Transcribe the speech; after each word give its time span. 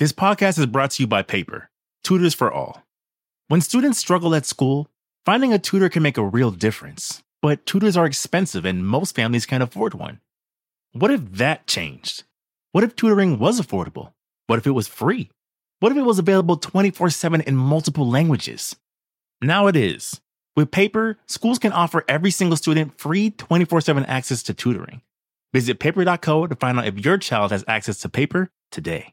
This 0.00 0.14
podcast 0.14 0.58
is 0.58 0.64
brought 0.64 0.92
to 0.92 1.02
you 1.02 1.06
by 1.06 1.20
Paper, 1.20 1.68
Tutors 2.02 2.32
for 2.32 2.50
All. 2.50 2.84
When 3.48 3.60
students 3.60 3.98
struggle 3.98 4.34
at 4.34 4.46
school, 4.46 4.88
finding 5.26 5.52
a 5.52 5.58
tutor 5.58 5.90
can 5.90 6.02
make 6.02 6.16
a 6.16 6.24
real 6.24 6.50
difference, 6.50 7.22
but 7.42 7.66
tutors 7.66 7.98
are 7.98 8.06
expensive 8.06 8.64
and 8.64 8.86
most 8.86 9.14
families 9.14 9.44
can't 9.44 9.62
afford 9.62 9.92
one. 9.92 10.20
What 10.92 11.10
if 11.10 11.32
that 11.32 11.66
changed? 11.66 12.22
What 12.72 12.82
if 12.82 12.96
tutoring 12.96 13.38
was 13.38 13.60
affordable? 13.60 14.14
What 14.46 14.58
if 14.58 14.66
it 14.66 14.70
was 14.70 14.88
free? 14.88 15.28
What 15.80 15.92
if 15.92 15.98
it 15.98 16.06
was 16.06 16.18
available 16.18 16.56
24 16.56 17.10
7 17.10 17.42
in 17.42 17.54
multiple 17.54 18.08
languages? 18.08 18.76
Now 19.42 19.66
it 19.66 19.76
is. 19.76 20.18
With 20.56 20.70
Paper, 20.70 21.18
schools 21.26 21.58
can 21.58 21.72
offer 21.72 22.06
every 22.08 22.30
single 22.30 22.56
student 22.56 22.98
free 22.98 23.32
24 23.32 23.82
7 23.82 24.06
access 24.06 24.42
to 24.44 24.54
tutoring. 24.54 25.02
Visit 25.52 25.78
paper.co 25.78 26.46
to 26.46 26.56
find 26.56 26.78
out 26.78 26.86
if 26.86 27.04
your 27.04 27.18
child 27.18 27.50
has 27.50 27.66
access 27.68 27.98
to 27.98 28.08
paper 28.08 28.50
today. 28.70 29.12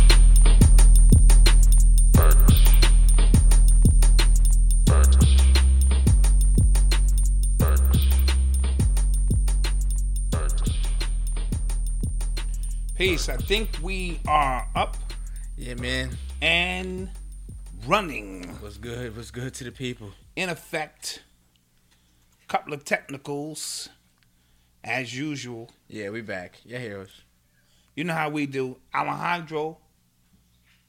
Peace. 13.01 13.29
I 13.29 13.37
think 13.37 13.79
we 13.81 14.19
are 14.27 14.67
up 14.75 14.95
Yeah, 15.57 15.73
man. 15.73 16.11
and 16.39 17.09
running. 17.87 18.43
What's 18.59 18.77
good? 18.77 19.17
What's 19.17 19.31
good 19.31 19.55
to 19.55 19.63
the 19.63 19.71
people? 19.71 20.11
In 20.35 20.49
effect, 20.49 21.23
a 22.43 22.45
couple 22.47 22.73
of 22.75 22.85
technicals, 22.85 23.89
as 24.83 25.17
usual. 25.17 25.71
Yeah, 25.87 26.11
we 26.11 26.21
back. 26.21 26.57
Yeah, 26.63 26.77
heroes. 26.77 27.23
You 27.95 28.03
know 28.03 28.13
how 28.13 28.29
we 28.29 28.45
do. 28.45 28.77
Alejandro 28.93 29.79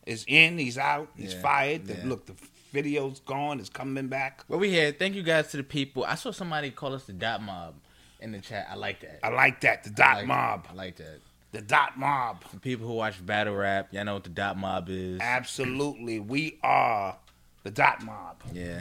is 0.05 0.27
in. 0.29 0.59
He's 0.59 0.77
out. 0.77 1.09
He's 1.17 1.33
Yeah, 1.33 1.41
fired. 1.41 1.89
Yeah. 1.89 1.97
Look, 2.05 2.27
the 2.27 2.35
video's 2.75 3.21
gone. 3.21 3.59
It's 3.59 3.71
coming 3.71 4.09
back. 4.09 4.45
Well, 4.49 4.59
we 4.61 4.75
had. 4.75 4.99
Thank 4.99 5.15
you 5.15 5.23
guys 5.23 5.51
to 5.53 5.57
the 5.57 5.63
people. 5.63 6.05
I 6.05 6.17
saw 6.17 6.31
somebody 6.31 6.73
call 6.73 6.93
us 6.93 7.05
the 7.05 7.15
dot 7.15 7.43
mob 7.43 7.77
in 8.21 8.33
the 8.33 8.41
chat. 8.41 8.69
I 8.71 8.75
like 8.75 9.01
that. 9.01 9.21
I 9.23 9.31
like 9.31 9.63
that. 9.63 9.85
The 9.85 9.91
I 9.91 9.95
dot 9.95 10.17
like 10.19 10.27
mob. 10.27 10.65
that. 10.65 10.73
I 10.73 10.75
like 10.75 10.97
that. 10.97 11.21
The 11.53 11.61
dot 11.61 11.99
mob. 11.99 12.43
For 12.45 12.59
people 12.59 12.87
who 12.87 12.95
watch 12.95 13.25
battle 13.25 13.55
rap, 13.55 13.89
y'all 13.93 14.05
know 14.05 14.15
what 14.15 14.25
the 14.25 14.31
dot 14.31 14.57
mob 14.57 14.89
is. 14.89 15.21
Absolutely. 15.21 16.19
We 16.19 16.59
are 16.63 17.17
the 17.63 17.71
dot 17.71 18.03
mob. 18.05 18.43
Yeah. 18.53 18.81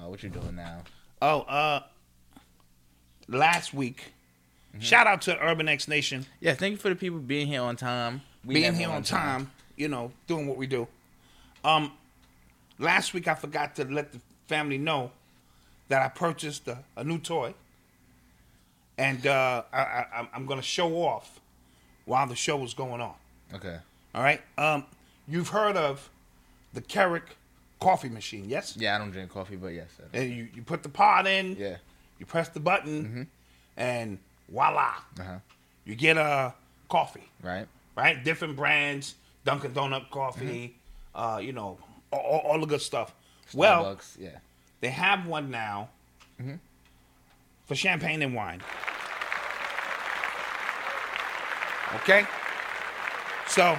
Oh, 0.00 0.10
what 0.10 0.22
you 0.22 0.28
doing 0.28 0.56
now? 0.56 0.82
Oh, 1.22 1.40
uh, 1.42 1.80
last 3.28 3.74
week, 3.74 4.12
Mm-hmm. 4.72 4.82
shout 4.82 5.06
out 5.06 5.22
to 5.22 5.38
Urban 5.42 5.68
X 5.68 5.88
Nation. 5.88 6.26
Yeah, 6.38 6.52
thank 6.52 6.72
you 6.72 6.76
for 6.76 6.90
the 6.90 6.96
people 6.96 7.18
being 7.18 7.46
here 7.46 7.62
on 7.62 7.76
time. 7.76 8.20
We 8.44 8.52
being 8.54 8.74
here 8.74 8.90
on 8.90 9.02
time, 9.04 9.50
you 9.74 9.88
know, 9.88 10.12
doing 10.26 10.46
what 10.46 10.58
we 10.58 10.66
do. 10.66 10.86
Um, 11.64 11.92
last 12.78 13.14
week 13.14 13.26
I 13.26 13.34
forgot 13.34 13.74
to 13.76 13.84
let 13.86 14.12
the 14.12 14.20
family 14.48 14.76
know 14.76 15.12
that 15.88 16.02
I 16.02 16.08
purchased 16.08 16.68
a, 16.68 16.80
a 16.94 17.04
new 17.04 17.18
toy, 17.18 17.54
and 18.98 19.26
uh, 19.26 19.62
I, 19.72 19.78
I, 19.80 20.06
I'm- 20.14 20.28
I'm 20.34 20.46
going 20.46 20.60
to 20.60 20.66
show 20.66 20.94
off 21.02 21.40
while 22.04 22.26
the 22.26 22.36
show 22.36 22.62
is 22.64 22.74
going 22.74 23.00
on. 23.00 23.14
Okay. 23.54 23.76
All 24.14 24.22
right. 24.22 24.40
Um, 24.56 24.84
you've 25.28 25.48
heard 25.48 25.76
of 25.76 26.08
the 26.72 26.80
Keurig 26.80 27.22
coffee 27.80 28.08
machine, 28.08 28.48
yes? 28.48 28.76
Yeah, 28.78 28.94
I 28.94 28.98
don't 28.98 29.10
drink 29.10 29.30
coffee, 29.30 29.56
but 29.56 29.68
yes. 29.68 29.88
And 30.12 30.30
you, 30.32 30.48
you 30.54 30.62
put 30.62 30.82
the 30.82 30.88
pot 30.88 31.26
in, 31.26 31.56
Yeah. 31.56 31.76
you 32.18 32.26
press 32.26 32.48
the 32.48 32.60
button, 32.60 33.04
mm-hmm. 33.04 33.22
and 33.76 34.18
voila, 34.48 34.94
Uh 35.18 35.22
huh. 35.22 35.38
you 35.84 35.94
get 35.94 36.16
a 36.16 36.54
coffee. 36.88 37.28
Right. 37.42 37.66
right? 37.96 38.22
Different 38.24 38.56
brands, 38.56 39.14
Dunkin' 39.44 39.72
Donut 39.72 40.10
coffee, 40.10 40.76
uh, 41.14 41.40
you 41.42 41.52
know, 41.52 41.78
all, 42.12 42.40
all, 42.44 42.60
the 42.60 42.66
good 42.66 42.80
stuff. 42.80 43.14
Well, 43.52 43.84
Starbucks. 43.84 44.16
Yeah. 44.20 44.28
they 44.80 44.88
have 44.90 45.26
one 45.26 45.50
now 45.50 45.88
for 47.66 47.74
champagne 47.74 48.22
and 48.22 48.34
wine. 48.34 48.62
Okay, 51.96 52.26
so 53.46 53.78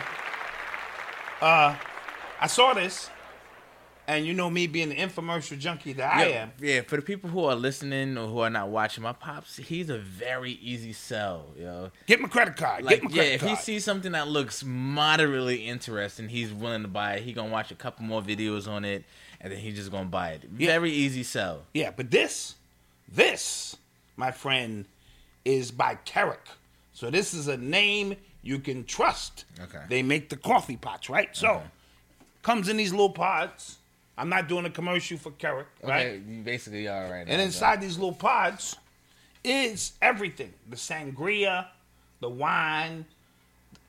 uh, 1.41 1.75
I 2.39 2.47
saw 2.47 2.73
this, 2.73 3.09
and 4.07 4.25
you 4.25 4.33
know 4.33 4.49
me 4.49 4.65
being 4.65 4.89
the 4.89 4.95
infomercial 4.95 5.59
junkie 5.59 5.93
that 5.93 6.15
I 6.15 6.25
yeah, 6.25 6.35
am. 6.35 6.51
Yeah, 6.59 6.81
for 6.81 6.95
the 6.95 7.01
people 7.01 7.29
who 7.29 7.43
are 7.45 7.55
listening 7.55 8.17
or 8.17 8.27
who 8.27 8.39
are 8.39 8.49
not 8.49 8.69
watching, 8.69 9.03
my 9.03 9.11
pops, 9.11 9.57
he's 9.57 9.89
a 9.89 9.97
very 9.97 10.53
easy 10.53 10.93
sell, 10.93 11.47
yo. 11.59 11.91
Get 12.07 12.21
my 12.21 12.29
credit 12.29 12.55
card. 12.55 12.85
Like, 12.85 13.01
Get 13.01 13.11
my 13.11 13.15
yeah, 13.17 13.23
if 13.23 13.41
card. 13.41 13.49
he 13.51 13.55
sees 13.57 13.83
something 13.83 14.13
that 14.13 14.27
looks 14.29 14.63
moderately 14.63 15.65
interesting, 15.67 16.29
he's 16.29 16.53
willing 16.53 16.83
to 16.83 16.87
buy 16.87 17.15
it. 17.15 17.23
He 17.23 17.33
gonna 17.33 17.51
watch 17.51 17.71
a 17.71 17.75
couple 17.75 18.05
more 18.05 18.21
videos 18.21 18.67
on 18.67 18.85
it, 18.85 19.03
and 19.41 19.51
then 19.51 19.59
he 19.59 19.73
just 19.73 19.91
gonna 19.91 20.05
buy 20.05 20.31
it. 20.31 20.43
Yeah. 20.57 20.67
Very 20.67 20.91
easy 20.91 21.23
sell. 21.23 21.63
Yeah, 21.73 21.91
but 21.95 22.09
this, 22.09 22.55
this, 23.07 23.75
my 24.15 24.31
friend, 24.31 24.85
is 25.45 25.71
by 25.71 25.97
Keurig. 26.05 26.37
So 26.93 27.09
this 27.09 27.33
is 27.33 27.47
a 27.47 27.57
name 27.57 28.15
you 28.41 28.59
can 28.59 28.83
trust. 28.85 29.45
Okay. 29.59 29.83
They 29.89 30.03
make 30.03 30.29
the 30.29 30.37
coffee 30.37 30.77
pots, 30.77 31.09
right? 31.09 31.29
So 31.35 31.47
Okay. 31.47 31.63
comes 32.43 32.69
in 32.69 32.77
these 32.77 32.91
little 32.91 33.09
pods. 33.09 33.77
I'm 34.17 34.29
not 34.29 34.47
doing 34.47 34.65
a 34.65 34.69
commercial 34.69 35.17
for 35.17 35.31
Keurig, 35.31 35.65
right? 35.83 36.07
Okay, 36.07 36.21
you 36.27 36.41
basically 36.41 36.87
are 36.87 37.03
right 37.03 37.27
now. 37.27 37.33
And 37.33 37.41
inside 37.41 37.81
these 37.81 37.97
little 37.97 38.13
pods 38.15 38.75
is 39.43 39.93
everything: 40.01 40.53
the 40.67 40.75
sangria, 40.75 41.67
the 42.19 42.29
wine, 42.29 43.05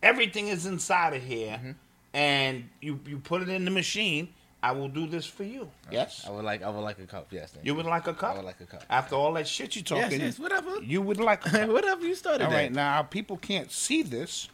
everything 0.03 0.49
is 0.49 0.67
inside 0.67 1.15
of 1.15 1.23
here. 1.23 1.57
Mm-hmm. 1.57 1.71
And 2.15 2.69
you 2.81 3.01
you 3.07 3.19
put 3.19 3.43
it 3.43 3.49
in 3.49 3.65
the 3.65 3.71
machine. 3.71 4.29
I 4.63 4.73
will 4.73 4.89
do 4.89 5.07
this 5.07 5.25
for 5.25 5.45
you. 5.45 5.71
Yes. 5.91 6.25
I 6.27 6.31
would 6.31 6.45
like, 6.45 6.63
I 6.63 6.69
would 6.71 6.81
like 6.81 6.99
a 6.99 7.07
cup. 7.07 7.29
Yes, 7.31 7.53
thank 7.53 7.65
You 7.65 7.75
would 7.77 7.87
like 7.87 8.07
a 8.09 8.15
cup? 8.15 8.33
I 8.33 8.37
would 8.39 8.45
like 8.45 8.61
a 8.61 8.67
cup. 8.67 8.83
After 8.91 9.15
all 9.15 9.33
that 9.35 9.47
shit 9.47 9.77
you 9.77 9.83
Yes, 9.87 9.89
talking, 10.03 10.21
yes, 10.21 10.39
whatever. 10.39 10.83
you 10.83 11.01
would 11.01 11.21
like 11.21 11.47
a 11.47 11.51
cup. 11.67 11.69
Whatever 11.71 12.05
you 12.05 12.15
started. 12.17 12.45
all 12.47 12.51
right, 12.51 12.65
at. 12.67 12.73
now 12.73 13.03
people 13.03 13.37
can't 13.37 13.71
see 13.71 14.03
this, 14.03 14.49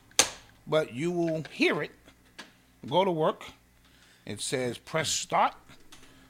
but 0.66 0.92
you 0.92 1.10
will 1.10 1.44
hear 1.50 1.82
it. 1.82 1.90
Go 2.86 3.04
to 3.04 3.10
work. 3.10 3.44
It 4.26 4.40
says 4.42 4.76
press 4.76 5.08
start. 5.08 5.54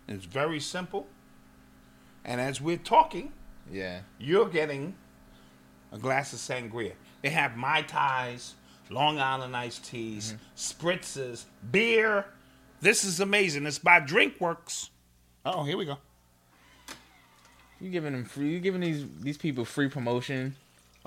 It's 0.06 0.24
very 0.24 0.60
simple. 0.60 1.06
And 2.24 2.40
as 2.40 2.60
we're 2.60 2.76
talking, 2.76 3.32
Yeah. 3.70 4.00
you're 4.18 4.48
getting 4.48 4.94
a 5.92 5.98
glass 5.98 6.32
of 6.32 6.38
sangria. 6.38 6.92
They 7.22 7.30
have 7.30 7.56
Mai 7.56 7.82
Tais, 7.82 8.54
Long 8.90 9.18
Island 9.18 9.56
iced 9.56 9.84
teas, 9.84 10.34
mm-hmm. 10.34 10.86
spritzes, 10.88 11.44
beer. 11.70 12.26
This 12.84 13.02
is 13.02 13.18
amazing. 13.18 13.64
It's 13.64 13.78
by 13.78 14.00
Drinkworks. 14.00 14.90
Oh, 15.46 15.64
here 15.64 15.78
we 15.78 15.86
go. 15.86 15.96
You 17.80 17.88
giving 17.90 18.12
them 18.12 18.26
free? 18.26 18.50
You 18.50 18.60
giving 18.60 18.82
these 18.82 19.06
these 19.22 19.38
people 19.38 19.64
free 19.64 19.88
promotion? 19.88 20.54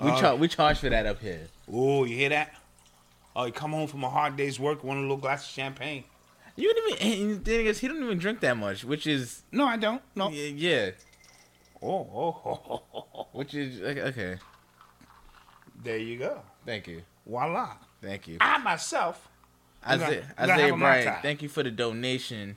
We 0.00 0.10
Uh, 0.10 0.20
charge 0.20 0.40
we 0.40 0.48
charge 0.48 0.78
for 0.80 0.88
that 0.88 1.06
up 1.06 1.20
here. 1.20 1.46
Oh, 1.72 2.02
you 2.02 2.16
hear 2.16 2.30
that? 2.30 2.52
Oh, 3.36 3.44
you 3.44 3.52
come 3.52 3.70
home 3.70 3.86
from 3.86 4.02
a 4.02 4.10
hard 4.10 4.36
day's 4.36 4.58
work, 4.58 4.82
want 4.82 4.98
a 4.98 5.02
little 5.02 5.16
glass 5.18 5.44
of 5.44 5.50
champagne. 5.50 6.02
You 6.56 6.74
don't 6.74 7.00
even. 7.00 7.22
And 7.36 7.44
the 7.44 7.50
thing 7.52 7.66
is, 7.66 7.78
he 7.78 7.86
don't 7.86 8.02
even 8.02 8.18
drink 8.18 8.40
that 8.40 8.56
much, 8.56 8.82
which 8.82 9.06
is 9.06 9.44
No, 9.52 9.64
I 9.64 9.76
don't. 9.76 10.02
No. 10.16 10.30
yeah, 10.30 10.90
Oh, 11.80 11.88
oh, 11.90 12.42
oh, 12.44 12.60
oh, 12.70 12.82
oh, 12.92 13.06
oh. 13.14 13.28
which 13.30 13.54
is 13.54 13.80
okay. 13.80 14.38
There 15.84 15.98
you 15.98 16.18
go. 16.18 16.42
Thank 16.66 16.88
you, 16.88 17.02
Voila. 17.24 17.76
thank 18.02 18.26
you. 18.26 18.38
I 18.40 18.58
myself. 18.58 19.28
Isaiah, 19.88 20.34
gonna 20.36 20.52
Isaiah 20.52 20.66
have 20.66 20.74
a 20.74 20.76
Mai 20.76 21.02
Bryant, 21.02 21.22
thank 21.22 21.42
you 21.42 21.48
for 21.48 21.62
the 21.62 21.70
donation. 21.70 22.56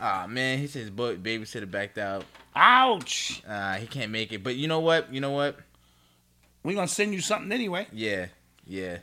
Ah 0.00 0.26
man, 0.28 0.58
he 0.58 0.66
says 0.66 0.90
boy, 0.90 1.16
babysitter 1.16 1.70
backed 1.70 1.98
out. 1.98 2.24
Ouch. 2.56 3.42
Uh, 3.46 3.74
he 3.74 3.86
can't 3.86 4.10
make 4.10 4.32
it. 4.32 4.42
But 4.42 4.56
you 4.56 4.66
know 4.66 4.80
what? 4.80 5.12
You 5.12 5.20
know 5.20 5.30
what? 5.30 5.58
We're 6.62 6.74
gonna 6.74 6.88
send 6.88 7.14
you 7.14 7.20
something 7.20 7.52
anyway. 7.52 7.86
Yeah, 7.92 8.26
yeah. 8.66 8.98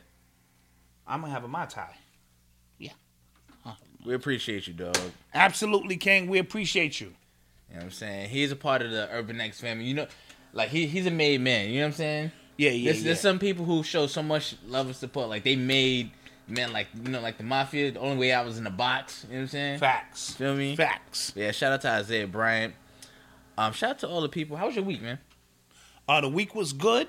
I'm 1.06 1.20
gonna 1.20 1.32
have 1.32 1.44
a 1.44 1.48
Mai 1.48 1.66
Tai. 1.66 1.88
Yeah. 2.78 2.92
We 4.04 4.14
appreciate 4.14 4.66
you, 4.66 4.74
dog. 4.74 4.96
Absolutely, 5.34 5.96
King. 5.96 6.28
We 6.28 6.38
appreciate 6.38 7.00
you. 7.00 7.08
You 7.68 7.74
know 7.74 7.76
what 7.76 7.84
I'm 7.84 7.90
saying? 7.90 8.30
He's 8.30 8.52
a 8.52 8.56
part 8.56 8.82
of 8.82 8.90
the 8.90 9.08
Urban 9.12 9.40
X 9.40 9.60
family. 9.60 9.84
You 9.84 9.94
know, 9.94 10.06
like 10.52 10.70
he 10.70 10.86
he's 10.86 11.06
a 11.06 11.10
made 11.10 11.40
man. 11.40 11.68
You 11.68 11.76
know 11.76 11.82
what 11.82 11.86
I'm 11.86 11.92
saying? 11.94 12.32
Yeah, 12.56 12.70
yeah, 12.70 12.84
There's, 12.86 13.02
yeah. 13.02 13.04
there's 13.06 13.20
some 13.20 13.38
people 13.38 13.64
who 13.64 13.84
show 13.84 14.08
so 14.08 14.22
much 14.22 14.56
love 14.66 14.86
and 14.86 14.96
support. 14.96 15.28
Like 15.28 15.44
they 15.44 15.56
made 15.56 16.10
man, 16.48 16.72
like 16.72 16.88
you 17.02 17.10
know, 17.10 17.20
like 17.20 17.38
the 17.38 17.44
mafia. 17.44 17.92
The 17.92 18.00
only 18.00 18.16
way 18.18 18.32
out 18.32 18.44
was 18.46 18.58
in 18.58 18.64
the 18.64 18.70
box. 18.70 19.24
You 19.28 19.34
know 19.34 19.38
what 19.38 19.42
I'm 19.42 19.48
saying? 19.48 19.78
Facts. 19.78 20.34
Feel 20.34 20.54
me? 20.54 20.76
Facts. 20.76 21.32
Yeah. 21.36 21.50
Shout 21.52 21.72
out 21.72 21.80
to 21.82 21.90
Isaiah 21.90 22.26
Bryant. 22.26 22.74
Um, 23.56 23.72
shout 23.72 23.90
out 23.90 23.98
to 24.00 24.08
all 24.08 24.20
the 24.20 24.28
people. 24.28 24.56
How 24.56 24.66
was 24.66 24.76
your 24.76 24.84
week, 24.84 25.02
man? 25.02 25.18
Uh, 26.08 26.20
the 26.20 26.28
week 26.28 26.54
was 26.54 26.72
good, 26.72 27.08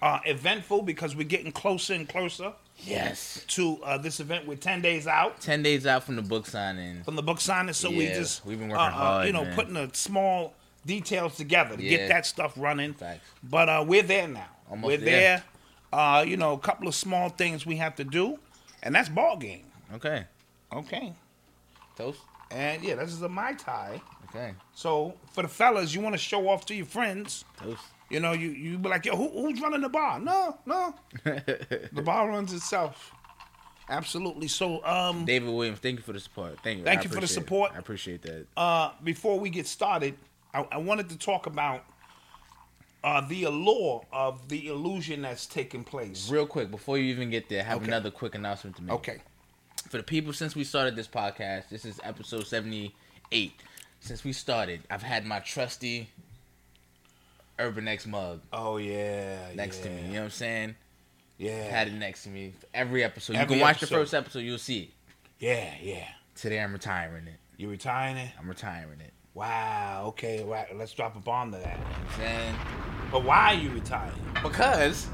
uh, 0.00 0.20
eventful 0.24 0.82
because 0.82 1.14
we're 1.14 1.24
getting 1.28 1.52
closer 1.52 1.92
and 1.94 2.08
closer 2.08 2.52
Yes. 2.78 3.44
to 3.48 3.78
uh, 3.84 3.98
this 3.98 4.18
event. 4.20 4.46
We're 4.46 4.56
ten 4.56 4.80
days 4.80 5.06
out 5.06 5.40
Ten 5.40 5.62
days 5.62 5.86
out 5.86 6.04
from 6.04 6.16
the 6.16 6.22
book 6.22 6.46
signing. 6.46 7.02
from 7.04 7.16
the 7.16 7.22
book 7.22 7.40
signing, 7.40 7.74
so 7.74 7.90
we 7.90 8.06
just 8.06 8.44
we've 8.46 8.58
been 8.58 8.70
uh, 8.72 8.74
working 8.76 8.86
uh, 8.86 8.90
hard, 8.90 9.26
you 9.26 9.32
know, 9.32 9.44
man. 9.44 9.54
putting 9.54 9.74
the 9.74 9.90
small 9.92 10.54
details 10.86 11.36
together 11.36 11.76
to 11.76 11.82
Yeah. 11.82 11.90
get 11.98 12.08
that 12.08 12.26
stuff 12.26 12.54
running. 12.56 12.94
Facts. 12.94 13.20
But 13.42 13.68
uh, 13.68 13.84
we're 13.86 14.02
there 14.02 14.26
now. 14.28 14.48
Almost 14.70 14.86
we're 14.86 14.96
there. 14.96 15.04
there. 15.06 15.44
Uh, 15.92 16.24
you 16.26 16.36
know, 16.38 16.54
a 16.54 16.58
couple 16.58 16.88
of 16.88 16.94
small 16.94 17.28
things 17.28 17.66
we 17.66 17.76
have 17.76 17.94
to 17.96 18.04
do, 18.04 18.38
and 18.82 18.94
that's 18.94 19.08
ball 19.08 19.36
game. 19.36 19.64
Okay. 19.94 20.24
Okay. 20.72 21.12
Toast. 21.96 22.20
And 22.50 22.82
yeah, 22.82 22.94
this 22.96 23.12
is 23.12 23.22
a 23.22 23.28
mai 23.28 23.54
tai. 23.54 24.00
Okay. 24.28 24.54
So 24.74 25.14
for 25.32 25.42
the 25.42 25.48
fellas, 25.48 25.94
you 25.94 26.00
want 26.00 26.14
to 26.14 26.18
show 26.18 26.48
off 26.48 26.64
to 26.66 26.74
your 26.74 26.86
friends. 26.86 27.44
Toast. 27.58 27.82
You 28.10 28.20
know, 28.20 28.32
you 28.32 28.50
you 28.50 28.78
be 28.78 28.88
like, 28.88 29.06
yo, 29.06 29.16
who, 29.16 29.28
who's 29.30 29.60
running 29.60 29.80
the 29.80 29.88
bar? 29.88 30.20
No, 30.20 30.58
no, 30.66 30.94
the 31.24 32.02
bar 32.04 32.28
runs 32.28 32.52
itself. 32.52 33.12
Absolutely. 33.88 34.48
So, 34.48 34.84
um, 34.84 35.24
David 35.24 35.50
Williams, 35.52 35.78
thank 35.80 35.96
you 35.96 36.02
for 36.02 36.12
the 36.12 36.20
support. 36.20 36.58
Thank 36.62 36.78
you. 36.78 36.84
Thank 36.84 37.00
I 37.00 37.02
you 37.04 37.08
for 37.08 37.14
the 37.16 37.18
appreciate 37.18 37.30
it. 37.42 37.44
support. 37.46 37.72
I 37.74 37.78
appreciate 37.78 38.22
that. 38.22 38.46
uh, 38.56 38.92
before 39.02 39.38
we 39.40 39.50
get 39.50 39.66
started, 39.66 40.14
I, 40.54 40.66
I 40.72 40.76
wanted 40.78 41.08
to 41.10 41.18
talk 41.18 41.46
about 41.46 41.84
uh, 43.04 43.20
the 43.20 43.44
allure 43.44 44.04
of 44.12 44.48
the 44.48 44.68
illusion 44.68 45.22
that's 45.22 45.46
taking 45.46 45.84
place. 45.84 46.30
Real 46.30 46.46
quick, 46.46 46.70
before 46.70 46.98
you 46.98 47.04
even 47.06 47.30
get 47.30 47.48
there, 47.48 47.60
I 47.60 47.64
have 47.64 47.76
Okay. 47.78 47.86
another 47.88 48.10
quick 48.10 48.34
announcement 48.34 48.76
to 48.76 48.82
make. 48.82 48.94
Okay. 48.94 49.18
For 49.88 49.96
the 49.96 50.02
people, 50.02 50.32
since 50.32 50.54
we 50.54 50.64
started 50.64 50.94
this 50.96 51.08
podcast, 51.08 51.68
this 51.68 51.84
is 51.84 52.00
episode 52.04 52.46
78. 52.46 53.52
Since 54.00 54.24
we 54.24 54.32
started, 54.32 54.80
I've 54.90 55.02
had 55.02 55.24
my 55.26 55.40
trusty 55.40 56.08
Urban 57.58 57.86
X 57.88 58.06
mug 58.06 58.40
Oh 58.52 58.76
yeah. 58.78 59.50
next 59.54 59.78
to 59.78 59.90
me. 59.90 60.02
You 60.02 60.12
know 60.14 60.18
what 60.20 60.24
I'm 60.24 60.30
saying? 60.30 60.74
Yeah. 61.38 61.62
Had 61.70 61.88
it 61.88 61.94
next 61.94 62.22
to 62.24 62.28
me 62.28 62.52
every 62.72 63.02
episode. 63.04 63.36
Every 63.36 63.56
you 63.56 63.60
can 63.60 63.68
watch 63.68 63.80
the 63.80 63.86
first 63.86 64.14
episode, 64.14 64.40
you'll 64.40 64.58
see 64.58 64.80
it. 64.84 64.90
Yeah, 65.38 65.74
yeah. 65.82 66.08
Today 66.36 66.60
I'm 66.60 66.72
retiring 66.72 67.26
it. 67.26 67.38
You 67.56 67.68
retiring 67.68 68.16
it? 68.16 68.30
I'm 68.38 68.48
retiring 68.48 69.00
it. 69.00 69.12
Wow. 69.34 70.04
Okay. 70.08 70.44
Right. 70.44 70.66
Let's 70.76 70.92
drop 70.92 71.16
a 71.16 71.20
bomb 71.20 71.52
to 71.52 71.58
that. 71.58 71.78
You 71.78 71.84
know 71.84 71.90
I'm 72.08 72.16
saying? 72.16 72.54
But 73.10 73.24
why 73.24 73.54
are 73.54 73.54
you 73.54 73.70
retiring? 73.70 74.12
Because, 74.42 75.06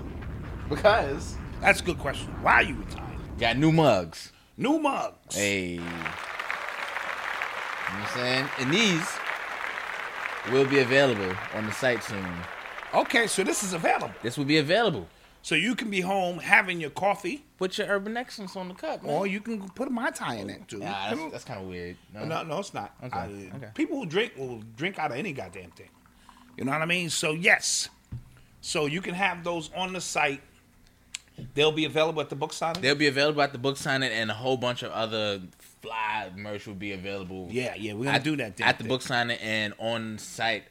because, 0.69 1.37
That's 1.61 1.81
a 1.81 1.85
good 1.85 1.99
question. 1.99 2.29
Why 2.43 2.55
are 2.55 2.63
you 2.63 2.77
retiring? 2.77 3.21
got 3.39 3.57
new 3.57 3.73
mugs. 3.73 4.33
New 4.57 4.79
mugs. 4.79 5.37
Hey. 5.37 5.75
You 5.75 5.81
know 5.81 5.87
what 5.87 6.03
I'm 7.93 8.07
saying? 8.15 8.49
And 8.59 8.73
these 8.73 9.09
will 10.53 10.67
be 10.67 10.81
available 10.81 11.35
on 11.55 11.67
the 11.67 11.73
site 11.73 12.03
soon. 12.03 12.27
Okay, 12.95 13.27
so 13.27 13.45
this 13.45 13.63
is 13.63 13.73
available. 13.73 14.11
This 14.23 14.37
will 14.39 14.45
be 14.45 14.59
available. 14.59 15.07
So 15.43 15.55
you 15.55 15.75
can 15.75 15.89
be 15.91 16.01
home 16.01 16.39
having 16.39 16.81
your 16.81 16.91
coffee, 16.91 17.45
Put 17.59 17.79
your 17.79 17.87
Urban 17.89 18.17
Excellence 18.17 18.55
on 18.57 18.69
the 18.69 18.75
cup, 18.75 19.03
man. 19.03 19.13
or 19.13 19.27
you 19.27 19.41
can 19.41 19.69
put 19.71 19.89
a 19.89 19.91
mai 19.91 20.11
tai 20.11 20.35
in 20.37 20.51
it 20.51 20.69
too. 20.69 20.79
Nah, 20.79 21.11
that's, 21.15 21.33
that's 21.33 21.45
kind 21.45 21.61
of 21.61 21.67
weird. 21.69 21.97
No. 22.15 22.25
No, 22.25 22.43
no, 22.43 22.59
it's 22.59 22.75
not. 22.75 22.95
Okay, 23.03 23.19
I- 23.19 23.51
okay. 23.57 23.69
People 23.75 23.99
who 23.99 24.07
drink 24.07 24.33
will 24.37 24.63
drink 24.77 24.99
out 24.99 25.11
of 25.11 25.17
any 25.17 25.33
goddamn 25.33 25.71
thing. 25.71 25.89
You 26.57 26.65
know 26.65 26.73
what 26.73 26.83
I 26.83 26.87
mean? 26.87 27.09
So 27.11 27.33
yes. 27.33 27.89
So 28.61 28.87
you 28.87 29.01
can 29.01 29.15
have 29.15 29.45
those 29.45 29.71
on 29.75 29.93
the 29.93 30.01
site. 30.01 30.41
They'll 31.55 31.71
be 31.73 31.85
available 31.85 32.21
at 32.21 32.31
the 32.31 32.37
book 32.37 32.53
signing. 32.53 32.83
They'll 32.83 32.97
be 32.97 33.07
available 33.07 33.41
at 33.43 33.53
the 33.53 33.59
book 33.59 33.77
signing, 33.77 34.11
and 34.11 34.29
a 34.31 34.35
whole 34.35 34.57
bunch 34.57 34.83
of 34.83 34.91
other 34.91 35.41
fly 35.81 36.31
merch 36.37 36.67
will 36.67 36.75
be 36.75 36.93
available. 36.93 37.47
yeah, 37.51 37.75
yeah, 37.77 37.93
we're 37.93 38.05
gonna 38.07 38.17
at, 38.17 38.25
do 38.25 38.37
that 38.37 38.61
at 38.61 38.79
the 38.79 38.83
thing. 38.85 38.89
book 38.89 39.03
signing 39.03 39.39
and 39.39 39.73
on 39.79 40.19
site 40.19 40.65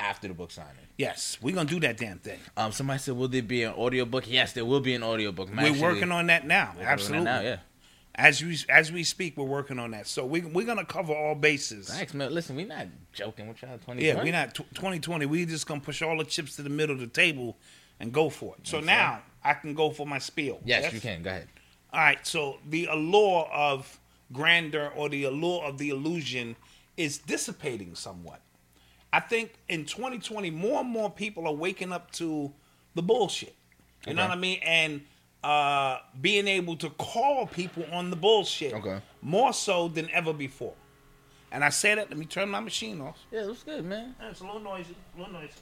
after 0.00 0.28
the 0.28 0.34
book 0.34 0.50
signing. 0.50 0.74
Yes, 0.96 1.38
we're 1.40 1.54
gonna 1.54 1.68
do 1.68 1.80
that 1.80 1.96
damn 1.96 2.18
thing. 2.18 2.40
Um, 2.56 2.72
somebody 2.72 2.98
said, 2.98 3.16
"Will 3.16 3.28
there 3.28 3.42
be 3.42 3.62
an 3.62 3.74
audiobook?" 3.74 4.24
Yes, 4.26 4.52
there 4.52 4.64
will 4.64 4.80
be 4.80 4.94
an 4.94 5.02
audiobook. 5.02 5.48
I'm 5.50 5.56
we're 5.56 5.66
actually 5.66 5.82
working 5.82 6.12
on 6.12 6.26
that 6.26 6.46
now. 6.46 6.70
on 6.70 6.76
that 6.78 6.86
Absolutely. 6.86 7.24
now. 7.24 7.40
Yeah. 7.40 7.56
As 8.14 8.42
we 8.42 8.58
as 8.68 8.90
we 8.90 9.04
speak, 9.04 9.36
we're 9.36 9.44
working 9.44 9.78
on 9.78 9.92
that. 9.92 10.06
So 10.06 10.26
we 10.26 10.40
we're 10.40 10.66
gonna 10.66 10.84
cover 10.84 11.14
all 11.14 11.34
bases. 11.34 11.88
Thanks, 11.88 12.12
man. 12.12 12.34
Listen, 12.34 12.56
we're 12.56 12.66
not 12.66 12.86
joking 13.12 13.48
with 13.48 13.62
y'all. 13.62 13.78
Twenty. 13.78 14.04
Yeah, 14.04 14.22
we're 14.22 14.32
not 14.32 14.54
tw 14.54 14.68
2020. 14.74 15.26
We 15.26 15.46
just 15.46 15.66
gonna 15.66 15.80
push 15.80 16.02
all 16.02 16.18
the 16.18 16.24
chips 16.24 16.56
to 16.56 16.62
the 16.62 16.70
middle 16.70 16.94
of 16.94 17.00
the 17.00 17.06
table 17.06 17.56
and 18.00 18.12
go 18.12 18.28
for 18.28 18.54
it. 18.58 18.66
So 18.66 18.80
now 18.80 19.22
I 19.44 19.54
can 19.54 19.74
go 19.74 19.90
for 19.90 20.06
my 20.06 20.18
spiel. 20.18 20.60
Yes, 20.64 20.92
you 20.92 21.00
can. 21.00 21.22
Go 21.22 21.30
ahead. 21.30 21.48
All 21.92 22.00
right. 22.00 22.26
So 22.26 22.58
the 22.68 22.86
allure 22.86 23.46
of 23.52 24.00
grandeur 24.32 24.92
or 24.96 25.08
the 25.08 25.24
allure 25.24 25.64
of 25.64 25.78
the 25.78 25.90
illusion 25.90 26.56
is 26.96 27.18
dissipating 27.18 27.94
somewhat. 27.94 28.40
I 29.12 29.20
think 29.20 29.52
in 29.68 29.84
2020, 29.84 30.50
more 30.50 30.80
and 30.80 30.88
more 30.88 31.10
people 31.10 31.46
are 31.46 31.52
waking 31.54 31.92
up 31.92 32.10
to 32.12 32.52
the 32.94 33.02
bullshit. 33.02 33.54
You 34.06 34.14
know 34.14 34.22
what 34.22 34.30
I 34.30 34.36
mean? 34.36 34.60
And 34.64 35.02
uh, 35.42 35.98
being 36.20 36.46
able 36.48 36.76
to 36.76 36.90
call 36.90 37.46
people 37.46 37.84
on 37.92 38.10
the 38.10 38.16
bullshit 38.16 38.72
Okay. 38.74 39.00
more 39.22 39.52
so 39.52 39.88
than 39.88 40.08
ever 40.10 40.32
before. 40.32 40.74
And 41.52 41.64
I 41.64 41.70
say 41.70 41.94
that. 41.96 42.08
Let 42.08 42.18
me 42.18 42.26
turn 42.26 42.48
my 42.48 42.60
machine 42.60 43.00
off. 43.00 43.18
Yeah, 43.32 43.44
that's 43.46 43.64
good, 43.64 43.84
man. 43.84 44.14
Yeah, 44.20 44.30
It's 44.30 44.40
a 44.40 44.44
little 44.44 44.60
noisy, 44.60 44.94
a 45.16 45.18
little 45.18 45.32
noisy. 45.34 45.52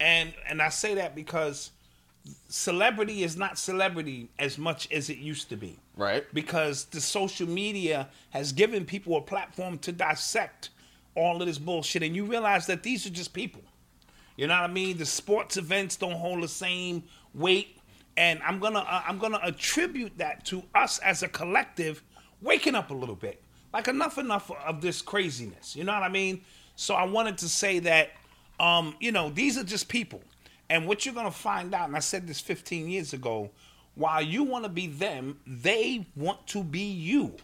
And 0.00 0.32
and 0.48 0.62
I 0.62 0.68
say 0.68 0.94
that 0.94 1.14
because 1.14 1.70
celebrity 2.48 3.22
is 3.24 3.36
not 3.36 3.58
celebrity 3.58 4.28
as 4.38 4.58
much 4.58 4.90
as 4.92 5.10
it 5.10 5.18
used 5.18 5.48
to 5.50 5.56
be. 5.56 5.78
Right. 5.96 6.24
Because 6.32 6.84
the 6.86 7.00
social 7.00 7.48
media 7.48 8.08
has 8.30 8.52
given 8.52 8.84
people 8.84 9.16
a 9.16 9.20
platform 9.20 9.78
to 9.78 9.92
dissect 9.92 10.70
all 11.18 11.40
of 11.40 11.46
this 11.46 11.58
bullshit, 11.58 12.02
and 12.02 12.14
you 12.14 12.24
realize 12.24 12.66
that 12.66 12.82
these 12.82 13.06
are 13.06 13.10
just 13.10 13.32
people. 13.32 13.62
You 14.36 14.46
know 14.46 14.54
what 14.54 14.70
I 14.70 14.72
mean? 14.72 14.96
The 14.98 15.06
sports 15.06 15.56
events 15.56 15.96
don't 15.96 16.12
hold 16.12 16.42
the 16.42 16.48
same 16.48 17.02
weight, 17.34 17.78
and 18.16 18.40
I'm 18.44 18.60
gonna 18.60 18.80
uh, 18.80 19.02
I'm 19.06 19.18
gonna 19.18 19.40
attribute 19.42 20.16
that 20.18 20.44
to 20.46 20.62
us 20.74 20.98
as 21.00 21.22
a 21.22 21.28
collective 21.28 22.02
waking 22.40 22.74
up 22.74 22.90
a 22.90 22.94
little 22.94 23.16
bit. 23.16 23.42
Like 23.72 23.88
enough, 23.88 24.16
enough 24.16 24.50
of 24.50 24.80
this 24.80 25.02
craziness. 25.02 25.76
You 25.76 25.84
know 25.84 25.92
what 25.92 26.02
I 26.02 26.08
mean? 26.08 26.40
So 26.76 26.94
I 26.94 27.04
wanted 27.04 27.36
to 27.38 27.48
say 27.48 27.80
that, 27.80 28.12
um, 28.60 28.94
you 29.00 29.12
know, 29.12 29.28
these 29.30 29.58
are 29.58 29.64
just 29.64 29.88
people, 29.88 30.22
and 30.70 30.86
what 30.86 31.04
you're 31.04 31.14
gonna 31.14 31.30
find 31.30 31.74
out. 31.74 31.88
And 31.88 31.96
I 31.96 32.00
said 32.00 32.26
this 32.26 32.40
15 32.40 32.88
years 32.88 33.12
ago. 33.12 33.50
While 33.94 34.22
you 34.22 34.44
want 34.44 34.62
to 34.62 34.68
be 34.68 34.86
them, 34.86 35.40
they 35.44 36.06
want 36.14 36.46
to 36.48 36.62
be 36.62 36.82
you. 36.82 37.34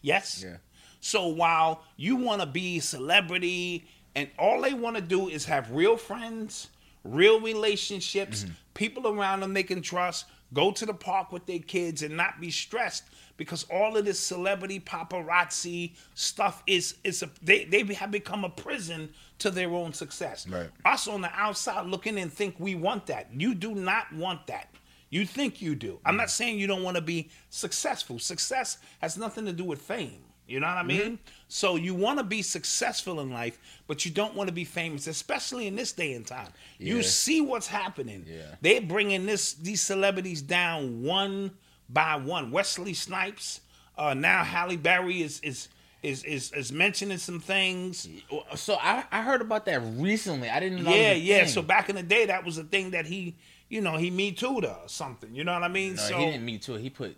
Yes. 0.00 0.42
Yeah. 0.42 0.56
So 1.02 1.26
while 1.26 1.82
you 1.96 2.14
want 2.14 2.40
to 2.42 2.46
be 2.46 2.78
celebrity 2.78 3.84
and 4.14 4.28
all 4.38 4.62
they 4.62 4.72
want 4.72 4.94
to 4.94 5.02
do 5.02 5.28
is 5.28 5.44
have 5.46 5.72
real 5.72 5.96
friends, 5.96 6.68
real 7.02 7.40
relationships, 7.40 8.44
mm-hmm. 8.44 8.52
people 8.74 9.08
around 9.08 9.40
them 9.40 9.52
they 9.52 9.64
can 9.64 9.82
trust, 9.82 10.26
go 10.54 10.70
to 10.70 10.86
the 10.86 10.94
park 10.94 11.32
with 11.32 11.44
their 11.44 11.58
kids 11.58 12.02
and 12.02 12.16
not 12.16 12.40
be 12.40 12.52
stressed 12.52 13.02
because 13.36 13.64
all 13.64 13.96
of 13.96 14.04
this 14.04 14.20
celebrity 14.20 14.78
paparazzi 14.78 15.94
stuff 16.14 16.62
is 16.68 16.94
is 17.02 17.24
a, 17.24 17.30
they 17.42 17.64
they 17.64 17.82
have 17.94 18.12
become 18.12 18.44
a 18.44 18.48
prison 18.48 19.08
to 19.40 19.50
their 19.50 19.70
own 19.70 19.92
success. 19.92 20.48
Right. 20.48 20.70
Us 20.84 21.08
on 21.08 21.20
the 21.20 21.32
outside 21.34 21.86
looking 21.86 22.16
and 22.16 22.32
think 22.32 22.54
we 22.60 22.76
want 22.76 23.06
that. 23.06 23.26
You 23.36 23.56
do 23.56 23.74
not 23.74 24.12
want 24.14 24.46
that. 24.46 24.68
You 25.10 25.26
think 25.26 25.60
you 25.60 25.74
do. 25.74 25.98
I'm 26.04 26.12
mm-hmm. 26.12 26.18
not 26.18 26.30
saying 26.30 26.60
you 26.60 26.68
don't 26.68 26.84
want 26.84 26.94
to 26.94 27.02
be 27.02 27.28
successful. 27.50 28.20
Success 28.20 28.78
has 29.00 29.18
nothing 29.18 29.46
to 29.46 29.52
do 29.52 29.64
with 29.64 29.82
fame. 29.82 30.22
You 30.52 30.60
know 30.60 30.66
what 30.66 30.76
I 30.76 30.82
mean? 30.82 31.18
So 31.48 31.76
you 31.76 31.94
want 31.94 32.18
to 32.18 32.24
be 32.24 32.42
successful 32.42 33.20
in 33.20 33.30
life, 33.30 33.58
but 33.86 34.04
you 34.04 34.10
don't 34.10 34.34
want 34.34 34.48
to 34.48 34.52
be 34.52 34.64
famous, 34.64 35.06
especially 35.06 35.66
in 35.66 35.76
this 35.76 35.92
day 35.92 36.12
and 36.12 36.26
time. 36.26 36.48
You 36.78 37.02
see 37.02 37.40
what's 37.40 37.66
happening. 37.66 38.26
Yeah. 38.28 38.42
They're 38.60 38.82
bringing 38.82 39.24
this 39.24 39.54
these 39.54 39.80
celebrities 39.80 40.42
down 40.42 41.02
one 41.02 41.52
by 41.88 42.16
one. 42.16 42.50
Wesley 42.50 42.92
Snipes, 42.92 43.62
uh, 43.96 44.12
now 44.12 44.44
Halle 44.44 44.76
Berry 44.76 45.22
is 45.22 45.40
is 45.40 45.68
is 46.02 46.22
is, 46.24 46.52
is 46.52 46.70
mentioning 46.70 47.16
some 47.16 47.40
things. 47.40 48.06
So 48.54 48.76
I, 48.78 49.04
I 49.10 49.22
heard 49.22 49.40
about 49.40 49.64
that 49.66 49.80
recently. 49.96 50.50
I 50.50 50.60
didn't 50.60 50.84
Yeah, 50.84 51.12
yeah. 51.12 51.38
thing. 51.40 51.48
So 51.48 51.62
back 51.62 51.88
in 51.88 51.96
the 51.96 52.02
day, 52.02 52.26
that 52.26 52.44
was 52.44 52.58
a 52.58 52.64
thing 52.64 52.90
that 52.90 53.06
he, 53.06 53.36
you 53.70 53.80
know, 53.80 53.96
he 53.96 54.10
me 54.10 54.36
her 54.64 54.68
or 54.82 54.88
something. 54.88 55.34
You 55.34 55.44
know 55.44 55.54
what 55.54 55.62
I 55.62 55.68
mean? 55.68 55.94
No, 55.94 56.02
so 56.02 56.18
he 56.18 56.26
didn't 56.26 56.44
meet 56.44 56.60
to 56.62 56.74
it. 56.74 56.82
He 56.82 56.90
put 56.90 57.16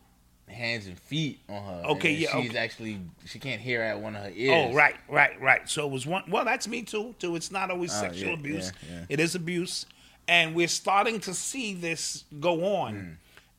hands 0.49 0.87
and 0.87 0.99
feet 0.99 1.41
on 1.49 1.63
her. 1.63 1.83
Okay, 1.91 2.11
and 2.15 2.19
yeah, 2.23 2.41
She's 2.41 2.51
okay. 2.51 2.59
actually 2.59 3.01
she 3.27 3.39
can't 3.39 3.61
hear 3.61 3.81
at 3.83 4.01
one 4.01 4.15
of 4.17 4.23
her 4.25 4.33
ears. 4.35 4.71
Oh, 4.73 4.75
right, 4.75 4.97
right, 5.09 5.41
right. 5.41 5.69
So 5.69 5.87
it 5.87 5.91
was 5.93 6.07
one. 6.07 6.25
Well, 6.29 6.45
that's 6.45 6.69
me 6.69 6.83
too. 6.83 7.15
Too. 7.19 7.37
It's 7.37 7.51
not 7.51 7.71
always 7.71 7.93
Oh, 7.95 8.01
sexual 8.01 8.29
yeah, 8.31 8.35
abuse. 8.35 8.73
yeah, 8.89 8.97
yeah. 8.97 9.05
It 9.09 9.21
is 9.21 9.35
abuse, 9.35 9.87
and 10.29 10.55
we're 10.55 10.69
starting 10.69 11.21
to 11.21 11.35
see 11.35 11.75
this 11.75 12.25
go 12.41 12.65
on. 12.77 12.95
Hmm. 12.95 13.11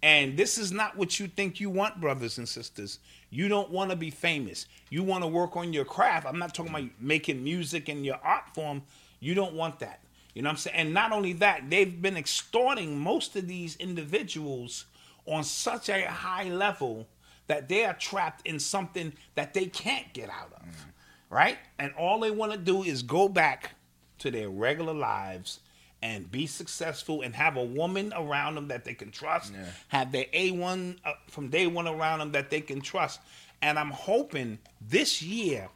And 0.04 0.38
this 0.38 0.60
is 0.60 0.72
not 0.72 0.96
what 0.98 1.20
you 1.20 1.27
think 1.27 1.60
you 1.60 1.72
want, 1.72 2.00
brothers 2.00 2.38
and 2.38 2.48
sisters. 2.48 3.00
You 3.32 3.48
don't 3.48 3.72
want 3.72 3.89
to 3.89 3.96
be 3.96 4.12
famous. 4.12 4.68
You 4.92 5.01
want 5.01 5.24
to 5.24 5.27
work 5.27 5.58
on 5.58 5.74
your 5.74 5.86
craft. 5.86 6.27
I'm 6.27 6.38
not 6.38 6.54
talking 6.54 6.72
about 6.72 6.89
making 7.00 7.44
music 7.44 7.89
in 7.89 8.04
your 8.04 8.20
art 8.24 8.44
form. 8.54 8.84
You 9.20 9.34
don't 9.34 9.56
want 9.56 9.80
that. 9.80 10.01
You 10.36 10.44
know 10.44 10.50
what 10.50 10.54
I'm 10.54 10.58
saying? 10.58 10.75
And 10.75 10.94
not 10.94 11.12
only 11.12 11.34
that, 11.34 11.70
they've 11.72 12.00
been 12.01 12.18
extorting 12.18 13.00
most 13.00 13.36
of 13.36 13.48
these 13.48 13.77
individuals 13.77 14.86
on 15.25 15.44
such 15.44 15.89
a 15.89 16.05
high 16.10 16.46
level 16.46 17.08
that 17.48 17.67
they 17.70 17.86
are 17.86 17.94
trapped 17.94 18.46
in 18.48 18.60
something 18.60 19.13
that 19.36 19.53
they 19.53 19.65
can't 19.67 20.12
get 20.13 20.29
out 20.29 20.51
of. 20.55 20.86
Right? 21.29 21.58
And 21.79 21.94
all 21.96 22.20
they 22.20 22.32
want 22.32 22.51
to 22.53 22.58
do 22.58 22.84
is 22.84 23.01
go 23.03 23.27
back 23.27 23.72
to 24.20 24.32
their 24.32 24.50
regular 24.50 24.94
lives 24.94 25.60
and 26.01 26.29
be 26.32 26.46
successful 26.46 27.22
and 27.22 27.36
have 27.36 27.58
a 27.58 27.63
woman 27.63 28.13
around 28.15 28.55
them 28.55 28.67
that 28.67 28.86
they 28.86 28.94
can 28.94 29.12
trust, 29.12 29.51
Yeah. 29.53 29.65
have 29.88 30.12
their 30.12 30.25
A1 30.34 30.98
uh, 31.03 31.13
from 31.29 31.50
day 31.50 31.65
one 31.67 31.88
around 31.88 32.20
them 32.20 32.32
that 32.34 32.50
they 32.51 32.62
can 32.62 32.79
trust. 32.79 33.20
And 33.62 33.79
I'm 33.79 33.89
hoping 33.91 34.60
this 34.79 35.22
year 35.22 35.70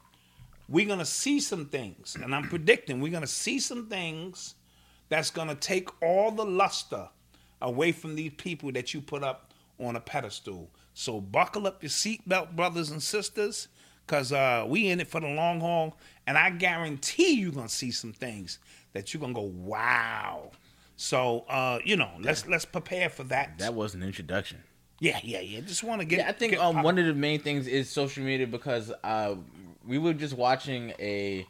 we're 0.68 0.86
going 0.86 1.00
to 1.00 1.06
see 1.06 1.40
some 1.40 1.66
things. 1.66 2.16
And 2.22 2.36
I'm 2.36 2.48
predicting 2.48 3.02
we're 3.02 3.12
going 3.12 3.22
to 3.22 3.28
see 3.28 3.60
some 3.60 3.88
things 3.88 4.54
that's 5.10 5.32
going 5.32 5.48
to 5.48 5.56
take 5.56 5.90
all 6.04 6.30
the 6.32 6.46
luster 6.46 7.10
away 7.62 7.92
from 7.92 8.16
these 8.16 8.34
people 8.38 8.72
that 8.74 8.94
you 8.94 9.02
put 9.02 9.24
up 9.24 9.54
on 9.80 9.96
a 9.96 10.00
pedestal. 10.00 10.70
So 10.94 11.22
buckle 11.22 11.68
up 11.68 11.82
your 11.82 11.90
seatbelt, 11.90 12.56
brothers 12.56 12.92
and 12.92 13.02
sisters, 13.02 13.68
because 14.06 14.32
uh, 14.32 14.66
we 14.68 14.90
in 14.90 15.00
it 15.00 15.08
for 15.08 15.22
the 15.22 15.28
long 15.28 15.60
haul. 15.62 15.98
And 16.28 16.38
I 16.38 16.50
guarantee 16.50 17.34
you're 17.36 17.52
going 17.52 17.68
to 17.68 17.74
see 17.74 17.92
some 17.92 18.14
things 18.14 18.60
that 18.94 19.14
you're 19.14 19.22
going 19.22 19.34
to 19.34 19.40
go, 19.40 19.48
wow. 19.48 20.52
So, 20.98 21.46
uh, 21.48 21.80
you 21.86 21.96
know, 21.96 22.12
let's 22.20 22.46
let's 22.48 22.66
prepare 22.66 23.10
for 23.10 23.24
that. 23.26 23.58
That 23.60 23.74
was 23.74 23.94
an 23.94 24.04
introduction. 24.04 24.64
yeah, 25.00 25.20
yeah, 25.24 25.40
yeah. 25.40 25.62
Just 25.62 25.82
want 25.84 26.02
to 26.02 26.06
get. 26.06 26.20
Yeah, 26.20 26.28
I 26.30 26.34
think 26.34 26.52
get 26.52 26.62
um, 26.62 26.76
pop- 26.76 26.84
one 26.84 27.00
of 27.00 27.06
the 27.06 27.14
main 27.14 27.40
things 27.40 27.68
is 27.68 27.90
social 27.90 28.24
media 28.24 28.46
because 28.48 28.92
uh, 29.04 29.36
we 29.88 29.98
were 29.98 30.14
just 30.14 30.36
watching 30.36 30.92
a, 31.00 31.46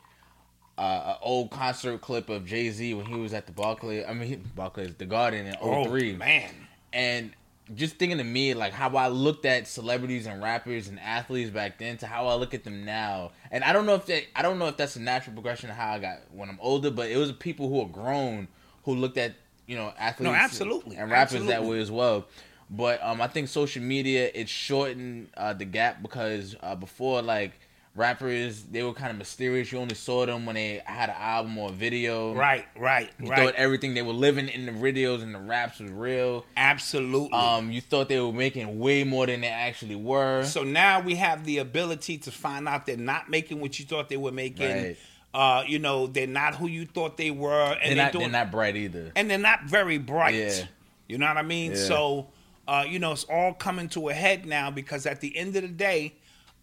uh, 0.79 1.15
a 1.15 1.17
old 1.21 1.51
concert 1.51 2.01
clip 2.01 2.29
of 2.29 2.45
Jay 2.45 2.69
Z 2.71 2.93
when 2.93 3.05
he 3.05 3.15
was 3.15 3.33
at 3.33 3.45
the 3.45 3.51
Barclays. 3.51 4.05
I 4.07 4.13
mean, 4.13 4.27
he- 4.29 4.35
Barclays, 4.37 4.95
the 4.97 5.05
Garden 5.05 5.45
in 5.47 5.55
Oh 5.61 5.83
03. 5.85 6.15
man. 6.15 6.51
and 6.93 7.31
just 7.75 7.97
thinking 7.97 8.17
to 8.17 8.23
me 8.23 8.55
like 8.55 8.73
how 8.73 8.89
I 8.97 9.09
looked 9.09 9.45
at 9.45 9.67
celebrities 9.67 10.25
and 10.25 10.41
rappers 10.41 10.87
and 10.87 10.99
athletes 10.99 11.51
back 11.51 11.77
then 11.77 11.97
to 11.97 12.07
how 12.07 12.25
I 12.27 12.33
look 12.33 12.55
at 12.55 12.63
them 12.63 12.83
now. 12.83 13.31
And 13.51 13.63
I 13.63 13.73
don't 13.73 13.85
know 13.85 13.93
if 13.93 14.07
that 14.07 14.23
I 14.35 14.41
don't 14.41 14.57
know 14.57 14.67
if 14.69 14.77
that's 14.77 14.95
a 14.95 15.01
natural 15.01 15.33
progression 15.35 15.69
of 15.69 15.75
how 15.75 15.91
I 15.91 15.99
got 15.99 16.17
when 16.31 16.49
I'm 16.49 16.57
older, 16.61 16.89
but 16.89 17.11
it 17.11 17.17
was 17.17 17.31
people 17.33 17.69
who 17.69 17.79
are 17.81 17.87
grown 17.87 18.47
who 18.85 18.95
looked 18.95 19.17
at, 19.19 19.35
you 19.67 19.75
know, 19.75 19.93
athletes 19.99 20.31
no, 20.31 20.33
absolutely. 20.33 20.95
and 20.95 21.11
rappers 21.11 21.45
that 21.45 21.63
way 21.63 21.79
as 21.79 21.91
well. 21.91 22.25
But 22.71 23.03
um 23.03 23.21
I 23.21 23.27
think 23.27 23.49
social 23.49 23.83
media 23.83 24.31
it 24.33 24.49
shortened 24.49 25.29
uh, 25.37 25.53
the 25.53 25.65
gap 25.65 26.01
because 26.01 26.55
uh, 26.61 26.73
before 26.75 27.21
like 27.21 27.51
rappers 27.95 28.63
they 28.63 28.83
were 28.83 28.93
kind 28.93 29.11
of 29.11 29.17
mysterious. 29.17 29.71
You 29.71 29.79
only 29.79 29.95
saw 29.95 30.25
them 30.25 30.45
when 30.45 30.55
they 30.55 30.81
had 30.85 31.09
an 31.09 31.15
album 31.17 31.57
or 31.57 31.69
a 31.69 31.73
video. 31.73 32.33
Right, 32.33 32.65
right, 32.77 33.09
You 33.19 33.29
right. 33.29 33.39
thought 33.39 33.55
everything 33.55 33.93
they 33.93 34.01
were 34.01 34.13
living 34.13 34.47
in 34.47 34.65
the 34.65 34.71
videos 34.71 35.21
and 35.21 35.33
the 35.33 35.39
raps 35.39 35.79
was 35.79 35.91
real. 35.91 36.45
Absolutely. 36.55 37.37
Um, 37.37 37.71
you 37.71 37.81
thought 37.81 38.09
they 38.09 38.19
were 38.19 38.31
making 38.31 38.79
way 38.79 39.03
more 39.03 39.25
than 39.25 39.41
they 39.41 39.47
actually 39.47 39.95
were. 39.95 40.43
So 40.43 40.63
now 40.63 41.01
we 41.01 41.15
have 41.15 41.45
the 41.45 41.57
ability 41.57 42.19
to 42.19 42.31
find 42.31 42.67
out 42.67 42.85
they're 42.85 42.97
not 42.97 43.29
making 43.29 43.59
what 43.59 43.79
you 43.79 43.85
thought 43.85 44.09
they 44.09 44.17
were 44.17 44.31
making. 44.31 44.69
Right. 44.71 44.97
Uh, 45.33 45.63
you 45.67 45.77
know, 45.77 46.07
they're 46.07 46.25
not 46.25 46.55
who 46.55 46.67
you 46.67 46.85
thought 46.87 47.15
they 47.15 47.29
were, 47.29 47.51
and 47.51 47.79
they're, 47.81 47.87
they're, 47.89 48.03
not, 48.05 48.11
doing, 48.13 48.31
they're 48.31 48.43
not 48.45 48.51
bright 48.51 48.75
either. 48.75 49.11
and 49.15 49.29
they're 49.29 49.37
not 49.37 49.65
very 49.65 49.99
bright. 49.99 50.33
Yeah. 50.33 50.63
You 51.07 51.17
know 51.19 51.27
what 51.27 51.37
I 51.37 51.43
mean? 51.43 51.71
Yeah. 51.71 51.77
So, 51.77 52.27
uh, 52.67 52.85
you 52.87 52.97
know, 52.97 53.11
it's 53.11 53.25
all 53.25 53.53
coming 53.53 53.89
to 53.89 54.09
a 54.09 54.13
head 54.13 54.45
now 54.45 54.71
because 54.71 55.05
at 55.05 55.21
the 55.21 55.35
end 55.37 55.55
of 55.55 55.61
the 55.61 55.67
day, 55.67 56.15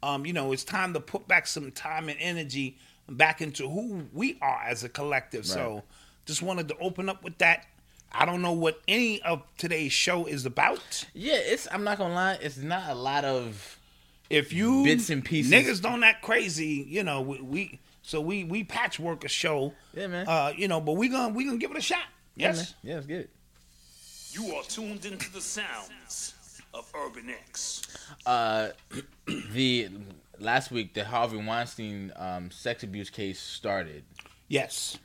um, 0.07 0.25
you 0.25 0.33
know, 0.33 0.53
it's 0.53 0.65
time 0.65 0.93
to 0.93 1.01
put 1.01 1.27
back 1.27 1.47
some 1.47 1.73
time 1.73 2.09
and 2.09 2.19
energy 2.21 2.79
back 3.09 3.41
into 3.41 3.69
who 3.69 4.07
we 4.13 4.39
are 4.41 4.63
as 4.63 4.85
a 4.85 4.89
collective. 4.89 5.45
So, 5.45 5.83
just 6.27 6.43
wanted 6.43 6.69
to 6.69 6.79
open 6.79 7.09
up 7.09 7.25
with 7.25 7.39
that. 7.39 7.67
I 8.13 8.25
don't 8.25 8.41
know 8.41 8.53
what 8.53 8.81
any 8.87 9.21
of 9.23 9.43
today's 9.59 9.93
show 9.93 10.27
is 10.27 10.47
about. 10.47 11.07
Yeah, 11.13 11.35
it's. 11.35 11.67
I'm 11.73 11.83
not 11.85 11.99
gonna 11.99 12.15
lie. 12.15 12.39
It's 12.41 12.57
not 12.57 12.89
a 12.89 12.95
lot 12.95 13.25
of. 13.25 13.79
if 14.31 14.53
you 14.53 14.85
Bits 14.85 15.11
and 15.11 15.25
pieces. 15.25 15.53
niggas 15.53 15.83
don't 15.83 16.05
act 16.05 16.23
crazy, 16.23 16.87
you 16.89 17.03
know, 17.03 17.21
we, 17.21 17.41
we 17.41 17.81
so 18.03 18.21
we 18.21 18.45
we 18.45 18.63
patchwork 18.63 19.25
a 19.25 19.29
show. 19.29 19.75
Yeah, 19.93 20.07
man. 20.07 20.29
Uh, 20.29 20.53
you 20.57 20.69
know, 20.69 20.81
but 20.81 20.93
we 20.93 21.09
gonna 21.09 21.35
we 21.35 21.45
gonna 21.45 21.59
give 21.59 21.73
it 21.73 21.77
a 21.77 21.83
shot. 21.83 22.05
Yes. 22.37 22.75
Yeah, 22.83 22.95
let's 22.95 23.07
get 23.07 23.21
it. 23.23 23.31
You 24.31 24.55
are 24.55 24.63
tuned 24.63 25.05
into 25.05 25.33
the 25.33 25.41
sounds 25.41 26.35
of 26.77 26.93
Urban 26.95 27.31
X. 27.31 27.83
Uh, 28.25 28.69
the 29.53 29.89
last 30.39 30.71
week 30.71 30.95
the 30.95 31.05
Harvey 31.05 31.37
Weinstein 31.39 32.13
um, 32.17 32.51
sex 32.51 32.83
abuse 32.83 33.11
case 33.11 33.41
started, 33.41 34.05
Yes. 34.49 34.99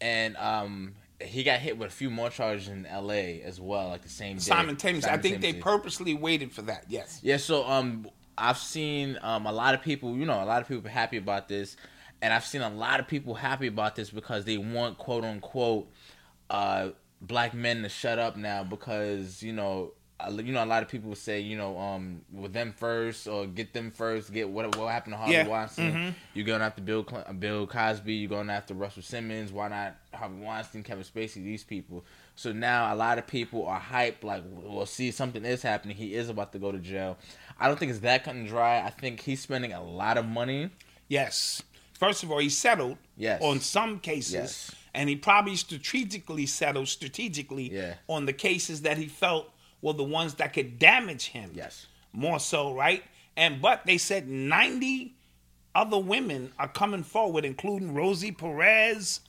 and 0.00 0.36
um, 0.36 0.94
he 1.20 1.42
got 1.44 1.60
hit 1.60 1.78
with 1.78 1.88
a 1.88 1.92
few 1.92 2.10
more 2.10 2.30
charges 2.30 2.68
in 2.68 2.86
L.A. 2.86 3.42
as 3.42 3.60
well, 3.60 3.88
like 3.88 4.02
the 4.02 4.08
same 4.08 4.36
day. 4.36 4.42
Simultaneously. 4.42 5.10
I 5.10 5.18
think 5.18 5.40
they 5.40 5.52
purposely 5.52 6.14
waited 6.14 6.52
for 6.52 6.62
that. 6.62 6.86
Yes. 6.88 7.20
Yeah, 7.22 7.36
so 7.36 7.64
um 7.64 8.08
I've 8.36 8.58
seen 8.58 9.18
um 9.22 9.46
a 9.46 9.52
lot 9.52 9.74
of 9.74 9.82
people, 9.82 10.16
you 10.16 10.26
know, 10.26 10.42
a 10.42 10.46
lot 10.46 10.60
of 10.62 10.68
people 10.68 10.90
happy 10.90 11.18
about 11.18 11.48
this. 11.48 11.76
And 12.20 12.32
I've 12.32 12.44
seen 12.46 12.60
a 12.62 12.70
lot 12.70 13.00
of 13.00 13.06
people 13.08 13.34
happy 13.34 13.66
about 13.66 13.94
this 13.96 14.10
because 14.10 14.44
they 14.44 14.56
want 14.58 14.98
quote 14.98 15.22
unquote 15.24 15.88
uh 16.50 16.88
black 17.20 17.54
men 17.54 17.82
to 17.82 17.88
shut 17.88 18.18
up 18.18 18.36
now 18.36 18.64
because, 18.64 19.42
you 19.44 19.52
know, 19.52 19.92
a- 19.92 20.01
you 20.30 20.52
know, 20.52 20.62
a 20.62 20.66
lot 20.66 20.82
of 20.82 20.88
people 20.88 21.14
say, 21.14 21.40
you 21.40 21.56
know, 21.56 21.78
um, 21.78 22.20
with 22.32 22.52
them 22.52 22.72
first 22.76 23.26
or 23.26 23.46
get 23.46 23.72
them 23.72 23.90
first, 23.90 24.32
get 24.32 24.48
what 24.48 24.76
what 24.76 24.92
happened 24.92 25.14
to 25.14 25.16
Harvey 25.18 25.32
Yeah, 25.32 25.46
Weinstein. 25.48 26.14
You're 26.34 26.46
going 26.46 26.62
after 26.62 26.80
Bill 26.82 27.04
Cl- 27.08 27.32
Bill 27.38 27.66
Cosby. 27.66 28.14
You're 28.14 28.28
going 28.30 28.50
after 28.50 28.74
Russell 28.74 29.02
Simmons. 29.02 29.52
Why 29.52 29.68
not 29.68 29.96
Harvey 30.14 30.40
Weinstein, 30.40 30.82
Kevin 30.82 31.04
Spacey? 31.04 31.42
These 31.42 31.64
people. 31.64 32.04
So 32.36 32.52
now 32.52 32.92
a 32.92 32.96
lot 32.96 33.18
of 33.18 33.26
people 33.26 33.66
are 33.66 33.80
hyped. 33.80 34.22
Like, 34.22 34.42
well, 34.50 34.86
see, 34.86 35.10
something 35.10 35.44
is 35.44 35.62
happening. 35.62 35.96
He 35.96 36.14
is 36.14 36.28
about 36.28 36.52
to 36.52 36.58
go 36.58 36.72
to 36.72 36.78
jail. 36.78 37.18
I 37.60 37.68
don't 37.68 37.78
think 37.78 37.90
it's 37.90 38.00
that 38.00 38.24
cut 38.24 38.34
and 38.34 38.46
dry. 38.48 38.80
I 38.80 38.90
think 38.90 39.20
he's 39.20 39.40
spending 39.40 39.72
a 39.72 39.82
lot 39.82 40.16
of 40.18 40.24
money. 40.26 40.70
Yes. 41.08 41.62
First 41.98 42.22
of 42.22 42.32
all, 42.32 42.38
he 42.38 42.48
settled 42.48 42.96
Yes. 43.16 43.40
on 43.42 43.60
some 43.60 44.00
cases. 44.00 44.32
Yes. 44.32 44.70
And 44.94 45.08
he 45.08 45.16
probably 45.16 45.56
strategically 45.56 46.46
settled 46.46 46.88
strategically 46.88 47.72
Yeah. 47.72 47.94
on 48.08 48.26
the 48.26 48.32
cases 48.32 48.82
that 48.82 48.98
he 48.98 49.06
felt 49.06 49.51
were 49.82 49.92
the 49.92 50.02
ones 50.04 50.34
that 50.34 50.52
could 50.54 50.78
damage 50.78 51.26
him. 51.26 51.50
Yes. 51.54 51.86
More 52.12 52.40
so, 52.40 52.74
right? 52.74 53.02
And 53.36 53.60
but 53.60 53.84
they 53.86 53.98
said 53.98 54.28
90 54.28 55.14
other 55.74 55.98
women 55.98 56.52
are 56.58 56.68
coming 56.68 57.02
forward, 57.02 57.44
including 57.44 57.94
Rosie 57.94 58.32
Perez, 58.32 59.20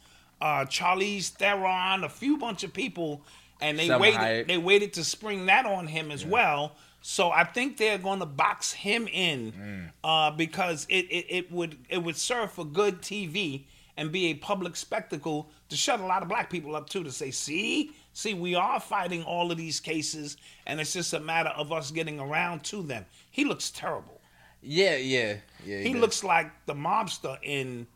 uh, 0.42 0.66
Charlize 0.66 1.30
Theron, 1.30 2.04
a 2.04 2.10
few 2.10 2.38
bunch 2.38 2.64
of 2.64 2.74
people, 2.74 3.22
and 3.62 3.80
they 3.80 3.88
Salma 3.88 4.00
waited. 4.02 4.20
Hayek. 4.20 4.48
They 4.48 4.58
waited 4.58 4.94
to 4.94 5.04
spring 5.04 5.46
that 5.46 5.66
on 5.66 5.88
him 5.88 6.12
as 6.12 6.26
well. 6.26 6.76
So 7.02 7.32
I 7.32 7.44
think 7.46 7.78
they're 7.78 7.98
going 7.98 8.20
to 8.20 8.26
box 8.26 8.72
him 8.72 9.08
in 9.08 9.52
Mm. 9.52 9.92
uh, 10.04 10.32
because 10.32 10.86
it, 10.90 11.06
it, 11.10 11.26
it 11.30 11.52
would 11.52 11.78
it 11.90 11.98
would 12.04 12.16
serve 12.18 12.52
for 12.52 12.66
good 12.66 13.02
TV 13.02 13.64
and 13.98 14.12
be 14.12 14.28
a 14.28 14.34
public 14.36 14.76
spectacle 14.76 15.50
to 15.70 15.76
shut 15.78 16.00
a 16.00 16.06
lot 16.06 16.22
of 16.24 16.28
black 16.30 16.50
people 16.50 16.76
up 16.76 16.90
too 16.90 17.04
to 17.04 17.12
say, 17.12 17.30
see, 17.32 17.92
See, 18.14 18.34
we 18.36 18.54
are 18.56 18.80
fighting 18.80 19.24
all 19.24 19.52
of 19.52 19.58
these 19.58 19.80
cases, 19.80 20.38
and 20.68 20.80
it's 20.80 20.94
just 20.94 21.14
a 21.14 21.20
matter 21.20 21.50
of 21.50 21.72
us 21.72 21.90
getting 21.92 22.20
around 22.20 22.64
to 22.66 22.84
them. 22.84 23.06
He 23.32 23.44
looks 23.44 23.72
terrible. 23.72 24.22
Yeah, 24.62 24.96
yeah, 24.96 25.38
yeah. 25.66 25.80
He 25.80 25.94
does. 25.94 26.02
looks 26.02 26.24
like 26.24 26.52
the 26.68 26.74
mobster 26.74 27.38
in 27.42 27.88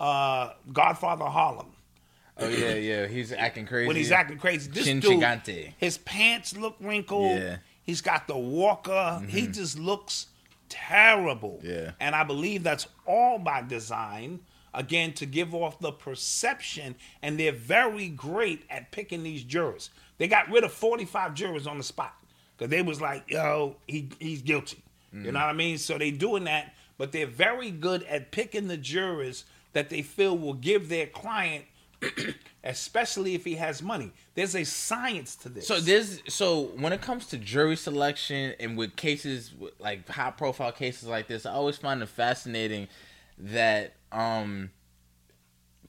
uh, 0.00 0.50
Godfather 0.72 1.26
Harlem. 1.26 1.72
Oh 2.38 2.48
yeah, 2.48 2.74
yeah. 2.74 3.06
He's 3.06 3.32
acting 3.32 3.66
crazy. 3.66 3.86
when 3.86 3.96
he's 3.96 4.12
acting 4.12 4.38
crazy. 4.38 4.70
This 4.70 4.84
Chin 4.84 5.00
dude, 5.00 5.20
Gigante. 5.20 5.72
his 5.78 5.98
pants 5.98 6.56
look 6.56 6.76
wrinkled. 6.80 7.38
Yeah. 7.38 7.56
He's 7.82 8.00
got 8.00 8.26
the 8.26 8.36
walker. 8.36 9.22
He 9.28 9.46
just 9.46 9.78
looks 9.78 10.26
terrible. 10.68 11.60
Yeah. 11.62 11.92
And 12.00 12.14
I 12.14 12.24
believe 12.24 12.62
that's 12.62 12.86
all 13.06 13.38
by 13.38 13.62
design. 13.62 14.40
Again, 14.76 15.12
to 15.14 15.26
give 15.26 15.54
off 15.54 15.80
the 15.80 15.90
perception, 15.90 16.94
and 17.22 17.40
they're 17.40 17.50
very 17.50 18.08
great 18.08 18.62
at 18.70 18.92
picking 18.92 19.22
these 19.22 19.42
jurors. 19.42 19.90
They 20.18 20.28
got 20.28 20.50
rid 20.50 20.64
of 20.64 20.72
45 20.72 21.34
jurors 21.34 21.66
on 21.66 21.78
the 21.78 21.84
spot 21.84 22.14
because 22.56 22.70
they 22.70 22.82
was 22.82 23.00
like, 23.00 23.24
yo, 23.28 23.76
he, 23.86 24.10
he's 24.20 24.42
guilty. 24.42 24.82
You 25.12 25.32
know 25.32 25.40
what 25.40 25.48
I 25.48 25.54
mean? 25.54 25.78
So 25.78 25.96
they 25.96 26.10
doing 26.10 26.44
that, 26.44 26.74
but 26.98 27.10
they're 27.10 27.26
very 27.26 27.70
good 27.70 28.02
at 28.02 28.32
picking 28.32 28.68
the 28.68 28.76
jurors 28.76 29.46
that 29.72 29.88
they 29.88 30.02
feel 30.02 30.36
will 30.36 30.52
give 30.52 30.90
their 30.90 31.06
client 31.06 31.64
especially 32.64 33.34
if 33.34 33.44
he 33.44 33.54
has 33.54 33.82
money. 33.82 34.12
There's 34.34 34.54
a 34.54 34.64
science 34.64 35.36
to 35.36 35.48
this. 35.48 35.66
So 35.66 35.80
there's 35.80 36.20
so 36.28 36.70
when 36.76 36.92
it 36.92 37.00
comes 37.00 37.26
to 37.28 37.38
jury 37.38 37.76
selection 37.76 38.54
and 38.60 38.76
with 38.76 38.96
cases 38.96 39.52
like 39.78 40.08
high 40.08 40.30
profile 40.30 40.72
cases 40.72 41.08
like 41.08 41.26
this, 41.28 41.46
I 41.46 41.52
always 41.52 41.76
find 41.76 42.02
it 42.02 42.08
fascinating 42.08 42.88
that 43.38 43.94
um 44.12 44.70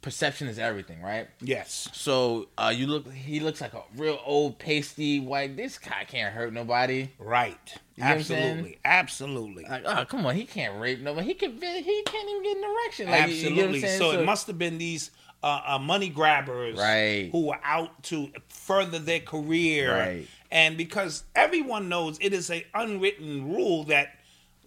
perception 0.01 0.47
is 0.47 0.59
everything, 0.59 1.01
right? 1.01 1.27
yes, 1.41 1.89
So 1.93 2.47
uh 2.57 2.71
you 2.75 2.87
look 2.87 3.11
he 3.11 3.39
looks 3.39 3.59
like 3.61 3.73
a 3.73 3.81
real 3.95 4.19
old 4.25 4.59
pasty 4.59 5.19
white 5.19 5.57
this 5.57 5.77
guy 5.77 6.05
can't 6.07 6.33
hurt 6.33 6.53
nobody. 6.53 7.09
right, 7.19 7.57
You 7.95 8.03
know 8.03 8.09
what 8.09 8.17
I'm 8.17 8.23
saying? 8.23 8.43
absolutely, 8.51 8.79
absolutely, 8.85 9.63
Like, 9.63 9.83
oh 9.85 10.05
come 10.05 10.25
on, 10.25 10.35
he 10.35 10.45
can't 10.45 10.79
rape 10.79 11.01
nobody. 11.01 11.27
He 11.27 11.33
can 11.33 11.53
he 11.53 12.03
can't 12.05 12.29
even 12.29 12.43
get 12.43 12.57
an 12.57 12.63
erection. 12.63 13.09
Like, 13.09 13.29
you 13.29 13.35
get 13.35 13.43
what 13.43 13.51
I'm 13.51 13.75
absolutely. 13.75 13.79
saying? 13.81 13.99
so, 13.99 14.11
it 14.11 14.25
must 14.25 14.47
have 14.47 14.57
been 14.57 14.77
these 14.77 15.11
uh, 15.43 15.61
uh, 15.67 15.79
money 15.79 16.09
grabbers, 16.09 16.77
Right. 16.79 17.29
who 17.31 17.47
were 17.47 17.59
out 17.63 18.01
to 18.03 18.31
further 18.49 18.99
their 18.99 19.19
career, 19.19 19.91
Right. 19.93 20.27
And 20.49 20.77
because 20.77 21.23
everyone 21.35 21.89
knows 21.89 22.17
it 22.21 22.33
is 22.33 22.49
a 22.49 22.65
unwritten 22.73 23.53
rule 23.53 23.83
that, 23.85 24.17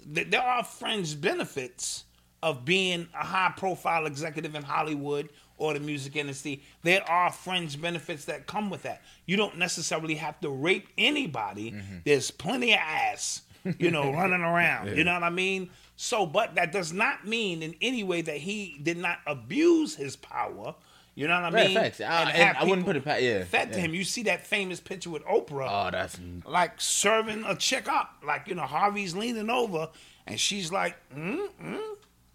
that 0.07 0.30
there 0.30 0.42
are 0.42 0.62
fringe 0.62 1.19
benefits 1.21 2.04
of 2.42 2.64
being 2.64 3.09
a 3.14 3.25
high 3.25 3.52
profile 3.56 4.06
executive 4.06 4.54
in 4.54 4.62
Hollywood 4.62 5.28
or 5.59 5.75
the 5.75 5.80
music 5.80 6.16
industry. 6.16 6.62
There 6.82 7.02
are 7.09 7.30
fringe 7.30 7.80
benefits 7.80 8.25
that 8.26 8.47
come 8.47 8.70
with 8.70 8.82
that. 8.85 9.02
You 9.26 9.37
don't 9.37 9.59
necessarily 9.59 10.14
have 10.14 10.40
to 10.40 10.49
rape 10.50 10.88
anybody. 10.97 11.73
Mm-hmm. 11.73 11.97
There's 12.04 12.30
plenty 12.30 12.73
of 12.73 12.78
ass, 12.80 13.42
you 13.78 13.90
know, 13.90 14.11
running 14.14 14.40
around. 14.40 14.97
You 14.97 15.04
know 15.04 15.12
what 15.14 15.23
I 15.23 15.30
mean? 15.30 15.68
So, 15.97 16.25
but 16.25 16.54
that 16.54 16.73
does 16.73 16.94
not 16.94 17.26
mean 17.26 17.62
in 17.62 17.75
any 17.82 18.02
way 18.04 18.23
that 18.23 18.38
he 18.38 18.78
did 18.82 18.97
not 18.97 19.18
abuse 19.26 19.94
his 19.97 20.16
power. 20.16 20.75
You 21.14 21.28
know 21.28 21.35
what 21.42 21.52
I 21.52 21.56
Right, 21.56 21.66
mean? 21.66 21.76
facts. 21.76 22.00
I- 22.00 22.30
and 22.30 22.56
I 22.56 22.64
wouldn't 22.64 22.87
put 22.87 22.97
it 22.97 23.04
pa- 23.04 23.16
yeah, 23.16 23.44
Fed 23.44 23.75
to 23.75 23.80
him. 23.80 23.92
You 23.92 24.04
see 24.04 24.23
that 24.23 24.47
famous 24.47 24.80
picture 24.80 25.11
with 25.11 25.23
Oprah 25.25 25.68
Oh, 25.68 25.90
that's 25.90 26.18
like 26.47 26.80
serving 26.80 27.44
a 27.44 27.54
chick 27.54 27.87
up. 27.87 28.23
Like, 28.26 28.49
you 28.49 28.54
know, 28.54 28.62
Harvey's 28.62 29.14
leaning 29.14 29.50
over 29.50 29.90
and 30.26 30.40
she's 30.40 30.73
like, 30.73 30.97
mm, 31.14 31.47
mm, 31.62 31.80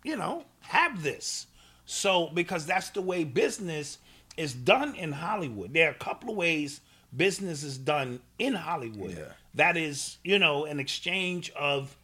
you 0.05 0.15
know, 0.15 0.43
have 0.61 1.03
this. 1.03 1.47
So, 1.85 2.29
because 2.33 2.65
that's 2.65 2.89
the 2.89 3.01
way 3.01 3.23
business 3.23 3.97
is 4.37 4.53
done 4.53 4.95
in 4.95 5.11
Hollywood. 5.11 5.73
There 5.73 5.87
are 5.87 5.91
a 5.91 5.95
couple 5.95 6.31
of 6.31 6.35
ways 6.35 6.81
business 7.15 7.63
is 7.63 7.77
done 7.77 8.19
in 8.39 8.53
Hollywood. 8.53 9.11
Yeah. 9.11 9.31
That 9.55 9.77
is, 9.77 10.17
you 10.23 10.39
know, 10.39 10.65
an 10.65 10.79
exchange 10.79 11.51
of 11.51 11.95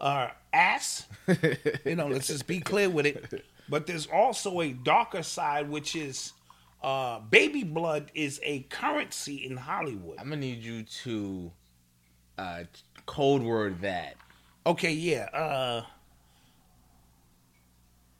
uh, 0.00 0.28
ass. 0.52 1.06
you 1.84 1.96
know, 1.96 2.08
let's 2.08 2.28
just 2.28 2.46
be 2.46 2.60
clear 2.60 2.90
with 2.90 3.06
it. 3.06 3.44
But 3.68 3.86
there's 3.86 4.06
also 4.06 4.60
a 4.60 4.72
darker 4.72 5.22
side, 5.22 5.68
which 5.68 5.96
is 5.96 6.32
uh, 6.82 7.20
baby 7.20 7.64
blood 7.64 8.10
is 8.14 8.40
a 8.42 8.60
currency 8.70 9.46
in 9.46 9.56
Hollywood. 9.56 10.18
I'm 10.18 10.28
gonna 10.28 10.40
need 10.40 10.62
you 10.62 10.82
to 11.04 11.52
uh 12.38 12.64
code 13.06 13.42
word 13.42 13.80
that. 13.80 14.16
Okay, 14.66 14.92
yeah. 14.92 15.28
Uh, 15.32 15.82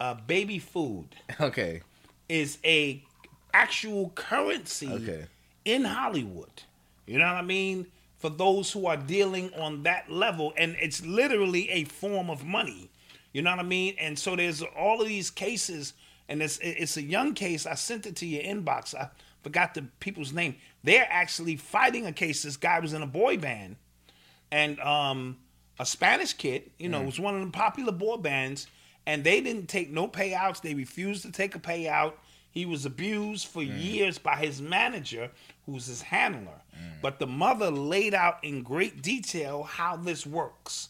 uh, 0.01 0.15
baby 0.15 0.59
food 0.59 1.09
Okay. 1.41 1.83
is 2.29 2.59
a 2.65 3.03
actual 3.55 4.11
currency 4.15 4.89
Okay. 4.91 5.27
in 5.65 5.85
Hollywood. 5.85 6.63
You 7.07 7.19
know 7.19 7.27
what 7.27 7.37
I 7.37 7.43
mean? 7.43 7.87
For 8.19 8.31
those 8.31 8.73
who 8.73 8.87
are 8.87 8.97
dealing 8.97 9.53
on 9.55 9.83
that 9.85 10.11
level, 10.11 10.53
and 10.57 10.75
it's 10.81 11.05
literally 11.05 11.69
a 11.71 11.85
form 11.85 12.31
of 12.31 12.45
money. 12.45 12.91
You 13.33 13.43
know 13.43 13.51
what 13.51 13.61
I 13.61 13.63
mean? 13.65 13.95
And 14.01 14.19
so 14.19 14.35
there's 14.35 14.63
all 14.63 15.03
of 15.03 15.07
these 15.09 15.31
cases, 15.31 15.93
and 16.29 16.43
it's 16.43 16.59
it's 16.63 16.97
a 16.97 17.03
young 17.03 17.35
case. 17.35 17.67
I 17.67 17.75
sent 17.75 18.07
it 18.07 18.17
to 18.17 18.27
your 18.27 18.43
inbox. 18.43 18.95
I 18.95 19.11
forgot 19.43 19.75
the 19.75 19.83
people's 20.01 20.33
name. 20.33 20.57
They're 20.83 21.07
actually 21.11 21.57
fighting 21.57 22.07
a 22.07 22.13
case. 22.13 22.43
This 22.43 22.57
guy 22.57 22.81
was 22.81 22.95
in 22.95 23.03
a 23.03 23.07
boy 23.07 23.37
band, 23.37 23.77
and 24.51 24.81
um, 24.81 25.37
a 25.79 25.85
Spanish 25.85 26.33
kid, 26.33 26.71
you 26.79 26.89
know, 26.89 27.03
was 27.03 27.21
one 27.21 27.35
of 27.37 27.43
the 27.45 27.53
popular 27.53 27.93
boy 27.93 28.17
bands, 28.17 28.67
and 29.07 29.23
they 29.23 29.41
didn't 29.41 29.69
take 29.69 29.91
no 29.91 30.09
payouts. 30.09 30.61
They 30.61 30.75
refused 30.75 31.23
to 31.23 31.33
take 31.33 31.55
a 31.55 31.61
payout. 31.61 32.15
He 32.51 32.67
was 32.67 32.85
abused 32.85 33.47
for 33.47 33.63
mm. 33.63 33.83
years 33.83 34.19
by 34.19 34.37
his 34.37 34.61
manager, 34.61 35.31
who's 35.65 35.87
his 35.87 36.03
handler. 36.03 36.61
Mm. 36.75 37.01
But 37.03 37.19
the 37.19 37.27
mother 37.27 37.71
laid 37.71 38.15
out 38.15 38.43
in 38.43 38.63
great 38.63 39.03
detail 39.03 39.63
how 39.63 39.97
this 39.97 40.27
works. 40.27 40.89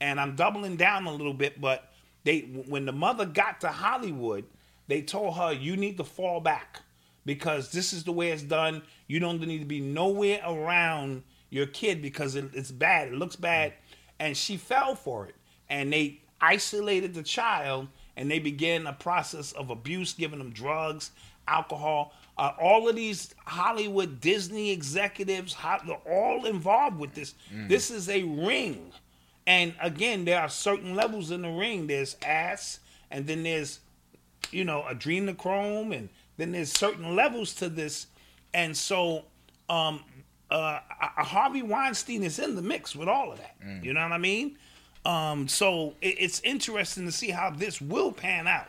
And 0.00 0.20
I'm 0.20 0.36
doubling 0.36 0.76
down 0.76 1.06
a 1.06 1.12
little 1.12 1.34
bit, 1.34 1.60
but 1.60 1.92
they 2.24 2.40
when 2.40 2.84
the 2.84 2.92
mother 2.92 3.24
got 3.24 3.60
to 3.62 3.68
Hollywood, 3.68 4.44
they 4.88 5.02
told 5.02 5.36
her 5.36 5.52
you 5.52 5.76
need 5.76 5.96
to 5.96 6.04
fall 6.04 6.40
back 6.40 6.82
because 7.24 7.72
this 7.72 7.92
is 7.92 8.04
the 8.04 8.12
way 8.12 8.30
it's 8.30 8.42
done. 8.42 8.82
You 9.06 9.18
don't 9.20 9.40
need 9.40 9.60
to 9.60 9.64
be 9.64 9.80
nowhere 9.80 10.40
around 10.46 11.22
your 11.50 11.66
kid 11.66 12.02
because 12.02 12.36
it, 12.36 12.50
it's 12.52 12.70
bad. 12.70 13.08
It 13.08 13.14
looks 13.14 13.36
bad, 13.36 13.72
mm. 13.72 13.76
and 14.20 14.36
she 14.36 14.56
fell 14.58 14.94
for 14.94 15.26
it. 15.26 15.34
And 15.68 15.92
they 15.92 16.20
isolated 16.40 17.14
the 17.14 17.22
child, 17.22 17.88
and 18.16 18.30
they 18.30 18.38
began 18.38 18.86
a 18.86 18.92
process 18.92 19.52
of 19.52 19.70
abuse, 19.70 20.12
giving 20.14 20.38
them 20.38 20.50
drugs, 20.50 21.10
alcohol. 21.48 22.12
Uh, 22.38 22.52
all 22.60 22.88
of 22.88 22.96
these 22.96 23.34
Hollywood, 23.46 24.20
Disney 24.20 24.70
executives, 24.70 25.56
they're 25.86 25.96
all 26.06 26.44
involved 26.44 26.98
with 26.98 27.14
this. 27.14 27.34
This 27.68 27.90
is 27.90 28.08
a 28.08 28.22
ring. 28.24 28.92
And 29.46 29.74
again, 29.80 30.24
there 30.24 30.40
are 30.40 30.48
certain 30.48 30.94
levels 30.94 31.30
in 31.30 31.42
the 31.42 31.50
ring. 31.50 31.86
There's 31.86 32.16
ass, 32.24 32.80
and 33.10 33.26
then 33.26 33.42
there's 33.42 33.80
you 34.52 34.64
know, 34.64 34.84
adrenochrome, 34.88 35.96
and 35.96 36.08
then 36.36 36.52
there's 36.52 36.72
certain 36.72 37.16
levels 37.16 37.54
to 37.54 37.68
this, 37.68 38.06
and 38.54 38.76
so 38.76 39.24
um, 39.68 40.04
uh, 40.50 40.54
uh, 40.54 40.80
Harvey 41.24 41.62
Weinstein 41.62 42.22
is 42.22 42.38
in 42.38 42.54
the 42.54 42.62
mix 42.62 42.94
with 42.94 43.08
all 43.08 43.32
of 43.32 43.38
that. 43.38 43.56
You 43.82 43.92
know 43.92 44.02
what 44.02 44.12
I 44.12 44.18
mean? 44.18 44.56
Um, 45.06 45.46
so 45.48 45.94
it, 46.02 46.16
it's 46.18 46.40
interesting 46.40 47.06
to 47.06 47.12
see 47.12 47.30
how 47.30 47.50
this 47.50 47.80
will 47.80 48.12
pan 48.12 48.48
out. 48.48 48.66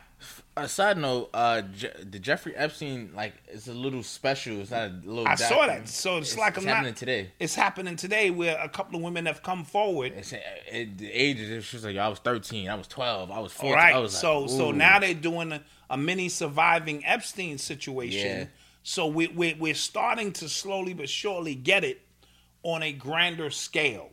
A 0.56 0.68
side 0.68 0.98
note, 0.98 1.30
uh, 1.32 1.62
Je- 1.62 1.92
the 2.02 2.18
Jeffrey 2.18 2.52
Epstein 2.56 3.10
like 3.14 3.32
it's 3.46 3.68
a 3.68 3.72
little 3.72 4.02
special. 4.02 4.60
It's 4.60 4.72
not 4.72 4.90
a 4.90 5.00
little. 5.04 5.28
I 5.28 5.36
saw 5.36 5.66
that, 5.66 5.88
so 5.88 6.18
it's, 6.18 6.36
like 6.36 6.56
it's 6.56 6.64
I'm 6.64 6.68
happening 6.68 6.90
not. 6.90 6.96
today. 6.96 7.30
It's 7.38 7.54
happening 7.54 7.94
today, 7.94 8.30
where 8.30 8.58
a 8.60 8.68
couple 8.68 8.96
of 8.96 9.02
women 9.02 9.26
have 9.26 9.42
come 9.44 9.64
forward. 9.64 10.12
It's, 10.16 10.32
it, 10.32 10.98
the 10.98 11.12
age 11.12 11.38
is 11.38 11.64
she 11.64 11.76
was 11.76 11.84
like, 11.84 11.96
I 11.96 12.08
was 12.08 12.18
thirteen, 12.18 12.68
I 12.68 12.74
was 12.74 12.88
twelve, 12.88 13.30
I 13.30 13.38
was 13.38 13.52
All 13.52 13.60
fourteen. 13.60 13.76
right. 13.76 13.94
I 13.94 13.98
was 13.98 14.12
like, 14.14 14.20
so 14.20 14.46
so 14.48 14.72
now 14.72 14.98
they're 14.98 15.14
doing 15.14 15.52
a, 15.52 15.62
a 15.90 15.96
mini 15.96 16.28
surviving 16.28 17.06
Epstein 17.06 17.58
situation. 17.58 18.38
Yeah. 18.40 18.44
So 18.82 19.06
we, 19.06 19.28
we 19.28 19.54
we're 19.54 19.74
starting 19.74 20.32
to 20.34 20.48
slowly 20.48 20.94
but 20.94 21.08
surely 21.08 21.54
get 21.54 21.84
it 21.84 22.00
on 22.64 22.82
a 22.82 22.90
grander 22.90 23.50
scale. 23.50 24.10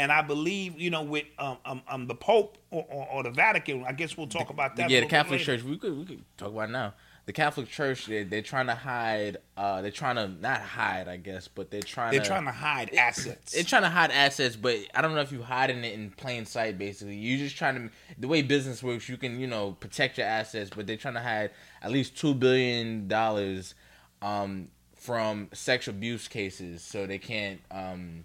And 0.00 0.10
I 0.10 0.22
believe, 0.22 0.80
you 0.80 0.88
know, 0.88 1.02
with 1.02 1.26
um, 1.38 1.58
um, 1.66 1.82
um 1.86 2.06
the 2.06 2.14
Pope 2.14 2.56
or, 2.70 2.86
or, 2.88 3.08
or 3.12 3.22
the 3.22 3.30
Vatican, 3.30 3.84
I 3.86 3.92
guess 3.92 4.16
we'll 4.16 4.28
talk 4.28 4.48
about 4.48 4.76
that. 4.76 4.88
yeah, 4.88 5.00
the 5.00 5.06
Catholic. 5.06 5.42
Church. 5.42 5.62
We 5.62 5.76
could 5.76 5.98
we 5.98 6.06
could 6.06 6.24
talk 6.38 6.48
about 6.48 6.70
it 6.70 6.72
now. 6.72 6.94
The 7.26 7.34
Catholic 7.34 7.68
Church, 7.68 8.06
they, 8.06 8.24
they're 8.24 8.40
trying 8.40 8.68
to 8.68 8.74
hide. 8.74 9.36
Uh, 9.58 9.82
they're 9.82 9.90
trying 9.90 10.16
to 10.16 10.28
not 10.28 10.62
hide, 10.62 11.06
I 11.06 11.18
guess, 11.18 11.48
but 11.48 11.70
they're 11.70 11.82
trying. 11.82 12.12
They're 12.12 12.22
to, 12.22 12.26
trying 12.26 12.46
to 12.46 12.50
hide 12.50 12.94
assets. 12.94 13.52
They're 13.52 13.62
trying 13.62 13.82
to 13.82 13.90
hide 13.90 14.10
assets, 14.10 14.56
but 14.56 14.78
I 14.94 15.02
don't 15.02 15.14
know 15.14 15.20
if 15.20 15.30
you're 15.32 15.42
hiding 15.44 15.84
it 15.84 15.92
in 15.92 16.12
plain 16.12 16.46
sight. 16.46 16.78
Basically, 16.78 17.16
you're 17.16 17.38
just 17.38 17.58
trying 17.58 17.74
to. 17.74 17.90
The 18.18 18.26
way 18.26 18.40
business 18.40 18.82
works, 18.82 19.06
you 19.06 19.18
can 19.18 19.38
you 19.38 19.48
know 19.48 19.72
protect 19.72 20.16
your 20.16 20.28
assets, 20.28 20.70
but 20.74 20.86
they're 20.86 20.96
trying 20.96 21.14
to 21.14 21.20
hide 21.20 21.50
at 21.82 21.90
least 21.90 22.16
two 22.16 22.32
billion 22.32 23.06
dollars 23.06 23.74
um, 24.22 24.68
from 24.96 25.50
sexual 25.52 25.94
abuse 25.94 26.26
cases, 26.26 26.82
so 26.82 27.06
they 27.06 27.18
can't 27.18 27.60
um, 27.70 28.24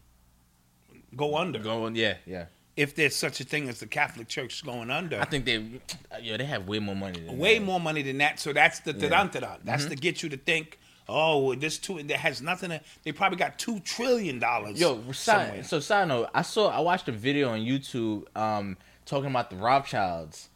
go 1.16 1.38
under. 1.38 1.60
Going. 1.60 1.96
Yeah, 1.96 2.16
yeah. 2.26 2.46
If 2.76 2.94
there's 2.96 3.16
such 3.16 3.40
a 3.40 3.46
thing 3.46 3.70
as 3.70 3.80
the 3.80 3.88
Catholic 3.88 4.28
Church 4.28 4.64
going 4.66 4.92
under. 4.92 5.20
I 5.20 5.26
think 5.26 5.46
they, 5.46 5.64
yeah, 6.22 6.36
they 6.36 6.44
have 6.44 6.68
way 6.68 6.80
more 6.80 6.96
money. 6.96 7.22
Than 7.22 7.38
way 7.38 7.58
that. 7.58 7.66
more 7.66 7.80
money 7.80 8.02
than 8.02 8.18
that. 8.18 8.40
So 8.40 8.52
that's 8.52 8.82
the 8.82 8.92
Yeah. 8.94 9.28
da 9.30 9.58
That's 9.64 9.86
to 9.86 9.96
get 9.96 10.22
you 10.24 10.30
to 10.30 10.38
think, 10.38 10.78
Oh, 11.08 11.54
this 11.56 11.78
two 11.78 12.02
that 12.02 12.18
has 12.18 12.42
nothing. 12.42 12.72
To, 12.72 12.82
they 13.04 13.12
probably 13.12 13.38
got 13.38 13.60
two 13.60 13.80
trillion 13.82 14.40
dollars. 14.40 14.80
Yo, 14.80 15.12
side, 15.12 15.66
so 15.66 15.80
side 15.80 16.08
note, 16.08 16.30
I 16.34 16.42
saw 16.42 16.70
I 16.70 16.80
watched 16.80 17.08
a 17.08 17.12
video 17.12 17.50
on 17.50 17.60
YouTube 17.60 18.26
um 18.36 18.78
talking 19.06 19.30
about 19.30 19.50
the 19.50 19.56
Rothschilds. 19.56 20.50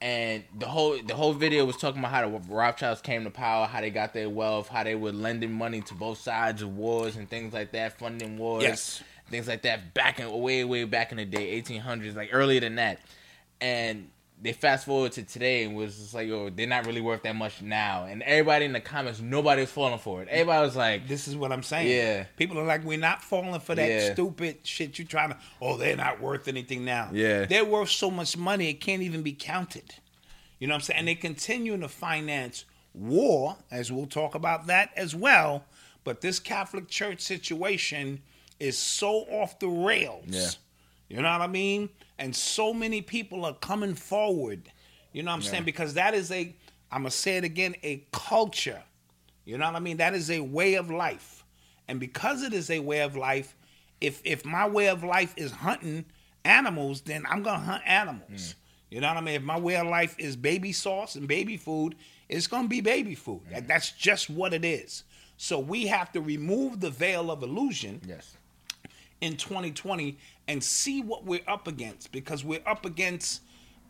And 0.00 0.42
the 0.58 0.66
whole 0.66 0.98
the 1.00 1.14
whole 1.14 1.32
video 1.32 1.64
was 1.64 1.76
talking 1.76 2.00
about 2.00 2.10
how 2.10 2.28
the 2.28 2.52
Rothschilds 2.52 3.00
came 3.00 3.22
to 3.22 3.30
power, 3.30 3.66
how 3.66 3.80
they 3.80 3.90
got 3.90 4.12
their 4.12 4.28
wealth, 4.28 4.66
how 4.66 4.82
they 4.82 4.96
were 4.96 5.12
lending 5.12 5.52
money 5.52 5.80
to 5.82 5.94
both 5.94 6.18
sides 6.18 6.60
of 6.62 6.76
wars 6.76 7.14
and 7.14 7.30
things 7.30 7.52
like 7.52 7.70
that, 7.70 8.00
funding 8.00 8.36
wars, 8.36 8.64
Yes. 8.64 9.02
Things 9.32 9.48
like 9.48 9.62
that. 9.62 9.92
Back 9.94 10.20
in 10.20 10.30
way 10.30 10.62
way 10.64 10.84
back 10.84 11.10
in 11.10 11.16
the 11.18 11.24
day, 11.24 11.48
eighteen 11.50 11.80
hundreds, 11.80 12.14
like 12.14 12.30
earlier 12.32 12.60
than 12.60 12.76
that. 12.76 13.00
And 13.60 14.10
they 14.40 14.52
fast 14.52 14.86
forward 14.86 15.12
to 15.12 15.22
today 15.22 15.62
and 15.62 15.76
was 15.76 15.96
just 15.96 16.14
like, 16.14 16.26
yo, 16.26 16.50
they're 16.50 16.66
not 16.66 16.84
really 16.84 17.00
worth 17.00 17.22
that 17.22 17.36
much 17.36 17.62
now. 17.62 18.06
And 18.06 18.24
everybody 18.24 18.64
in 18.64 18.72
the 18.72 18.80
comments, 18.80 19.20
nobody 19.20 19.60
was 19.60 19.70
falling 19.70 20.00
for 20.00 20.20
it. 20.20 20.26
Everybody 20.28 20.66
was 20.66 20.74
like, 20.74 21.06
This 21.06 21.28
is 21.28 21.36
what 21.36 21.52
I'm 21.52 21.62
saying. 21.62 21.88
Yeah. 21.88 22.24
People 22.36 22.58
are 22.58 22.64
like, 22.64 22.82
we're 22.84 22.98
not 22.98 23.22
falling 23.22 23.60
for 23.60 23.76
that 23.76 23.88
Yeah. 23.88 24.12
stupid 24.12 24.58
shit 24.64 24.98
you're 24.98 25.06
trying 25.06 25.30
to. 25.30 25.38
Oh, 25.60 25.76
they're 25.76 25.96
not 25.96 26.20
worth 26.20 26.48
anything 26.48 26.84
now. 26.84 27.10
Yeah. 27.12 27.44
They're 27.44 27.64
worth 27.64 27.90
so 27.90 28.10
much 28.10 28.36
money 28.36 28.68
it 28.70 28.80
can't 28.80 29.02
even 29.02 29.22
be 29.22 29.32
counted. 29.32 29.94
You 30.58 30.66
know 30.66 30.74
what 30.74 30.78
I'm 30.78 30.82
saying? 30.82 30.98
And 30.98 31.08
they 31.08 31.14
continue 31.14 31.78
to 31.78 31.88
finance 31.88 32.64
war, 32.94 33.56
as 33.70 33.92
we'll 33.92 34.06
talk 34.06 34.34
about 34.34 34.66
that 34.66 34.90
as 34.96 35.14
well. 35.14 35.64
But 36.04 36.20
this 36.20 36.40
Catholic 36.40 36.88
Church 36.88 37.20
situation 37.20 38.22
is 38.62 38.78
so 38.78 39.10
off 39.30 39.58
the 39.58 39.68
rails. 39.68 40.24
Yeah. 40.28 40.48
You 41.08 41.16
know 41.22 41.30
what 41.30 41.40
I 41.42 41.46
mean? 41.46 41.88
And 42.18 42.34
so 42.34 42.72
many 42.72 43.02
people 43.02 43.44
are 43.44 43.54
coming 43.54 43.94
forward. 43.94 44.70
You 45.12 45.22
know 45.22 45.30
what 45.30 45.36
I'm 45.36 45.42
saying? 45.42 45.64
Because 45.64 45.94
that 45.94 46.14
is 46.14 46.30
a, 46.30 46.54
I'm 46.90 47.02
going 47.02 47.10
to 47.10 47.16
say 47.16 47.36
it 47.36 47.44
again, 47.44 47.74
a 47.82 48.04
culture. 48.12 48.82
You 49.44 49.58
know 49.58 49.66
what 49.66 49.74
I 49.76 49.80
mean? 49.80 49.98
That 49.98 50.14
is 50.14 50.30
a 50.30 50.40
way 50.40 50.74
of 50.74 50.90
life. 50.90 51.44
And 51.88 51.98
because 52.00 52.42
it 52.42 52.52
is 52.54 52.70
a 52.70 52.78
way 52.78 53.00
of 53.00 53.16
life, 53.16 53.54
if 54.00 54.20
if 54.24 54.44
my 54.44 54.66
way 54.68 54.88
of 54.88 55.04
life 55.04 55.34
is 55.36 55.50
hunting 55.52 56.04
animals, 56.44 57.02
then 57.02 57.24
I'm 57.28 57.42
gonna 57.42 57.58
hunt 57.64 57.82
animals. 57.86 58.30
Mm. 58.40 58.54
You 58.90 59.00
know 59.00 59.08
what 59.08 59.16
I 59.16 59.20
mean? 59.20 59.34
If 59.36 59.42
my 59.42 59.58
way 59.58 59.76
of 59.76 59.86
life 59.88 60.14
is 60.18 60.36
baby 60.36 60.72
sauce 60.72 61.16
and 61.16 61.26
baby 61.28 61.56
food, 61.56 61.96
it's 62.28 62.46
gonna 62.46 62.68
be 62.68 62.80
baby 62.80 63.14
food. 63.14 63.42
Mm. 63.46 63.50
That- 63.50 63.68
That's 63.68 63.90
just 63.92 64.30
what 64.30 64.54
it 64.54 64.64
is. 64.64 65.04
So 65.36 65.58
we 65.58 65.86
have 65.88 66.12
to 66.12 66.20
remove 66.20 66.80
the 66.80 66.90
veil 66.90 67.30
of 67.30 67.42
illusion 67.42 68.00
yes, 68.06 68.36
in 69.22 69.36
2020 69.36 70.18
and 70.48 70.62
see 70.62 71.00
what 71.00 71.24
we're 71.24 71.40
up 71.48 71.68
against 71.68 72.12
because 72.12 72.44
we're 72.44 72.60
up 72.66 72.84
against 72.84 73.40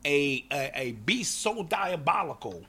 a, 0.04 0.44
a 0.52 0.70
a 0.74 0.92
beast 0.92 1.40
so 1.40 1.64
diabolical 1.64 2.62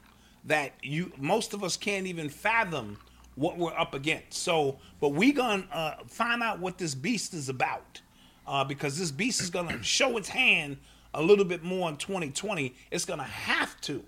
that 0.46 0.72
you 0.82 1.12
most 1.18 1.54
of 1.54 1.64
us 1.64 1.78
can't 1.78 2.08
even 2.08 2.30
fathom 2.30 2.98
what 3.36 3.58
we're 3.58 3.78
up 3.78 3.94
against. 3.94 4.34
So, 4.36 4.78
but 5.02 5.10
we 5.10 5.32
gonna 5.32 5.68
uh, 5.72 5.96
find 6.08 6.42
out 6.42 6.60
what 6.60 6.78
this 6.78 6.96
beast 6.96 7.34
is 7.34 7.50
about 7.50 8.02
uh, 8.48 8.64
because 8.64 8.98
this 8.98 9.12
beast 9.12 9.42
is 9.42 9.50
gonna 9.50 9.82
show 9.84 10.18
its 10.18 10.30
hand 10.30 10.78
a 11.14 11.22
little 11.22 11.46
bit 11.46 11.64
more 11.64 11.90
in 11.90 11.98
2020. 11.98 12.74
It's 12.92 13.06
gonna 13.06 13.24
have 13.24 13.80
to, 13.82 14.04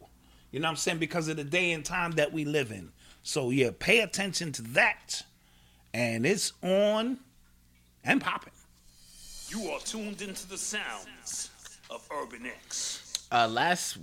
you 0.52 0.60
know 0.60 0.68
what 0.68 0.72
I'm 0.72 0.76
saying, 0.78 1.00
because 1.00 1.28
of 1.28 1.38
the 1.38 1.44
day 1.44 1.72
and 1.72 1.84
time 1.84 2.12
that 2.12 2.32
we 2.32 2.46
live 2.46 2.72
in. 2.72 2.92
So 3.24 3.50
yeah, 3.50 3.72
pay 3.78 4.02
attention 4.02 4.52
to 4.54 4.62
that, 4.62 5.24
and 5.94 6.26
it's 6.26 6.54
on 6.62 7.18
and 8.06 8.22
popping. 8.22 8.54
You 9.50 9.70
are 9.72 9.80
tuned 9.80 10.22
into 10.22 10.48
the 10.48 10.58
sounds 10.58 11.50
of 11.90 12.08
Urban 12.12 12.46
X. 12.46 13.28
uh, 13.32 13.48
last 13.48 13.98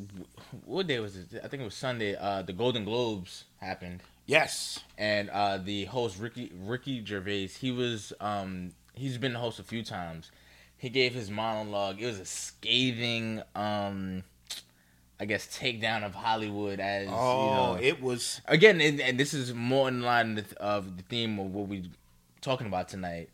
what 0.64 0.86
day 0.86 1.00
was 1.00 1.16
it? 1.16 1.26
I 1.42 1.48
think 1.48 1.60
it 1.62 1.64
was 1.64 1.74
Sunday. 1.74 2.14
Uh, 2.16 2.42
the 2.42 2.52
Golden 2.52 2.84
Globes 2.84 3.44
happened, 3.60 4.02
Yes. 4.26 4.80
and 4.98 5.28
uh, 5.30 5.58
the 5.58 5.86
host 5.86 6.18
Ricky 6.18 6.52
Ricky 6.64 7.04
Gervais, 7.04 7.48
he 7.48 7.72
was 7.72 8.12
um, 8.20 8.72
he's 8.94 9.18
been 9.18 9.32
the 9.32 9.38
host 9.40 9.58
a 9.58 9.64
few 9.64 9.82
times. 9.84 10.30
He 10.76 10.88
gave 10.88 11.14
his 11.14 11.30
monologue. 11.30 12.00
It 12.00 12.06
was 12.06 12.18
a 12.18 12.24
scathing, 12.24 13.42
um, 13.54 14.24
I 15.20 15.24
guess, 15.26 15.46
takedown 15.46 16.02
of 16.04 16.12
Hollywood 16.14 16.80
as 16.80 17.06
Oh, 17.10 17.44
you 17.44 17.50
know. 17.54 17.78
it 17.80 18.02
was. 18.02 18.40
again, 18.46 18.80
and, 18.80 19.00
and 19.00 19.18
this 19.18 19.32
is 19.32 19.54
more 19.54 19.86
in 19.88 20.02
line 20.02 20.34
with, 20.34 20.54
of 20.54 20.96
the 20.96 21.04
theme 21.04 21.38
of 21.38 21.54
what 21.54 21.68
we're 21.68 21.84
talking 22.40 22.66
about 22.66 22.88
tonight. 22.88 23.28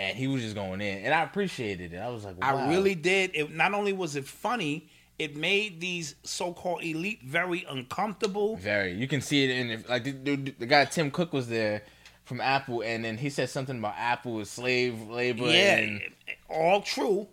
And 0.00 0.16
he 0.16 0.28
was 0.28 0.40
just 0.40 0.54
going 0.54 0.80
in, 0.80 1.04
and 1.04 1.12
I 1.12 1.22
appreciated 1.22 1.92
it. 1.92 1.98
I 1.98 2.08
was 2.08 2.24
like, 2.24 2.40
wow. 2.40 2.56
I 2.56 2.70
really 2.70 2.94
did. 2.94 3.32
It 3.34 3.54
not 3.54 3.74
only 3.74 3.92
was 3.92 4.16
it 4.16 4.24
funny, 4.24 4.88
it 5.18 5.36
made 5.36 5.78
these 5.78 6.14
so-called 6.24 6.82
elite 6.82 7.20
very 7.22 7.66
uncomfortable. 7.68 8.56
Very. 8.56 8.94
You 8.94 9.06
can 9.06 9.20
see 9.20 9.44
it 9.44 9.50
in 9.50 9.70
it. 9.70 9.88
Like 9.90 10.04
the, 10.04 10.12
the, 10.12 10.36
the 10.58 10.64
guy 10.64 10.86
Tim 10.86 11.10
Cook 11.10 11.34
was 11.34 11.48
there 11.48 11.82
from 12.24 12.40
Apple, 12.40 12.80
and 12.80 13.04
then 13.04 13.18
he 13.18 13.28
said 13.28 13.50
something 13.50 13.78
about 13.78 13.94
Apple 13.98 14.40
is 14.40 14.48
slave 14.48 15.02
labor. 15.02 15.44
Yeah, 15.44 15.76
and, 15.76 16.00
all 16.48 16.80
true. 16.80 17.28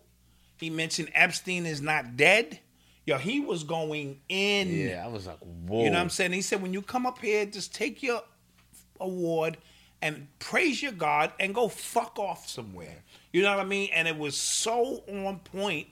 He 0.60 0.70
mentioned 0.70 1.10
Epstein 1.14 1.66
is 1.66 1.82
not 1.82 2.18
dead. 2.18 2.60
Yo, 3.06 3.18
he 3.18 3.40
was 3.40 3.64
going 3.64 4.20
in. 4.28 4.74
yeah. 4.74 5.06
I 5.06 5.08
was 5.08 5.26
like, 5.26 5.40
whoa. 5.40 5.86
You 5.86 5.90
know 5.90 5.96
what 5.96 6.02
I'm 6.02 6.10
saying? 6.10 6.34
He 6.34 6.42
said, 6.42 6.62
when 6.62 6.74
you 6.74 6.82
come 6.82 7.06
up 7.06 7.20
here, 7.20 7.46
just 7.46 7.74
take 7.74 8.04
your 8.04 8.24
award 9.00 9.58
and 10.02 10.28
praise 10.40 10.82
your 10.82 10.92
God 10.92 11.32
and 11.40 11.54
go 11.56 11.68
fuck 11.68 12.20
off 12.20 12.48
somewhere. 12.48 13.04
You 13.34 13.42
know 13.44 13.56
what 13.56 13.66
I 13.66 13.68
mean? 13.68 13.90
And 13.94 14.08
it 14.08 14.18
was 14.18 14.38
so 14.38 15.04
on 15.10 15.40
point. 15.40 15.88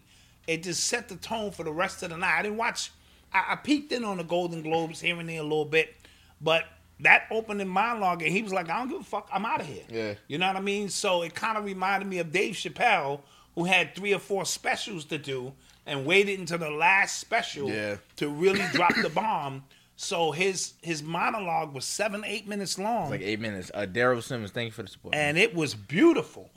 It 0.48 0.64
just 0.64 0.84
set 0.86 1.10
the 1.10 1.16
tone 1.16 1.52
for 1.52 1.64
the 1.64 1.72
rest 1.72 2.04
of 2.04 2.12
the 2.12 2.18
night. 2.18 2.38
I 2.40 2.42
didn't 2.44 2.58
watch. 2.58 2.92
I, 3.34 3.54
I 3.54 3.56
peeked 3.56 3.92
in 3.92 4.04
on 4.04 4.18
the 4.18 4.24
Golden 4.24 4.62
Globes 4.62 5.02
here 5.02 5.20
and 5.20 5.28
there 5.28 5.40
a 5.40 5.44
little 5.44 5.66
bit, 5.66 5.96
but 6.40 6.66
that 7.02 7.24
opening 7.32 7.68
monologue, 7.68 8.22
and 8.22 8.32
he 8.32 8.42
was 8.44 8.54
like, 8.54 8.70
"I 8.70 8.78
don't 8.78 8.90
give 8.90 9.02
a 9.02 9.04
fuck. 9.04 9.28
I'm 9.34 9.46
out 9.46 9.60
of 9.62 9.68
here." 9.68 9.84
Yeah. 9.90 10.14
You 10.28 10.38
know 10.38 10.48
what 10.48 10.56
I 10.56 10.62
mean? 10.62 10.90
So 10.90 11.24
it 11.24 11.34
kind 11.36 11.58
of 11.58 11.66
reminded 11.66 12.08
me 12.08 12.20
of 12.20 12.32
Dave 12.32 12.54
Chappelle, 12.56 13.22
who 13.56 13.66
had 13.66 13.96
three 13.96 14.14
or 14.14 14.20
four 14.20 14.46
specials 14.46 15.04
to 15.06 15.18
do 15.18 15.54
and 15.88 16.06
waited 16.06 16.40
until 16.40 16.58
the 16.60 16.70
last 16.70 17.20
special 17.20 17.70
Yeah. 17.70 17.98
to 18.18 18.30
really 18.30 18.64
drop 18.72 18.94
the 19.02 19.10
bomb. 19.10 19.64
So 19.98 20.32
his 20.32 20.74
his 20.82 21.02
monologue 21.02 21.74
was 21.74 21.86
seven 21.86 22.24
eight 22.26 22.48
minutes 22.48 22.78
long, 22.78 23.10
like 23.10 23.22
eight 23.22 23.40
minutes. 23.40 23.72
Uh, 23.74 23.86
Daryl 23.90 24.22
Simmons, 24.22 24.52
thank 24.52 24.68
you 24.68 24.72
for 24.72 24.84
the 24.84 24.90
support. 24.90 25.16
and 25.16 25.38
it 25.38 25.56
was 25.56 25.74
beautiful. 25.74 26.50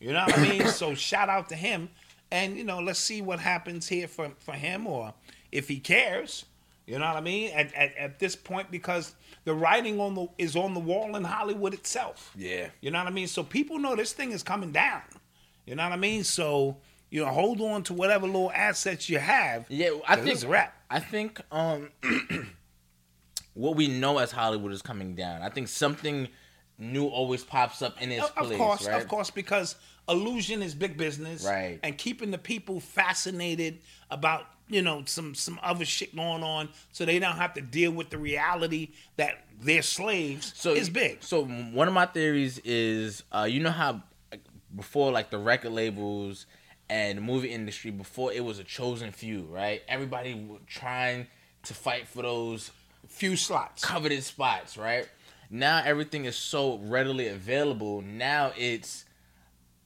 You 0.00 0.12
know 0.12 0.24
what 0.26 0.38
I 0.38 0.42
mean? 0.42 0.66
so 0.68 0.94
shout 0.94 1.28
out 1.28 1.48
to 1.50 1.54
him, 1.54 1.88
and 2.32 2.56
you 2.56 2.64
know 2.64 2.80
let's 2.80 2.98
see 2.98 3.22
what 3.22 3.38
happens 3.38 3.86
here 3.86 4.08
for 4.08 4.30
for 4.38 4.54
him 4.54 4.86
or 4.86 5.14
if 5.52 5.68
he 5.68 5.78
cares. 5.78 6.44
You 6.86 6.98
know 6.98 7.06
what 7.06 7.16
I 7.16 7.20
mean? 7.20 7.52
At, 7.52 7.72
at, 7.74 7.96
at 7.96 8.18
this 8.18 8.34
point, 8.34 8.68
because 8.72 9.14
the 9.44 9.54
writing 9.54 10.00
on 10.00 10.16
the 10.16 10.26
is 10.38 10.56
on 10.56 10.74
the 10.74 10.80
wall 10.80 11.14
in 11.14 11.22
Hollywood 11.22 11.72
itself. 11.72 12.32
Yeah. 12.36 12.70
You 12.80 12.90
know 12.90 12.98
what 12.98 13.06
I 13.06 13.10
mean? 13.10 13.28
So 13.28 13.44
people 13.44 13.78
know 13.78 13.94
this 13.94 14.12
thing 14.12 14.32
is 14.32 14.42
coming 14.42 14.72
down. 14.72 15.02
You 15.66 15.76
know 15.76 15.84
what 15.84 15.92
I 15.92 15.96
mean? 15.96 16.24
So 16.24 16.78
you 17.10 17.24
know, 17.24 17.30
hold 17.30 17.60
on 17.60 17.84
to 17.84 17.94
whatever 17.94 18.26
little 18.26 18.50
assets 18.52 19.08
you 19.08 19.18
have. 19.20 19.66
yeah, 19.68 19.90
I 20.08 20.16
think 20.16 20.28
it's 20.30 20.42
a 20.42 20.48
wrap. 20.48 20.74
I 20.90 20.98
think 20.98 21.40
um, 21.52 21.90
what 23.60 23.76
we 23.76 23.88
know 23.88 24.18
as 24.18 24.32
Hollywood 24.32 24.72
is 24.72 24.80
coming 24.82 25.14
down. 25.14 25.42
I 25.42 25.50
think 25.50 25.68
something 25.68 26.28
new 26.78 27.06
always 27.06 27.44
pops 27.44 27.82
up 27.82 28.00
in 28.00 28.10
its 28.10 28.24
Of, 28.36 28.50
of 28.50 28.58
course, 28.58 28.86
right? 28.86 29.00
of 29.00 29.06
course, 29.06 29.30
because 29.30 29.76
illusion 30.08 30.62
is 30.62 30.74
big 30.74 30.96
business, 30.96 31.44
Right. 31.44 31.78
And 31.82 31.96
keeping 31.98 32.30
the 32.30 32.38
people 32.38 32.80
fascinated 32.80 33.80
about 34.10 34.46
you 34.68 34.82
know 34.82 35.02
some 35.04 35.34
some 35.34 35.60
other 35.62 35.84
shit 35.84 36.16
going 36.16 36.42
on, 36.42 36.70
so 36.92 37.04
they 37.04 37.18
don't 37.18 37.36
have 37.36 37.54
to 37.54 37.60
deal 37.60 37.90
with 37.90 38.08
the 38.08 38.18
reality 38.18 38.90
that 39.16 39.44
they're 39.60 39.82
slaves. 39.82 40.52
so 40.56 40.72
is 40.72 40.88
big. 40.88 41.22
So 41.22 41.44
one 41.44 41.86
of 41.86 41.92
my 41.92 42.06
theories 42.06 42.58
is, 42.64 43.24
uh, 43.30 43.46
you 43.50 43.60
know 43.60 43.70
how 43.72 44.02
before, 44.74 45.12
like 45.12 45.30
the 45.30 45.38
record 45.38 45.72
labels 45.72 46.46
and 46.88 47.18
the 47.18 47.22
movie 47.22 47.50
industry, 47.50 47.90
before 47.90 48.32
it 48.32 48.44
was 48.44 48.58
a 48.58 48.64
chosen 48.64 49.10
few, 49.10 49.42
right? 49.50 49.82
Everybody 49.86 50.48
trying 50.66 51.26
to 51.64 51.74
fight 51.74 52.06
for 52.08 52.22
those 52.22 52.70
Few 53.20 53.36
slots. 53.36 53.84
coveted 53.84 54.22
spots, 54.24 54.76
right? 54.78 55.06
Now 55.50 55.82
everything 55.84 56.24
is 56.24 56.36
so 56.36 56.78
readily 56.78 57.28
available. 57.28 58.00
Now 58.02 58.52
it's 58.56 59.04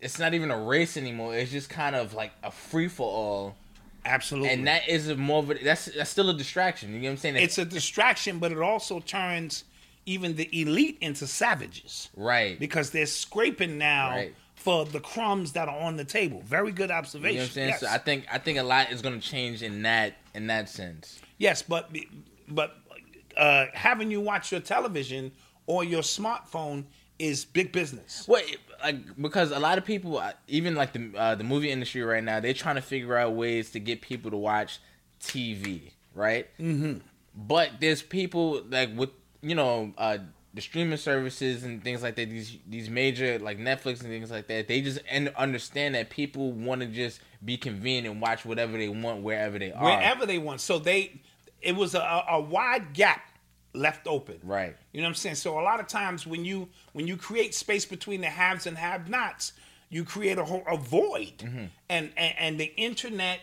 it's 0.00 0.18
not 0.18 0.34
even 0.34 0.50
a 0.50 0.58
race 0.60 0.96
anymore. 0.96 1.34
It's 1.36 1.50
just 1.50 1.68
kind 1.68 1.96
of 1.96 2.14
like 2.14 2.32
a 2.42 2.50
free 2.50 2.88
for 2.88 3.08
all, 3.10 3.56
Absolutely. 4.04 4.50
and 4.50 4.66
that 4.66 4.88
is 4.88 5.08
a 5.08 5.16
more 5.16 5.38
of 5.42 5.50
a, 5.50 5.54
that's 5.54 5.86
that's 5.86 6.10
still 6.10 6.30
a 6.30 6.34
distraction. 6.34 6.92
You 6.92 7.00
know 7.00 7.04
what 7.06 7.10
I'm 7.12 7.16
saying? 7.16 7.36
it's 7.36 7.58
a 7.58 7.64
distraction, 7.64 8.38
but 8.38 8.52
it 8.52 8.58
also 8.58 9.00
turns 9.00 9.64
even 10.06 10.36
the 10.36 10.48
elite 10.60 10.98
into 11.00 11.26
savages. 11.26 12.10
right. 12.14 12.58
because 12.60 12.90
they're 12.90 13.06
scraping 13.06 13.78
now 13.78 14.10
Right. 14.10 14.34
for 14.54 14.84
the 14.84 15.00
crumbs 15.00 15.52
that 15.52 15.66
are 15.68 15.78
on 15.80 15.96
the 15.96 16.04
table. 16.04 16.42
Very 16.44 16.72
good 16.72 16.90
observation. 16.90 17.32
You 17.34 17.38
know 17.38 17.42
what 17.44 17.48
I'm 17.48 17.54
saying? 17.54 17.68
Yes. 17.70 17.80
So 17.80 17.86
I 17.88 17.98
think 17.98 18.26
I 18.30 18.38
think 18.38 18.58
a 18.58 18.62
lot 18.62 18.92
is 18.92 19.00
going 19.02 19.18
to 19.18 19.26
change 19.26 19.62
in 19.62 19.82
that 19.82 20.14
in 20.34 20.46
that 20.48 20.68
sense. 20.68 21.18
yes, 21.38 21.62
but 21.62 21.90
but 22.48 22.76
uh, 23.36 23.66
having 23.72 24.10
you 24.10 24.20
watch 24.20 24.52
your 24.52 24.60
television 24.60 25.32
or 25.66 25.84
your 25.84 26.02
smartphone 26.02 26.84
is 27.18 27.44
big 27.44 27.72
business. 27.72 28.26
Well, 28.26 28.42
like 28.82 29.20
because 29.20 29.50
a 29.50 29.58
lot 29.58 29.78
of 29.78 29.84
people, 29.84 30.18
uh, 30.18 30.32
even 30.48 30.74
like 30.74 30.92
the 30.92 31.12
uh, 31.16 31.34
the 31.34 31.44
movie 31.44 31.70
industry 31.70 32.02
right 32.02 32.22
now, 32.22 32.40
they're 32.40 32.54
trying 32.54 32.76
to 32.76 32.82
figure 32.82 33.16
out 33.16 33.34
ways 33.34 33.70
to 33.72 33.80
get 33.80 34.00
people 34.00 34.30
to 34.30 34.36
watch 34.36 34.80
TV, 35.20 35.92
right? 36.14 36.48
Mm-hmm. 36.58 36.98
But 37.34 37.72
there's 37.80 38.02
people 38.02 38.62
like 38.68 38.90
with 38.96 39.10
you 39.42 39.54
know 39.54 39.92
uh, 39.96 40.18
the 40.54 40.60
streaming 40.60 40.96
services 40.96 41.64
and 41.64 41.82
things 41.82 42.02
like 42.02 42.14
that, 42.16 42.30
these 42.30 42.56
these 42.66 42.88
major 42.88 43.38
like 43.38 43.58
Netflix 43.58 44.00
and 44.00 44.08
things 44.08 44.30
like 44.30 44.46
that, 44.46 44.68
they 44.68 44.80
just 44.80 45.00
and 45.10 45.32
understand 45.36 45.96
that 45.96 46.10
people 46.10 46.52
want 46.52 46.80
to 46.80 46.86
just 46.86 47.20
be 47.44 47.56
convenient 47.56 48.06
and 48.06 48.20
watch 48.20 48.44
whatever 48.44 48.78
they 48.78 48.88
want 48.88 49.22
wherever 49.22 49.58
they 49.58 49.72
are. 49.72 49.84
wherever 49.84 50.26
they 50.26 50.38
want. 50.38 50.60
So 50.60 50.78
they, 50.78 51.20
it 51.64 51.74
was 51.76 51.94
a, 51.94 52.24
a 52.28 52.40
wide 52.40 52.92
gap 52.94 53.22
left 53.72 54.06
open. 54.06 54.38
Right. 54.42 54.76
You 54.92 55.00
know 55.00 55.06
what 55.06 55.10
I'm 55.10 55.14
saying? 55.16 55.34
So 55.36 55.58
a 55.58 55.62
lot 55.62 55.80
of 55.80 55.86
times 55.88 56.26
when 56.26 56.44
you 56.44 56.68
when 56.92 57.06
you 57.06 57.16
create 57.16 57.54
space 57.54 57.84
between 57.84 58.20
the 58.20 58.28
haves 58.28 58.66
and 58.66 58.76
have-nots, 58.78 59.52
you 59.90 60.04
create 60.04 60.38
a 60.38 60.44
whole 60.44 60.62
a 60.68 60.76
void, 60.76 61.38
Mm-hmm. 61.38 61.64
and, 61.88 62.10
and 62.16 62.34
and 62.38 62.60
the 62.60 62.72
internet 62.76 63.40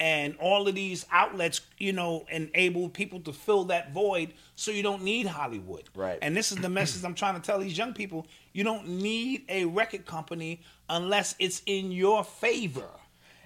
and 0.00 0.34
all 0.40 0.66
of 0.66 0.74
these 0.74 1.06
outlets, 1.12 1.60
you 1.78 1.92
know, 1.92 2.26
enable 2.28 2.88
people 2.88 3.20
to 3.20 3.32
fill 3.32 3.64
that 3.66 3.92
void. 3.92 4.34
So 4.56 4.72
you 4.72 4.82
don't 4.82 5.02
need 5.04 5.26
Hollywood. 5.26 5.84
Right. 5.94 6.18
And 6.20 6.36
this 6.36 6.50
is 6.50 6.58
the 6.58 6.68
message 6.68 7.04
I'm 7.04 7.14
trying 7.14 7.36
to 7.36 7.40
tell 7.40 7.58
these 7.60 7.78
young 7.78 7.92
people: 7.94 8.26
you 8.52 8.64
don't 8.64 8.88
need 8.88 9.44
a 9.48 9.66
record 9.66 10.04
company 10.06 10.62
unless 10.88 11.34
it's 11.38 11.62
in 11.66 11.92
your 11.92 12.24
favor 12.24 12.88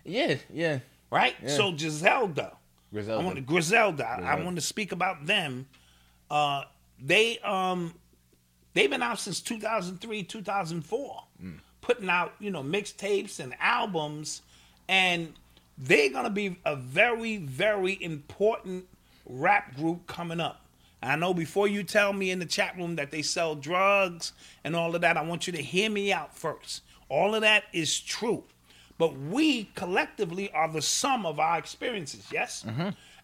Yeah, 0.04 0.36
yeah. 0.52 0.78
right? 1.10 1.34
Yeah. 1.42 1.48
So 1.56 1.72
Giselda, 1.72 2.52
Griselda. 2.92 3.22
I 3.22 3.26
want 3.26 3.46
Griselda. 3.46 4.06
I- 4.08 4.32
I 4.32 4.44
want 4.44 4.56
to 4.56 4.62
speak 4.62 4.92
about 4.92 5.26
them. 5.26 5.66
Uh, 6.30 6.64
they 7.00 7.38
um, 7.40 7.94
they've 8.74 8.90
been 8.90 9.02
out 9.02 9.18
since 9.18 9.40
2003, 9.40 10.22
2004, 10.24 11.24
Mm. 11.42 11.58
putting 11.80 12.08
out 12.10 12.34
you 12.40 12.50
know 12.50 12.62
mixtapes 12.62 13.38
and 13.40 13.54
albums, 13.60 14.42
and 14.88 15.32
they're 15.76 16.10
gonna 16.10 16.30
be 16.30 16.56
a 16.64 16.74
very 16.76 17.36
very 17.36 18.02
important 18.02 18.86
rap 19.26 19.76
group 19.76 20.06
coming 20.06 20.40
up. 20.40 20.64
I 21.00 21.14
know 21.14 21.32
before 21.32 21.68
you 21.68 21.84
tell 21.84 22.12
me 22.12 22.30
in 22.32 22.40
the 22.40 22.46
chat 22.46 22.76
room 22.76 22.96
that 22.96 23.12
they 23.12 23.22
sell 23.22 23.54
drugs 23.54 24.32
and 24.64 24.74
all 24.74 24.94
of 24.96 25.00
that, 25.02 25.16
I 25.16 25.22
want 25.22 25.46
you 25.46 25.52
to 25.52 25.62
hear 25.62 25.88
me 25.88 26.12
out 26.12 26.36
first. 26.36 26.82
All 27.08 27.34
of 27.36 27.42
that 27.42 27.64
is 27.72 28.00
true. 28.00 28.42
But 28.98 29.16
we 29.16 29.64
collectively 29.76 30.50
are 30.52 30.68
the 30.68 30.82
sum 30.82 31.24
of 31.24 31.38
our 31.38 31.58
experiences, 31.58 32.26
yes? 32.32 32.64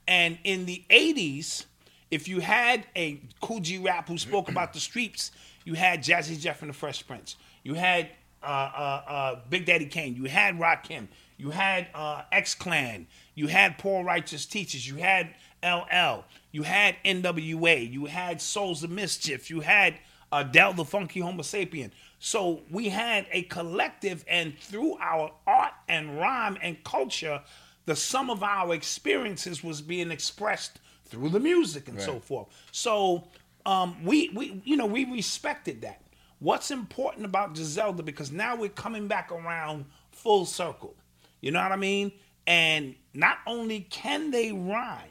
And 0.06 0.38
in 0.44 0.66
the 0.66 0.84
80s, 0.88 1.64
if 2.10 2.28
you 2.28 2.40
had 2.40 2.86
a 2.94 3.20
Kool 3.40 3.60
G 3.60 3.78
Rap 3.78 4.08
who 4.08 4.18
spoke 4.18 4.48
about 4.48 4.72
the 4.72 4.80
streets, 4.80 5.32
you 5.64 5.74
had 5.74 6.02
Jazzy 6.02 6.38
Jeff 6.38 6.62
and 6.62 6.68
the 6.70 6.74
Fresh 6.74 7.06
Prince. 7.06 7.36
You 7.64 7.74
had 7.74 8.10
uh, 8.42 8.46
uh, 8.46 9.02
uh, 9.08 9.40
Big 9.50 9.64
Daddy 9.66 9.86
Kane. 9.86 10.14
You 10.14 10.24
had 10.24 10.58
Rakim. 10.58 11.08
You 11.38 11.50
had 11.50 11.88
uh, 11.94 12.22
X 12.30 12.54
Clan. 12.54 13.06
You 13.34 13.48
had 13.48 13.78
Poor 13.78 14.04
Righteous 14.04 14.46
Teachers. 14.46 14.86
You 14.86 14.96
had 14.96 15.34
LL. 15.64 16.24
You 16.52 16.62
had 16.62 16.96
NWA. 17.04 17.90
You 17.90 18.04
had 18.04 18.40
Souls 18.40 18.84
of 18.84 18.90
Mischief. 18.90 19.50
You 19.50 19.60
had 19.60 19.98
Adele 20.30 20.74
the 20.74 20.84
Funky 20.84 21.20
Homo 21.20 21.42
Sapien. 21.42 21.90
So 22.24 22.62
we 22.70 22.88
had 22.88 23.26
a 23.32 23.42
collective, 23.42 24.24
and 24.26 24.58
through 24.58 24.96
our 24.98 25.30
art 25.46 25.74
and 25.90 26.18
rhyme 26.18 26.56
and 26.62 26.82
culture, 26.82 27.42
the 27.84 27.94
sum 27.94 28.30
of 28.30 28.42
our 28.42 28.72
experiences 28.72 29.62
was 29.62 29.82
being 29.82 30.10
expressed 30.10 30.80
through 31.04 31.28
the 31.28 31.38
music 31.38 31.86
and 31.86 32.00
so 32.00 32.20
forth. 32.20 32.46
So 32.72 33.28
um, 33.66 34.02
we, 34.02 34.30
we, 34.30 34.62
you 34.64 34.74
know, 34.74 34.86
we 34.86 35.04
respected 35.04 35.82
that. 35.82 36.00
What's 36.38 36.70
important 36.70 37.26
about 37.26 37.56
Giselda 37.56 38.02
because 38.02 38.32
now 38.32 38.56
we're 38.56 38.70
coming 38.70 39.06
back 39.06 39.30
around 39.30 39.84
full 40.10 40.46
circle. 40.46 40.94
You 41.42 41.50
know 41.50 41.62
what 41.62 41.72
I 41.72 41.76
mean? 41.76 42.10
And 42.46 42.94
not 43.12 43.36
only 43.46 43.80
can 43.90 44.30
they 44.30 44.50
rhyme, 44.50 45.10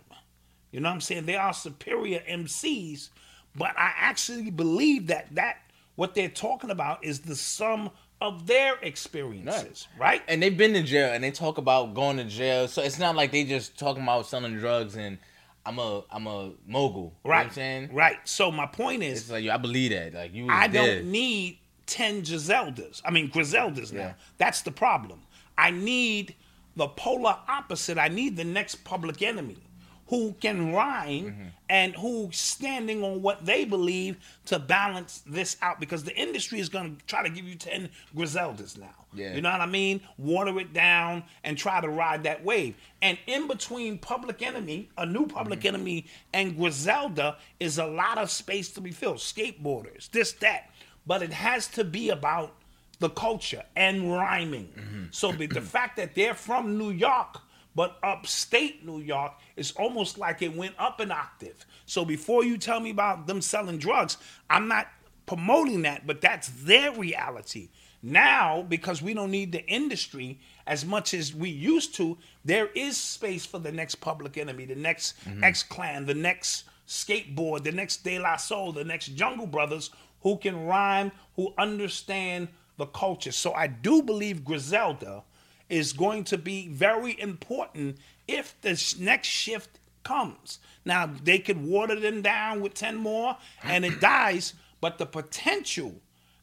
you 0.72 0.80
know 0.80 0.90
what 0.90 0.96
I'm 0.96 1.02
saying? 1.02 1.28
They 1.28 1.36
are 1.36 1.54
superior 1.54 2.24
MCs, 2.28 3.10
but 3.56 3.78
I 3.78 3.94
actually 3.98 4.50
believe 4.50 5.06
that 5.08 5.28
that 5.36 5.58
what 5.96 6.16
they're 6.16 6.30
talking 6.30 6.70
about 6.70 7.04
is 7.04 7.20
the 7.20 7.36
sum 7.36 7.90
of 8.22 8.48
their 8.48 8.76
experiences, 8.82 9.88
right? 10.00 10.22
And 10.28 10.42
they've 10.42 10.58
been 10.58 10.74
to 10.74 10.84
jail 10.84 11.14
and 11.14 11.24
they 11.24 11.32
talk 11.32 11.58
about 11.58 11.94
going 11.94 12.18
to 12.18 12.24
jail. 12.24 12.68
So 12.68 12.82
it's 12.82 12.98
not 12.98 13.16
like 13.16 13.32
they 13.32 13.44
just 13.44 13.78
talking 13.78 14.02
about 14.04 14.26
selling 14.28 14.56
drugs 14.58 14.96
and 14.96 15.18
I'm 15.66 15.80
a 15.80 16.04
I'm 16.10 16.28
a 16.28 16.52
mogul. 16.66 17.14
You 17.24 17.30
know 17.30 17.36
right. 17.36 17.46
I'm 17.48 17.52
saying? 17.52 17.90
Right. 17.94 18.18
So 18.24 18.52
my 18.52 18.66
point 18.66 19.04
is 19.04 19.24
It's 19.24 19.32
like 19.32 19.48
I 19.48 19.58
believe 19.58 19.92
that. 19.92 20.14
Like 20.14 20.34
you 20.34 20.48
I 20.50 20.68
there. 20.68 20.98
don't 21.02 21.12
need 21.12 21.60
10 21.86 22.24
Giseldas. 22.24 23.02
I 23.06 23.12
mean, 23.12 23.30
Griseldas 23.30 23.92
now. 23.92 24.00
Yeah. 24.00 24.14
That's 24.38 24.62
the 24.62 24.72
problem. 24.72 25.22
I 25.58 25.72
need 25.72 26.36
the 26.76 26.88
polar 26.88 27.38
opposite. 27.48 27.98
I 27.98 28.08
need 28.08 28.38
the 28.38 28.44
next 28.44 28.84
public 28.84 29.22
enemy 29.22 29.58
who 30.14 30.34
can 30.40 30.74
rhyme 30.74 31.24
Mm-hmm. 31.26 31.44
and 31.70 31.96
who's 31.96 32.38
standing 32.38 33.04
on 33.04 33.22
what 33.24 33.46
they 33.46 33.66
believe 33.66 34.18
to 34.46 34.60
balance 34.60 35.24
this 35.26 35.58
out 35.62 35.80
because 35.80 36.04
the 36.04 36.16
industry 36.16 36.60
is 36.60 36.70
going 36.70 36.96
to 36.98 37.06
try 37.06 37.24
to 37.24 37.30
give 37.30 37.46
you 37.46 37.56
10 37.56 37.90
Griseldas 38.16 38.78
now. 38.78 38.94
Yeah. 39.14 39.34
You 39.34 39.42
know 39.42 39.50
what 39.52 39.62
I 39.62 39.66
mean? 39.66 40.02
Water 40.18 40.60
it 40.60 40.72
down 40.74 41.24
and 41.44 41.58
try 41.58 41.82
to 41.82 41.90
ride 41.90 42.24
that 42.24 42.44
wave. 42.44 42.76
And 43.02 43.18
in 43.26 43.48
between 43.48 43.98
Public 43.98 44.42
Enemy, 44.44 44.90
a 44.98 45.06
new 45.06 45.26
Public 45.26 45.60
Mm-hmm. 45.60 45.68
Enemy, 45.76 46.06
and 46.34 46.58
Griselda 46.58 47.38
is 47.60 47.80
a 47.80 47.86
lot 47.88 48.18
of 48.20 48.30
space 48.30 48.70
to 48.72 48.82
be 48.82 48.92
filled. 48.92 49.18
Skateboarders, 49.18 50.12
this, 50.12 50.34
that. 50.34 50.70
But 51.08 51.24
it 51.24 51.34
has 51.34 51.68
to 51.70 51.84
be 51.84 52.10
about 52.10 52.54
the 53.00 53.10
culture 53.10 53.64
and 53.76 54.12
rhyming. 54.14 54.70
Mm-hmm. 54.78 55.04
So 55.12 55.32
the, 55.32 55.48
the 55.48 55.62
fact 55.76 55.98
that 55.98 56.14
they're 56.16 56.36
from 56.36 56.78
New 56.78 56.92
York, 56.92 57.40
but 57.76 57.98
upstate 58.04 58.86
New 58.86 59.00
York 59.00 59.34
is 59.56 59.72
almost 59.74 60.18
like 60.18 60.42
it 60.42 60.56
went 60.56 60.76
up 60.78 61.00
an 61.00 61.12
octave. 61.12 61.66
So 61.86 62.06
before 62.06 62.44
you 62.44 62.58
tell 62.58 62.80
me 62.80 62.92
about 62.92 63.28
them 63.28 63.42
selling 63.42 63.78
drugs, 63.78 64.18
I'm 64.50 64.68
not 64.68 64.88
promoting 65.26 65.84
that, 65.84 66.06
but 66.06 66.22
that's 66.22 66.50
their 66.50 66.92
reality. 66.92 67.70
Now, 68.02 68.64
because 68.64 69.02
we 69.02 69.14
don't 69.14 69.32
need 69.32 69.54
the 69.54 69.66
industry 69.66 70.40
as 70.68 70.86
much 70.86 71.14
as 71.14 71.34
we 71.34 71.50
used 71.50 71.96
to, 71.96 72.18
there 72.44 72.68
is 72.76 72.98
space 72.98 73.46
for 73.46 73.60
the 73.60 73.72
next 73.72 73.96
public 73.96 74.38
enemy, 74.38 74.66
the 74.66 74.76
next 74.76 75.18
mm-hmm. 75.26 75.44
X 75.44 75.64
Clan, 75.64 76.06
the 76.06 76.14
next 76.14 76.66
skateboard, 76.88 77.64
the 77.64 77.72
next 77.72 78.04
De 78.04 78.20
La 78.20 78.36
Soul, 78.36 78.74
the 78.74 78.84
next 78.84 79.08
Jungle 79.16 79.48
Brothers 79.48 79.90
who 80.24 80.38
can 80.38 80.66
rhyme, 80.66 81.12
who 81.36 81.54
understand 81.58 82.48
the 82.78 82.86
culture. 82.88 83.32
So 83.32 83.54
I 83.54 83.68
do 83.68 84.02
believe 84.02 84.44
Griselda 84.44 85.24
is 85.70 85.94
going 85.94 86.24
to 86.26 86.38
be 86.38 86.68
very 86.68 87.20
important 87.20 87.98
if 88.28 88.60
this 88.62 88.98
next 88.98 89.28
shift 89.28 89.80
comes. 90.04 90.60
Now 90.86 91.10
they 91.24 91.40
could 91.40 91.64
water 91.64 92.00
them 92.00 92.22
down 92.22 92.62
with 92.62 92.74
10 92.74 92.98
more 92.98 93.38
and 93.64 93.86
it 93.86 94.00
dies, 94.00 94.54
but 94.82 94.98
the 94.98 95.06
potential 95.06 95.96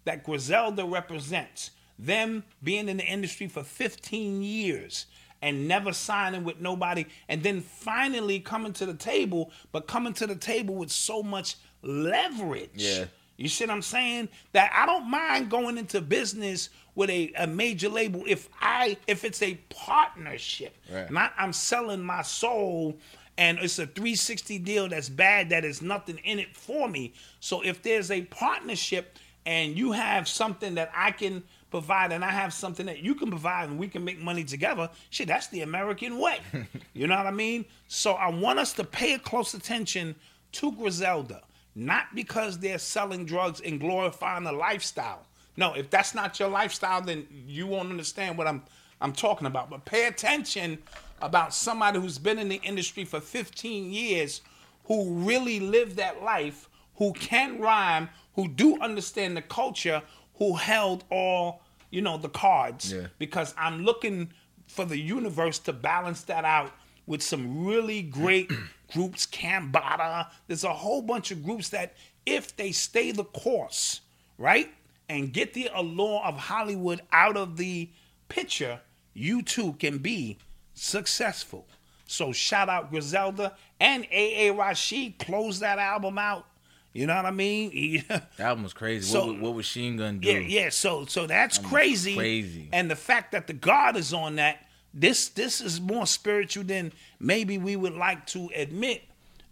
that 0.05 0.25
Griselda 0.25 0.85
represents, 0.85 1.71
them 1.99 2.45
being 2.63 2.89
in 2.89 2.97
the 2.97 3.05
industry 3.05 3.47
for 3.47 3.63
15 3.63 4.43
years 4.43 5.07
and 5.43 5.69
never 5.69 5.93
signing 5.93 6.45
with 6.45 6.61
nobody, 6.61 7.07
and 7.29 7.43
then 7.43 7.61
finally 7.61 8.41
coming 8.41 8.73
to 8.75 8.85
the 8.85 8.95
table, 8.95 9.51
but 9.73 9.87
coming 9.87 10.13
to 10.13 10.27
the 10.27 10.35
table 10.35 10.75
with 10.75 10.91
so 10.91 11.23
much 11.23 11.57
leverage. 11.83 12.71
Yeah. 12.75 13.05
You 13.41 13.49
see 13.49 13.65
what 13.65 13.71
I'm 13.71 13.83
saying? 13.83 14.29
That 14.53 14.71
I 14.75 14.85
don't 14.85 15.11
mind 15.11 15.51
going 15.51 15.79
into 15.79 16.01
business 16.01 16.69
with 16.95 17.09
a, 17.09 17.33
a 17.39 17.47
major 17.47 17.89
label 17.89 18.23
if 18.27 18.49
I 18.61 18.99
if 19.07 19.25
it's 19.25 19.41
a 19.41 19.55
partnership. 19.71 20.77
Right. 20.93 21.11
Not 21.11 21.33
I'm 21.39 21.55
selling 21.55 22.03
my 22.03 22.21
soul 22.23 22.99
and 23.39 23.59
it's 23.59 23.79
a 23.79 23.87
360 23.87 24.59
deal 24.59 24.89
that's 24.91 25.09
bad 25.09 25.49
that 25.49 25.65
is 25.65 25.81
nothing 25.81 26.19
in 26.19 26.39
it 26.39 26.55
for 26.55 26.87
me. 26.87 27.15
So 27.41 27.63
if 27.63 27.83
there's 27.83 28.11
a 28.11 28.23
partnership 28.23 29.19
and 29.47 29.77
you 29.77 29.93
have 29.93 30.29
something 30.29 30.75
that 30.75 30.93
I 30.95 31.11
can 31.11 31.43
provide 31.71 32.13
and 32.13 32.23
I 32.23 32.31
have 32.31 32.53
something 32.53 32.85
that 32.85 32.99
you 32.99 33.15
can 33.15 33.31
provide 33.31 33.71
and 33.71 33.79
we 33.79 33.89
can 33.89 34.05
make 34.05 34.21
money 34.21 34.45
together, 34.45 34.91
shit, 35.09 35.29
that's 35.29 35.47
the 35.47 35.63
American 35.63 36.19
way. 36.19 36.41
you 36.93 37.07
know 37.07 37.17
what 37.17 37.27
I 37.27 37.31
mean? 37.31 37.65
So 37.89 38.13
I 38.13 38.29
want 38.29 38.59
us 38.59 38.75
to 38.75 38.85
pay 38.85 39.17
close 39.17 39.55
attention 39.55 40.15
to 40.53 40.73
Griselda, 40.73 41.41
not 41.75 42.15
because 42.15 42.59
they're 42.59 42.79
selling 42.79 43.25
drugs 43.25 43.61
and 43.61 43.81
glorifying 43.81 44.45
the 44.45 44.53
lifestyle. 44.53 45.27
No, 45.57 45.75
if 45.75 45.91
that's 45.91 46.15
not 46.15 46.39
your 46.39 46.49
lifestyle, 46.49 47.03
then 47.03 47.27
you 47.47 47.67
won't 47.67 47.91
understand 47.91 48.39
what 48.39 48.47
I'm 48.47 48.63
I'm 49.01 49.13
talking 49.13 49.47
about. 49.47 49.71
But 49.71 49.85
pay 49.85 50.07
attention 50.07 50.79
about 51.23 51.55
somebody 51.55 51.99
who's 51.99 52.19
been 52.19 52.39
in 52.39 52.49
the 52.49 52.61
industry 52.63 53.05
for 53.05 53.21
15 53.21 53.93
years, 53.93 54.43
who 54.85 55.11
really 55.11 55.61
lived 55.61 55.97
that 55.97 56.23
life, 56.23 56.69
who 56.97 57.13
can 57.13 57.59
rhyme, 57.59 58.09
who 58.35 58.49
do 58.49 58.81
understand 58.81 59.37
the 59.37 59.43
culture, 59.43 60.03
who 60.35 60.55
held 60.55 61.05
all 61.11 61.63
you 61.91 62.01
know 62.01 62.17
the 62.17 62.29
cards. 62.29 62.93
Yeah. 62.93 63.07
Because 63.19 63.55
I'm 63.59 63.85
looking 63.85 64.33
for 64.67 64.85
the 64.85 64.99
universe 64.99 65.59
to 65.61 65.73
balance 65.73 66.23
that 66.23 66.45
out 66.45 66.73
with 67.07 67.23
some 67.23 67.67
really 67.67 68.03
great 68.03 68.51
groups, 68.93 69.27
Cambada. 69.27 70.29
There's 70.47 70.65
a 70.65 70.73
whole 70.73 71.03
bunch 71.03 71.31
of 71.31 71.45
groups 71.45 71.69
that, 71.71 71.95
if 72.27 72.57
they 72.57 72.73
stay 72.73 73.13
the 73.13 73.25
course, 73.25 74.01
right, 74.39 74.71
and 75.09 75.33
get 75.33 75.55
the 75.55 75.71
allure 75.75 76.23
of 76.25 76.37
Hollywood 76.37 77.01
out 77.13 77.37
of 77.37 77.57
the 77.57 77.89
picture, 78.29 78.81
you 79.15 79.43
too 79.43 79.73
can 79.75 79.99
be 79.99 80.39
successful. 80.75 81.67
So 82.07 82.33
shout 82.33 82.69
out 82.69 82.91
Griselda 82.91 83.55
and 83.79 84.05
AA 84.13 84.53
Rashid. 84.53 85.19
Close 85.19 85.61
that 85.61 85.79
album 85.79 86.19
out. 86.19 86.47
You 86.93 87.07
know 87.07 87.15
what 87.15 87.27
I 87.27 87.31
mean? 87.31 88.03
That 88.09 88.31
album 88.41 88.65
was 88.65 88.73
crazy. 88.73 89.11
So- 89.11 89.27
what, 89.29 89.41
what 89.41 89.55
was 89.55 89.65
Machine 89.67 89.97
Gun 89.97 90.19
do? 90.19 90.29
Yeah, 90.29 90.39
yeah. 90.41 90.69
So 90.71 91.05
so 91.07 91.27
that's 91.29 91.59
That 91.59 91.67
crazy. 91.69 92.17
crazy. 92.17 92.69
And 92.73 92.91
the 92.91 92.97
fact 92.97 93.31
that 93.33 93.47
the 93.47 93.53
God 93.53 93.97
is 93.97 94.13
on 94.13 94.37
that, 94.37 94.67
this 94.93 95.29
this 95.29 95.61
is 95.61 95.81
more 95.81 96.07
spiritual 96.07 96.65
than 96.65 96.93
maybe 97.19 97.59
we 97.59 97.77
would 97.77 97.95
like 97.95 98.27
to 98.29 98.51
admit. 98.55 99.03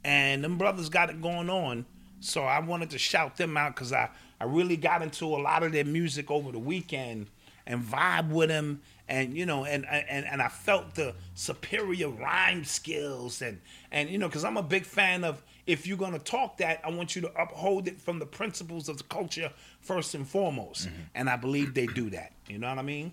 And 0.05 0.44
them 0.44 0.59
brothers 0.59 0.88
got 0.88 1.11
it 1.11 1.20
going 1.20 1.51
on. 1.51 1.87
So 2.20 2.44
I 2.44 2.61
wanted 2.61 2.90
to 2.90 2.98
shout 2.98 3.37
them 3.37 3.57
out 3.57 3.74
because 3.74 3.92
I, 3.92 4.11
I 4.40 4.44
really 4.44 4.77
got 4.77 5.03
into 5.03 5.27
a 5.27 5.38
lot 5.38 5.62
of 5.62 5.72
their 5.72 5.85
music 5.85 6.31
over 6.31 6.51
the 6.51 6.59
weekend 6.59 7.27
and 7.66 7.83
vibe 7.83 8.31
with 8.31 8.48
them 8.48 8.81
and 9.09 9.37
you 9.37 9.46
know 9.46 9.64
and 9.64 9.87
and 9.87 10.27
and 10.27 10.42
I 10.42 10.48
felt 10.48 10.94
the 10.94 11.14
superior 11.35 12.09
rhyme 12.09 12.64
skills 12.64 13.42
and 13.42 13.61
and 13.92 14.09
you 14.11 14.18
know 14.18 14.27
because 14.27 14.44
I'm 14.44 14.57
a 14.57 14.62
big 14.62 14.85
fan 14.85 15.22
of 15.22 15.42
if 15.66 15.87
you're 15.87 15.98
gonna 15.98 16.18
talk 16.18 16.59
that 16.59 16.81
I 16.83 16.90
want 16.90 17.14
you 17.14 17.22
to 17.22 17.40
uphold 17.40 17.88
it 17.88 18.01
from 18.01 18.18
the 18.18 18.27
principles 18.27 18.88
of 18.88 18.98
the 18.98 19.05
culture 19.05 19.53
first 19.81 20.14
and 20.14 20.27
foremost. 20.27 20.88
Mm-hmm. 20.88 21.01
And 21.14 21.31
I 21.31 21.37
believe 21.37 21.74
they 21.74 21.87
do 21.87 22.11
that. 22.11 22.33
You 22.48 22.59
know 22.59 22.68
what 22.68 22.79
I 22.79 22.83
mean 22.83 23.12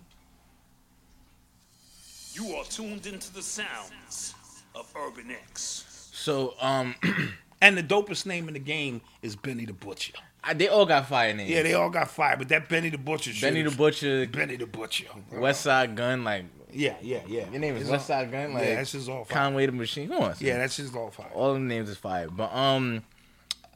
You 2.35 2.55
are 2.55 2.65
tuned 2.65 3.05
into 3.05 3.33
the 3.33 3.41
sounds 3.41 4.35
of 4.75 4.91
Urban 4.95 5.31
X. 5.31 6.09
So 6.11 6.55
um, 6.59 6.95
and 7.61 7.77
the 7.77 7.83
dopest 7.83 8.25
name 8.25 8.49
in 8.49 8.53
the 8.55 8.59
game 8.59 8.99
is 9.21 9.35
Benny 9.37 9.65
the 9.65 9.71
Butcher 9.73 10.13
I, 10.43 10.53
they 10.53 10.67
all 10.67 10.85
got 10.85 11.07
fire 11.07 11.33
names. 11.33 11.49
yeah 11.49 11.63
they 11.63 11.73
all 11.73 11.89
got 11.89 12.09
fired 12.09 12.39
but 12.39 12.49
that 12.49 12.67
Benny 12.67 12.89
the 12.89 12.97
Butcher 12.97 13.31
Benny 13.39 13.61
the 13.61 13.71
Butcher, 13.71 14.27
Benny 14.27 14.57
the 14.57 14.65
Butcher 14.65 15.05
Westside 15.33 15.95
Gunn, 15.95 16.23
like 16.23 16.45
yeah 16.73 16.95
yeah 17.01 17.21
yeah 17.25 17.49
your 17.49 17.59
name 17.59 17.77
is 17.77 17.89
It's 17.89 18.05
Westside 18.05 18.31
Gunn, 18.31 18.53
like 18.53 18.65
yeah 18.65 18.75
that's 18.75 18.91
just 18.91 19.09
all 19.09 19.23
fire 19.23 19.37
Conway 19.37 19.65
the 19.65 19.71
Machine. 19.71 20.09
Come 20.09 20.23
on, 20.23 20.35
son. 20.35 20.45
yeah 20.45 20.57
that's 20.57 20.75
just 20.75 20.93
all 20.93 21.09
fire 21.11 21.31
all 21.33 21.53
the 21.53 21.59
names 21.59 21.89
is 21.89 21.97
fire. 21.97 22.27
But 22.29 22.53
um, 22.53 23.03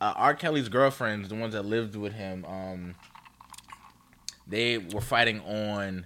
uh, 0.02 0.14
R. 0.16 0.34
Kelly's 0.34 0.70
girlfriends, 0.70 1.30
the 1.30 1.36
ones 1.36 1.54
that 1.54 1.64
lived 1.64 1.96
with 1.96 2.14
him, 2.14 2.46
um, 2.46 2.96
they 4.48 4.78
were 4.78 5.02
fighting 5.02 5.40
on 5.42 6.06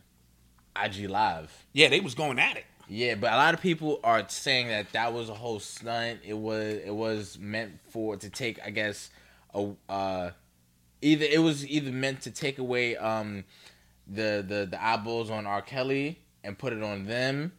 IG 0.81 1.09
Live. 1.09 1.65
yeah 1.73 1.89
they 1.89 1.99
was 1.99 2.15
going 2.15 2.39
at 2.39 2.57
it 2.57 2.65
Yeah, 2.89 3.15
but 3.15 3.31
a 3.31 3.37
lot 3.37 3.53
of 3.53 3.61
people 3.61 3.99
are 4.03 4.23
saying 4.27 4.67
that 4.67 4.91
that 4.91 5.13
was 5.13 5.29
a 5.29 5.33
whole 5.33 5.59
stunt. 5.59 6.19
It 6.25 6.37
was 6.37 6.73
it 6.85 6.93
was 6.93 7.37
meant 7.39 7.79
for 7.89 8.17
to 8.17 8.29
take, 8.29 8.59
I 8.65 8.69
guess, 8.71 9.09
a 9.53 9.71
uh, 9.89 10.31
either 11.01 11.25
it 11.25 11.39
was 11.39 11.65
either 11.65 11.91
meant 11.91 12.21
to 12.21 12.31
take 12.31 12.59
away 12.59 12.97
um 12.97 13.45
the 14.07 14.43
the 14.47 14.67
the 14.69 14.79
eyeballs 14.83 15.29
on 15.31 15.45
R. 15.47 15.61
Kelly 15.61 16.19
and 16.43 16.57
put 16.57 16.73
it 16.73 16.83
on 16.83 17.05
them, 17.05 17.53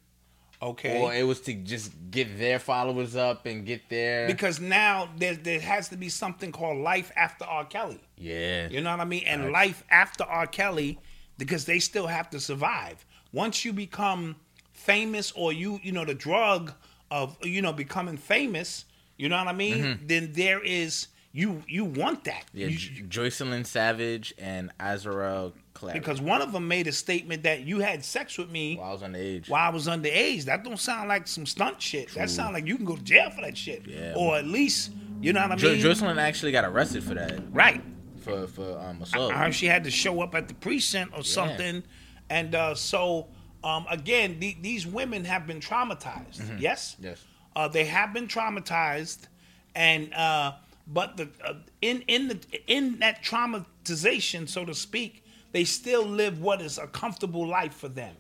okay 0.61 1.01
or 1.01 1.15
it 1.15 1.23
was 1.23 1.41
to 1.43 1.55
just 1.55 1.93
get 2.11 2.39
their 2.39 2.59
followers 2.59 3.17
up 3.17 3.47
and 3.47 3.65
get 3.65 3.89
their 3.89 4.27
because 4.27 4.61
now 4.61 5.09
there 5.17 5.35
there 5.35 5.61
has 5.61 5.89
to 5.89 5.97
be 5.97 6.11
something 6.11 6.53
called 6.53 6.79
life 6.79 7.11
after 7.17 7.45
R. 7.47 7.65
Kelly. 7.65 8.01
yeah 8.19 8.69
You 8.69 8.83
know 8.83 8.91
what 8.91 9.01
I 9.01 9.05
mean? 9.05 9.25
And 9.27 9.51
life 9.53 9.83
after 9.91 10.25
R. 10.25 10.47
Kelly, 10.47 10.99
because 11.39 11.65
they 11.65 11.79
still 11.79 12.07
have 12.07 12.31
to 12.31 12.41
survive. 12.41 13.05
Once 13.33 13.65
you 13.65 13.73
become 13.73 14.37
famous, 14.73 15.33
or 15.33 15.53
you 15.53 15.81
you 15.83 15.93
know 15.93 16.05
the 16.05 16.15
drug 16.15 16.73
of 17.11 17.37
you 17.43 17.63
know 17.63 17.73
becoming 17.73 18.17
famous, 18.17 18.85
you 19.17 19.29
know 19.29 19.37
what 19.39 19.49
I 19.49 19.53
mean? 19.53 19.83
Mm-hmm. 19.85 20.07
Then 20.07 20.33
there 20.33 20.63
is 20.63 21.09
you 21.33 21.63
you 21.67 21.85
want 21.85 22.25
that. 22.25 22.45
yeah. 22.53 22.69
You- 22.69 22.79
J- 22.79 23.03
Joycelyn 23.23 23.67
Savage 23.67 24.33
and 24.39 24.71
Azriel 24.79 25.53
Clary. 25.75 25.99
because 25.99 26.21
one 26.21 26.41
of 26.41 26.53
them 26.53 26.69
made 26.69 26.87
a 26.87 26.93
statement 26.93 27.43
that 27.43 27.63
you 27.67 27.81
had 27.81 28.05
sex 28.05 28.39
with 28.39 28.49
me 28.51 28.77
while 28.77 28.91
I 28.91 28.93
was 28.93 29.03
on 29.03 29.13
the 29.13 29.19
age. 29.19 29.49
while 29.49 29.69
I 29.69 29.71
was 29.73 29.89
underage. 29.89 30.45
That 30.45 30.63
don't 30.63 30.79
sound 30.79 31.09
like 31.09 31.27
some 31.27 31.45
stunt 31.47 31.83
shit. 31.83 32.15
That 32.15 32.31
sound 32.31 32.55
like 32.55 32.67
you 32.67 32.77
can 32.77 32.85
go 32.85 32.95
to 32.95 33.03
jail 33.03 33.31
for 33.31 33.41
that 33.41 33.57
shit. 33.59 33.83
Yeah. 33.85 34.13
Or 34.17 34.37
at 34.37 34.45
least, 34.47 34.93
you 35.21 35.33
know 35.33 35.43
what 35.43 35.51
I 35.53 35.57
Jo- 35.57 35.73
mean? 35.73 35.83
Joycelyn 35.85 36.17
actually 36.19 36.53
got 36.53 36.65
arrested 36.65 37.03
for 37.03 37.15
that 37.15 37.41
right. 37.53 37.83
For 38.25 38.47
for 38.47 38.79
um 38.79 39.03
assault. 39.03 39.33
I 39.33 39.39
heard 39.39 39.55
she 39.55 39.67
had 39.67 39.85
to 39.85 39.91
show 39.91 40.21
up 40.23 40.35
at 40.35 40.49
the 40.49 40.55
precinct 40.55 41.13
or 41.17 41.23
something. 41.25 41.83
And 42.31 42.55
uh, 42.55 42.75
so, 42.75 43.29
um, 43.63 43.85
again, 43.91 44.41
the, 44.41 44.57
these 44.61 44.87
women 44.87 45.25
have 45.27 45.47
been 45.47 45.61
traumatized. 45.61 46.59
Yes? 46.59 46.95
Mm-hmm. 46.95 47.05
Yes. 47.05 47.25
Uh, 47.55 47.69
they 47.69 47.85
have 47.85 48.15
been 48.15 48.27
traumatized. 48.27 49.29
And, 49.75 50.13
uh, 50.15 50.53
but 50.87 51.17
the 51.17 51.29
uh, 51.45 51.55
in 51.83 52.03
in 52.09 52.29
the 52.29 52.39
in 52.67 52.99
that 53.01 53.23
traumatization, 53.23 54.49
so 54.49 54.65
to 54.65 54.75
speak, 54.75 55.25
they 55.53 55.65
still 55.65 56.05
live 56.05 56.41
what 56.41 56.61
is 56.61 56.79
a 56.79 56.87
comfortable 56.87 57.47
life 57.47 57.75
for 57.75 57.89
them, 57.89 58.15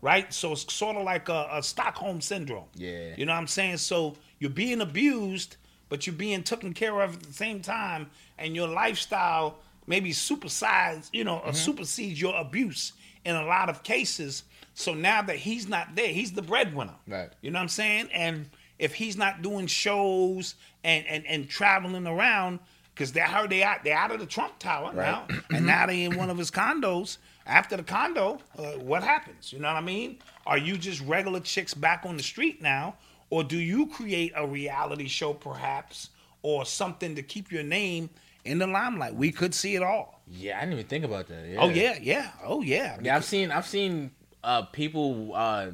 right? 0.00 0.32
So 0.32 0.52
it's 0.52 0.72
sort 0.72 0.96
of 0.96 1.02
like 1.04 1.28
a, 1.28 1.48
a 1.52 1.62
Stockholm 1.62 2.20
syndrome. 2.20 2.68
Yeah. 2.74 3.14
you 3.16 3.26
know 3.26 3.32
what 3.32 3.38
I'm 3.38 3.46
saying. 3.46 3.78
So 3.78 4.16
you're 4.38 4.50
being 4.50 4.80
abused, 4.80 5.56
but 5.88 6.06
you're 6.06 6.16
being 6.16 6.42
taken 6.42 6.74
care 6.74 7.00
of 7.00 7.14
at 7.14 7.22
the 7.22 7.32
same 7.32 7.60
time, 7.60 8.10
and 8.38 8.54
your 8.54 8.68
lifestyle 8.68 9.58
maybe 9.86 10.12
supersides, 10.12 11.08
you 11.12 11.24
know, 11.24 11.38
or 11.38 11.52
supersedes 11.52 12.20
your 12.20 12.36
abuse 12.36 12.92
in 13.24 13.36
a 13.36 13.44
lot 13.44 13.68
of 13.68 13.82
cases. 13.82 14.44
So 14.74 14.94
now 14.94 15.22
that 15.22 15.36
he's 15.36 15.68
not 15.68 15.94
there, 15.94 16.08
he's 16.08 16.32
the 16.32 16.42
breadwinner. 16.42 16.94
Right. 17.06 17.30
You 17.40 17.50
know 17.50 17.58
what 17.58 17.64
I'm 17.64 17.68
saying? 17.68 18.08
And 18.12 18.48
if 18.78 18.94
he's 18.94 19.16
not 19.16 19.42
doing 19.42 19.66
shows 19.66 20.54
and 20.84 21.06
and, 21.06 21.26
and 21.26 21.48
traveling 21.48 22.06
around, 22.06 22.60
because 22.94 23.12
they 23.12 23.20
heard 23.20 23.50
they 23.50 23.62
out 23.62 23.84
they 23.84 23.92
out 23.92 24.10
of 24.10 24.20
the 24.20 24.26
Trump 24.26 24.58
Tower 24.58 24.92
now, 24.92 25.26
and 25.50 25.66
now 25.66 25.86
they 25.86 26.04
in 26.04 26.16
one 26.16 26.30
of 26.30 26.38
his 26.38 26.50
condos. 26.50 27.18
After 27.48 27.76
the 27.76 27.84
condo, 27.84 28.40
uh, 28.58 28.72
what 28.72 29.04
happens? 29.04 29.52
You 29.52 29.60
know 29.60 29.68
what 29.68 29.76
I 29.76 29.80
mean? 29.80 30.18
Are 30.46 30.58
you 30.58 30.76
just 30.76 31.00
regular 31.02 31.38
chicks 31.38 31.74
back 31.74 32.02
on 32.04 32.16
the 32.16 32.22
street 32.22 32.60
now, 32.60 32.96
or 33.30 33.44
do 33.44 33.58
you 33.58 33.86
create 33.88 34.32
a 34.36 34.46
reality 34.46 35.08
show 35.08 35.32
perhaps, 35.34 36.10
or 36.42 36.64
something 36.64 37.14
to 37.16 37.22
keep 37.22 37.50
your 37.50 37.62
name 37.62 38.10
in 38.44 38.58
the 38.58 38.66
limelight? 38.66 39.14
We 39.14 39.32
could 39.32 39.54
see 39.54 39.74
it 39.76 39.82
all. 39.82 40.20
Yeah, 40.28 40.56
I 40.56 40.60
didn't 40.60 40.74
even 40.74 40.86
think 40.86 41.04
about 41.04 41.26
that. 41.28 41.46
Yeah. 41.48 41.58
Oh 41.60 41.68
yeah, 41.68 41.98
yeah, 42.00 42.30
oh 42.44 42.62
yeah. 42.62 42.98
Yeah, 43.02 43.16
I've 43.16 43.24
seen 43.24 43.50
I've 43.50 43.66
seen 43.66 44.10
uh 44.42 44.62
people 44.62 45.32
uh 45.34 45.68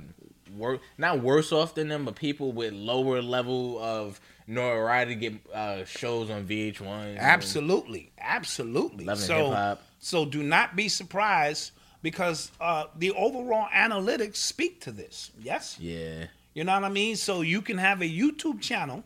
work 0.57 0.81
not 0.99 1.21
worse 1.21 1.53
off 1.53 1.75
than 1.75 1.89
them, 1.89 2.05
but 2.05 2.17
people 2.17 2.53
with 2.53 2.73
lower 2.75 3.23
level 3.23 3.79
of 3.79 4.21
notoriety 4.47 5.15
get 5.15 5.35
uh 5.55 5.85
shows 5.85 6.29
on 6.31 6.47
VH1. 6.47 7.19
Absolutely, 7.19 8.13
absolutely. 8.19 9.07
So, 9.17 9.37
hip-hop. 9.49 9.83
so 9.99 10.25
do 10.25 10.43
not 10.43 10.77
be 10.77 10.89
surprised 10.89 11.73
because 12.03 12.51
uh, 12.61 12.87
the 12.97 13.13
overall 13.13 13.69
analytics 13.75 14.37
speak 14.37 14.81
to 14.83 14.91
this. 14.93 15.31
Yes, 15.41 15.79
Yeah. 15.81 16.27
You 16.55 16.65
know 16.65 16.75
what 16.75 16.85
I 16.85 16.89
mean. 16.89 17.17
So 17.17 17.41
you 17.41 17.63
can 17.63 17.79
have 17.79 18.01
a 18.03 18.07
YouTube 18.09 18.61
channel 18.61 19.05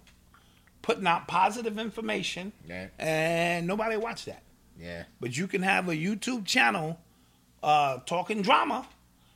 putting 0.82 1.06
out 1.06 1.26
positive 1.26 1.78
information, 1.78 2.52
Yeah. 2.68 2.86
and 2.98 3.66
nobody 3.66 3.96
watch 3.96 4.24
that. 4.26 4.42
Yeah. 4.78 5.04
But 5.20 5.36
you 5.36 5.46
can 5.48 5.62
have 5.62 5.88
a 5.88 5.94
YouTube 5.96 6.44
channel 6.44 6.98
uh, 7.62 7.98
talking 8.06 8.42
drama, 8.42 8.86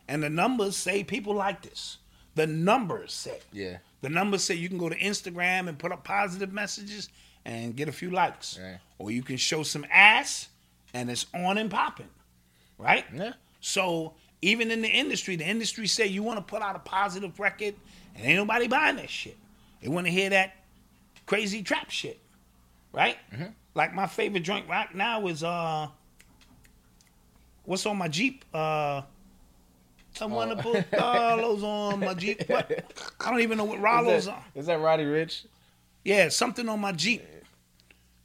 and 0.06 0.22
the 0.22 0.30
numbers 0.30 0.76
say 0.76 1.02
people 1.02 1.34
like 1.34 1.62
this. 1.62 1.98
The 2.36 2.46
numbers 2.46 3.12
say. 3.12 3.38
Yeah. 3.52 3.78
The 4.02 4.08
numbers 4.08 4.44
say 4.44 4.54
you 4.54 4.68
can 4.68 4.78
go 4.78 4.88
to 4.88 4.96
Instagram 4.96 5.68
and 5.68 5.78
put 5.78 5.90
up 5.92 6.04
positive 6.04 6.52
messages 6.52 7.08
and 7.44 7.74
get 7.74 7.88
a 7.88 7.92
few 7.92 8.10
likes. 8.10 8.58
Or 8.98 9.10
you 9.10 9.22
can 9.22 9.36
show 9.36 9.62
some 9.62 9.84
ass 9.92 10.48
and 10.94 11.10
it's 11.10 11.26
on 11.34 11.58
and 11.58 11.70
popping. 11.70 12.08
Right? 12.78 13.04
Yeah. 13.14 13.32
So 13.60 14.14
even 14.42 14.70
in 14.70 14.80
the 14.82 14.88
industry, 14.88 15.36
the 15.36 15.44
industry 15.46 15.86
say 15.86 16.06
you 16.06 16.22
want 16.22 16.38
to 16.38 16.44
put 16.44 16.62
out 16.62 16.76
a 16.76 16.80
positive 16.80 17.38
record 17.40 17.74
and 18.20 18.28
ain't 18.28 18.36
nobody 18.36 18.68
buying 18.68 18.96
that 18.96 19.10
shit. 19.10 19.36
They 19.82 19.88
want 19.88 20.06
to 20.06 20.12
hear 20.12 20.30
that 20.30 20.54
crazy 21.26 21.62
trap 21.62 21.90
shit. 21.90 22.18
Right? 22.92 23.16
Mm-hmm. 23.32 23.44
Like 23.74 23.94
my 23.94 24.06
favorite 24.06 24.40
joint 24.40 24.68
right 24.68 24.92
now 24.94 25.26
is 25.26 25.42
uh 25.42 25.88
what's 27.64 27.86
on 27.86 27.96
my 27.98 28.08
Jeep? 28.08 28.44
Uh 28.52 29.02
I 30.20 30.26
want 30.26 30.50
to 30.50 30.58
Oh. 30.58 30.72
put 30.72 30.90
Rollos 30.90 31.62
on 31.62 32.00
my 32.00 32.14
Jeep. 32.14 32.42
What? 32.48 32.70
I 33.20 33.30
don't 33.30 33.40
even 33.40 33.56
know 33.58 33.64
what 33.64 33.78
Rollos 33.80 34.30
are. 34.30 34.44
Is 34.54 34.66
that 34.66 34.80
Roddy 34.80 35.04
Ricch? 35.04 35.46
Yeah, 36.04 36.28
something 36.30 36.68
on 36.68 36.80
my 36.80 36.92
Jeep. 36.92 37.22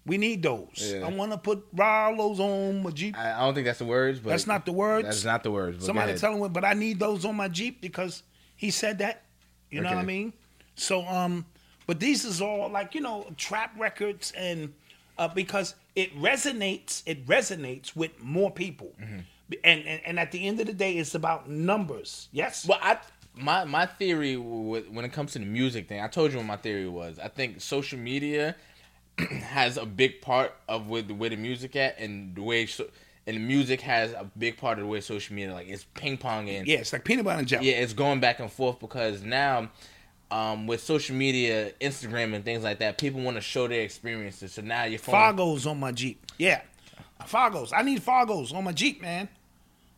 We 0.05 0.17
need 0.17 0.43
those. 0.43 0.67
Yeah. 0.93 1.05
I 1.05 1.09
want 1.09 1.31
to 1.31 1.37
put 1.37 1.73
Rollos 1.75 2.39
on 2.39 2.83
my 2.83 2.89
Jeep. 2.91 3.17
I, 3.17 3.33
I 3.35 3.39
don't 3.41 3.53
think 3.53 3.65
that's 3.65 3.79
the 3.79 3.85
words, 3.85 4.19
but 4.19 4.31
That's 4.31 4.47
not 4.47 4.65
the 4.65 4.71
words. 4.71 5.05
That's 5.05 5.23
not 5.25 5.43
the 5.43 5.51
words. 5.51 5.77
But 5.77 5.85
Somebody 5.85 6.15
tell 6.17 6.43
him, 6.43 6.51
but 6.53 6.63
I 6.65 6.73
need 6.73 6.99
those 6.99 7.23
on 7.25 7.35
my 7.35 7.47
Jeep 7.47 7.81
because 7.81 8.23
he 8.55 8.71
said 8.71 8.97
that. 8.99 9.21
You 9.75 9.81
know 9.81 9.89
what 9.89 9.97
I 9.99 10.03
mean? 10.03 10.33
So, 10.75 11.05
um, 11.07 11.45
but 11.87 11.99
these 11.99 12.25
is 12.25 12.41
all 12.41 12.69
like 12.69 12.95
you 12.95 13.01
know 13.01 13.27
trap 13.37 13.73
records 13.79 14.31
and 14.35 14.73
uh, 15.17 15.27
because 15.27 15.75
it 15.95 16.13
resonates, 16.19 17.01
it 17.05 17.25
resonates 17.25 17.95
with 17.95 18.11
more 18.21 18.51
people, 18.51 18.91
Mm-hmm. 19.01 19.19
and, 19.63 19.85
and 19.85 20.01
and 20.05 20.19
at 20.19 20.31
the 20.31 20.45
end 20.45 20.59
of 20.59 20.67
the 20.67 20.73
day, 20.73 20.93
it's 20.97 21.15
about 21.15 21.49
numbers. 21.49 22.27
Yes. 22.31 22.65
Well, 22.67 22.79
I 22.81 22.97
my 23.35 23.63
my 23.65 23.85
theory 23.85 24.35
when 24.35 25.05
it 25.05 25.13
comes 25.13 25.33
to 25.33 25.39
the 25.39 25.45
music 25.45 25.87
thing, 25.87 26.01
I 26.01 26.07
told 26.07 26.31
you 26.31 26.37
what 26.37 26.47
my 26.47 26.57
theory 26.57 26.87
was. 26.89 27.19
I 27.19 27.27
think 27.29 27.61
social 27.61 27.99
media 27.99 28.55
has 29.17 29.77
a 29.77 29.85
big 29.85 30.21
part 30.21 30.53
of 30.67 30.87
with 30.87 31.09
where 31.11 31.29
the 31.29 31.35
music 31.37 31.75
at, 31.75 31.99
and 31.99 32.35
the 32.35 32.41
way 32.41 32.65
so, 32.65 32.87
and 33.27 33.35
the 33.37 33.41
music 33.41 33.81
has 33.81 34.11
a 34.13 34.29
big 34.37 34.57
part 34.57 34.77
of 34.77 34.83
the 34.85 34.87
way 34.89 35.01
social 35.01 35.35
media 35.35 35.53
like 35.53 35.67
it's 35.67 35.85
ping 35.95 36.17
ponging. 36.17 36.65
Yeah, 36.65 36.77
it's 36.79 36.93
like 36.93 37.03
peanut 37.03 37.25
butter 37.25 37.39
and 37.39 37.47
jelly. 37.47 37.69
yeah, 37.71 37.77
it's 37.77 37.93
going 37.93 38.19
back 38.19 38.39
and 38.39 38.51
forth 38.51 38.79
because 38.79 39.23
now 39.23 39.69
um, 40.31 40.67
with 40.67 40.81
social 40.81 41.15
media, 41.15 41.71
Instagram, 41.81 42.33
and 42.33 42.43
things 42.43 42.63
like 42.63 42.79
that, 42.79 42.97
people 42.97 43.21
want 43.21 43.37
to 43.37 43.41
show 43.41 43.67
their 43.67 43.81
experiences. 43.81 44.53
So 44.53 44.61
now 44.61 44.83
your 44.85 44.99
phone. 44.99 45.13
Fargo's 45.13 45.65
on 45.67 45.79
my 45.79 45.91
Jeep. 45.91 46.23
Yeah. 46.37 46.61
Fargo's. 47.25 47.71
I 47.73 47.81
need 47.81 48.01
Fargo's 48.03 48.51
on 48.53 48.63
my 48.63 48.71
Jeep, 48.71 49.01
man. 49.01 49.29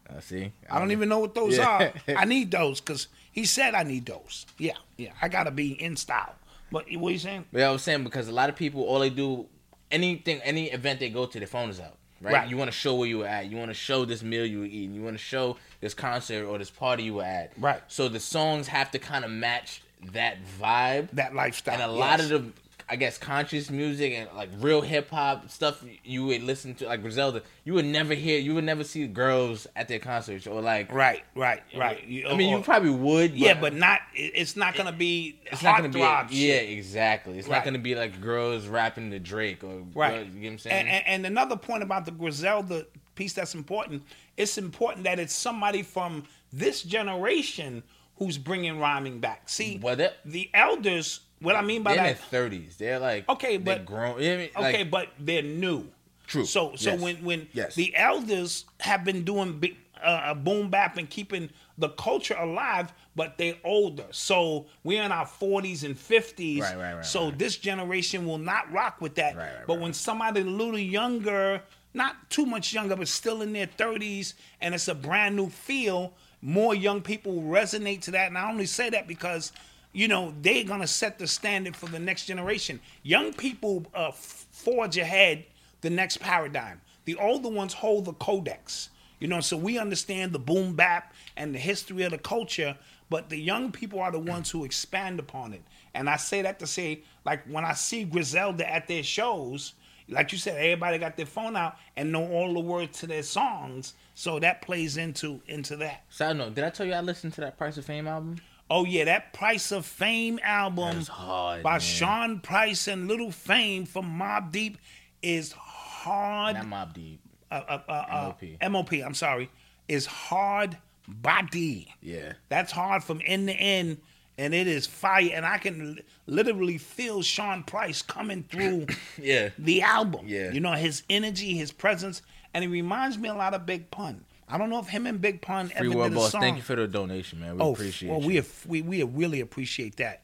Uh, 0.09 0.19
see, 0.21 0.51
I 0.69 0.79
don't 0.79 0.91
even 0.91 1.09
know 1.09 1.19
what 1.19 1.33
those 1.35 1.57
Yeah. 1.57 1.91
are. 2.07 2.15
I 2.17 2.25
need 2.25 2.51
those 2.51 2.79
because 2.79 3.07
he 3.31 3.45
said 3.45 3.73
I 3.75 3.83
need 3.83 4.05
those. 4.05 4.45
Yeah, 4.57 4.73
yeah. 4.97 5.11
I 5.21 5.27
gotta 5.27 5.51
be 5.51 5.71
in 5.81 5.95
style. 5.97 6.35
But 6.71 6.85
what 6.93 7.11
you 7.13 7.19
saying? 7.19 7.45
Yeah, 7.51 7.69
I 7.69 7.71
was 7.71 7.81
saying 7.81 8.03
because 8.03 8.27
a 8.27 8.31
lot 8.31 8.49
of 8.49 8.55
people, 8.55 8.83
all 8.83 8.99
they 8.99 9.09
do, 9.09 9.47
anything, 9.91 10.39
any 10.43 10.71
event 10.71 10.99
they 10.99 11.09
go 11.09 11.25
to, 11.25 11.37
their 11.39 11.47
phone 11.47 11.69
is 11.69 11.79
out. 11.79 11.95
Right? 12.21 12.33
Right. 12.33 12.49
You 12.49 12.57
want 12.57 12.71
to 12.71 12.77
show 12.77 12.95
where 12.95 13.07
you 13.07 13.19
were 13.19 13.27
at. 13.27 13.51
You 13.51 13.57
want 13.57 13.69
to 13.69 13.75
show 13.75 14.05
this 14.05 14.23
meal 14.23 14.45
you 14.45 14.59
were 14.59 14.65
eating. 14.65 14.93
You 14.93 15.03
want 15.03 15.15
to 15.15 15.23
show 15.23 15.57
this 15.81 15.93
concert 15.93 16.45
or 16.45 16.57
this 16.57 16.69
party 16.69 17.03
you 17.03 17.15
were 17.15 17.23
at. 17.23 17.51
Right. 17.57 17.81
So 17.87 18.09
the 18.09 18.19
songs 18.19 18.67
have 18.67 18.91
to 18.91 18.99
kind 18.99 19.23
of 19.23 19.31
match 19.31 19.81
that 20.13 20.37
vibe. 20.59 21.09
That 21.11 21.35
lifestyle. 21.35 21.75
and 21.75 21.83
a 21.83 21.87
lot 21.87 22.19
of 22.19 22.29
the, 22.29 22.51
I 22.89 22.95
guess, 22.95 23.17
conscious 23.17 23.69
music 23.69 24.13
and 24.13 24.29
like 24.33 24.49
real 24.59 24.79
hip 24.81 25.09
hop 25.09 25.49
stuff 25.49 25.83
you 26.05 26.25
would 26.27 26.41
listen 26.43 26.73
to, 26.75 26.85
like 26.85 27.01
Griselda, 27.01 27.41
you 27.65 27.73
would 27.73 27.83
never 27.83 28.13
hear, 28.13 28.39
you 28.39 28.55
would 28.55 28.63
never 28.63 28.85
see 28.85 29.05
girls 29.07 29.67
at 29.75 29.89
their 29.89 29.99
concerts 29.99 30.47
or 30.47 30.61
like. 30.61 30.91
Right, 30.93 31.23
right, 31.35 31.61
right. 31.77 32.01
I 32.03 32.07
mean, 32.35 32.53
or- 32.53 32.57
you 32.59 32.63
probably 32.63 32.91
would. 32.91 33.33
yeah, 33.33 33.59
but 33.59 33.73
not. 33.73 33.99
It's 34.13 34.55
not 34.55 34.75
gonna 34.75 34.93
be. 34.93 35.37
It's 35.51 35.63
not 35.63 35.75
gonna 35.77 35.89
be 35.89 35.99
yeah, 35.99 36.55
exactly. 36.55 37.37
It's 37.37 37.47
Right. 37.49 37.57
not 37.57 37.65
gonna 37.65 37.79
be 37.79 37.93
like 37.95 38.21
girls 38.21 38.67
rapping 38.67 39.11
to 39.11 39.19
Drake 39.19 39.65
or 39.65 39.83
Right. 39.93 40.23
girls- 40.23 40.27
you 40.33 40.41
get 40.41 40.47
what 40.47 40.51
I'm 40.53 40.59
saying? 40.59 40.87
And, 40.87 41.07
and, 41.07 41.25
another 41.25 41.57
point 41.57 41.83
about 41.83 42.05
the 42.05 42.11
Griselda 42.11 42.85
piece 43.15 43.33
that's 43.33 43.53
important. 43.53 44.03
It's 44.37 44.57
important 44.57 45.03
that 45.03 45.19
it's 45.19 45.33
somebody 45.33 45.81
from 45.81 46.23
this 46.53 46.83
generation 46.83 47.83
who's 48.15 48.37
bringing 48.37 48.79
rhyming 48.79 49.19
back. 49.19 49.49
See, 49.49 49.77
the 50.23 50.49
elders. 50.53 51.19
What 51.39 51.55
I 51.55 51.61
mean 51.61 51.83
by 51.83 51.95
They're 51.95 52.05
in 52.07 52.13
that. 52.13 52.19
their 52.31 52.41
thirties. 52.41 52.77
They're 52.77 52.99
like 52.99 53.29
Okay, 53.29 53.57
they're 53.57 53.77
but- 53.77 53.85
grown. 53.85 54.21
You 54.21 54.29
know 54.29 54.33
I 54.33 54.37
mean? 54.37 54.49
Like, 54.55 54.75
Okay, 54.75 54.83
but 54.83 55.09
they're 55.19 55.41
new. 55.43 55.87
True. 56.25 56.45
So 56.45 56.75
so 56.75 56.91
Yes. 56.91 56.99
when 57.01 57.15
when 57.23 57.47
Yes. 57.53 57.75
the 57.75 57.95
elders 57.95 58.65
have 58.81 59.03
been 59.05 59.23
doing 59.23 59.59
big, 59.59 59.77
uh, 60.03 60.33
boom 60.33 60.69
bap 60.69 60.97
and 60.97 61.09
keeping 61.09 61.49
the 61.77 61.89
culture 61.89 62.35
alive, 62.35 62.91
but 63.15 63.37
they're 63.37 63.55
older. 63.63 64.05
So 64.11 64.65
we're 64.83 65.03
in 65.03 65.11
our 65.11 65.25
forties 65.27 65.83
and 65.83 65.97
fifties. 65.97 66.61
Right, 66.61 66.77
right, 66.77 66.93
right, 66.95 67.05
So 67.05 67.25
right. 67.25 67.37
this 67.37 67.55
generation 67.55 68.25
will 68.25 68.39
not 68.39 68.71
rock 68.71 68.99
with 68.99 69.15
that. 69.15 69.35
Right, 69.35 69.45
right, 69.57 69.67
but 69.67 69.73
right, 69.75 69.81
when 69.83 69.93
somebody 69.93 70.41
a 70.41 70.43
little 70.43 70.77
younger, 70.77 71.61
not 71.93 72.29
too 72.29 72.45
much 72.45 72.73
younger, 72.73 72.95
but 72.95 73.07
still 73.07 73.41
in 73.41 73.53
their 73.53 73.67
thirties, 73.67 74.33
and 74.59 74.73
it's 74.75 74.87
a 74.87 74.95
brand 74.95 75.35
new 75.35 75.49
feel, 75.49 76.13
more 76.41 76.75
young 76.75 77.01
people 77.01 77.41
resonate 77.43 78.01
to 78.01 78.11
that. 78.11 78.27
And 78.27 78.37
I 78.37 78.49
only 78.49 78.65
say 78.65 78.89
that 78.89 79.07
because 79.07 79.51
you 79.93 80.07
know 80.07 80.33
they're 80.41 80.63
gonna 80.63 80.87
set 80.87 81.19
the 81.19 81.27
standard 81.27 81.75
for 81.75 81.87
the 81.87 81.99
next 81.99 82.25
generation. 82.25 82.79
Young 83.03 83.33
people 83.33 83.85
uh, 83.93 84.11
forge 84.11 84.97
ahead 84.97 85.45
the 85.81 85.89
next 85.89 86.17
paradigm. 86.17 86.81
The 87.05 87.15
older 87.15 87.49
ones 87.49 87.73
hold 87.73 88.05
the 88.05 88.13
codex. 88.13 88.89
You 89.19 89.27
know, 89.27 89.41
so 89.41 89.57
we 89.57 89.79
understand 89.79 90.31
the 90.31 90.39
boom 90.39 90.75
bap 90.75 91.13
and 91.35 91.53
the 91.53 91.59
history 91.59 92.03
of 92.03 92.11
the 92.11 92.19
culture, 92.19 92.77
but 93.09 93.29
the 93.29 93.37
young 93.37 93.71
people 93.71 93.99
are 93.99 94.11
the 94.11 94.19
ones 94.19 94.51
who 94.51 94.63
expand 94.63 95.19
upon 95.19 95.53
it. 95.53 95.63
And 95.95 96.07
I 96.07 96.17
say 96.17 96.43
that 96.43 96.59
to 96.59 96.67
say, 96.67 97.01
like 97.25 97.43
when 97.47 97.65
I 97.65 97.73
see 97.73 98.03
Griselda 98.03 98.71
at 98.71 98.87
their 98.87 99.01
shows, 99.01 99.73
like 100.09 100.31
you 100.31 100.37
said, 100.37 100.57
everybody 100.57 100.99
got 100.99 101.17
their 101.17 101.25
phone 101.25 101.55
out 101.55 101.77
and 101.95 102.11
know 102.11 102.29
all 102.31 102.53
the 102.53 102.59
words 102.59 102.99
to 102.99 103.07
their 103.07 103.23
songs. 103.23 103.93
So 104.13 104.39
that 104.39 104.61
plays 104.61 104.97
into 104.97 105.41
into 105.47 105.75
that. 105.77 106.03
Side 106.09 106.37
note, 106.37 106.55
did 106.55 106.63
I 106.63 106.69
tell 106.69 106.85
you 106.85 106.93
I 106.93 107.01
listened 107.01 107.33
to 107.33 107.41
that 107.41 107.57
Price 107.57 107.77
of 107.77 107.85
Fame 107.85 108.07
album? 108.07 108.37
Oh 108.69 108.83
yeah, 108.85 109.05
that 109.05 109.33
Price 109.33 109.71
of 109.71 109.85
Fame 109.85 110.39
album 110.43 111.01
hard, 111.05 111.63
by 111.63 111.71
man. 111.73 111.79
Sean 111.79 112.39
Price 112.39 112.87
and 112.87 113.07
Little 113.07 113.31
Fame 113.31 113.85
from 113.85 114.05
Mobb 114.19 114.51
Deep 114.51 114.77
is 115.21 115.53
hard. 115.53 116.55
Not 116.55 116.65
Mobb 116.65 116.93
Deep. 116.93 117.21
uh, 117.51 117.61
uh, 117.67 117.79
uh, 117.87 117.91
uh, 117.91 118.33
MOP. 118.61 118.71
MOP, 118.71 118.93
I'm 119.05 119.13
sorry, 119.13 119.49
is 119.87 120.05
hard 120.05 120.77
body. 121.07 121.93
Yeah. 122.01 122.33
That's 122.49 122.71
hard 122.73 123.03
from 123.03 123.21
end 123.25 123.47
to 123.47 123.53
end, 123.53 123.99
and 124.37 124.53
it 124.53 124.67
is 124.67 124.85
fire. 124.85 125.29
And 125.33 125.45
I 125.45 125.57
can 125.59 125.99
literally 126.25 126.77
feel 126.77 127.21
Sean 127.21 127.63
Price 127.63 128.01
coming 128.01 128.43
through 128.43 128.87
Yeah. 129.17 129.49
the 129.57 129.81
album. 129.81 130.25
Yeah. 130.27 130.51
You 130.51 130.59
know, 130.59 130.73
his 130.73 131.03
energy, 131.09 131.53
his 131.57 131.71
presence, 131.71 132.21
and 132.53 132.63
he 132.63 132.67
reminds 132.67 133.17
me 133.17 133.29
a 133.29 133.33
lot 133.33 133.53
of 133.53 133.65
Big 133.65 133.89
Pun. 133.91 134.25
I 134.49 134.57
don't 134.57 134.69
know 134.69 134.79
if 134.79 134.87
him 134.87 135.05
and 135.07 135.19
Big 135.19 135.41
Pun 135.41 135.67
Free 135.67 135.87
ever 135.87 135.97
World 135.97 136.09
did 136.11 136.17
a 136.17 136.21
Boss, 136.21 136.31
song. 136.31 136.41
thank 136.41 136.57
you 136.57 136.63
for 136.63 136.75
the 136.75 136.87
donation, 136.87 137.39
man. 137.41 137.55
We 137.57 137.61
oh, 137.61 137.73
appreciate 137.73 138.09
well, 138.09 138.21
you. 138.21 138.43
we, 138.67 138.81
we 138.81 139.01
we 139.01 139.03
really 139.03 139.41
appreciate 139.41 139.97
that. 139.97 140.21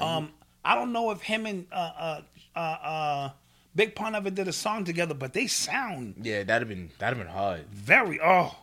Um, 0.00 0.30
I 0.64 0.74
don't 0.74 0.92
know 0.92 1.10
if 1.10 1.20
him 1.20 1.46
and 1.46 1.66
uh, 1.70 1.74
uh, 1.76 2.20
uh, 2.56 2.58
uh, 2.58 3.30
Big 3.76 3.94
Pun 3.94 4.14
ever 4.14 4.30
did 4.30 4.48
a 4.48 4.52
song 4.52 4.84
together, 4.84 5.14
but 5.14 5.32
they 5.32 5.46
sound 5.46 6.14
yeah, 6.22 6.42
that'd 6.42 6.66
have 6.66 6.68
been 6.68 6.90
that'd 6.98 7.16
have 7.16 7.26
been 7.26 7.34
hard. 7.34 7.66
very 7.70 8.18
oh 8.22 8.56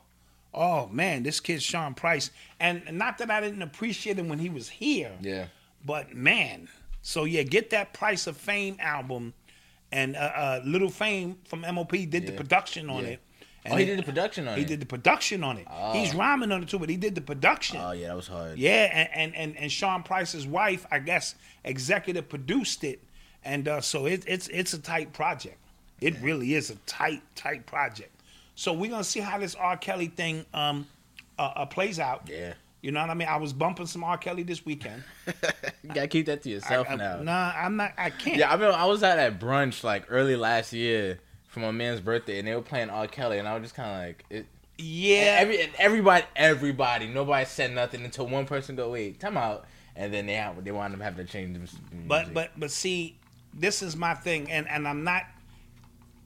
oh 0.54 0.88
man 0.92 1.24
this 1.24 1.39
kid 1.39 1.62
sean 1.64 1.94
price 1.94 2.30
and 2.60 2.84
not 2.92 3.18
that 3.18 3.32
i 3.32 3.39
didn't 3.39 3.62
appreciate 3.62 4.18
him 4.20 4.28
when 4.28 4.39
he 4.39 4.50
was 4.50 4.68
here 4.68 5.12
Yeah. 5.22 5.46
but 5.86 6.14
man 6.14 6.68
so 7.02 7.24
yeah 7.24 7.44
get 7.44 7.70
that 7.70 7.94
price 7.94 8.28
of 8.28 8.36
fame 8.36 8.76
album 8.82 9.34
and 9.94 10.16
uh, 10.18 10.20
uh 10.20 10.62
little 10.66 10.89
fame 10.89 11.38
from 11.46 11.62
mop 11.62 11.92
did 11.92 12.28
the 12.28 12.34
production 12.34 12.89
on 12.89 13.04
Yeah. 13.04 13.10
it 13.12 13.20
Oh, 13.70 13.76
he 13.76 13.86
did 13.86 13.99
the 13.99 14.03
production 14.03 14.47
on 14.47 14.55
he 14.55 14.62
it. 14.62 14.64
He 14.64 14.70
did 14.74 14.80
the 14.80 14.86
production 14.88 15.43
on 15.43 15.57
it 15.57 15.68
he's 15.93 16.16
rhyming 16.16 16.51
on 16.51 16.64
it 16.64 16.70
too 16.70 16.80
but 16.80 16.89
he 16.89 16.97
did 16.97 17.14
the 17.16 17.22
production 17.22 17.78
Oh 17.80 17.91
yeah, 17.91 18.07
that 18.07 18.16
was 18.16 18.28
hard. 18.28 18.57
yeah, 18.57 18.89
and, 18.91 19.09
and, 19.14 19.36
and, 19.36 19.57
and 19.57 19.72
Sean 19.72 20.01
Price's 20.03 20.47
wife, 20.47 20.86
I 20.91 20.99
guess, 20.99 21.36
executive 21.64 22.28
produced 22.28 22.84
it, 22.84 22.99
and 23.45 23.68
uh, 23.68 23.82
so 23.82 24.05
it, 24.07 24.24
it's 24.28 24.47
it's 24.47 24.74
a 24.74 24.80
tight 24.80 25.14
project. 25.14 25.57
It 25.99 26.16
really 26.22 26.55
is 26.55 26.72
a 26.72 26.76
tight 26.88 27.22
tight 27.36 27.66
project. 27.68 28.09
So 28.55 28.74
we're 28.74 28.89
gonna 28.89 29.03
see 29.03 29.20
how 29.20 29.38
this 29.38 29.53
R. 29.55 29.78
Kelly 29.78 30.07
thing 30.07 30.45
um 30.53 30.88
uh, 31.38 31.51
uh, 31.55 31.66
plays 31.68 31.99
out. 31.99 32.28
Yeah. 32.28 32.53
You 32.82 32.91
know 32.91 33.01
what 33.01 33.12
I 33.12 33.14
mean? 33.14 33.28
I 33.28 33.38
was 33.38 33.53
bumping 33.53 33.86
some 33.86 34.03
R. 34.03 34.18
Kelly 34.18 34.41
this 34.43 34.66
weekend. 34.66 35.03
You 35.84 35.89
gotta 35.95 36.07
keep 36.07 36.28
that 36.28 36.41
to 36.43 36.49
yourself 36.49 36.88
I- 36.89 36.93
I- 36.93 36.95
now. 36.95 37.22
Nah, 37.22 37.53
I'm 37.55 37.76
not. 37.76 37.93
I 37.97 38.09
can't. 38.12 38.38
Yeah, 38.38 38.51
I 38.51 38.57
mean, 38.57 38.70
I 38.72 38.86
was 38.86 39.01
at 39.03 39.16
that 39.18 39.39
brunch 39.39 39.84
like 39.84 40.05
early 40.09 40.36
last 40.36 40.74
year 40.74 41.20
for 41.52 41.60
my 41.60 41.72
man's 41.72 41.99
birthday, 41.99 42.39
and 42.39 42.47
they 42.47 42.56
were 42.56 42.62
playing 42.62 42.89
R. 42.89 43.08
Kelly, 43.08 43.38
and 43.38 43.47
I 43.47 43.54
was 43.54 43.64
just 43.64 43.76
kind 43.76 43.89
of 43.89 44.08
like, 44.08 44.26
it, 44.30 44.45
yeah. 44.78 45.38
every 45.39 45.62
and 45.62 45.72
everybody, 45.78 46.26
everybody, 46.36 47.08
nobody 47.08 47.45
said 47.45 47.74
nothing 47.74 48.04
until 48.04 48.26
one 48.26 48.45
person 48.45 48.76
go, 48.76 48.91
wait, 48.91 49.20
time 49.20 49.38
out, 49.38 49.66
and 49.95 50.14
then 50.14 50.26
they 50.26 50.34
have, 50.34 50.64
they 50.64 50.72
wound 50.72 50.93
up 50.95 51.02
having 51.02 51.26
to 51.26 51.32
change 51.32 51.54
the 51.54 51.60
music. 51.60 51.80
But 52.08 52.34
but 52.34 52.52
but 52.58 52.72
see, 52.72 53.18
this 53.54 53.84
is 53.84 53.97
my 53.97 54.14
thing, 54.14 54.49
and 54.49 54.68
and 54.70 54.88
I'm 54.88 55.04
not 55.04 55.24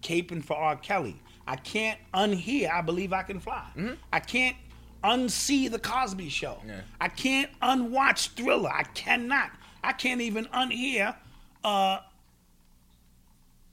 caping 0.04 0.44
for 0.44 0.56
R. 0.56 0.76
Kelly. 0.76 1.20
I 1.48 1.56
can't 1.56 2.00
unhear. 2.14 2.72
I 2.72 2.82
believe 2.82 3.12
I 3.12 3.24
can 3.24 3.40
fly. 3.40 3.66
I 4.14 4.20
can't 4.20 4.56
unsee 5.04 5.70
the 5.70 5.80
Cosby 5.80 6.30
Show. 6.30 6.58
Yeah. 6.66 6.82
I 7.02 7.08
can't 7.08 7.52
unwatch 7.62 8.30
Thriller. 8.30 8.72
I 8.72 8.84
cannot. 8.84 9.52
I 9.84 9.92
can't 9.92 10.22
even 10.22 10.46
unhear 10.46 11.16
uh, 11.64 12.00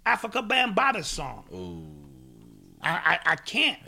Afrika 0.07 0.47
Bambaataa 0.47 1.05
song. 1.05 1.45
I, 2.83 2.91
I 2.91 3.33
I 3.33 3.37
can't. 3.37 3.79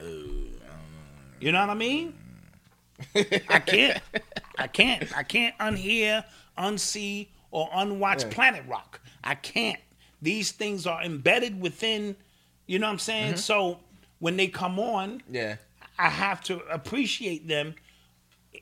You 1.41 1.53
know 1.53 1.61
what 1.61 1.71
I 1.71 1.75
mean? 1.75 2.15
I 3.49 3.59
can't. 3.61 4.01
I 4.59 4.67
can't. 4.69 5.17
I 5.17 5.23
can't 5.25 5.57
unhear, 5.59 6.25
unsee, 6.57 7.29
or 7.51 7.69
unwatch 7.75 8.31
Planet 8.31 8.65
Rock. 8.69 9.01
I 9.23 9.35
can't. 9.35 9.81
These 10.23 10.53
things 10.53 10.87
are 10.87 11.03
embedded 11.03 11.61
within, 11.61 12.17
you 12.67 12.79
know 12.79 12.87
what 12.87 12.93
I'm 12.93 12.99
saying? 12.99 13.37
So 13.37 13.81
when 14.21 14.37
they 14.37 14.47
come 14.47 14.79
on, 14.79 15.23
yeah, 15.31 15.57
I 15.99 16.09
have 16.09 16.43
to 16.45 16.61
appreciate 16.71 17.47
them 17.49 17.75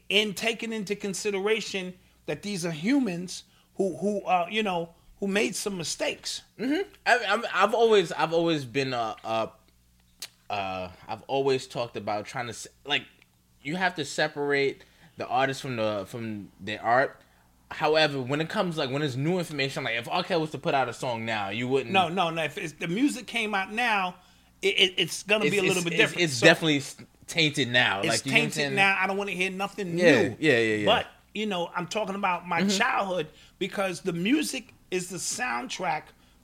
in 0.08 0.34
taking 0.34 0.72
into 0.72 0.96
consideration 0.96 1.94
that 2.26 2.42
these 2.42 2.64
are 2.64 2.70
humans 2.70 3.44
who 3.76 3.96
who 3.98 4.24
are, 4.24 4.50
you 4.50 4.62
know 4.62 4.88
who 5.22 5.28
made 5.28 5.54
some 5.54 5.78
mistakes. 5.78 6.42
I, 6.60 6.84
I'm, 7.06 7.44
I've 7.54 7.74
always, 7.74 8.10
I've 8.10 8.32
always 8.32 8.64
been 8.64 8.92
uh, 8.92 9.14
uh, 9.22 9.46
uh, 10.50 10.88
I've 11.06 11.22
always 11.28 11.68
talked 11.68 11.96
about 11.96 12.26
trying 12.26 12.52
to 12.52 12.68
like, 12.84 13.04
you 13.62 13.76
have 13.76 13.94
to 13.94 14.04
separate 14.04 14.82
the 15.18 15.26
artist 15.28 15.62
from 15.62 15.76
the 15.76 16.06
from 16.08 16.50
the 16.60 16.76
art. 16.78 17.20
However, 17.70 18.20
when 18.20 18.40
it 18.40 18.48
comes 18.48 18.76
like 18.76 18.90
when 18.90 19.00
it's 19.00 19.14
new 19.14 19.38
information, 19.38 19.84
like 19.84 19.94
if 19.94 20.08
R. 20.08 20.24
Kelly 20.24 20.40
was 20.40 20.50
to 20.50 20.58
put 20.58 20.74
out 20.74 20.88
a 20.88 20.92
song 20.92 21.24
now, 21.24 21.50
you 21.50 21.68
wouldn't. 21.68 21.92
No, 21.92 22.08
no, 22.08 22.30
no. 22.30 22.42
If 22.42 22.58
it's, 22.58 22.72
the 22.72 22.88
music 22.88 23.28
came 23.28 23.54
out 23.54 23.72
now, 23.72 24.16
it, 24.60 24.74
it, 24.76 24.94
it's 24.96 25.22
gonna 25.22 25.44
it's, 25.44 25.52
be 25.52 25.58
a 25.58 25.62
little 25.62 25.84
bit 25.84 25.96
different. 25.96 26.22
It's, 26.24 26.34
So- 26.34 26.46
definitely 26.46 26.82
tainted 27.28 27.68
now. 27.68 28.00
it's 28.00 28.08
like 28.08 28.26
you 28.26 28.32
know 28.32 28.38
what 28.38 28.44
I'm 28.44 28.50
tainted 28.50 28.72
now. 28.72 28.98
I 29.00 29.06
don't 29.06 29.16
want 29.16 29.30
to 29.30 29.36
hear 29.36 29.52
nothing 29.52 29.96
Yeah, 29.96 30.22
new. 30.22 30.36
yeah, 30.40 30.58
yeah, 30.58 30.74
yeah. 30.78 30.86
But 30.86 31.06
you 31.32 31.46
know, 31.46 31.70
I'm 31.76 31.86
talking 31.86 32.16
about 32.16 32.48
my 32.48 32.66
childhood 32.66 33.28
because 33.60 34.00
the 34.00 34.12
music 34.12 34.74
is 34.92 35.08
the 35.08 35.16
soundtrack 35.16 36.02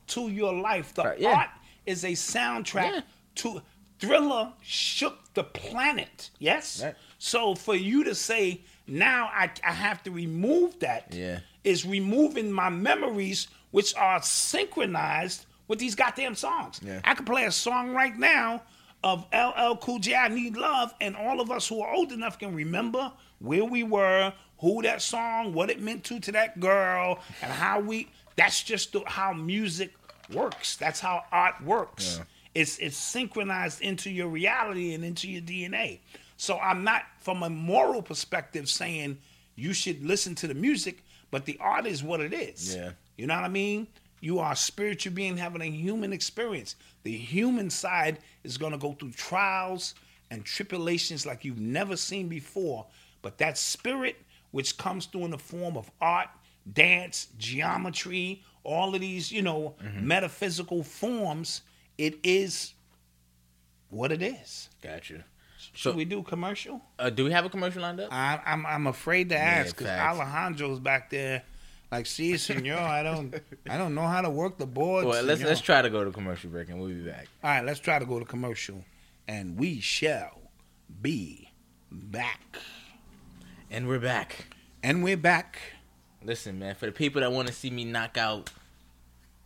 to 0.09 0.29
your 0.29 0.53
life. 0.55 0.95
The 0.95 1.15
yeah. 1.19 1.29
art 1.37 1.51
is 1.87 2.03
a 2.05 2.13
soundtrack 2.13 2.93
Yeah. 2.95 3.01
to 3.37 3.63
Thriller 4.01 4.53
shook 4.63 5.35
the 5.35 5.43
planet. 5.45 6.31
Yes. 6.39 6.83
Right. 6.83 6.95
So 7.19 7.55
for 7.55 7.75
you 7.75 8.05
to 8.05 8.15
say 8.15 8.61
now 8.87 9.29
I, 9.35 9.51
I 9.67 9.73
have 9.73 10.03
to 10.05 10.11
remove 10.11 10.79
that 10.81 11.13
Yeah. 11.13 11.41
is 11.65 11.85
removing 11.85 12.51
my 12.51 12.69
memories, 12.71 13.49
which 13.73 13.95
are 13.97 14.23
synchronized 14.23 15.47
with 15.67 15.79
these 15.79 15.95
goddamn 15.95 16.35
songs. 16.37 16.81
Yeah. 16.83 17.01
I 17.05 17.15
could 17.15 17.27
play 17.27 17.45
a 17.45 17.53
song 17.53 17.91
right 17.91 18.17
now 18.17 18.63
of 19.05 19.27
LL 19.33 19.77
Cool 19.77 19.99
J, 19.99 20.15
I 20.15 20.29
Need 20.29 20.57
Love, 20.57 20.95
and 21.01 21.15
all 21.17 21.41
of 21.41 21.51
us 21.51 21.69
who 21.69 21.81
are 21.83 21.93
old 21.93 22.13
enough 22.13 22.39
can 22.39 22.55
remember 22.55 23.13
where 23.41 23.65
we 23.65 23.83
were, 23.83 24.33
who 24.59 24.83
that 24.83 25.03
song, 25.03 25.53
what 25.55 25.71
it 25.71 25.81
meant 25.81 26.03
to 26.05 26.19
to 26.21 26.33
that 26.33 26.59
girl, 26.61 27.19
and 27.43 27.53
how 27.53 27.81
we. 27.81 28.09
That's 28.39 28.63
just 28.63 28.93
the, 28.93 29.03
how 29.05 29.33
music 29.33 29.93
works. 30.33 30.77
That's 30.77 31.01
how 31.01 31.25
art 31.33 31.61
works. 31.65 32.21
It's 32.55 32.79
it's 32.79 32.97
synchronized 32.97 33.83
into 33.83 34.11
your 34.11 34.29
reality 34.29 34.95
and 34.95 35.05
into 35.05 35.29
your 35.29 35.43
DNA. 35.43 35.99
So 36.37 36.57
I'm 36.59 36.85
not 36.85 37.03
from 37.19 37.43
a 37.43 37.51
moral 37.51 38.01
perspective 38.01 38.69
saying 38.69 39.19
you 39.57 39.73
should 39.73 40.05
listen 40.05 40.37
to 40.37 40.47
the 40.47 40.55
music, 40.55 41.03
but 41.33 41.47
the 41.47 41.59
art 41.61 41.85
is 41.85 42.05
what 42.05 42.21
it 42.21 42.33
is. 42.33 42.77
Yeah. 42.77 42.93
You 43.17 43.27
know 43.27 43.35
what 43.35 43.43
I 43.45 43.49
mean? 43.49 43.89
You 44.21 44.39
are 44.39 44.53
a 44.53 44.57
spiritual 44.57 45.15
being 45.15 45.37
having 45.37 45.61
a 45.61 45.71
human 45.71 46.13
experience. 46.13 46.77
The 47.03 47.17
human 47.17 47.71
side 47.71 48.21
is 48.45 48.57
going 48.57 48.73
to 48.73 48.79
go 48.79 48.93
through 48.93 49.13
trials 49.13 49.95
and 50.31 50.45
tribulations 50.45 51.27
like 51.27 51.45
you've 51.45 51.61
never 51.61 51.97
seen 51.97 52.29
before. 52.29 52.87
But 53.21 53.39
that 53.39 53.59
spirit, 53.59 54.17
which 54.53 54.79
comes 54.79 55.07
through 55.07 55.25
in 55.25 55.33
the 55.33 55.39
form 55.39 55.77
of 55.77 55.91
art, 56.01 56.29
dance, 56.73 57.29
geometry, 57.39 58.43
all 58.65 58.95
of 58.95 59.01
these, 59.01 59.31
you 59.33 59.43
know, 59.43 59.75
metaphysical 60.01 60.83
forms, 60.83 61.63
it 61.97 62.19
is 62.23 62.75
what 63.91 64.13
it 64.13 64.23
is. 64.23 64.69
Gotcha. 64.83 65.25
Should 65.73 65.93
So- 65.93 65.93
we 65.97 66.05
do 66.05 66.23
commercial? 66.23 66.81
Uh, 66.99 67.11
do 67.11 67.25
we 67.25 67.33
have 67.33 67.45
a 67.45 67.49
commercial 67.51 67.83
lined 67.83 68.01
up? 68.01 68.13
I, 68.13 68.41
I'm 68.47 68.65
I'm 68.67 68.87
afraid 68.87 69.29
to 69.31 69.37
ask 69.39 69.75
because 69.77 69.87
facts. 69.89 70.19
Alejandro's 70.19 70.79
back 70.81 71.11
there, 71.11 71.43
like, 71.91 72.07
see, 72.07 72.37
senor, 72.39 72.77
I 72.79 73.03
don't 73.03 73.35
I 73.69 73.77
don't 73.79 73.95
know 73.95 74.07
how 74.07 74.21
to 74.21 74.31
work 74.31 74.59
the 74.59 74.67
board. 74.67 75.05
Well, 75.07 75.23
let's 75.23 75.41
senor." 75.41 75.49
let's 75.51 75.61
try 75.61 75.83
to 75.83 75.91
go 75.91 76.05
to 76.05 76.11
commercial 76.11 76.51
break 76.51 76.69
and 76.69 76.79
we'll 76.81 76.89
be 76.91 77.03
back. 77.03 77.27
All 77.43 77.51
right, 77.51 77.65
let's 77.65 77.81
try 77.81 77.99
to 77.99 78.07
go 78.07 78.19
to 78.19 78.25
commercial, 78.25 78.85
and 79.27 79.57
we 79.59 79.81
shall 79.81 80.41
be 81.03 81.51
back. 81.91 82.59
And 83.71 83.87
we're 83.89 83.99
back. 84.01 84.47
And 84.83 85.03
we're 85.05 85.17
back. 85.19 85.59
Listen, 86.25 86.59
man, 86.59 86.75
for 86.75 86.87
the 86.87 86.93
people 86.93 87.21
that 87.21 87.33
want 87.33 87.49
to 87.49 87.55
see 87.55 87.71
me 87.71 87.85
knock 87.85 88.17
out 88.19 88.51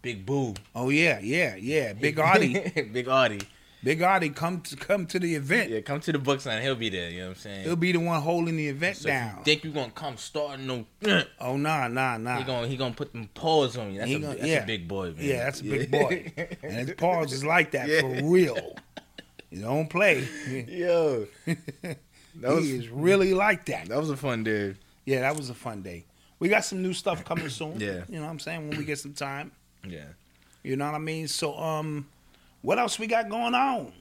Big 0.01 0.25
Boo, 0.27 0.55
Oh 0.75 0.89
yeah, 0.89 1.21
yeah, 1.21 1.55
yeah. 1.57 1.93
Big 1.93 2.19
Artie, 2.21 2.55
Big 2.93 3.09
Artie, 3.09 3.41
Big 3.85 4.03
Artie, 4.03 4.31
come 4.31 4.61
to 4.63 4.77
come 4.77 5.07
to 5.07 5.19
the 5.19 5.35
event. 5.35 5.71
yeah, 5.71 5.81
come 5.81 6.01
to 6.01 6.13
the 6.13 6.19
book 6.19 6.41
sign. 6.41 6.63
He'll 6.63 6.75
be 6.75 6.89
there. 6.89 7.11
You 7.11 7.19
know 7.21 7.25
what 7.29 7.37
I'm 7.37 7.41
saying? 7.41 7.65
He'll 7.65 7.77
be 7.77 7.93
the 7.93 7.99
one 7.99 8.21
holding 8.21 8.57
the 8.57 8.69
event 8.69 8.97
so 8.97 9.09
down. 9.09 9.37
you 9.39 9.45
think 9.45 9.65
you 9.65 9.71
gonna 9.71 9.93
come 9.93 10.17
starting 10.17 10.67
no, 10.67 10.87
oh 11.41 11.57
nah, 11.57 11.89
nah, 11.89 12.17
nah. 12.17 12.39
he 12.39 12.45
gonna 12.45 12.67
he 12.67 12.77
gonna 12.77 12.95
put 12.95 13.13
them 13.13 13.29
paws 13.35 13.77
on 13.77 13.93
you. 13.93 13.99
That's, 13.99 14.11
a, 14.11 14.19
gonna- 14.19 14.35
that's 14.35 14.47
yeah. 14.47 14.63
a 14.63 14.67
big 14.67 14.89
boy, 14.89 15.13
man. 15.13 15.17
Yeah, 15.25 15.45
that's 15.45 15.61
a 15.61 15.65
big 15.65 15.91
boy. 15.91 16.33
and 16.63 16.73
his 16.89 16.95
paws 16.97 17.33
is 17.33 17.45
like 17.45 17.73
that 17.73 17.89
for 18.01 18.09
real. 18.25 18.77
You 19.51 19.61
don't 19.61 19.89
play. 19.91 20.27
Yo, 20.69 21.27
that 21.47 21.97
was 22.41 22.65
he 22.65 22.77
is 22.77 22.89
really 22.89 23.35
like 23.35 23.67
that. 23.67 23.89
that 23.89 23.99
was 23.99 24.09
a 24.11 24.17
fun 24.17 24.43
day. 24.43 24.75
Yeah, 25.05 25.21
that 25.21 25.37
was 25.37 25.51
a 25.51 25.55
fun 25.55 25.83
day. 25.83 26.07
We 26.43 26.49
got 26.49 26.65
some 26.65 26.83
new 26.83 26.93
stuff 26.93 27.25
coming 27.25 27.49
soon. 27.61 27.79
Yeah. 27.79 28.03
You 28.09 28.17
know 28.17 28.23
what 28.23 28.31
I'm 28.31 28.41
saying? 28.41 28.69
When 28.69 28.77
we 28.77 28.85
get 28.85 28.99
some 28.99 29.13
time. 29.13 29.53
Yeah. 29.87 30.07
You 30.65 30.75
know 30.75 30.87
what 30.87 30.97
I 30.97 30.99
mean? 30.99 31.29
So 31.29 31.57
um 31.57 32.09
what 32.63 32.81
else 32.81 32.99
we 32.99 33.07
got 33.07 33.29
going 33.29 33.55
on? 33.55 33.93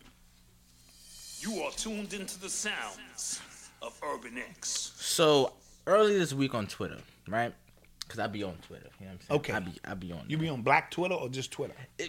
You 1.42 1.62
are 1.62 1.72
tuned 1.72 2.14
into 2.14 2.40
the 2.40 2.50
sounds 2.50 3.42
of 3.84 3.94
Urban 4.04 4.40
X. 4.40 4.92
So 4.96 5.54
early 5.86 6.18
this 6.18 6.34
week 6.34 6.56
on 6.56 6.66
Twitter, 6.66 6.98
right? 7.28 7.54
Because 8.00 8.18
I 8.20 8.26
be 8.26 8.42
on 8.42 8.56
Twitter. 8.68 8.90
You 9.00 9.06
know 9.06 9.12
what 9.12 9.22
I'm 9.22 9.28
saying? 9.28 9.40
Okay. 9.40 9.54
I 9.54 9.60
be 9.60 9.72
I 9.86 9.94
be 9.94 10.12
on. 10.12 10.24
You 10.28 10.38
there. 10.38 10.46
be 10.46 10.50
on 10.50 10.64
black 10.64 10.90
Twitter 10.90 11.14
or 11.14 11.30
just 11.30 11.52
Twitter? 11.52 11.76
I'm 12.00 12.08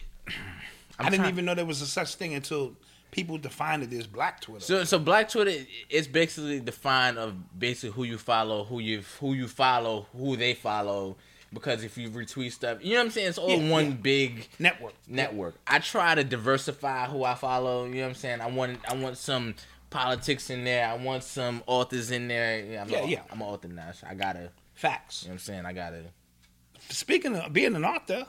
I 0.99 1.05
didn't 1.11 1.21
trying- 1.25 1.29
even 1.35 1.45
know 1.45 1.55
there 1.55 1.67
was 1.67 1.83
a 1.83 1.87
such 1.87 2.15
thing 2.15 2.33
until 2.33 2.73
people 3.13 3.39
defined 3.39 3.85
it 3.85 3.93
as 3.93 4.09
black 4.09 4.41
Twitter. 4.41 4.65
So 4.65 4.83
so 4.83 4.99
Black 4.99 5.29
Twitter 5.29 5.65
is 5.89 6.09
basically 6.09 6.59
defined 6.59 7.19
of 7.19 7.57
basically 7.57 7.91
who 7.91 8.03
you 8.03 8.19
follow, 8.19 8.65
who 8.65 8.81
you 8.81 9.03
who 9.21 9.35
you 9.35 9.47
follow, 9.47 10.07
who 10.17 10.37
they 10.37 10.55
follow. 10.55 11.17
Because 11.53 11.85
if 11.85 11.99
you 11.99 12.09
retweet 12.09 12.51
stuff, 12.53 12.79
you 12.81 12.95
know 12.95 13.01
what 13.01 13.05
I'm 13.05 13.11
saying? 13.11 13.29
It's 13.29 13.39
all 13.39 13.51
Yeah, 13.51 13.71
one 13.71 13.85
yeah. 13.85 13.97
big 14.01 14.49
Network. 14.59 14.95
network. 15.07 15.55
I 15.67 15.79
try 15.81 16.15
to 16.15 16.25
diversify 16.25 17.07
who 17.07 17.23
I 17.25 17.35
follow. 17.35 17.85
You 17.85 17.97
know 17.97 18.01
what 18.03 18.09
I'm 18.09 18.15
saying? 18.15 18.41
I 18.41 18.47
want 18.47 18.79
I 18.91 18.95
want 18.97 19.19
some 19.19 19.55
politics 19.91 20.49
in 20.49 20.65
there. 20.65 20.89
I 20.89 20.97
want 20.97 21.23
some 21.23 21.63
authors 21.67 22.11
in 22.11 22.27
there. 22.29 22.65
Yeah, 22.65 22.81
I'm 22.83 22.89
Yeah, 22.89 22.99
a, 23.05 23.07
yeah. 23.07 23.21
I'm 23.31 23.43
an 23.43 23.47
author 23.47 23.69
now, 23.69 23.93
so 23.93 24.07
I 24.11 24.15
gotta. 24.15 24.51
Facts. 24.75 25.23
You 25.25 25.29
know 25.29 25.33
what 25.33 25.35
I'm 25.35 25.39
saying? 25.41 25.67
I 25.67 25.73
gotta. 25.75 26.03
Speaking 26.89 27.37
of 27.37 27.53
being 27.53 27.77
an 27.77 27.85
author, 27.85 28.25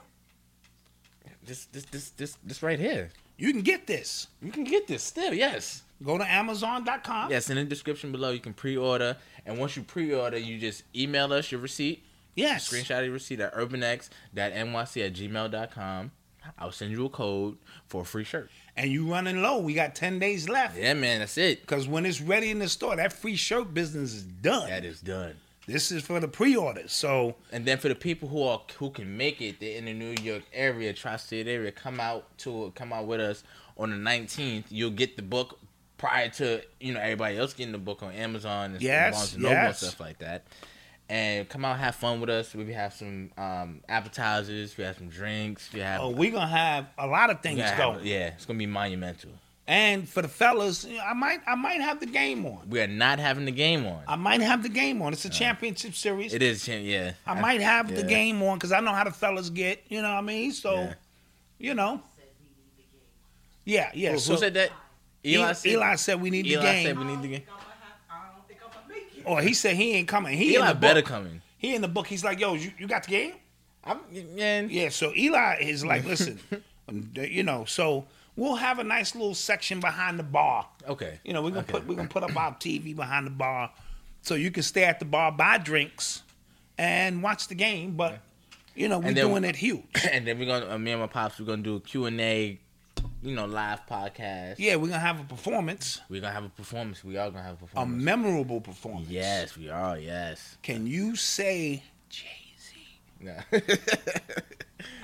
This 1.45 1.65
this 1.71 1.85
this 1.85 2.09
this 2.11 2.37
this 2.43 2.61
right 2.63 2.79
here. 2.79 3.09
You 3.37 3.51
can 3.51 3.61
get 3.61 3.87
this. 3.87 4.27
You 4.41 4.51
can 4.51 4.63
get 4.63 4.87
this 4.87 5.03
still. 5.03 5.33
Yes. 5.33 5.83
Go 6.03 6.17
to 6.17 6.29
Amazon.com. 6.29 7.31
Yes, 7.31 7.49
in 7.49 7.55
the 7.55 7.63
description 7.63 8.11
below, 8.11 8.31
you 8.31 8.39
can 8.39 8.53
pre-order, 8.53 9.15
and 9.45 9.57
once 9.57 9.77
you 9.77 9.83
pre-order, 9.83 10.37
you 10.37 10.57
just 10.59 10.83
email 10.95 11.31
us 11.31 11.51
your 11.51 11.61
receipt, 11.61 12.03
Yes. 12.35 12.69
screenshot 12.69 13.03
your 13.03 13.13
receipt 13.13 13.39
at 13.39 13.53
urbanx.nyc 13.55 15.05
at 15.05 15.13
gmail.com. 15.13 16.11
I'll 16.59 16.71
send 16.73 16.91
you 16.91 17.05
a 17.05 17.09
code 17.09 17.57
for 17.87 18.01
a 18.01 18.05
free 18.05 18.25
shirt. 18.25 18.49
And 18.75 18.91
you 18.91 19.09
running 19.09 19.41
low. 19.41 19.59
We 19.59 19.73
got 19.75 19.95
10 19.95 20.19
days 20.19 20.49
left. 20.49 20.77
Yeah, 20.77 20.93
man, 20.93 21.19
that's 21.19 21.37
it. 21.37 21.61
Because 21.61 21.87
when 21.87 22.05
it's 22.05 22.19
ready 22.19 22.49
in 22.51 22.59
the 22.59 22.67
store, 22.67 22.95
that 22.97 23.13
free 23.13 23.35
shirt 23.37 23.73
business 23.73 24.13
is 24.13 24.23
done. 24.23 24.69
That 24.69 24.83
is 24.83 24.99
done. 24.99 25.35
This 25.65 25.91
is 25.91 26.03
for 26.03 26.19
the 26.19 26.27
pre-orders. 26.27 26.91
So 26.91 27.35
And 27.51 27.65
then 27.65 27.77
for 27.77 27.87
the 27.87 27.95
people 27.95 28.27
who 28.29 28.43
are 28.43 28.61
who 28.79 28.89
can 28.89 29.15
make 29.17 29.41
it, 29.41 29.59
they're 29.59 29.77
in 29.77 29.85
the 29.85 29.93
New 29.93 30.15
York 30.21 30.43
area, 30.53 30.93
tri-state 30.93 31.47
area, 31.47 31.71
come 31.71 31.99
out 31.99 32.37
to 32.39 32.71
come 32.75 32.91
out 32.93 33.05
with 33.07 33.21
us 33.21 33.43
on 33.77 33.89
the 33.91 33.95
19th. 33.97 34.65
You'll 34.69 34.91
get 34.91 35.15
the 35.15 35.21
book 35.23 35.59
prior 35.97 36.27
to 36.27 36.61
you 36.81 36.93
know 36.93 36.99
everybody 36.99 37.37
else 37.37 37.53
getting 37.53 37.71
the 37.71 37.77
book 37.77 38.03
on 38.03 38.11
Amazon 38.11 38.71
and 38.73 38.81
Yes, 38.81 39.13
Barnes 39.15 39.33
and 39.35 39.43
yes. 39.43 39.79
stuff 39.79 39.99
like 39.99 40.19
that. 40.19 40.45
And 41.09 41.47
come 41.47 41.65
out, 41.65 41.77
have 41.79 41.95
fun 41.95 42.21
with 42.21 42.29
us. 42.29 42.55
We 42.55 42.71
have 42.73 42.93
some 42.93 43.31
um, 43.37 43.81
appetizers, 43.89 44.77
we 44.77 44.83
have 44.85 44.97
some 44.97 45.09
drinks, 45.09 45.69
we 45.73 45.81
have. 45.81 46.01
oh, 46.01 46.09
we're 46.09 46.31
going 46.31 46.47
to 46.47 46.55
have 46.55 46.87
a 46.97 47.05
lot 47.07 47.29
of 47.29 47.41
things 47.41 47.59
going. 47.77 47.95
have- 47.95 48.05
yeah, 48.05 48.27
it's 48.27 48.45
gonna 48.45 48.57
be 48.57 48.65
monumental. 48.65 49.31
And 49.65 50.09
for 50.09 50.21
the 50.21 50.27
fellas, 50.27 50.85
I 51.05 51.13
might 51.13 51.39
I 51.47 51.55
might 51.55 51.79
have 51.79 51.99
the 52.01 52.05
game 52.05 52.45
on. 52.45 52.67
We 52.69 52.81
are 52.81 52.87
not 52.87 53.19
having 53.19 53.45
the 53.45 53.51
game 53.51 53.85
on. 53.85 54.03
I 54.07 54.17
might 54.17 54.41
have 54.41 54.61
the 54.61 54.67
game 54.69 55.01
on. 55.01 55.13
It's 55.13 55.23
a 55.23 55.29
championship 55.29 55.95
series. 55.95 56.33
it 56.33 56.41
is, 56.43 56.67
yeah. 56.67 57.13
I 57.25 57.39
might 57.39 57.61
have 57.61 57.93
the 57.93 58.03
game 58.03 58.41
on 58.43 58.57
because 58.57 58.73
I 58.73 58.81
know 58.81 58.91
how 58.91 59.05
the 59.05 59.11
fellas 59.11 59.49
get. 59.49 59.81
You 59.87 60.01
know 60.01 60.09
what 60.09 60.17
I 60.17 60.21
mean? 60.21 60.51
So, 60.51 60.73
Yeah. 60.75 60.93
you 61.59 61.73
know. 61.75 62.01
Yeah, 63.65 63.89
yeah. 63.93 64.11
Who, 64.13 64.19
so 64.19 64.33
who 64.33 64.39
said 64.39 64.53
that? 64.55 64.71
Eli, 65.25 65.53
Eli 65.65 65.95
said 65.95 66.21
we 66.21 66.29
need 66.29 66.43
the 66.45 66.51
Eli 66.53 66.63
said 66.83 66.83
game. 66.83 66.99
we 66.99 67.15
need 67.15 67.21
the 67.21 67.27
game. 67.29 67.43
Or 69.25 69.41
he 69.41 69.53
said 69.53 69.77
he 69.77 69.93
ain't 69.93 70.07
coming. 70.09 70.37
He 70.37 70.55
Eli 70.55 70.73
the 70.73 70.79
better 70.79 71.01
book. 71.01 71.09
coming. 71.09 71.41
He 71.57 71.73
in 71.75 71.81
the 71.81 71.87
book. 71.87 72.07
He's 72.07 72.25
like, 72.25 72.41
yo, 72.41 72.55
you, 72.55 72.71
you 72.77 72.87
got 72.87 73.03
the 73.03 73.09
game? 73.11 73.33
I'm, 73.85 73.99
man, 74.35 74.69
Yeah. 74.69 74.89
So 74.89 75.13
Eli 75.15 75.59
is 75.61 75.85
like, 75.85 76.03
listen, 76.05 76.39
um, 76.89 77.09
you 77.15 77.43
know. 77.43 77.63
So 77.63 78.05
we'll 78.35 78.55
have 78.55 78.79
a 78.79 78.83
nice 78.83 79.15
little 79.15 79.35
section 79.35 79.79
behind 79.79 80.17
the 80.19 80.23
bar. 80.23 80.67
Okay. 80.87 81.19
You 81.23 81.33
know, 81.33 81.41
we're 81.41 81.49
gonna 81.49 81.61
Okay. 81.61 81.73
put 81.73 81.87
we're 81.87 81.95
gonna 81.95 82.07
put 82.09 82.23
up 82.23 82.35
our 82.35 82.53
TV 82.55 82.95
behind 82.95 83.25
the 83.27 83.31
bar, 83.31 83.71
so 84.21 84.35
you 84.35 84.51
can 84.51 84.63
stay 84.63 84.83
at 84.83 84.99
the 84.99 85.05
bar, 85.05 85.31
buy 85.31 85.57
drinks, 85.57 86.23
and 86.77 87.21
watch 87.23 87.47
the 87.47 87.55
game. 87.55 87.95
But 87.95 88.19
you 88.75 88.87
know, 88.89 88.99
we're 88.99 89.13
doing 89.13 89.43
it 89.43 89.55
huge. 89.55 89.83
and 90.11 90.25
then 90.27 90.39
we're 90.39 90.45
gonna 90.47 90.73
uh, 90.73 90.77
me 90.77 90.91
and 90.91 91.01
my 91.01 91.07
pops 91.07 91.39
we're 91.39 91.45
gonna 91.45 91.61
do 91.61 91.75
a 91.75 91.79
Q 91.79 92.05
and 92.05 92.19
A, 92.19 92.59
you 93.21 93.35
know, 93.35 93.45
live 93.45 93.85
podcast. 93.87 94.55
Yeah, 94.57 94.75
we're 94.77 94.87
gonna 94.87 94.99
have 94.99 95.19
a 95.19 95.23
performance, 95.25 96.01
We're 96.09 96.21
gonna 96.21 96.33
have 96.33 96.45
a 96.45 96.49
performance. 96.49 97.03
We 97.03 97.17
are 97.17 97.29
gonna 97.29 97.43
have 97.43 97.53
a 97.61 97.65
performance. 97.65 98.01
a 98.01 98.03
memorable 98.03 98.61
performance. 98.61 99.09
yes, 99.09 99.55
we 99.57 99.69
are. 99.69 99.97
Yes. 99.99 100.57
Can 100.63 100.87
you 100.87 101.15
say 101.15 101.83
Jay 102.09 102.53
Z? 102.59 102.77
Yeah. 103.21 103.43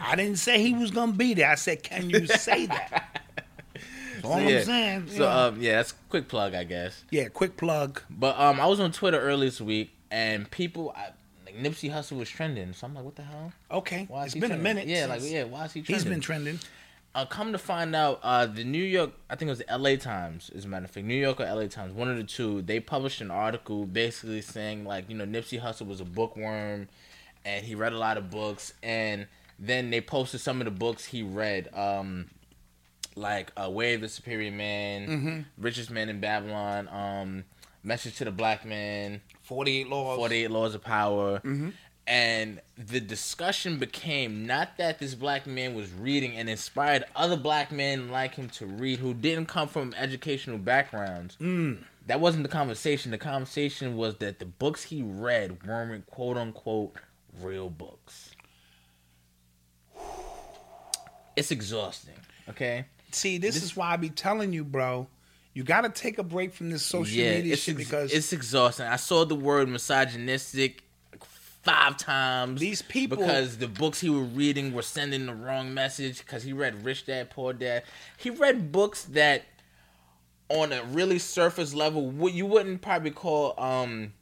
I 0.01 0.15
didn't 0.15 0.37
say 0.37 0.61
he 0.61 0.73
was 0.73 0.91
gonna 0.91 1.11
be 1.13 1.33
there. 1.33 1.49
I 1.49 1.55
said, 1.55 1.83
can 1.83 2.09
you 2.09 2.25
say 2.27 2.65
that? 2.67 3.21
That's 4.21 4.25
all 4.25 4.41
yeah. 4.41 4.59
I'm 4.59 4.65
saying. 4.65 5.07
So 5.09 5.19
know. 5.19 5.29
um, 5.29 5.61
yeah, 5.61 5.77
that's 5.77 5.93
quick 6.09 6.27
plug, 6.27 6.53
I 6.53 6.65
guess. 6.65 7.05
yeah, 7.09 7.29
quick 7.29 7.55
plug. 7.55 8.01
But 8.09 8.37
um, 8.37 8.59
I 8.59 8.65
was 8.65 8.81
on 8.81 8.91
Twitter 8.91 9.17
earlier 9.19 9.49
this 9.49 9.61
week, 9.61 9.91
and 10.11 10.49
people 10.51 10.93
I, 10.93 11.11
like 11.45 11.55
Nipsey 11.57 11.89
Hussle 11.89 12.17
was 12.17 12.29
trending. 12.29 12.73
So 12.73 12.85
I'm 12.85 12.93
like, 12.93 13.05
what 13.05 13.15
the 13.15 13.21
hell? 13.21 13.53
Okay, 13.71 14.07
Why 14.09 14.25
it's 14.25 14.35
been 14.35 14.51
a 14.51 14.57
minute. 14.57 14.87
Yeah, 14.87 15.05
like 15.05 15.21
yeah, 15.23 15.45
why 15.45 15.65
is 15.65 15.73
he 15.73 15.81
trending? 15.81 15.95
He's 15.95 16.03
been 16.03 16.19
trending. 16.19 16.59
uh, 17.15 17.25
come 17.25 17.51
to 17.53 17.57
find 17.57 17.95
out, 17.95 18.19
uh, 18.21 18.45
the 18.45 18.63
New 18.63 18.83
York, 18.83 19.11
I 19.29 19.35
think 19.35 19.47
it 19.47 19.51
was 19.51 19.63
the 19.65 19.77
LA 19.77 19.95
Times, 19.95 20.51
as 20.55 20.65
a 20.65 20.67
matter 20.67 20.85
of 20.85 20.91
fact, 20.91 21.05
New 21.07 21.15
York 21.15 21.39
or 21.39 21.45
LA 21.45 21.67
Times, 21.67 21.93
one 21.93 22.09
of 22.09 22.17
the 22.17 22.23
two, 22.23 22.61
they 22.61 22.79
published 22.79 23.21
an 23.21 23.31
article 23.31 23.85
basically 23.85 24.41
saying, 24.41 24.85
like, 24.85 25.09
you 25.09 25.15
know, 25.15 25.25
Nipsey 25.25 25.61
Hussle 25.61 25.87
was 25.87 26.01
a 26.01 26.05
bookworm 26.05 26.87
and 27.45 27.65
he 27.65 27.73
read 27.73 27.93
a 27.93 27.97
lot 27.97 28.17
of 28.17 28.29
books. 28.29 28.73
And 28.83 29.27
then 29.59 29.89
they 29.89 30.01
posted 30.01 30.39
some 30.41 30.61
of 30.61 30.65
the 30.65 30.71
books 30.71 31.05
he 31.05 31.21
read, 31.21 31.67
um, 31.75 32.29
like 33.15 33.51
uh, 33.61 33.69
Way 33.69 33.93
of 33.95 34.01
the 34.01 34.09
Superior 34.09 34.51
Man, 34.51 35.07
Mm-hmm. 35.07 35.39
Richest 35.57 35.89
Man 35.91 36.09
in 36.09 36.19
Babylon, 36.19 36.87
um, 36.89 37.43
Message 37.83 38.17
to 38.17 38.25
the 38.25 38.31
Black 38.31 38.65
Man, 38.65 39.21
Forty-eight 39.41 39.89
laws. 39.89 40.17
48 40.17 40.51
Laws 40.51 40.75
of 40.75 40.83
Power. 40.83 41.39
Mm-hmm. 41.39 41.69
and 42.07 42.59
the 42.77 42.99
discussion 42.99 43.77
became 43.77 44.45
not 44.47 44.77
that 44.77 44.97
this 44.99 45.13
black 45.15 45.45
man 45.45 45.73
was 45.75 45.91
reading 45.93 46.35
and 46.37 46.49
inspired 46.49 47.03
other 47.15 47.37
black 47.37 47.71
men 47.71 48.09
like 48.09 48.33
him 48.35 48.49
to 48.49 48.65
read 48.65 48.97
who 48.99 49.13
didn't 49.13 49.45
come 49.47 49.67
from 49.67 49.93
educational 49.97 50.57
backgrounds. 50.57 51.37
Mm. 51.39 51.83
That 52.07 52.19
wasn't 52.19 52.43
the 52.43 52.49
conversation. 52.49 53.11
The 53.11 53.19
conversation 53.19 53.95
was 53.95 54.15
that 54.17 54.39
the 54.39 54.45
books 54.45 54.83
he 54.85 55.03
read 55.03 55.63
weren't 55.67 56.07
quote 56.07 56.37
unquote 56.37 56.95
real 57.41 57.69
books. 57.69 58.28
It's 61.39 61.51
exhausting. 61.51 62.13
Okay. 62.49 62.85
See, 63.11 63.37
this, 63.37 63.63
is 63.63 63.75
why 63.75 63.91
I 63.91 63.97
be 63.97 64.09
telling 64.09 64.53
you, 64.53 64.63
bro. 64.63 65.07
You 65.53 65.63
got 65.63 65.81
to 65.81 65.89
take 65.89 66.19
a 66.19 66.23
break 66.23 66.53
from 66.53 66.69
this 66.69 66.83
social 66.83 67.17
media 67.17 67.53
it's 67.53 67.63
shit 67.63 67.75
ex- 67.75 67.85
because 67.85 68.13
it's 68.13 68.31
exhausting. 68.31 68.85
I 68.85 68.97
saw 68.97 69.25
the 69.25 69.35
word 69.35 69.67
misogynistic 69.67 70.83
five 71.63 71.97
times. 71.97 72.61
These 72.61 72.81
people- 72.83 73.17
because 73.17 73.57
the 73.57 73.67
books 73.67 73.99
he 73.99 74.09
was 74.09 74.29
reading 74.29 74.73
were 74.73 74.83
sending 74.83 75.25
the 75.25 75.33
wrong 75.33 75.73
message. 75.73 76.19
Because 76.19 76.43
he 76.43 76.53
read 76.53 76.85
Rich 76.85 77.07
Dad 77.07 77.29
Poor 77.29 77.51
Dad. 77.53 77.83
He 78.17 78.29
read 78.29 78.71
books 78.71 79.03
that, 79.05 79.43
on 80.49 80.71
a 80.71 80.83
really 80.83 81.19
surface 81.19 81.73
level, 81.73 82.09
what 82.09 82.33
you 82.33 82.45
wouldn't 82.45 82.81
probably 82.81 83.11
call 83.11 83.59
um, 83.59 84.13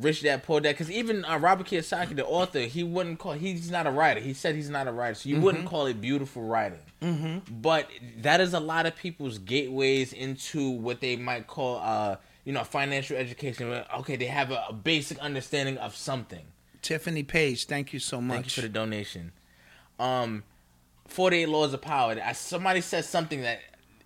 Rich 0.00 0.22
Dad 0.22 0.42
Poor 0.42 0.60
Dad. 0.60 0.72
Because 0.72 0.90
even 0.90 1.24
uh, 1.24 1.38
Robert 1.38 1.66
Kiyosaki, 1.66 2.16
the 2.16 2.24
author, 2.24 2.60
he 2.60 2.82
wouldn't 2.82 3.18
call. 3.18 3.32
He's 3.32 3.70
not 3.70 3.86
a 3.86 3.90
writer. 3.90 4.20
He 4.20 4.32
said 4.34 4.54
he's 4.54 4.70
not 4.70 4.86
a 4.88 4.92
writer, 4.92 5.14
so 5.14 5.28
you 5.28 5.34
Mm-hmm. 5.36 5.44
wouldn't 5.44 5.66
call 5.66 5.86
it 5.86 6.00
beautiful 6.00 6.42
writing. 6.42 6.78
But 7.50 7.88
that 8.18 8.40
is 8.40 8.54
a 8.54 8.60
lot 8.60 8.86
of 8.86 8.94
people's 8.96 9.38
gateways 9.38 10.12
into 10.12 10.70
what 10.70 11.00
they 11.00 11.16
might 11.16 11.46
call, 11.46 11.78
uh, 11.78 12.16
you 12.44 12.52
know, 12.52 12.64
financial 12.64 13.16
education. 13.16 13.72
Okay, 13.98 14.16
they 14.16 14.26
have 14.26 14.50
a, 14.50 14.64
a 14.68 14.72
basic 14.72 15.18
understanding 15.18 15.78
of 15.78 15.96
something. 15.96 16.44
Tiffany 16.80 17.22
Page. 17.22 17.66
Thank 17.66 17.92
you 17.92 17.98
so 17.98 18.20
much. 18.20 18.34
Thank 18.34 18.46
you 18.46 18.50
for 18.50 18.60
the 18.62 18.68
donation. 18.68 19.32
Um, 19.98 20.42
Forty 21.06 21.38
Eight 21.42 21.48
Laws 21.48 21.74
of 21.74 21.82
Power. 21.82 22.16
I, 22.24 22.32
somebody 22.32 22.80
said 22.80 23.04
something 23.04 23.42
that, 23.42 23.60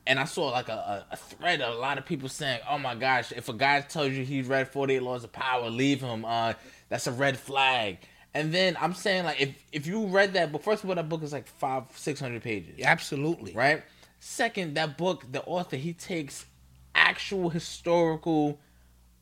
and 0.07 0.19
I 0.19 0.25
saw 0.25 0.51
like 0.51 0.69
a, 0.69 1.05
a, 1.11 1.17
thread 1.17 1.61
of 1.61 1.75
a 1.75 1.79
lot 1.79 1.99
of 1.99 2.07
people 2.07 2.29
saying, 2.29 2.61
"Oh 2.69 2.79
my 2.79 2.95
gosh, 2.95 3.33
if 3.33 3.49
a 3.49 3.53
guy 3.53 3.81
tells 3.81 4.13
you 4.13 4.25
he 4.25 4.43
read 4.43 4.69
Forty 4.69 4.95
Eight 4.95 5.03
Laws 5.03 5.25
of 5.25 5.33
Power, 5.33 5.69
leave 5.69 6.01
him. 6.01 6.25
Uh, 6.25 6.55
that's 6.89 7.07
a 7.07 7.13
red 7.13 7.37
flag." 7.37 7.99
And 8.35 8.53
then 8.53 8.77
I'm 8.81 8.93
saying 8.93 9.25
like, 9.25 9.41
if 9.41 9.65
if 9.73 9.87
you 9.87 10.07
read 10.07 10.35
that 10.35 10.53
book, 10.53 10.63
first 10.63 10.85
of 10.85 10.91
all, 10.91 10.97
that 10.97 11.09
book 11.09 11.23
is 11.23 11.33
like 11.33 11.47
five 11.47 11.85
six 11.95 12.21
hundred 12.21 12.43
pages, 12.43 12.81
Absolutely. 12.85 13.53
right? 13.53 13.83
Second, 14.21 14.75
that 14.75 14.99
book, 14.99 15.25
the 15.31 15.43
author 15.45 15.77
he 15.77 15.93
takes 15.93 16.47
actual 16.95 17.49
historical 17.51 18.59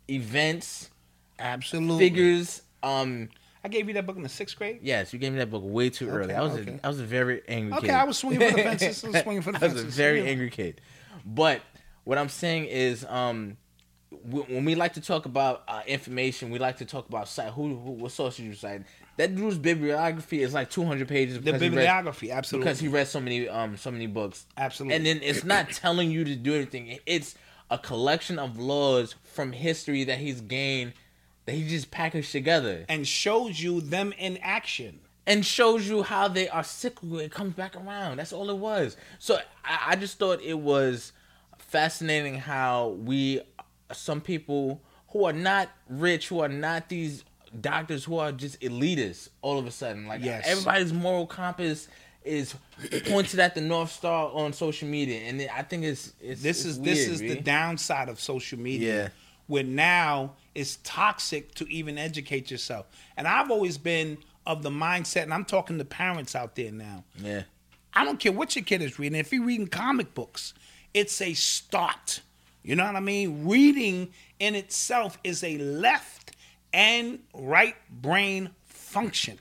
events, 0.08 0.90
Absolutely. 1.38 1.98
figures. 1.98 2.62
Um, 2.82 3.28
I 3.64 3.68
gave 3.68 3.88
you 3.88 3.94
that 3.94 4.04
book 4.06 4.16
in 4.16 4.22
the 4.22 4.28
sixth 4.28 4.58
grade. 4.58 4.80
Yes, 4.82 5.14
you 5.14 5.18
gave 5.18 5.32
me 5.32 5.38
that 5.38 5.50
book 5.50 5.62
way 5.64 5.88
too 5.88 6.10
early. 6.10 6.34
I 6.34 6.42
was 6.42 6.52
okay. 6.52 6.78
a, 6.82 6.86
I 6.86 6.88
was 6.88 7.00
a 7.00 7.04
very 7.04 7.40
angry 7.48 7.72
Okay, 7.78 7.86
kid. 7.86 7.94
I 7.94 8.04
was 8.04 8.18
swinging 8.18 8.50
for 8.50 8.56
the 8.56 8.62
fences. 8.62 9.04
I 9.04 9.08
was 9.08 9.16
swinging 9.22 9.42
for 9.42 9.52
the 9.52 9.58
fences. 9.58 9.82
I 9.82 9.84
was 9.86 9.94
a 9.94 9.96
very 9.96 10.28
angry 10.28 10.50
kid. 10.50 10.82
But 11.24 11.62
what 12.04 12.18
I'm 12.18 12.28
saying 12.28 12.66
is, 12.66 13.06
um, 13.08 13.56
when 14.10 14.66
we 14.66 14.74
like 14.74 14.92
to 14.94 15.00
talk 15.00 15.24
about 15.24 15.62
uh, 15.66 15.80
information, 15.86 16.50
we 16.50 16.58
like 16.58 16.76
to 16.78 16.84
talk 16.84 17.08
about 17.08 17.26
cite. 17.26 17.52
Who, 17.52 17.74
who 17.76 17.90
what 17.92 18.12
sources 18.12 18.44
you 18.44 18.54
cite? 18.54 18.82
That 19.16 19.34
dude's 19.34 19.56
bibliography 19.56 20.42
is 20.42 20.52
like 20.52 20.68
200 20.70 21.08
pages. 21.08 21.40
The 21.40 21.44
he 21.44 21.50
read- 21.52 21.60
bibliography, 21.60 22.30
absolutely. 22.30 22.64
because 22.64 22.80
he 22.80 22.88
read 22.88 23.08
so 23.08 23.20
many 23.20 23.48
um 23.48 23.78
so 23.78 23.90
many 23.90 24.06
books. 24.06 24.44
Absolutely. 24.58 24.96
And 24.96 25.06
then 25.06 25.20
it's 25.22 25.42
not 25.42 25.70
telling 25.72 26.10
you 26.10 26.24
to 26.24 26.36
do 26.36 26.54
anything. 26.54 26.98
It's 27.06 27.34
a 27.70 27.78
collection 27.78 28.38
of 28.38 28.58
laws 28.58 29.14
from 29.22 29.52
history 29.52 30.04
that 30.04 30.18
he's 30.18 30.42
gained 30.42 30.92
that 31.46 31.52
he 31.52 31.68
just 31.68 31.90
packaged 31.90 32.32
together 32.32 32.84
and 32.88 33.06
shows 33.06 33.60
you 33.62 33.80
them 33.80 34.12
in 34.18 34.38
action. 34.38 35.00
and 35.26 35.44
shows 35.44 35.88
you 35.88 36.02
how 36.02 36.28
they 36.28 36.48
are 36.48 36.62
cyclical. 36.64 37.18
It 37.18 37.30
comes 37.32 37.54
back 37.54 37.74
around. 37.76 38.18
That's 38.18 38.32
all 38.32 38.50
it 38.50 38.56
was. 38.58 38.96
So 39.18 39.36
I, 39.64 39.92
I 39.92 39.96
just 39.96 40.18
thought 40.18 40.40
it 40.42 40.58
was 40.58 41.12
fascinating 41.58 42.34
how 42.36 42.88
we, 43.02 43.40
some 43.92 44.20
people 44.20 44.82
who 45.08 45.24
are 45.24 45.32
not 45.32 45.70
rich, 45.88 46.28
who 46.28 46.40
are 46.40 46.48
not 46.48 46.88
these 46.88 47.24
doctors, 47.60 48.04
who 48.04 48.18
are 48.18 48.32
just 48.32 48.60
elitists, 48.60 49.28
all 49.42 49.58
of 49.58 49.66
a 49.66 49.70
sudden, 49.70 50.06
like 50.06 50.22
Yes. 50.22 50.44
everybody's 50.46 50.92
moral 50.92 51.26
compass 51.26 51.88
is 52.24 52.54
pointed 53.06 53.38
at 53.38 53.54
the 53.54 53.60
north 53.60 53.92
star 53.92 54.30
on 54.32 54.52
social 54.52 54.88
media, 54.88 55.20
and 55.20 55.40
I 55.54 55.62
think 55.62 55.84
it's, 55.84 56.12
it's 56.20 56.42
This 56.42 56.60
it's 56.60 56.66
is 56.66 56.80
this 56.80 57.08
weird, 57.08 57.12
is 57.12 57.20
the 57.36 57.40
downside 57.42 58.08
of 58.08 58.18
social 58.18 58.58
media. 58.58 59.04
Yeah. 59.04 59.08
Where 59.46 59.62
now 59.62 60.32
it's 60.54 60.78
toxic 60.84 61.54
to 61.56 61.70
even 61.70 61.98
educate 61.98 62.50
yourself. 62.50 62.86
And 63.16 63.26
I've 63.26 63.50
always 63.50 63.78
been 63.78 64.18
of 64.46 64.62
the 64.62 64.70
mindset, 64.70 65.22
and 65.22 65.34
I'm 65.34 65.44
talking 65.44 65.78
to 65.78 65.84
parents 65.84 66.34
out 66.34 66.54
there 66.54 66.72
now. 66.72 67.04
yeah. 67.18 67.42
I 67.96 68.04
don't 68.04 68.18
care 68.18 68.32
what 68.32 68.56
your 68.56 68.64
kid 68.64 68.82
is 68.82 68.98
reading. 68.98 69.18
If 69.18 69.32
you're 69.32 69.44
reading 69.44 69.68
comic 69.68 70.14
books, 70.14 70.52
it's 70.92 71.20
a 71.20 71.32
start. 71.32 72.22
You 72.64 72.74
know 72.74 72.84
what 72.84 72.96
I 72.96 73.00
mean? 73.00 73.46
Reading 73.46 74.12
in 74.40 74.56
itself 74.56 75.16
is 75.22 75.44
a 75.44 75.58
left 75.58 76.32
and 76.72 77.20
right 77.32 77.76
brain 78.02 78.50
function. 78.64 79.38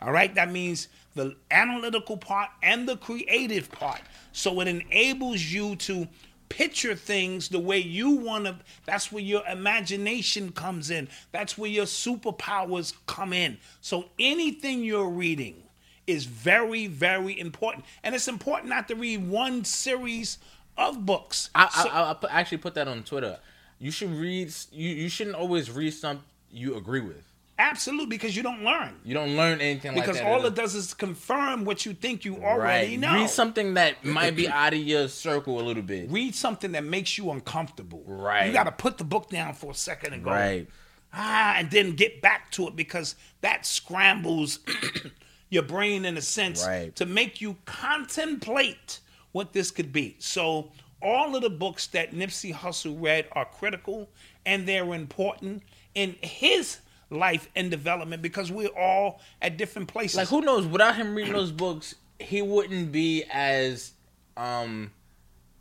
All 0.00 0.10
right? 0.10 0.34
That 0.34 0.50
means 0.50 0.88
the 1.14 1.36
analytical 1.52 2.16
part 2.16 2.50
and 2.62 2.88
the 2.88 2.96
creative 2.96 3.70
part. 3.70 4.00
So 4.32 4.60
it 4.60 4.66
enables 4.66 5.40
you 5.40 5.76
to 5.76 6.08
picture 6.56 6.94
things 6.94 7.48
the 7.48 7.58
way 7.58 7.78
you 7.78 8.10
want 8.10 8.44
to. 8.44 8.56
That's 8.84 9.10
where 9.10 9.22
your 9.22 9.42
imagination 9.46 10.52
comes 10.52 10.90
in. 10.90 11.08
That's 11.32 11.56
where 11.56 11.70
your 11.70 11.86
superpowers 11.86 12.92
come 13.06 13.32
in. 13.32 13.58
So 13.80 14.06
anything 14.18 14.84
you're 14.84 15.08
reading, 15.08 15.62
is 16.06 16.24
very, 16.24 16.86
very 16.88 17.38
important. 17.38 17.84
And 18.02 18.14
it's 18.14 18.28
important 18.28 18.68
not 18.68 18.88
to 18.88 18.94
read 18.94 19.26
one 19.28 19.64
series 19.64 20.38
of 20.76 21.06
books. 21.06 21.48
I, 21.54 21.68
So- 21.68 21.88
I, 21.88 22.02
I, 22.02 22.10
I 22.10 22.14
put, 22.14 22.30
actually 22.32 22.58
put 22.58 22.74
that 22.74 22.88
on 22.88 23.02
Twitter. 23.04 23.38
You 23.78 23.90
should 23.90 24.10
read. 24.10 24.52
You 24.72 24.90
you 24.90 25.08
shouldn't 25.08 25.36
always 25.36 25.70
read 25.70 25.92
something 25.92 26.24
you 26.52 26.76
agree 26.76 27.00
with. 27.00 27.24
Absolutely, 27.58 28.06
because 28.16 28.36
you 28.36 28.42
don't 28.42 28.62
learn. 28.64 28.94
You 29.04 29.14
don't 29.14 29.36
learn 29.36 29.60
anything 29.60 29.94
Because 29.94 30.16
like 30.16 30.24
that. 30.24 30.26
all 30.32 30.44
it 30.46 30.54
does 30.54 30.74
is 30.74 30.94
confirm 30.94 31.64
what 31.64 31.84
you 31.86 31.94
think 31.94 32.24
you 32.24 32.36
already 32.42 32.90
right. 32.90 32.98
know. 32.98 33.14
Read 33.14 33.30
something 33.30 33.74
that 33.74 34.04
might 34.04 34.34
be 34.36 34.48
out 34.48 34.72
of 34.72 34.80
your 34.80 35.08
circle 35.08 35.60
a 35.60 35.64
little 35.64 35.82
bit. 35.82 36.10
Read 36.10 36.34
something 36.34 36.72
that 36.72 36.84
makes 36.84 37.16
you 37.18 37.30
uncomfortable. 37.30 38.02
Right. 38.06 38.46
You 38.46 38.52
got 38.52 38.64
to 38.64 38.72
put 38.72 38.98
the 38.98 39.04
book 39.04 39.28
down 39.30 39.54
for 39.54 39.70
a 39.70 39.74
second 39.74 40.12
and 40.14 40.24
go, 40.24 40.30
Right. 40.30 40.66
ah, 41.12 41.54
and 41.58 41.70
then 41.70 41.92
get 41.94 42.20
back 42.22 42.50
to 42.52 42.68
it 42.68 42.76
because 42.76 43.16
that 43.42 43.64
scrambles 43.66 44.58
your 45.50 45.62
brain 45.62 46.04
in 46.04 46.16
a 46.16 46.22
sense 46.22 46.64
Right. 46.66 46.94
to 46.96 47.06
make 47.06 47.40
you 47.40 47.56
contemplate 47.66 49.00
what 49.32 49.52
this 49.52 49.70
could 49.70 49.92
be. 49.92 50.16
So 50.18 50.70
all 51.00 51.34
of 51.34 51.42
the 51.42 51.50
books 51.50 51.86
that 51.88 52.12
Nipsey 52.12 52.54
Hussle 52.54 52.96
read 53.00 53.26
are 53.32 53.44
critical 53.44 54.08
and 54.46 54.66
they're 54.66 54.94
important 54.94 55.62
in 55.94 56.16
his 56.22 56.78
life 57.12 57.48
and 57.54 57.70
development 57.70 58.22
because 58.22 58.50
we're 58.50 58.68
all 58.68 59.20
at 59.40 59.56
different 59.56 59.88
places. 59.88 60.16
Like 60.16 60.28
who 60.28 60.40
knows? 60.40 60.66
Without 60.66 60.96
him 60.96 61.14
reading 61.14 61.32
those 61.32 61.52
books, 61.52 61.94
he 62.18 62.42
wouldn't 62.42 62.92
be 62.92 63.24
as 63.30 63.92
um 64.36 64.90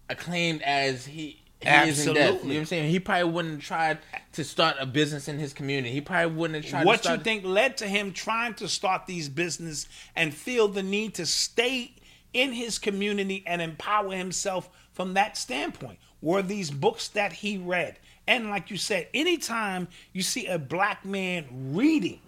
acclaimed 0.10 0.62
as 0.62 1.06
he. 1.06 1.38
He 1.62 1.70
is 1.70 2.08
in 2.08 2.16
death. 2.16 2.16
You 2.16 2.20
know 2.20 2.22
Absolutely. 2.22 2.50
what 2.50 2.60
I'm 2.60 2.66
saying? 2.66 2.90
He 2.90 3.00
probably 3.00 3.32
wouldn't 3.32 3.54
have 3.54 3.64
tried 3.64 4.00
to 4.32 4.44
start 4.44 4.78
a 4.80 4.88
business 4.88 5.28
in 5.28 5.38
his 5.38 5.54
community. 5.54 5.94
He 5.94 6.02
probably 6.02 6.36
wouldn't 6.36 6.64
have 6.64 6.72
tried 6.72 6.86
what 6.88 7.06
you 7.06 7.18
think 7.18 7.46
led 7.46 7.78
to 7.78 7.88
him 7.88 8.14
trying 8.14 8.56
to 8.56 8.68
start 8.68 9.06
these 9.06 9.30
business 9.30 9.88
and 10.16 10.34
feel 10.34 10.68
the 10.68 10.82
need 10.82 11.14
to 11.16 11.26
stay 11.28 11.94
in 12.34 12.54
his 12.54 12.80
community 12.80 13.44
and 13.46 13.62
empower 13.62 14.12
himself 14.14 14.72
from 14.92 15.14
that 15.14 15.38
standpoint 15.38 16.00
were 16.22 16.42
these 16.42 16.72
books 16.72 17.10
that 17.10 17.34
he 17.34 17.58
read 17.58 18.00
and 18.28 18.50
like 18.50 18.70
you 18.72 18.78
said 18.78 19.08
anytime 19.14 19.88
you 20.14 20.22
see 20.22 20.46
a 20.48 20.58
black 20.60 21.04
man 21.06 21.46
reading 21.74 22.20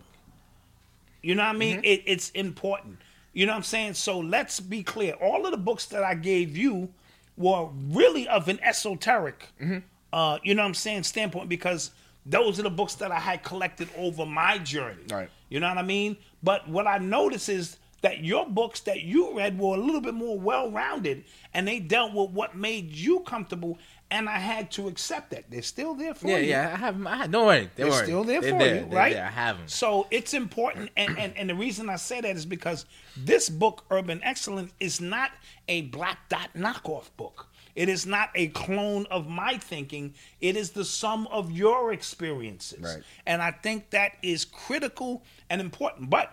you 1.21 1.35
know 1.35 1.43
what 1.43 1.55
i 1.55 1.57
mean 1.57 1.77
Mm-hmm. 1.77 1.85
it, 1.85 2.03
it's 2.05 2.29
important 2.31 2.99
you 3.33 3.45
know 3.45 3.51
what 3.53 3.57
i'm 3.57 3.63
saying 3.63 3.93
so 3.93 4.19
let's 4.19 4.59
be 4.59 4.83
clear 4.83 5.13
all 5.13 5.45
of 5.45 5.51
the 5.51 5.57
books 5.57 5.85
that 5.87 6.03
i 6.03 6.13
gave 6.15 6.55
you 6.57 6.89
were 7.37 7.67
really 7.89 8.27
of 8.27 8.47
an 8.47 8.59
esoteric 8.63 9.47
Mm-hmm. 9.61 9.77
uh, 10.11 10.37
you 10.43 10.55
know 10.55 10.61
what 10.63 10.67
i'm 10.67 10.73
saying 10.73 11.03
standpoint 11.03 11.49
because 11.49 11.91
those 12.25 12.59
are 12.59 12.63
the 12.63 12.69
books 12.69 12.95
that 12.95 13.11
i 13.11 13.19
had 13.19 13.43
collected 13.43 13.89
over 13.97 14.25
my 14.25 14.57
journey 14.59 15.03
Right. 15.09 15.29
you 15.49 15.59
know 15.59 15.69
what 15.69 15.77
i 15.77 15.83
mean 15.83 16.17
but 16.41 16.67
what 16.67 16.87
i 16.87 16.97
noticed 16.97 17.49
is 17.49 17.77
that 18.01 18.21
your 18.21 18.45
books 18.45 18.81
that 18.81 19.03
you 19.03 19.37
read 19.37 19.57
were 19.57 19.75
a 19.77 19.79
little 19.79 20.01
bit 20.01 20.13
more 20.13 20.37
well-rounded 20.37 21.23
and 21.53 21.65
they 21.65 21.79
dealt 21.79 22.13
with 22.13 22.31
what 22.31 22.53
made 22.53 22.91
you 22.91 23.21
comfortable 23.21 23.79
and 24.15 24.29
i 24.29 24.37
had 24.53 24.65
to 24.77 24.87
accept 24.91 25.31
that 25.33 25.43
they're 25.51 25.61
still 25.75 25.93
there 26.01 26.13
for 26.13 26.27
Yeah, 26.27 26.37
you 26.37 26.49
yeah. 26.55 26.71
I 26.75 26.77
have. 26.85 26.95
'em. 26.95 27.07
I 27.07 27.27
don't 27.27 27.45
worry. 27.51 27.69
They're 27.75 27.87
worry. 27.89 28.05
still 28.05 28.23
there 28.23 28.41
They're 28.41 28.51
for 28.53 28.59
there. 28.59 28.75
you, 28.75 28.81
They're 28.89 28.99
right? 29.03 29.13
there. 29.13 29.25
I 29.25 29.29
have 29.45 29.57
them. 29.57 29.67
So 29.67 30.07
it's 30.17 30.33
important, 30.33 30.91
and, 31.01 31.17
and 31.21 31.31
and 31.39 31.49
the 31.51 31.55
reason 31.65 31.89
I 31.89 31.97
say 32.09 32.21
that 32.25 32.35
is 32.35 32.45
because 32.45 32.85
this 33.31 33.49
book, 33.49 33.85
Urban 33.97 34.19
Excellence, 34.23 34.71
is 34.79 35.01
not 35.01 35.31
a 35.67 35.77
black 35.97 36.17
dot 36.29 36.49
knockoff 36.55 37.07
book. 37.17 37.37
It 37.75 37.89
is 37.89 38.05
not 38.05 38.29
a 38.35 38.47
clone 38.49 39.07
of 39.09 39.27
my 39.27 39.57
thinking. 39.57 40.13
It 40.39 40.55
is 40.55 40.67
the 40.79 40.85
sum 40.85 41.27
of 41.31 41.51
your 41.51 41.91
experiences. 41.91 42.81
Right. 42.95 43.03
And 43.25 43.41
I 43.41 43.51
think 43.51 43.89
that 43.89 44.11
is 44.21 44.45
critical 44.45 45.23
and 45.49 45.59
important. 45.59 46.09
But 46.11 46.27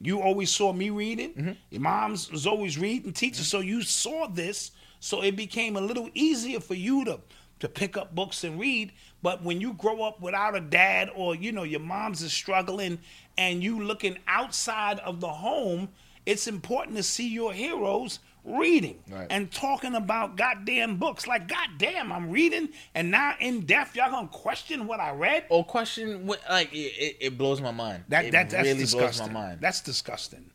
you 0.00 0.20
always 0.20 0.50
saw 0.50 0.72
me 0.72 0.90
reading. 0.90 1.32
Mm-hmm. 1.34 1.52
Your 1.70 1.80
mom's 1.82 2.30
was 2.30 2.46
always 2.46 2.78
reading, 2.78 3.12
teacher. 3.12 3.42
Mm-hmm. 3.42 3.56
So 3.56 3.60
you 3.60 3.82
saw 3.82 4.28
this. 4.28 4.70
So 5.04 5.20
it 5.20 5.36
became 5.36 5.76
a 5.76 5.82
little 5.82 6.08
easier 6.14 6.60
for 6.60 6.72
you 6.72 7.04
to 7.04 7.20
to 7.60 7.68
pick 7.68 7.94
up 7.98 8.14
books 8.14 8.42
and 8.42 8.58
read. 8.58 8.90
But 9.22 9.42
when 9.42 9.60
you 9.60 9.74
grow 9.74 10.02
up 10.02 10.18
without 10.18 10.56
a 10.56 10.60
dad, 10.60 11.10
or 11.14 11.34
you 11.34 11.52
know 11.52 11.62
your 11.62 11.80
mom's 11.80 12.22
is 12.22 12.32
struggling, 12.32 12.98
and 13.36 13.62
you 13.62 13.82
looking 13.82 14.16
outside 14.26 15.00
of 15.00 15.20
the 15.20 15.28
home, 15.28 15.90
it's 16.24 16.46
important 16.46 16.96
to 16.96 17.02
see 17.02 17.28
your 17.28 17.52
heroes 17.52 18.20
reading 18.44 18.98
Right. 19.10 19.26
and 19.28 19.52
talking 19.52 19.94
about 19.94 20.38
goddamn 20.38 20.96
books. 20.96 21.26
Like 21.26 21.48
goddamn, 21.48 22.10
I'm 22.10 22.30
reading, 22.30 22.70
and 22.94 23.10
now 23.10 23.34
in 23.40 23.66
depth, 23.66 23.94
y'all 23.94 24.10
gonna 24.10 24.28
question 24.28 24.86
what 24.86 25.00
I 25.00 25.10
read. 25.10 25.44
Or 25.50 25.66
question 25.66 26.26
what 26.26 26.40
like 26.48 26.72
it, 26.72 27.18
it, 27.20 27.36
blows 27.36 27.60
my 27.60 27.72
mind. 27.72 28.04
That, 28.08 28.32
that 28.32 28.48
that's 28.48 28.66
really 28.66 28.78
disgusting. 28.78 29.26
blows 29.26 29.34
my 29.34 29.48
mind. 29.48 29.60
That's 29.60 29.82
disgusting. 29.82 30.50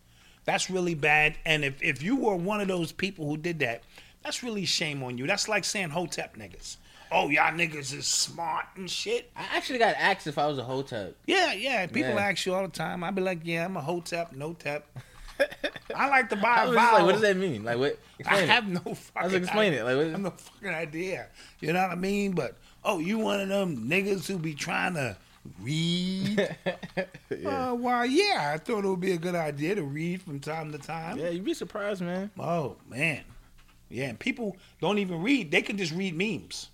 That's 0.45 0.71
really 0.71 0.95
bad. 0.95 1.37
And 1.45 1.63
if, 1.63 1.75
if 1.83 2.01
you 2.01 2.15
were 2.15 2.35
one 2.35 2.59
of 2.59 2.67
those 2.67 2.91
people 2.91 3.27
who 3.27 3.37
did 3.37 3.59
that, 3.59 3.83
that's 4.23 4.43
really 4.43 4.65
shame 4.65 5.01
on 5.03 5.17
you. 5.17 5.27
That's 5.27 5.47
like 5.47 5.63
saying 5.63 5.89
Hotep 5.89 6.35
niggas. 6.37 6.77
Oh, 7.11 7.29
y'all 7.29 7.51
niggas 7.53 7.91
is 7.93 8.05
smart 8.05 8.65
and 8.75 8.89
shit. 8.89 9.31
I 9.35 9.45
actually 9.57 9.79
got 9.79 9.95
asked 9.97 10.27
if 10.27 10.37
I 10.37 10.45
was 10.45 10.59
a 10.59 10.63
hotep. 10.63 11.15
Yeah, 11.25 11.53
yeah. 11.53 11.87
People 11.87 12.11
Yeah. 12.13 12.19
ask 12.29 12.45
you 12.45 12.53
all 12.53 12.61
the 12.61 12.67
time. 12.67 13.03
I'd 13.03 13.15
be 13.15 13.21
like, 13.23 13.39
yeah, 13.43 13.65
I'm 13.65 13.75
a 13.75 13.81
Hotep, 13.81 14.33
no 14.33 14.53
tep. 14.53 14.85
I 15.95 16.07
like 16.07 16.29
to 16.29 16.35
buy 16.35 16.65
a 16.65 16.65
just 16.67 16.75
like, 16.75 17.03
what 17.05 17.13
does 17.13 17.21
that 17.21 17.35
mean? 17.37 17.63
Like 17.63 17.79
what? 17.79 17.97
I 18.27 18.41
Explain 18.41 18.43
it. 18.43 18.49
have 18.49 18.67
no 18.67 18.79
fucking. 18.93 19.01
I 19.15 19.23
was 19.25 19.33
explain 19.33 19.73
it. 19.73 19.83
Like, 19.85 19.95
what- 19.95 20.05
I 20.05 20.09
have 20.09 20.19
no 20.21 20.29
fucking 20.29 20.69
idea. 20.69 21.27
You 21.61 21.73
know 21.73 21.81
what 21.81 21.91
I 21.91 21.95
mean? 21.95 22.33
But 22.33 22.57
oh, 22.83 22.99
you 22.99 23.17
one 23.17 23.39
of 23.39 23.47
them 23.49 23.89
niggas 23.89 24.27
who 24.27 24.37
be 24.37 24.53
trying 24.53 24.93
to 24.93 25.17
read? 25.61 26.55
uh, 27.45 27.75
well, 27.77 28.05
yeah, 28.05 28.51
I 28.53 28.57
thought 28.59 28.83
it 28.85 28.87
would 28.87 28.99
be 28.99 29.13
a 29.13 29.17
good 29.17 29.35
idea 29.35 29.75
to 29.75 29.83
read 29.83 30.21
from 30.21 30.39
time 30.39 30.71
to 30.73 30.77
time. 30.77 31.17
Yeah, 31.17 31.29
you'd 31.29 31.43
be 31.45 31.53
surprised, 31.55 32.01
man. 32.01 32.29
Oh 32.37 32.75
man, 32.87 33.23
yeah. 33.89 34.05
And 34.09 34.19
people 34.19 34.55
don't 34.81 34.97
even 34.99 35.21
read; 35.21 35.51
they 35.51 35.61
can 35.61 35.77
just 35.77 35.93
read 35.93 36.15
memes. 36.15 36.69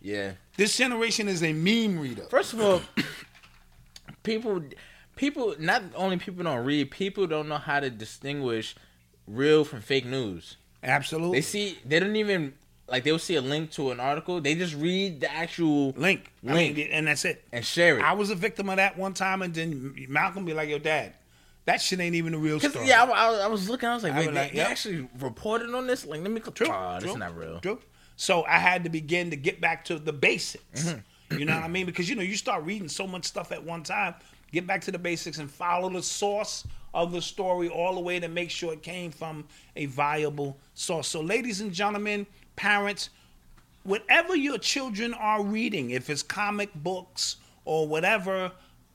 Yeah. 0.00 0.32
This 0.56 0.76
generation 0.76 1.28
is 1.28 1.42
a 1.42 1.52
meme 1.52 1.98
reader. 1.98 2.24
First 2.30 2.52
of 2.52 2.60
all, 2.60 2.80
people, 4.22 4.62
people, 5.16 5.54
not 5.58 5.82
only 5.94 6.16
people 6.18 6.44
don't 6.44 6.64
read, 6.64 6.90
people 6.90 7.26
don't 7.26 7.48
know 7.48 7.58
how 7.58 7.80
to 7.80 7.90
distinguish 7.90 8.76
real 9.26 9.64
from 9.64 9.80
fake 9.80 10.06
news. 10.06 10.56
Absolutely. 10.82 11.38
They 11.38 11.42
see, 11.42 11.78
they 11.84 11.98
don't 12.00 12.16
even 12.16 12.54
like 12.88 13.04
they'll 13.04 13.18
see 13.18 13.34
a 13.34 13.40
link 13.42 13.70
to 13.72 13.90
an 13.90 14.00
article. 14.00 14.40
They 14.40 14.54
just 14.54 14.74
read 14.74 15.20
the 15.20 15.30
actual 15.32 15.90
link, 15.90 16.32
I 16.48 16.52
Link. 16.54 16.76
mean, 16.76 16.88
and 16.90 17.06
that's 17.08 17.24
it. 17.24 17.44
and 17.52 17.64
share 17.64 17.98
it. 17.98 18.02
I 18.04 18.12
was 18.12 18.30
a 18.30 18.34
victim 18.34 18.68
of 18.70 18.76
that 18.76 18.96
one 18.96 19.14
time, 19.14 19.42
and 19.42 19.52
then 19.52 19.94
Malcolm 20.08 20.44
be 20.44 20.54
like, 20.54 20.68
"Yo, 20.68 20.78
Dad, 20.78 21.12
that 21.68 21.80
shit 21.80 22.00
ain't 22.00 22.14
even 22.14 22.34
a 22.34 22.38
real 22.38 22.58
story." 22.58 22.86
yeah, 22.86 23.04
I, 23.04 23.06
I, 23.06 23.34
I 23.40 23.46
was 23.46 23.68
looking. 23.68 23.88
I 23.88 23.94
was 23.94 24.02
like, 24.02 24.14
wait, 24.14 24.26
was 24.26 24.34
they, 24.34 24.40
like, 24.40 24.52
they 24.52 24.58
yep. 24.58 24.70
actually 24.70 25.08
reported 25.20 25.74
on 25.74 25.86
this? 25.86 26.06
Like, 26.06 26.22
let 26.22 26.30
me. 26.30 26.40
True. 26.40 26.66
Oh, 26.70 26.94
this 26.94 27.04
true, 27.04 27.12
is 27.12 27.16
not 27.16 27.36
real. 27.36 27.60
True. 27.60 27.78
So 28.16 28.44
I 28.44 28.58
had 28.58 28.84
to 28.84 28.90
begin 28.90 29.30
to 29.30 29.36
get 29.36 29.60
back 29.60 29.84
to 29.86 29.98
the 29.98 30.12
basics. 30.12 30.84
Mm-hmm. 30.84 31.38
You 31.38 31.44
know 31.44 31.54
what 31.54 31.64
I 31.64 31.68
mean? 31.68 31.86
Because 31.86 32.08
you 32.08 32.16
know, 32.16 32.22
you 32.22 32.36
start 32.36 32.64
reading 32.64 32.88
so 32.88 33.06
much 33.06 33.24
stuff 33.24 33.52
at 33.52 33.62
one 33.62 33.82
time. 33.82 34.14
Get 34.50 34.66
back 34.66 34.80
to 34.82 34.90
the 34.90 34.98
basics 34.98 35.38
and 35.38 35.50
follow 35.50 35.90
the 35.90 36.02
source 36.02 36.66
of 36.94 37.12
the 37.12 37.20
story 37.20 37.68
all 37.68 37.94
the 37.94 38.00
way 38.00 38.18
to 38.18 38.28
make 38.28 38.50
sure 38.50 38.72
it 38.72 38.82
came 38.82 39.10
from 39.10 39.44
a 39.76 39.86
viable 39.86 40.58
source. 40.74 41.06
So, 41.06 41.20
ladies 41.20 41.60
and 41.60 41.72
gentlemen, 41.72 42.26
parents, 42.56 43.10
whatever 43.82 44.34
your 44.34 44.58
children 44.58 45.12
are 45.14 45.44
reading, 45.44 45.90
if 45.90 46.08
it's 46.08 46.22
comic 46.22 46.74
books 46.74 47.36
or 47.64 47.86
whatever, 47.86 48.50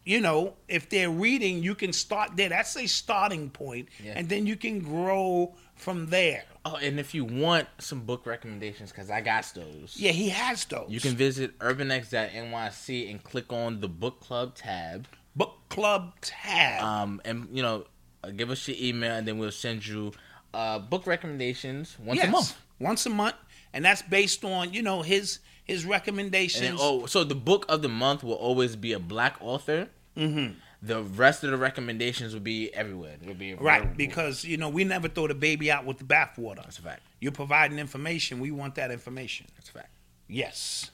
you 0.05 0.19
know, 0.21 0.53
if 0.67 0.89
they're 0.89 1.09
reading, 1.09 1.63
you 1.63 1.75
can 1.75 1.93
start 1.93 2.35
there. 2.35 2.49
That's 2.49 2.75
a 2.77 2.87
starting 2.87 3.49
point, 3.49 3.89
Yeah. 4.03 4.13
and 4.17 4.27
then 4.29 4.45
you 4.47 4.55
can 4.55 4.79
grow 4.81 5.53
from 5.75 6.07
there. 6.07 6.43
Oh, 6.65 6.75
and 6.77 6.99
if 6.99 7.13
you 7.13 7.25
want 7.25 7.67
some 7.79 8.01
book 8.01 8.25
recommendations, 8.25 8.91
because 8.91 9.09
I 9.09 9.21
got 9.21 9.49
those. 9.55 9.95
Yeah, 9.97 10.11
he 10.11 10.29
has 10.29 10.63
those. 10.65 10.87
You 10.89 10.99
can 11.01 11.15
visit 11.15 11.57
urbanx.nyc 11.59 13.09
and 13.11 13.23
click 13.23 13.51
on 13.51 13.79
the 13.81 13.87
book 13.87 14.19
club 14.21 14.55
tab. 14.55 15.07
book 15.35 15.57
club 15.69 16.13
tab. 16.21 16.83
Um, 16.83 17.21
and 17.25 17.47
you 17.51 17.61
know, 17.63 17.85
uh, 18.23 18.29
give 18.31 18.49
us 18.51 18.67
your 18.67 18.77
email, 18.79 19.13
and 19.13 19.27
then 19.27 19.37
we'll 19.37 19.51
send 19.51 19.85
you 19.85 20.11
uh 20.53 20.77
book 20.79 21.07
recommendations 21.07 21.97
once 21.99 22.17
Yes, 22.19 22.27
a 22.27 22.31
month. 22.31 22.55
Once 22.79 23.05
a 23.05 23.09
month, 23.09 23.35
and 23.73 23.83
that's 23.83 24.01
based 24.03 24.45
on 24.45 24.71
you 24.73 24.81
know 24.83 25.01
his 25.01 25.39
his 25.63 25.83
And 25.83 25.91
recommendations. 25.91 26.61
then, 26.61 26.75
oh, 26.79 27.05
so 27.05 27.23
the 27.23 27.35
book 27.35 27.65
of 27.69 27.81
the 27.81 27.89
month 27.89 28.23
will 28.23 28.33
always 28.33 28.75
be 28.75 28.93
a 28.93 28.99
black 28.99 29.37
author. 29.39 29.89
Mm-hmm. 30.17 30.53
The 30.81 31.01
rest 31.03 31.43
of 31.45 31.51
the 31.51 31.57
recommendations 31.57 32.33
will 32.33 32.41
be 32.41 32.73
everywhere. 32.73 33.15
It'll 33.21 33.33
be 33.33 33.53
right, 33.53 33.95
because 33.95 34.43
you 34.43 34.57
know 34.57 34.67
we 34.67 34.83
never 34.83 35.07
throw 35.07 35.27
the 35.27 35.33
baby 35.33 35.71
out 35.71 35.85
with 35.85 35.97
the 35.97 36.03
bathwater. 36.03 36.57
that's 36.57 36.77
a 36.77 36.81
fact. 36.81 37.01
You're 37.21 37.31
providing 37.31 37.79
information. 37.79 38.39
We 38.41 38.51
want 38.51 38.75
that 38.75 38.91
information. 38.91 39.47
That's 39.55 39.69
a 39.69 39.73
fact. 39.73 39.89
Yes. 40.27 40.91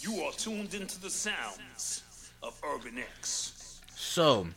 You 0.00 0.20
are 0.24 0.32
tuned 0.32 0.74
into 0.74 1.00
the 1.00 1.08
sounds 1.08 2.02
of 2.42 2.60
Urban 2.62 2.98
X. 2.98 3.80
So, 3.94 4.48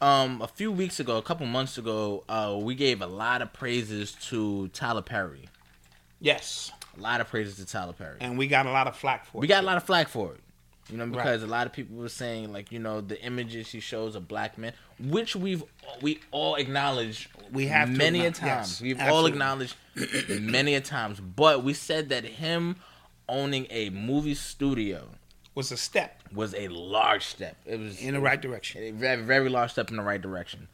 um, 0.00 0.40
a 0.40 0.46
few 0.48 0.72
weeks 0.72 0.98
ago, 1.00 1.18
a 1.18 1.22
couple 1.22 1.44
months 1.46 1.76
ago, 1.76 2.24
uh, 2.28 2.56
we 2.58 2.74
gave 2.74 3.02
a 3.02 3.06
lot 3.06 3.42
of 3.42 3.52
praises 3.52 4.12
to 4.28 4.68
Tyler 4.68 5.02
Perry. 5.02 5.48
Yes. 6.20 6.70
A 6.96 7.00
lot 7.00 7.20
of 7.20 7.28
praises 7.28 7.56
to 7.56 7.66
Tyler 7.66 7.92
Perry. 7.92 8.16
And 8.20 8.36
we 8.38 8.46
got 8.46 8.66
a 8.66 8.70
lot 8.70 8.86
of 8.86 8.96
flack 8.96 9.26
for 9.26 9.38
we 9.38 9.40
it. 9.40 9.40
We 9.42 9.46
got 9.48 9.64
a 9.64 9.66
lot 9.66 9.76
of 9.76 9.82
flack 9.84 10.08
for 10.08 10.32
it. 10.34 10.40
You 10.90 10.98
know, 10.98 11.04
Right. 11.04 11.12
because 11.12 11.42
a 11.42 11.46
lot 11.46 11.66
of 11.66 11.72
people 11.72 11.96
were 11.96 12.08
saying 12.10 12.52
like, 12.52 12.70
you 12.70 12.78
know, 12.78 13.00
the 13.00 13.20
images 13.22 13.70
he 13.72 13.80
shows 13.80 14.14
of 14.14 14.28
black 14.28 14.58
men, 14.58 14.74
which 15.00 15.34
we've 15.34 15.64
we 16.02 16.20
all 16.30 16.56
acknowledged 16.56 17.28
We 17.52 17.66
have 17.68 17.88
to 17.88 17.94
many 17.96 18.20
a 18.26 18.30
acknow- 18.30 18.34
time. 18.38 18.48
yes, 18.48 18.80
we've 18.82 19.00
all 19.00 19.24
acknowledged 19.26 19.76
many 20.28 20.74
a 20.74 20.80
times. 20.82 21.20
But 21.20 21.64
we 21.64 21.72
said 21.72 22.10
that 22.10 22.24
him 22.24 22.76
owning 23.28 23.66
a 23.70 23.88
movie 23.90 24.34
studio 24.34 25.08
was 25.54 25.72
a 25.72 25.76
step 25.78 26.20
was 26.32 26.54
a 26.54 26.68
large 26.68 27.24
step. 27.24 27.56
It 27.64 27.78
was 27.78 27.98
in 28.00 28.12
the 28.14 28.20
right 28.20 28.40
direction. 28.40 28.82
a 28.82 28.90
very, 28.90 29.22
very 29.22 29.48
large 29.48 29.70
step 29.70 29.88
in 29.90 29.96
the 29.96 30.02
right 30.02 30.20
direction. 30.20 30.68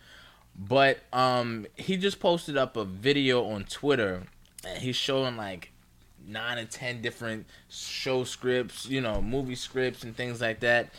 But 0.58 0.98
um, 1.12 1.66
he 1.76 1.96
just 1.96 2.18
posted 2.18 2.56
up 2.56 2.76
a 2.76 2.84
video 2.84 3.44
on 3.44 3.64
Twitter, 3.64 4.24
and 4.66 4.78
he's 4.82 4.96
showing 4.96 5.36
like 5.36 5.70
nine 6.30 6.58
or 6.58 6.64
ten 6.64 7.02
different 7.02 7.46
show 7.68 8.24
scripts, 8.24 8.86
you 8.86 9.00
know, 9.00 9.20
movie 9.20 9.54
scripts 9.54 10.04
and 10.04 10.16
things 10.16 10.40
like 10.40 10.60
that. 10.60 10.90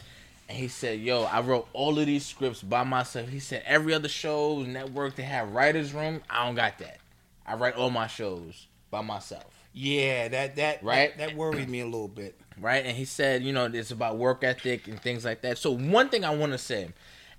And 0.49 0.57
he 0.57 0.67
said, 0.67 0.99
"Yo, 0.99 1.23
I 1.23 1.41
wrote 1.41 1.67
all 1.73 1.97
of 1.97 2.05
these 2.05 2.25
scripts 2.25 2.61
by 2.61 2.83
myself." 2.83 3.29
He 3.29 3.39
said, 3.39 3.63
"Every 3.65 3.93
other 3.93 4.09
show 4.09 4.61
network 4.61 5.15
they 5.15 5.23
have 5.23 5.51
writers' 5.51 5.93
room, 5.93 6.21
I 6.29 6.45
don't 6.45 6.55
got 6.55 6.77
that. 6.79 6.97
I 7.45 7.55
write 7.55 7.75
all 7.75 7.89
my 7.89 8.07
shows 8.07 8.67
by 8.89 9.01
myself." 9.01 9.45
Yeah, 9.73 10.27
that 10.27 10.55
that 10.57 10.83
Right? 10.83 11.17
that, 11.17 11.29
that 11.29 11.37
worried 11.37 11.69
me 11.69 11.79
a 11.79 11.85
little 11.85 12.07
bit. 12.07 12.35
right? 12.59 12.85
And 12.85 12.95
he 12.95 13.05
said, 13.05 13.43
you 13.43 13.53
know, 13.53 13.65
it's 13.65 13.91
about 13.91 14.17
work 14.17 14.43
ethic 14.43 14.87
and 14.87 15.01
things 15.01 15.25
like 15.25 15.41
that. 15.41 15.57
So 15.57 15.71
one 15.71 16.09
thing 16.09 16.25
I 16.25 16.35
want 16.35 16.51
to 16.51 16.57
say 16.57 16.89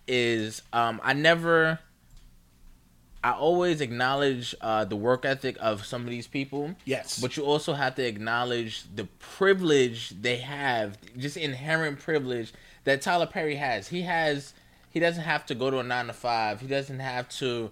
is, 0.08 0.62
um, 0.72 1.00
I 1.04 1.12
never, 1.12 1.78
I 3.24 3.32
always 3.32 3.80
acknowledge 3.80 4.54
uh, 4.60 4.84
the 4.84 4.96
work 4.96 5.24
ethic 5.24 5.56
of 5.60 5.84
some 5.86 6.02
of 6.02 6.10
these 6.10 6.26
people. 6.26 6.74
Yes. 6.84 7.20
But 7.20 7.36
you 7.36 7.44
also 7.44 7.72
have 7.74 7.94
to 7.96 8.04
acknowledge 8.06 8.84
the 8.94 9.04
privilege 9.20 10.10
they 10.10 10.38
have, 10.38 10.98
just 11.16 11.36
inherent 11.36 12.00
privilege 12.00 12.52
that 12.84 13.00
Tyler 13.00 13.26
Perry 13.26 13.56
has. 13.56 13.88
He 13.88 14.02
has, 14.02 14.54
he 14.90 14.98
doesn't 14.98 15.22
have 15.22 15.46
to 15.46 15.54
go 15.54 15.70
to 15.70 15.78
a 15.78 15.82
nine 15.84 16.06
to 16.08 16.12
five. 16.12 16.60
He 16.60 16.66
doesn't 16.66 16.98
have 16.98 17.28
to 17.38 17.70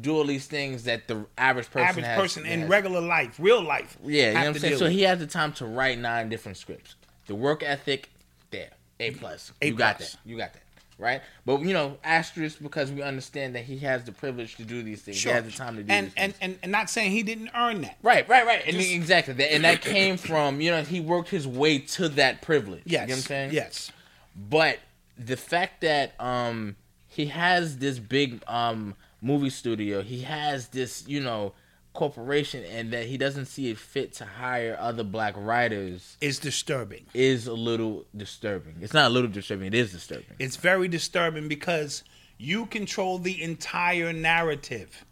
do 0.00 0.16
all 0.16 0.24
these 0.24 0.46
things 0.46 0.84
that 0.84 1.08
the 1.08 1.24
average 1.38 1.70
person 1.70 1.88
Average 1.88 2.06
has- 2.06 2.20
person 2.20 2.46
in 2.46 2.60
has. 2.60 2.68
regular 2.68 3.00
life, 3.00 3.36
real 3.38 3.62
life. 3.62 3.96
Yeah, 4.04 4.28
you 4.28 4.34
know 4.34 4.40
what 4.40 4.46
I'm 4.48 4.58
saying. 4.58 4.78
So 4.78 4.84
with. 4.86 4.92
he 4.92 5.02
has 5.02 5.18
the 5.20 5.26
time 5.26 5.52
to 5.54 5.66
write 5.66 5.98
nine 5.98 6.28
different 6.28 6.58
scripts. 6.58 6.96
The 7.26 7.34
work 7.34 7.62
ethic, 7.62 8.08
there, 8.50 8.70
a 8.98 9.12
plus. 9.12 9.52
A 9.62 9.66
you 9.68 9.74
got 9.74 9.98
that. 10.00 10.16
You 10.24 10.36
got 10.36 10.52
that. 10.52 10.62
Right, 11.00 11.22
but 11.46 11.62
you 11.62 11.72
know, 11.72 11.98
asterisk 12.04 12.62
because 12.62 12.92
we 12.92 13.02
understand 13.02 13.54
that 13.54 13.64
he 13.64 13.78
has 13.78 14.04
the 14.04 14.12
privilege 14.12 14.56
to 14.56 14.64
do 14.64 14.82
these 14.82 15.02
things. 15.02 15.16
Sure. 15.16 15.32
He 15.32 15.36
has 15.36 15.44
the 15.44 15.52
time 15.52 15.76
to 15.76 15.82
do 15.82 15.92
and, 15.92 16.06
these 16.06 16.14
and 16.16 16.34
things. 16.34 16.38
and 16.42 16.58
and 16.62 16.72
not 16.72 16.90
saying 16.90 17.12
he 17.12 17.22
didn't 17.22 17.50
earn 17.54 17.82
that. 17.82 17.96
Right, 18.02 18.28
right, 18.28 18.46
right. 18.46 18.62
And 18.66 18.76
exactly 18.76 19.34
that, 19.34 19.52
and 19.52 19.64
that 19.64 19.80
came 19.82 20.16
from 20.16 20.60
you 20.60 20.70
know 20.70 20.82
he 20.82 21.00
worked 21.00 21.30
his 21.30 21.46
way 21.46 21.78
to 21.78 22.08
that 22.10 22.42
privilege. 22.42 22.82
Yes. 22.84 22.92
you 22.92 22.98
know 22.98 23.12
what 23.12 23.16
I'm 23.16 23.22
saying. 23.22 23.52
Yes. 23.52 23.92
But 24.36 24.78
the 25.18 25.36
fact 25.36 25.80
that 25.80 26.12
um 26.20 26.76
he 27.08 27.26
has 27.26 27.78
this 27.78 27.98
big 27.98 28.42
um 28.46 28.94
movie 29.22 29.50
studio, 29.50 30.02
he 30.02 30.22
has 30.22 30.68
this, 30.68 31.06
you 31.06 31.20
know, 31.20 31.52
corporation 31.92 32.64
and 32.64 32.92
that 32.92 33.06
he 33.06 33.18
doesn't 33.18 33.46
see 33.46 33.68
it 33.70 33.78
fit 33.78 34.12
to 34.14 34.24
hire 34.24 34.76
other 34.80 35.02
black 35.04 35.34
writers 35.36 36.16
Is 36.20 36.38
disturbing. 36.38 37.06
is 37.14 37.46
a 37.46 37.52
little 37.54 38.04
disturbing. 38.16 38.76
It's 38.80 38.94
not 38.94 39.06
a 39.10 39.14
little 39.14 39.30
disturbing, 39.30 39.66
it 39.68 39.74
is 39.74 39.92
disturbing. 39.92 40.36
It's 40.38 40.56
very 40.56 40.88
disturbing 40.88 41.48
because 41.48 42.04
you 42.38 42.66
control 42.66 43.18
the 43.18 43.42
entire 43.42 44.12
narrative. 44.12 45.04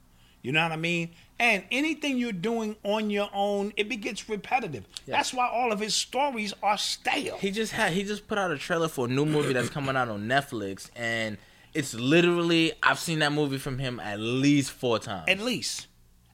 You 0.42 0.52
know 0.52 0.62
what 0.62 0.72
I 0.72 0.76
mean? 0.76 1.10
And 1.40 1.64
anything 1.70 2.16
you're 2.18 2.32
doing 2.32 2.76
on 2.84 3.10
your 3.10 3.28
own, 3.32 3.72
it 3.76 3.84
gets 4.00 4.28
repetitive. 4.28 4.84
That's 5.06 5.34
why 5.34 5.48
all 5.48 5.72
of 5.72 5.80
his 5.80 5.94
stories 5.94 6.54
are 6.62 6.78
stale. 6.78 7.36
He 7.38 7.50
just 7.50 7.72
had 7.72 7.92
he 7.92 8.02
just 8.04 8.26
put 8.28 8.38
out 8.38 8.50
a 8.50 8.58
trailer 8.58 8.88
for 8.88 9.06
a 9.06 9.08
new 9.08 9.26
movie 9.26 9.52
that's 9.52 9.68
coming 9.68 9.96
out 9.96 10.08
on 10.08 10.26
Netflix, 10.26 10.90
and 10.96 11.38
it's 11.74 11.92
literally 11.94 12.72
I've 12.82 12.98
seen 12.98 13.18
that 13.20 13.32
movie 13.32 13.58
from 13.58 13.78
him 13.78 14.00
at 14.00 14.18
least 14.20 14.70
four 14.72 14.98
times. 14.98 15.24
at 15.28 15.38
least. 15.40 15.86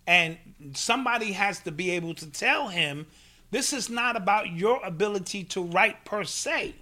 And 0.06 0.36
somebody 0.74 1.32
has 1.32 1.60
to 1.60 1.72
be 1.72 1.90
able 1.92 2.14
to 2.14 2.26
tell 2.30 2.68
him 2.68 3.06
this 3.50 3.72
is 3.72 3.88
not 3.88 4.16
about 4.16 4.52
your 4.52 4.84
ability 4.84 5.44
to 5.44 5.62
write 5.62 6.04
per 6.04 6.24
se. 6.24 6.74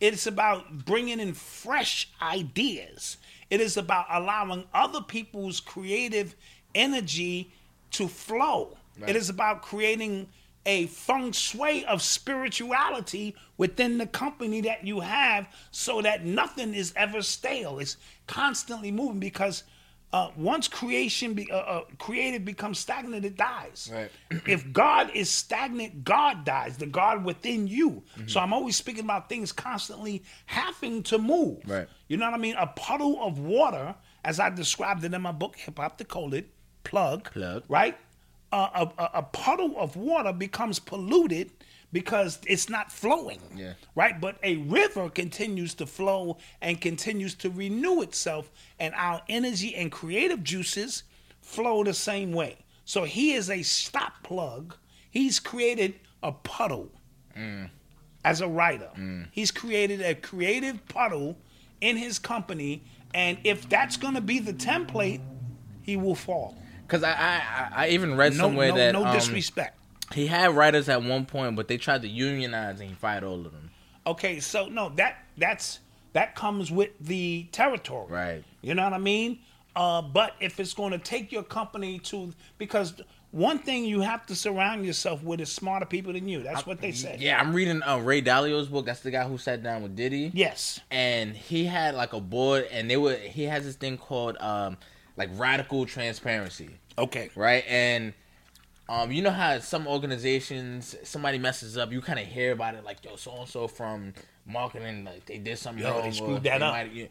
It's 0.00 0.26
about 0.26 0.84
bringing 0.84 1.18
in 1.18 1.34
fresh 1.34 2.08
ideas. 2.22 3.16
It 3.50 3.60
is 3.60 3.76
about 3.76 4.06
allowing 4.10 4.64
other 4.72 5.00
people's 5.00 5.60
creative 5.60 6.36
energy 6.74 7.50
to 7.92 8.06
flow. 8.06 8.76
It 9.06 9.16
is 9.16 9.28
about 9.28 9.62
creating 9.62 10.28
a 10.66 10.86
feng 10.86 11.32
shui 11.32 11.84
of 11.86 12.02
spirituality 12.02 13.34
within 13.56 13.98
the 13.98 14.06
company 14.06 14.60
that 14.60 14.84
you 14.86 15.00
have 15.00 15.48
so 15.70 16.02
that 16.02 16.24
nothing 16.24 16.74
is 16.74 16.92
ever 16.94 17.22
stale. 17.22 17.78
It's 17.78 17.96
constantly 18.26 18.90
moving 18.90 19.18
because 19.20 19.64
uh, 20.12 20.30
once 20.36 20.68
creation 20.68 21.34
be, 21.34 21.50
uh, 21.50 21.56
uh, 21.56 21.84
creative 21.98 22.44
becomes 22.44 22.78
stagnant, 22.78 23.24
it 23.24 23.36
dies. 23.36 23.90
Right. 23.92 24.10
if 24.46 24.72
God 24.72 25.10
is 25.14 25.30
stagnant, 25.30 26.02
God 26.04 26.44
dies. 26.44 26.78
The 26.78 26.86
God 26.86 27.24
within 27.24 27.66
you. 27.66 28.02
Mm-hmm. 28.16 28.28
So 28.28 28.40
I'm 28.40 28.52
always 28.52 28.76
speaking 28.76 29.04
about 29.04 29.28
things 29.28 29.52
constantly 29.52 30.22
having 30.46 31.02
to 31.04 31.18
move. 31.18 31.58
Right. 31.66 31.88
You 32.08 32.16
know 32.16 32.24
what 32.24 32.34
I 32.34 32.38
mean? 32.38 32.56
A 32.58 32.66
puddle 32.68 33.22
of 33.22 33.38
water, 33.38 33.94
as 34.24 34.40
I 34.40 34.48
described 34.48 35.04
it 35.04 35.12
in 35.12 35.20
my 35.20 35.32
book, 35.32 35.56
Hip 35.56 35.78
Hop 35.78 35.98
Decoded, 35.98 36.46
plug. 36.84 37.30
Plug. 37.30 37.64
Right. 37.68 37.98
Uh, 38.50 38.88
a, 38.98 39.02
a, 39.02 39.10
a 39.14 39.22
puddle 39.22 39.74
of 39.76 39.94
water 39.96 40.32
becomes 40.32 40.78
polluted 40.78 41.50
because 41.92 42.38
it's 42.46 42.68
not 42.68 42.92
flowing. 42.92 43.40
Yeah. 43.56 43.72
Right. 43.94 44.20
But 44.20 44.36
a 44.42 44.56
river 44.56 45.08
continues 45.08 45.74
to 45.74 45.86
flow 45.86 46.38
and 46.60 46.80
continues 46.80 47.34
to 47.36 47.50
renew 47.50 48.02
itself, 48.02 48.50
and 48.78 48.94
our 48.94 49.22
energy 49.28 49.74
and 49.74 49.90
creative 49.90 50.42
juices 50.44 51.04
flow 51.40 51.82
the 51.84 51.94
same 51.94 52.32
way. 52.32 52.58
So 52.84 53.04
he 53.04 53.32
is 53.32 53.50
a 53.50 53.62
stop 53.62 54.22
plug. 54.22 54.74
He's 55.10 55.38
created 55.40 55.94
a 56.22 56.32
puddle 56.32 56.90
as 58.24 58.40
a 58.40 58.48
writer. 58.48 58.90
He's 59.30 59.50
created 59.50 60.00
a 60.02 60.14
creative 60.14 60.86
puddle 60.88 61.36
in 61.80 61.96
his 61.96 62.18
company, 62.18 62.82
and 63.14 63.38
if 63.44 63.68
that's 63.68 63.96
going 63.96 64.14
to 64.14 64.20
be 64.20 64.38
the 64.40 64.52
template, 64.52 65.20
he 65.82 65.96
will 65.96 66.14
fall. 66.16 66.56
Because 66.86 67.02
I, 67.04 67.12
I 67.12 67.14
I- 67.74 67.84
I 67.84 67.88
even 67.90 68.16
read 68.16 68.32
No, 68.32 68.38
somewhere 68.44 68.68
no, 68.70 68.76
that 68.76 68.92
no 68.92 69.04
um, 69.06 69.14
disrespect. 69.14 69.77
He 70.14 70.26
had 70.26 70.54
writers 70.54 70.88
at 70.88 71.02
one 71.02 71.26
point, 71.26 71.56
but 71.56 71.68
they 71.68 71.76
tried 71.76 72.02
to 72.02 72.08
unionize 72.08 72.80
and 72.80 72.88
he 72.88 72.94
fired 72.94 73.24
all 73.24 73.44
of 73.46 73.52
them. 73.52 73.70
Okay, 74.06 74.40
so 74.40 74.66
no, 74.66 74.88
that 74.96 75.18
that's 75.36 75.80
that 76.14 76.34
comes 76.34 76.70
with 76.72 76.90
the 77.00 77.46
territory. 77.52 78.06
Right. 78.10 78.44
You 78.62 78.74
know 78.74 78.84
what 78.84 78.94
I 78.94 78.98
mean? 78.98 79.40
Uh, 79.76 80.02
but 80.02 80.34
if 80.40 80.58
it's 80.58 80.74
going 80.74 80.92
to 80.92 80.98
take 80.98 81.30
your 81.30 81.42
company 81.42 81.98
to 82.00 82.32
because 82.56 82.94
one 83.30 83.58
thing 83.58 83.84
you 83.84 84.00
have 84.00 84.24
to 84.26 84.34
surround 84.34 84.86
yourself 84.86 85.22
with 85.22 85.38
is 85.40 85.52
smarter 85.52 85.84
people 85.84 86.14
than 86.14 86.26
you. 86.26 86.42
That's 86.42 86.64
what 86.66 86.80
they 86.80 86.92
said. 86.92 87.20
Yeah, 87.20 87.38
I'm 87.38 87.52
reading 87.52 87.82
uh, 87.82 87.98
Ray 87.98 88.22
Dalio's 88.22 88.68
book. 88.68 88.86
That's 88.86 89.00
the 89.00 89.10
guy 89.10 89.24
who 89.28 89.36
sat 89.36 89.62
down 89.62 89.82
with 89.82 89.94
Diddy. 89.94 90.30
Yes. 90.34 90.80
and 90.90 91.36
he 91.36 91.66
had 91.66 91.94
like 91.94 92.14
a 92.14 92.20
board, 92.20 92.66
and 92.72 92.90
they 92.90 92.96
were 92.96 93.14
he 93.16 93.44
has 93.44 93.64
this 93.64 93.76
thing 93.76 93.98
called 93.98 94.38
um 94.40 94.78
like 95.18 95.28
radical 95.34 95.84
transparency, 95.84 96.70
Okay. 96.96 97.28
right? 97.36 97.64
And 97.68 98.14
um, 98.88 99.12
you 99.12 99.22
know 99.22 99.30
how 99.30 99.58
some 99.58 99.86
organizations 99.86 100.96
somebody 101.04 101.38
messes 101.38 101.76
up, 101.76 101.92
you 101.92 102.00
kind 102.00 102.18
of 102.18 102.26
hear 102.26 102.52
about 102.52 102.74
it, 102.74 102.84
like 102.84 103.04
yo, 103.04 103.16
so 103.16 103.32
and 103.36 103.48
so 103.48 103.68
from 103.68 104.14
marketing, 104.46 105.04
like 105.04 105.26
they 105.26 105.38
did 105.38 105.58
something 105.58 105.84
Yo, 105.84 105.90
wrong, 105.92 106.02
they 106.02 106.10
screwed 106.10 106.42
that 106.44 106.62
up. 106.62 106.72
might- 106.72 106.92
yeah. 106.92 107.06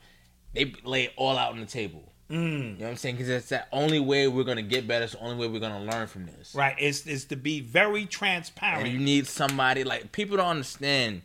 they 0.54 0.74
lay 0.84 1.04
it 1.06 1.14
all 1.16 1.38
out 1.38 1.52
on 1.54 1.60
the 1.60 1.66
table. 1.66 2.04
Mm. 2.30 2.36
You 2.36 2.60
know 2.60 2.76
what 2.86 2.90
I'm 2.92 2.96
saying? 2.98 3.16
Because 3.16 3.30
it's 3.30 3.50
the 3.50 3.64
only 3.72 4.00
way 4.02 4.28
we're 4.28 4.44
gonna 4.44 4.62
get 4.62 4.86
better. 4.88 5.06
It's 5.06 5.14
the 5.14 5.20
only 5.20 5.38
way 5.38 5.48
we're 5.52 5.62
gonna 5.62 5.84
learn 5.86 6.08
from 6.08 6.26
this. 6.26 6.54
Right. 6.54 6.76
It's 6.78 7.08
is 7.08 7.24
to 7.26 7.36
be 7.38 7.62
very 7.62 8.02
And 8.02 8.10
transparent. 8.10 8.90
you 8.90 9.00
need 9.00 9.28
somebody 9.28 9.84
like 9.86 10.12
people 10.12 10.36
don't 10.38 10.48
understand 10.48 11.22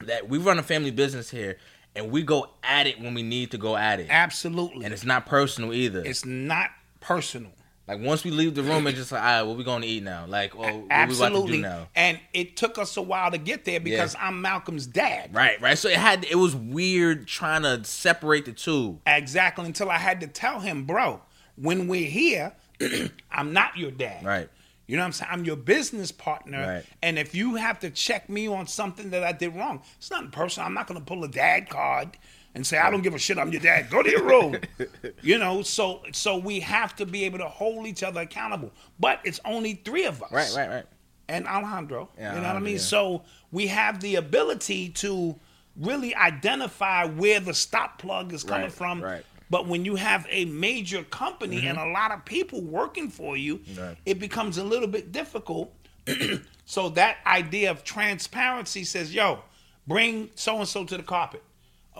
that 0.00 0.28
we 0.28 0.38
run 0.38 0.58
a 0.58 0.62
family 0.62 0.90
business 0.90 1.30
here, 1.30 1.58
and 1.94 2.10
we 2.10 2.22
go 2.22 2.48
at 2.64 2.86
it 2.88 3.00
when 3.00 3.14
we 3.14 3.22
need 3.22 3.50
to 3.52 3.58
go 3.58 3.76
at 3.76 4.00
it. 4.00 4.06
Absolutely. 4.10 4.84
and 4.84 4.92
it's 4.94 5.04
not 5.04 5.26
personal 5.26 5.72
either. 5.72 6.02
it's 6.04 6.24
not 6.24 6.70
personal. 7.00 7.52
Like 7.88 8.00
once 8.00 8.22
we 8.22 8.30
leave 8.30 8.54
the 8.54 8.62
room, 8.62 8.86
it's 8.86 8.98
just 8.98 9.12
like, 9.12 9.22
all 9.22 9.26
right, 9.26 9.42
what 9.42 9.56
we 9.56 9.64
going 9.64 9.80
to 9.80 9.88
eat 9.88 10.02
now? 10.02 10.26
Like, 10.26 10.54
well, 10.54 10.66
what 10.66 10.74
we 10.74 10.84
about 10.84 10.88
to 10.88 10.94
Absolutely. 10.94 11.56
do 11.56 11.62
now? 11.62 11.88
And 11.96 12.20
it 12.34 12.54
took 12.54 12.76
us 12.76 12.98
a 12.98 13.02
while 13.02 13.30
to 13.30 13.38
get 13.38 13.64
there 13.64 13.80
because 13.80 14.14
I'm 14.20 14.42
Malcolm's 14.42 14.86
dad. 14.86 15.34
Right, 15.34 15.58
right. 15.62 15.78
So 15.78 15.88
it 15.88 15.96
had, 15.96 16.26
it 16.26 16.34
was 16.34 16.54
weird 16.54 17.26
trying 17.26 17.62
to 17.62 17.82
separate 17.84 18.44
the 18.44 18.52
two. 18.52 19.00
Exactly 19.06 19.64
until 19.64 19.90
I 19.90 19.96
had 19.96 20.20
to 20.20 20.26
tell 20.26 20.60
him, 20.60 20.84
bro, 20.84 21.22
when 21.56 21.88
we're 21.88 22.10
here, 22.10 22.52
I'm 23.32 23.54
not 23.54 23.78
your 23.78 23.90
dad. 23.90 24.22
Right. 24.22 24.50
You 24.86 24.96
know 24.96 25.02
what 25.02 25.06
I'm 25.06 25.12
saying? 25.12 25.30
I'm 25.32 25.44
your 25.44 25.56
business 25.56 26.12
partner. 26.12 26.60
Right. 26.60 26.84
And 27.02 27.18
if 27.18 27.34
you 27.34 27.54
have 27.54 27.78
to 27.80 27.90
check 27.90 28.28
me 28.28 28.48
on 28.48 28.66
something 28.66 29.10
that 29.10 29.24
I 29.24 29.32
did 29.32 29.54
wrong, 29.54 29.82
it's 29.96 30.10
nothing 30.10 30.30
personal. 30.30 30.66
I'm 30.66 30.74
not 30.74 30.86
going 30.86 31.00
to 31.00 31.04
pull 31.04 31.24
a 31.24 31.28
dad 31.28 31.70
card 31.70 32.16
and 32.54 32.66
say, 32.66 32.78
I 32.78 32.90
don't 32.90 33.02
give 33.02 33.14
a 33.14 33.18
shit. 33.18 33.38
I'm 33.38 33.52
your 33.52 33.60
dad. 33.60 33.90
Go 33.90 34.02
to 34.02 34.10
your 34.10 34.24
room. 34.24 34.56
you 35.22 35.38
know, 35.38 35.62
so 35.62 36.02
so 36.12 36.36
we 36.38 36.60
have 36.60 36.96
to 36.96 37.06
be 37.06 37.24
able 37.24 37.38
to 37.38 37.48
hold 37.48 37.86
each 37.86 38.02
other 38.02 38.20
accountable. 38.22 38.72
But 38.98 39.20
it's 39.24 39.40
only 39.44 39.74
three 39.74 40.04
of 40.06 40.22
us. 40.22 40.32
Right, 40.32 40.52
right, 40.56 40.68
right. 40.68 40.86
and 41.28 41.46
Alejandro. 41.46 42.08
Yeah, 42.18 42.34
you 42.34 42.40
know 42.40 42.46
what 42.48 42.56
I 42.56 42.60
mean? 42.60 42.74
yeah. 42.74 42.80
So 42.80 43.22
we 43.52 43.66
have 43.68 44.00
the 44.00 44.16
ability 44.16 44.88
to 44.90 45.36
really 45.76 46.14
identify 46.14 47.04
where 47.06 47.38
the 47.40 47.54
stop 47.54 47.98
plug 47.98 48.32
is 48.32 48.42
coming 48.42 48.62
Right, 48.64 48.72
from. 48.72 49.02
right. 49.02 49.24
But 49.50 49.66
when 49.66 49.84
you 49.84 49.94
have 49.94 50.26
a 50.28 50.44
major 50.46 51.04
company 51.04 51.66
and 51.68 51.78
a 51.78 51.86
lot 51.86 52.10
of 52.10 52.24
people 52.24 52.60
working 52.62 53.08
for 53.08 53.36
you, 53.36 53.58
Mm-hmm. 53.58 53.80
Right. 53.80 53.96
it 54.04 54.18
becomes 54.18 54.58
a 54.58 54.64
little 54.64 54.88
bit 54.88 55.12
difficult. 55.12 55.72
so 56.64 56.88
that 56.90 57.18
idea 57.26 57.70
of 57.70 57.84
transparency 57.84 58.84
says, 58.84 59.14
yo, 59.14 59.38
bring 59.86 60.30
so 60.34 60.58
and 60.58 60.68
so 60.68 60.84
to 60.84 60.96
the 60.96 61.02
carpet. 61.02 61.42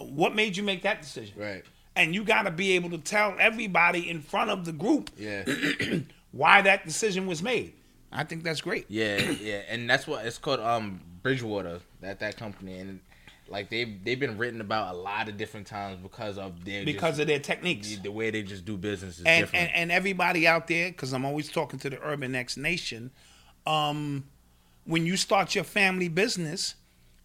What 0.03 0.35
made 0.35 0.57
you 0.57 0.63
make 0.63 0.83
that 0.83 1.03
decision? 1.03 1.35
Right. 1.39 1.65
And 1.97 2.15
you 2.15 2.23
got 2.25 2.43
to 2.43 2.51
be 2.51 2.73
able 2.73 2.91
to 2.91 2.99
tell 2.99 3.35
everybody 3.41 4.09
in 4.09 4.21
front 4.23 4.51
of 4.51 4.65
the 4.65 4.73
group 4.73 5.11
Yeah. 5.19 5.45
why 6.33 6.63
that 6.63 6.85
decision 6.87 7.27
was 7.27 7.43
made. 7.43 7.73
I 8.13 8.25
think 8.25 8.43
that's 8.45 8.61
great. 8.61 8.87
yeah, 8.89 9.19
yeah. 9.19 9.63
And 9.69 9.89
that's 9.89 10.07
what 10.07 10.25
it's 10.25 10.39
called 10.39 10.61
um 10.61 11.01
Bridgewater, 11.23 11.81
that 12.01 12.21
that 12.21 12.37
company. 12.37 12.79
And 12.79 13.01
like 13.49 13.69
they've 13.71 14.03
they've 14.05 14.19
been 14.21 14.39
written 14.39 14.61
about 14.61 14.95
a 14.95 14.97
lot 14.99 15.29
of 15.29 15.37
different 15.37 15.67
times 15.67 15.99
because 16.03 16.39
of 16.39 16.65
their 16.65 16.85
Because 16.85 17.13
just, 17.13 17.21
of 17.23 17.27
their 17.27 17.39
techniques. 17.41 17.89
the, 17.97 18.03
the 18.05 18.13
way 18.13 18.31
they 18.31 18.43
just 18.43 18.65
do 18.65 18.77
business 18.77 19.19
is 19.19 19.25
and, 19.27 19.43
different. 19.45 19.67
and 19.71 19.75
and 19.75 19.93
everybody 19.93 20.47
out 20.47 20.69
there, 20.69 20.89
because 20.91 21.13
I'm 21.13 21.25
always 21.27 21.51
talking 21.51 21.79
to 21.81 21.91
the 21.91 22.01
Urban 22.03 22.35
X 22.35 22.57
Nation, 22.57 23.11
um, 23.67 24.25
when 24.85 25.05
you 25.05 25.17
start 25.17 25.55
your 25.55 25.65
family 25.65 26.09
business, 26.09 26.75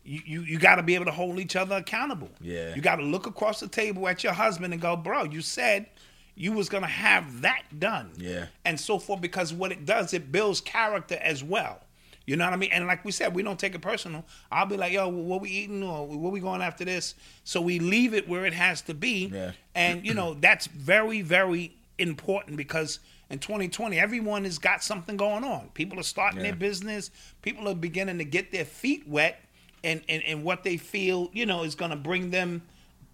you 0.03 0.21
you, 0.25 0.41
you 0.41 0.59
got 0.59 0.75
to 0.75 0.83
be 0.83 0.95
able 0.95 1.05
to 1.05 1.11
hold 1.11 1.39
each 1.39 1.55
other 1.55 1.77
accountable. 1.77 2.29
Yeah. 2.41 2.75
you 2.75 2.81
got 2.81 2.97
to 2.97 3.03
look 3.03 3.25
across 3.27 3.59
the 3.59 3.67
table 3.67 4.07
at 4.07 4.23
your 4.23 4.33
husband 4.33 4.73
and 4.73 4.81
go, 4.81 4.95
bro, 4.95 5.23
you 5.23 5.41
said 5.41 5.87
you 6.35 6.51
was 6.51 6.67
gonna 6.67 6.87
have 6.87 7.41
that 7.41 7.63
done. 7.79 8.11
Yeah. 8.17 8.47
and 8.65 8.79
so 8.79 8.97
forth. 8.99 9.21
Because 9.21 9.53
what 9.53 9.71
it 9.71 9.85
does, 9.85 10.13
it 10.13 10.31
builds 10.31 10.61
character 10.61 11.19
as 11.21 11.43
well. 11.43 11.79
You 12.25 12.37
know 12.37 12.45
what 12.45 12.53
I 12.53 12.57
mean? 12.57 12.69
And 12.71 12.87
like 12.87 13.03
we 13.03 13.11
said, 13.11 13.35
we 13.35 13.43
don't 13.43 13.59
take 13.59 13.75
it 13.75 13.81
personal. 13.81 14.23
I'll 14.51 14.65
be 14.65 14.77
like, 14.77 14.93
yo, 14.93 15.09
what 15.09 15.41
we 15.41 15.49
eating 15.49 15.83
or 15.83 16.07
what 16.07 16.31
we 16.31 16.39
going 16.39 16.61
after 16.61 16.85
this? 16.85 17.15
So 17.43 17.59
we 17.61 17.79
leave 17.79 18.13
it 18.13 18.29
where 18.29 18.45
it 18.45 18.53
has 18.53 18.81
to 18.83 18.93
be. 18.93 19.25
Yeah. 19.33 19.51
And 19.75 20.05
you 20.05 20.13
know, 20.13 20.33
that's 20.33 20.67
very, 20.67 21.21
very 21.21 21.75
important 21.99 22.55
because 22.57 22.99
in 23.29 23.39
2020, 23.39 23.99
everyone 23.99 24.45
has 24.45 24.57
got 24.57 24.81
something 24.83 25.17
going 25.17 25.43
on. 25.43 25.69
People 25.73 25.99
are 25.99 26.03
starting 26.03 26.39
Yeah. 26.39 26.47
their 26.47 26.55
business. 26.55 27.11
People 27.41 27.67
are 27.67 27.75
beginning 27.75 28.17
to 28.19 28.23
get 28.25 28.51
their 28.51 28.65
feet 28.65 29.07
wet 29.07 29.42
and, 29.83 30.01
and, 30.07 30.23
and 30.23 30.43
what 30.43 30.63
they 30.63 30.77
feel, 30.77 31.29
you 31.33 31.45
know, 31.45 31.63
is 31.63 31.75
gonna 31.75 31.95
bring 31.95 32.29
them 32.29 32.61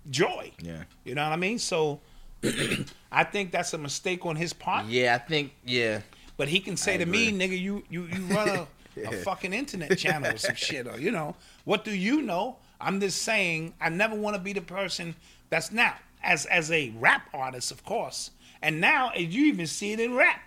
joy. 0.10 0.52
Yeah. 0.62 0.84
You 1.04 1.16
know 1.16 1.24
what 1.24 1.34
I 1.34 1.38
mean? 1.38 1.60
So 1.60 2.00
I 3.12 3.24
think 3.24 3.52
that's 3.52 3.74
a 3.74 3.78
mistake 3.78 4.26
on 4.26 4.36
his 4.36 4.54
part. 4.54 4.86
yeah, 4.86 5.16
I 5.16 5.18
think 5.18 5.54
yeah. 5.66 6.02
But 6.38 6.48
he 6.48 6.60
can 6.60 6.78
say 6.78 6.96
I 6.96 6.98
to 6.98 7.06
me, 7.06 7.32
nigga, 7.32 7.60
you 7.60 7.84
you 7.90 8.04
you 8.06 8.22
run 8.28 8.50
a, 8.50 8.68
a 9.04 9.12
fucking 9.24 9.54
internet 9.54 9.98
channel 9.98 10.34
or 10.34 10.38
some 10.38 10.56
shit, 10.68 10.88
or 10.88 11.00
you 11.00 11.12
know, 11.12 11.36
what 11.66 11.84
do 11.84 11.92
you 11.92 12.22
know? 12.22 12.58
I'm 12.82 13.02
just 13.02 13.24
saying, 13.24 13.74
I 13.82 13.90
never 13.90 14.16
want 14.16 14.38
to 14.38 14.42
be 14.42 14.54
the 14.54 14.62
person 14.62 15.16
that's 15.50 15.72
now 15.72 15.96
as 16.24 16.46
as 16.46 16.72
a 16.72 16.94
rap 17.00 17.30
artist, 17.34 17.72
of 17.72 17.84
course, 17.84 18.32
and 18.62 18.80
now 18.80 19.10
as 19.10 19.24
you 19.24 19.48
even 19.48 19.68
see 19.68 19.92
it 19.92 20.00
in 20.00 20.16
rap, 20.16 20.42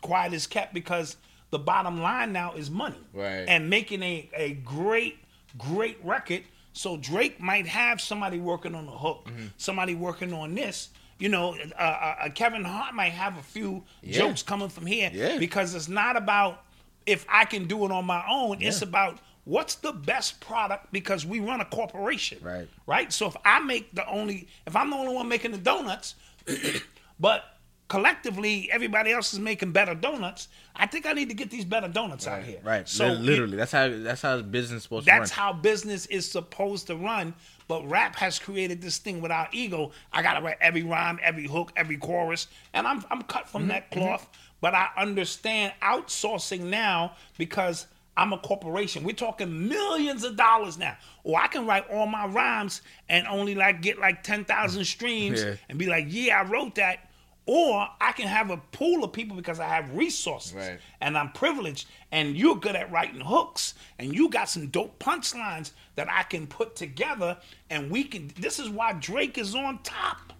quiet 0.00 0.32
is 0.32 0.46
kept 0.46 0.72
because 0.72 1.16
the 1.50 1.58
bottom 1.58 2.00
line 2.00 2.32
now 2.32 2.54
is 2.54 2.70
money, 2.70 2.96
Right. 3.12 3.44
And 3.46 3.68
making 3.68 4.02
a 4.02 4.30
a 4.34 4.54
great 4.54 5.18
great 5.58 5.98
record. 6.04 6.42
So 6.72 6.96
Drake 6.96 7.40
might 7.40 7.66
have 7.66 8.00
somebody 8.00 8.38
working 8.40 8.74
on 8.74 8.86
the 8.86 8.92
hook, 8.92 9.26
Mm-hmm. 9.26 9.46
somebody 9.56 9.94
working 9.94 10.32
on 10.32 10.54
this, 10.54 10.88
You 11.18 11.28
know, 11.28 11.56
uh, 11.78 11.80
uh, 11.80 12.28
Kevin 12.30 12.64
Hart 12.64 12.92
might 12.94 13.12
have 13.12 13.38
a 13.38 13.42
few 13.42 13.84
Yeah. 14.02 14.18
jokes 14.18 14.42
coming 14.42 14.68
from 14.68 14.84
here 14.86 15.10
Yeah. 15.14 15.38
because 15.38 15.72
it's 15.74 15.88
not 15.88 16.16
about 16.16 16.64
if 17.06 17.24
I 17.28 17.44
can 17.44 17.66
do 17.68 17.84
it 17.84 17.92
on 17.92 18.04
my 18.04 18.24
own. 18.28 18.60
It's 18.60 18.82
about 18.82 19.18
what's 19.44 19.76
the 19.76 19.92
best 19.92 20.40
product 20.40 20.90
because 20.92 21.24
we 21.24 21.38
run 21.38 21.60
a 21.60 21.64
corporation, 21.66 22.38
Right. 22.42 22.68
Right. 22.86 23.12
So 23.12 23.26
if 23.28 23.36
I 23.44 23.60
make 23.60 23.94
the 23.94 24.04
only, 24.08 24.48
if 24.66 24.74
I'm 24.74 24.90
the 24.90 24.96
only 24.96 25.14
one 25.14 25.28
making 25.28 25.52
the 25.52 25.58
donuts, 25.58 26.16
but 27.20 27.44
collectively 27.88 28.68
everybody 28.72 29.12
else 29.12 29.32
is 29.32 29.40
making 29.40 29.72
better 29.72 29.94
donuts, 29.94 30.48
I 30.74 30.86
think 30.86 31.06
I 31.06 31.12
need 31.12 31.28
to 31.28 31.34
get 31.34 31.50
these 31.50 31.64
better 31.64 31.88
donuts 31.88 32.26
out 32.26 32.42
here. 32.42 32.60
Right. 32.64 32.88
So 32.88 33.08
literally, 33.08 33.56
that's 33.56 33.72
how 33.72 33.88
that's 33.88 34.22
how 34.22 34.40
business 34.42 34.78
is 34.78 34.82
supposed 34.84 35.06
that's 35.06 35.30
to 35.30 35.40
run. 35.40 35.46
how 35.46 35.52
business 35.52 36.06
is 36.06 36.30
supposed 36.30 36.86
to 36.88 36.96
run. 36.96 37.34
But 37.66 37.88
rap 37.88 38.16
has 38.16 38.38
created 38.38 38.82
this 38.82 38.98
thing 38.98 39.20
without 39.20 39.54
ego. 39.54 39.92
I 40.12 40.22
gotta 40.22 40.42
write 40.42 40.58
every 40.60 40.82
rhyme, 40.82 41.18
every 41.22 41.46
hook, 41.46 41.72
every 41.76 41.96
chorus, 41.96 42.48
and 42.72 42.86
I'm 42.86 43.04
I'm 43.10 43.22
cut 43.22 43.48
from 43.48 43.62
mm-hmm, 43.62 43.70
that 43.70 43.90
mm-hmm. 43.90 44.00
cloth. 44.00 44.28
But 44.60 44.74
I 44.74 44.88
understand 44.96 45.74
outsourcing 45.82 46.60
now 46.60 47.16
because 47.36 47.86
I'm 48.16 48.32
a 48.32 48.38
corporation. 48.38 49.04
We're 49.04 49.12
talking 49.12 49.68
millions 49.68 50.24
of 50.24 50.36
dollars 50.36 50.78
now. 50.78 50.96
Or 51.24 51.38
I 51.40 51.48
can 51.48 51.66
write 51.66 51.90
all 51.90 52.06
my 52.06 52.26
rhymes 52.26 52.82
and 53.08 53.26
only 53.26 53.54
like 53.54 53.82
get 53.82 53.98
like 53.98 54.22
ten 54.22 54.44
thousand 54.44 54.82
mm. 54.82 54.86
streams 54.86 55.42
Yeah. 55.44 55.54
and 55.68 55.78
be 55.78 55.86
like, 55.86 56.06
yeah, 56.08 56.40
I 56.40 56.44
wrote 56.44 56.76
that. 56.76 57.10
Or 57.46 57.86
I 58.00 58.12
can 58.12 58.26
have 58.26 58.50
a 58.50 58.56
pool 58.56 59.04
of 59.04 59.12
people 59.12 59.36
because 59.36 59.60
I 59.60 59.68
have 59.68 59.94
resources 59.94 60.54
Right. 60.54 60.78
and 61.02 61.16
I'm 61.18 61.30
privileged, 61.32 61.86
and 62.10 62.34
you're 62.36 62.56
good 62.56 62.74
at 62.74 62.90
writing 62.90 63.20
hooks, 63.20 63.74
and 63.98 64.14
you 64.14 64.30
got 64.30 64.48
some 64.48 64.68
dope 64.68 64.98
punchlines 64.98 65.72
that 65.96 66.10
I 66.10 66.22
can 66.22 66.46
put 66.46 66.74
together, 66.74 67.36
and 67.68 67.90
we 67.90 68.04
can. 68.04 68.30
This 68.38 68.58
is 68.58 68.70
why 68.70 68.94
Drake 68.94 69.36
is 69.36 69.54
on 69.54 69.78
top. 69.82 70.32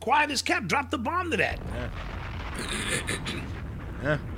Quiet 0.00 0.30
as 0.30 0.42
kept. 0.42 0.68
Drop 0.68 0.90
the 0.90 0.98
bomb 0.98 1.30
to 1.30 1.36
that. 1.38 1.58
Yeah. 4.02 4.18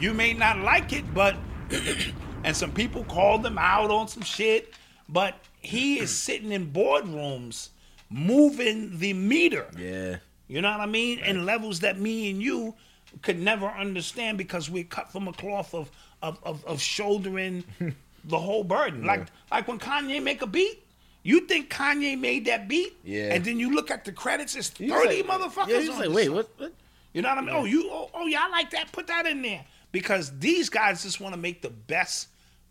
You 0.00 0.14
may 0.14 0.32
not 0.32 0.58
like 0.60 0.92
it, 0.92 1.12
but 1.12 1.36
and 2.44 2.56
some 2.56 2.70
people 2.72 3.02
called 3.04 3.44
him 3.44 3.58
out 3.58 3.90
on 3.90 4.06
some 4.06 4.22
shit, 4.22 4.72
but 5.08 5.34
he 5.60 5.98
is 5.98 6.16
sitting 6.16 6.52
in 6.52 6.70
boardrooms, 6.72 7.70
moving 8.08 8.96
the 9.00 9.12
meter. 9.12 9.66
Yeah. 9.76 10.18
You 10.48 10.62
know 10.62 10.70
what 10.70 10.80
I 10.80 10.86
mean? 10.86 11.20
And 11.20 11.44
levels 11.46 11.80
that 11.80 11.98
me 12.00 12.30
and 12.30 12.42
you 12.42 12.74
could 13.22 13.38
never 13.38 13.66
understand 13.66 14.38
because 14.38 14.68
we're 14.70 14.84
cut 14.84 15.12
from 15.12 15.28
a 15.28 15.32
cloth 15.32 15.74
of 15.74 15.90
of, 16.22 16.38
of, 16.42 16.64
of 16.64 16.80
shouldering 16.80 17.62
the 18.24 18.38
whole 18.38 18.64
burden. 18.64 19.04
Like 19.04 19.26
like 19.50 19.68
when 19.68 19.78
Kanye 19.78 20.22
make 20.22 20.42
a 20.42 20.46
beat, 20.46 20.84
you 21.22 21.40
think 21.42 21.70
Kanye 21.70 22.18
made 22.18 22.46
that 22.46 22.66
beat, 22.68 22.96
Yeah. 23.04 23.34
and 23.34 23.44
then 23.44 23.60
you 23.60 23.74
look 23.74 23.90
at 23.90 24.04
the 24.04 24.12
credits, 24.12 24.56
it's 24.56 24.70
thirty 24.70 24.88
say- 24.90 25.22
motherfuckers. 25.22 25.68
Yeah, 25.68 25.80
say, 25.80 25.86
this 25.86 26.08
wait, 26.08 26.28
what? 26.30 26.48
what? 26.58 26.72
You 27.12 27.22
know 27.22 27.28
what 27.30 27.38
I 27.38 27.40
mean? 27.42 27.50
Oh, 27.54 27.64
you 27.64 27.88
oh, 27.90 28.10
oh 28.14 28.26
yeah, 28.26 28.40
I 28.44 28.48
like 28.50 28.70
that. 28.70 28.90
Put 28.92 29.06
that 29.06 29.26
in 29.26 29.42
there 29.42 29.64
because 29.92 30.36
these 30.38 30.68
guys 30.68 31.02
just 31.02 31.20
want 31.20 31.34
to 31.34 31.40
make 31.40 31.62
the 31.62 31.70
best 31.70 32.28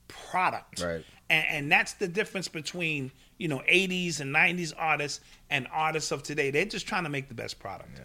product, 0.07 0.82
Right. 0.82 1.03
And, 1.30 1.45
and 1.49 1.71
that's 1.71 1.93
the 1.93 2.07
difference 2.07 2.47
between 2.47 3.11
you 3.38 3.47
know 3.47 3.61
'80s 3.69 4.19
and 4.19 4.33
'90s 4.33 4.73
artists 4.77 5.21
and 5.49 5.67
artists 5.71 6.11
of 6.11 6.23
today. 6.23 6.51
They're 6.51 6.65
just 6.65 6.88
trying 6.88 7.03
to 7.03 7.09
make 7.09 7.27
the 7.27 7.33
best 7.35 7.59
product. 7.59 8.01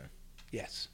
Yes. 0.50 0.88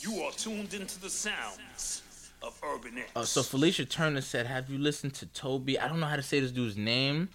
You 0.00 0.20
are 0.22 0.32
tuned 0.32 0.74
into 0.74 1.00
the 1.00 1.08
sounds 1.10 2.02
of 2.42 2.58
Urban 2.64 2.98
X. 2.98 3.10
Uh, 3.14 3.24
so 3.24 3.42
Felicia 3.42 3.84
Turner 3.84 4.20
said, 4.20 4.46
"Have 4.46 4.68
you 4.68 4.78
listened 4.78 5.14
to 5.14 5.26
Toby? 5.26 5.78
I 5.78 5.88
don't 5.88 6.00
know 6.00 6.06
how 6.06 6.16
to 6.16 6.22
say 6.22 6.40
this 6.40 6.50
dude's 6.50 6.76
name, 6.76 7.28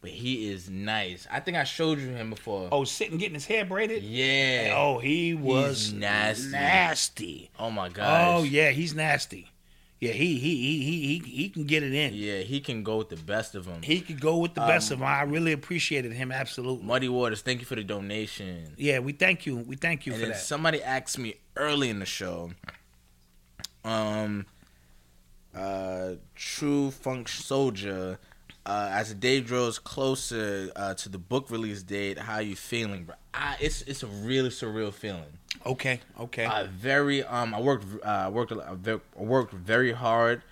but 0.00 0.10
he 0.10 0.50
is 0.50 0.70
nice. 0.70 1.26
I 1.30 1.40
think 1.40 1.56
I 1.58 1.64
showed 1.64 1.98
you 1.98 2.08
him 2.08 2.30
before. 2.30 2.68
Oh, 2.72 2.84
sitting 2.84 3.18
getting 3.18 3.34
his 3.34 3.44
hair 3.46 3.64
braided. 3.66 4.02
yeah. 4.02 4.72
Oh, 4.74 4.98
he 5.00 5.34
was 5.34 5.92
nasty. 5.92 6.48
Nasty. 6.50 7.50
Oh 7.58 7.70
my 7.70 7.90
gosh. 7.90 8.24
Oh 8.26 8.42
yeah, 8.42 8.70
he's 8.70 8.94
nasty. 8.94 9.50
Yeah, 10.00 10.12
he 10.12 10.38
he 10.38 10.56
he 10.56 10.78
he 10.80 11.18
he, 11.18 11.48
can 11.48 11.64
get 11.64 11.82
it 11.82 11.92
in. 11.92 12.14
Yeah, 12.14 12.38
he 12.38 12.60
can 12.60 12.84
go 12.84 12.98
with 12.98 13.08
the 13.08 13.16
best 13.16 13.56
of 13.56 13.66
them. 13.66 13.82
He 13.82 14.00
could 14.00 14.20
go 14.20 14.38
with 14.38 14.54
the 14.54 14.60
best 14.60 14.92
of 14.92 15.00
them. 15.00 15.08
I 15.08 15.22
really 15.22 15.52
appreciated 15.52 16.12
him. 16.12 16.30
Absolutely. 16.30 16.86
Muddy 16.86 17.08
Waters, 17.08 17.42
thank 17.42 17.58
you 17.58 17.66
for 17.66 17.74
the 17.74 17.82
donation. 17.82 18.74
Yeah, 18.76 19.00
we 19.00 19.12
thank 19.12 19.44
you. 19.44 19.56
We 19.56 19.74
thank 19.74 20.06
you 20.06 20.12
And 20.12 20.22
for 20.22 20.28
that. 20.28 20.38
somebody 20.38 20.80
asked 20.82 21.18
me 21.18 21.34
early 21.56 21.90
in 21.90 21.98
the 21.98 22.06
show, 22.06 22.52
um, 23.84 24.46
uh, 25.52 26.12
True 26.36 26.92
Funk 26.92 27.28
Soldier, 27.28 28.20
uh, 28.66 28.90
as 28.92 29.08
the 29.08 29.14
day 29.16 29.40
draws 29.40 29.80
closer 29.80 30.70
uh, 30.76 30.94
to 30.94 31.08
the 31.08 31.18
book 31.18 31.50
release 31.50 31.82
date, 31.82 32.18
how 32.18 32.38
you 32.38 32.54
feeling, 32.54 33.04
bro? 33.04 33.16
I, 33.34 33.56
it's 33.60 33.82
it's 33.82 34.04
a 34.04 34.06
really 34.06 34.50
surreal 34.50 34.92
feeling. 34.92 35.38
Okay, 35.66 36.00
okay. 36.18 36.44
Uh, 36.44 36.66
very 36.70 37.22
um, 37.24 37.54
I 37.54 37.60
worked 37.60 37.84
uh, 38.04 38.30
worked 38.32 38.52
I 38.52 38.98
worked 39.16 39.52
very 39.52 39.92
hard, 39.92 40.42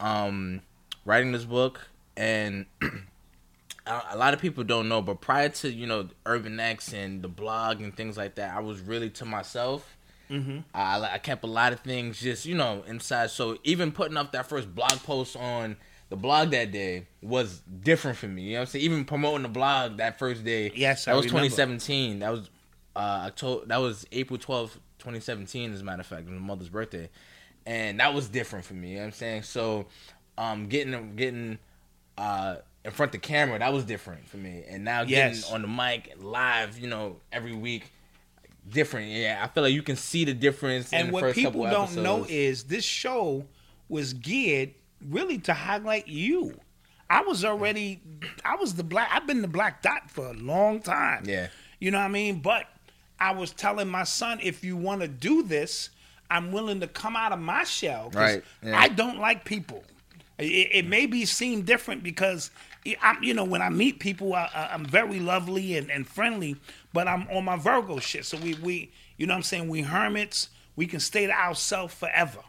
um, 0.00 0.62
writing 1.04 1.32
this 1.32 1.44
book, 1.44 1.80
and 2.16 2.66
a 3.86 4.16
lot 4.16 4.34
of 4.34 4.40
people 4.40 4.64
don't 4.64 4.88
know, 4.88 5.02
but 5.02 5.20
prior 5.20 5.48
to 5.48 5.70
you 5.70 5.86
know 5.86 6.08
Urban 6.26 6.58
X 6.60 6.92
and 6.92 7.22
the 7.22 7.28
blog 7.28 7.80
and 7.80 7.96
things 7.96 8.16
like 8.16 8.36
that, 8.36 8.54
I 8.54 8.60
was 8.60 8.80
really 8.80 9.10
to 9.10 9.24
myself. 9.24 9.96
Mm-hmm. 10.30 10.60
I, 10.72 11.10
I 11.14 11.18
kept 11.18 11.44
a 11.44 11.48
lot 11.48 11.72
of 11.72 11.80
things 11.80 12.20
just 12.20 12.46
you 12.46 12.54
know 12.54 12.84
inside. 12.86 13.30
So 13.30 13.58
even 13.64 13.92
putting 13.92 14.16
up 14.16 14.32
that 14.32 14.48
first 14.48 14.74
blog 14.74 14.92
post 15.02 15.36
on 15.36 15.76
the 16.08 16.16
blog 16.16 16.50
that 16.50 16.70
day 16.72 17.06
was 17.22 17.60
different 17.82 18.18
for 18.18 18.28
me. 18.28 18.42
You 18.42 18.52
know 18.52 18.58
what 18.58 18.60
I'm 18.60 18.66
saying? 18.66 18.84
Even 18.84 19.04
promoting 19.04 19.42
the 19.42 19.48
blog 19.48 19.96
that 19.96 20.18
first 20.18 20.44
day. 20.44 20.70
Yes, 20.74 21.06
that 21.06 21.12
I 21.12 21.16
was 21.16 21.26
remember. 21.26 21.48
2017. 21.48 22.18
That 22.18 22.30
was 22.30 22.50
uh 22.96 23.24
October. 23.26 23.66
That 23.66 23.78
was 23.78 24.06
April 24.12 24.38
12th, 24.38 24.74
2017. 24.98 25.72
As 25.72 25.80
a 25.80 25.84
matter 25.84 26.00
of 26.00 26.06
fact, 26.06 26.22
it 26.22 26.30
was 26.30 26.40
my 26.40 26.46
mother's 26.46 26.68
birthday, 26.68 27.08
and 27.66 28.00
that 28.00 28.12
was 28.14 28.28
different 28.28 28.64
for 28.64 28.74
me. 28.74 28.90
You 28.90 28.94
know 28.96 29.00
what 29.02 29.06
I'm 29.06 29.12
saying? 29.12 29.42
So, 29.44 29.86
um, 30.38 30.66
getting 30.66 31.16
getting 31.16 31.58
uh 32.18 32.56
in 32.84 32.90
front 32.90 33.08
of 33.14 33.20
the 33.20 33.26
camera 33.26 33.58
that 33.60 33.72
was 33.72 33.84
different 33.84 34.28
for 34.28 34.36
me, 34.38 34.64
and 34.68 34.84
now 34.84 35.04
getting 35.04 35.34
Yes. 35.36 35.50
on 35.52 35.62
the 35.62 35.68
mic 35.68 36.14
live, 36.18 36.78
you 36.78 36.88
know, 36.88 37.16
every 37.32 37.54
week. 37.54 37.90
Different, 38.68 39.08
yeah. 39.08 39.40
I 39.42 39.48
feel 39.48 39.64
like 39.64 39.72
you 39.72 39.82
can 39.82 39.96
see 39.96 40.24
the 40.24 40.34
difference. 40.34 40.92
in 40.92 40.98
and 41.00 41.08
the 41.08 41.12
what 41.12 41.34
people 41.34 41.64
don't 41.64 41.96
know 41.96 42.24
is 42.28 42.64
this 42.64 42.84
show 42.84 43.44
was 43.88 44.12
geared 44.12 44.74
really 45.08 45.38
to 45.38 45.52
highlight 45.52 46.06
you. 46.06 46.56
I 47.10 47.22
was 47.22 47.44
already, 47.44 48.00
I 48.44 48.54
was 48.54 48.74
the 48.74 48.84
black. 48.84 49.08
I've 49.12 49.26
been 49.26 49.42
the 49.42 49.48
black 49.48 49.82
dot 49.82 50.08
for 50.12 50.28
a 50.28 50.32
long 50.34 50.80
time. 50.80 51.24
Yeah. 51.26 51.48
you 51.80 51.90
know 51.90 51.98
what 51.98 52.04
I 52.04 52.08
mean. 52.08 52.38
But 52.38 52.66
I 53.22 53.30
was 53.30 53.52
telling 53.52 53.88
my 53.88 54.02
son, 54.02 54.40
if 54.42 54.64
you 54.64 54.76
want 54.76 55.00
to 55.00 55.08
do 55.08 55.44
this, 55.44 55.90
I'm 56.28 56.50
willing 56.50 56.80
to 56.80 56.88
come 56.88 57.14
out 57.14 57.30
of 57.30 57.38
my 57.38 57.62
shell. 57.62 58.10
Right, 58.12 58.42
yeah. 58.64 58.76
I 58.76 58.88
don't 58.88 59.20
like 59.20 59.44
people. 59.44 59.84
It, 60.38 60.68
it 60.72 60.86
may 60.88 61.06
be 61.06 61.24
seem 61.24 61.62
different 61.62 62.02
because 62.02 62.50
I'm, 63.00 63.22
you 63.22 63.32
know, 63.32 63.44
when 63.44 63.62
I 63.62 63.68
meet 63.68 64.00
people, 64.00 64.34
I, 64.34 64.70
I'm 64.72 64.84
very 64.84 65.20
lovely 65.20 65.76
and, 65.76 65.88
and 65.88 66.04
friendly, 66.04 66.56
but 66.92 67.06
I'm 67.06 67.28
on 67.28 67.44
my 67.44 67.56
Virgo 67.56 68.00
shit. 68.00 68.24
So 68.24 68.38
we, 68.38 68.54
we, 68.54 68.90
you 69.18 69.26
know, 69.28 69.34
what 69.34 69.38
I'm 69.38 69.42
saying 69.44 69.68
we 69.68 69.82
hermits. 69.82 70.48
We 70.74 70.86
can 70.86 70.98
stay 70.98 71.26
to 71.26 71.32
ourselves 71.32 71.94
forever. 71.94 72.40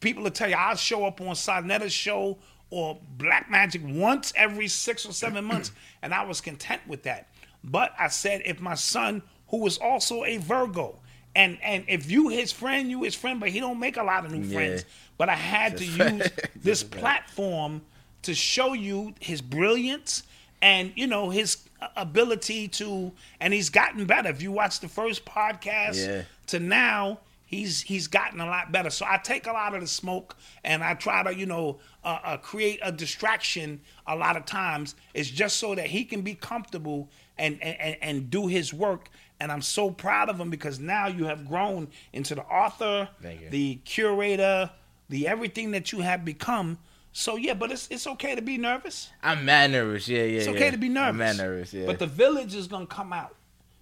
People 0.00 0.22
will 0.22 0.30
tell 0.30 0.48
you 0.48 0.56
I'll 0.56 0.76
show 0.76 1.04
up 1.04 1.20
on 1.20 1.34
Sarnetta's 1.34 1.92
show 1.92 2.38
or 2.70 2.98
Black 3.18 3.50
Magic 3.50 3.82
once 3.84 4.32
every 4.34 4.68
six 4.68 5.04
or 5.04 5.12
seven 5.12 5.44
months, 5.44 5.72
and 6.02 6.14
I 6.14 6.24
was 6.24 6.40
content 6.40 6.80
with 6.86 7.02
that. 7.02 7.28
But 7.62 7.92
I 7.98 8.08
said, 8.08 8.42
if 8.46 8.60
my 8.60 8.74
son, 8.74 9.22
who 9.50 9.58
was 9.58 9.78
also 9.78 10.24
a 10.24 10.36
Virgo, 10.38 10.96
and 11.34 11.58
and 11.62 11.84
if 11.88 12.10
you 12.10 12.28
his 12.28 12.52
friend, 12.52 12.90
you 12.90 13.02
his 13.02 13.14
friend, 13.14 13.38
but 13.40 13.50
he 13.50 13.60
don't 13.60 13.78
make 13.78 13.96
a 13.96 14.02
lot 14.02 14.24
of 14.24 14.32
new 14.32 14.46
Yeah. 14.46 14.54
friends. 14.54 14.84
But 15.18 15.28
I 15.28 15.34
had 15.36 15.76
to 15.78 15.84
use 16.08 16.28
this 16.56 16.82
platform 16.82 17.82
to 18.22 18.34
show 18.34 18.72
you 18.72 19.14
his 19.20 19.40
brilliance 19.42 20.22
and 20.62 20.92
you 20.96 21.06
know 21.06 21.30
his 21.30 21.58
ability 21.96 22.68
to, 22.68 23.12
and 23.40 23.52
he's 23.54 23.70
gotten 23.70 24.04
better. 24.06 24.28
If 24.28 24.42
you 24.42 24.52
watch 24.52 24.80
the 24.80 24.88
first 24.88 25.24
podcast 25.24 26.06
Yeah. 26.06 26.22
to 26.48 26.60
now, 26.60 27.20
he's 27.50 27.82
he's 27.82 28.06
gotten 28.06 28.40
a 28.40 28.46
lot 28.46 28.70
better. 28.70 28.90
So 28.90 29.04
I 29.08 29.16
take 29.16 29.48
a 29.48 29.52
lot 29.52 29.74
of 29.74 29.80
the 29.80 29.86
smoke 29.88 30.36
and 30.62 30.84
I 30.84 30.94
try 30.94 31.24
to 31.24 31.34
you 31.34 31.46
know 31.46 31.80
uh, 32.04 32.18
uh, 32.22 32.36
create 32.36 32.78
a 32.82 32.92
distraction. 32.92 33.80
A 34.06 34.14
lot 34.14 34.36
of 34.36 34.44
times 34.46 34.94
it's 35.14 35.28
just 35.28 35.56
so 35.56 35.74
that 35.74 35.86
he 35.86 36.04
can 36.04 36.22
be 36.22 36.34
comfortable 36.34 37.10
and 37.36 37.60
and, 37.60 37.96
and 38.00 38.30
do 38.30 38.46
his 38.46 38.72
work. 38.72 39.10
And 39.40 39.50
I'm 39.50 39.62
so 39.62 39.90
proud 39.90 40.28
of 40.28 40.38
him 40.38 40.48
because 40.48 40.78
now 40.78 41.08
you 41.08 41.24
have 41.24 41.48
grown 41.48 41.88
into 42.12 42.34
the 42.34 42.42
author, 42.42 43.08
the 43.50 43.76
curator, 43.84 44.70
the 45.08 45.26
everything 45.26 45.72
that 45.72 45.92
you 45.92 46.00
have 46.00 46.24
become. 46.24 46.78
So 47.12 47.34
yeah, 47.34 47.54
but 47.54 47.72
it's 47.72 47.88
it's 47.90 48.06
okay 48.06 48.36
to 48.36 48.42
be 48.42 48.58
nervous. 48.58 49.10
I'm 49.24 49.44
mad 49.44 49.72
nervous. 49.72 50.06
Yeah, 50.06 50.22
yeah. 50.22 50.38
It's 50.38 50.46
okay 50.46 50.66
yeah. 50.66 50.70
to 50.70 50.78
be 50.78 50.88
nervous. 50.88 51.08
I'm 51.08 51.16
mad 51.16 51.36
nervous. 51.38 51.74
Yeah. 51.74 51.86
But 51.86 51.98
the 51.98 52.06
village 52.06 52.54
is 52.54 52.68
gonna 52.68 52.86
come 52.86 53.12
out. 53.12 53.34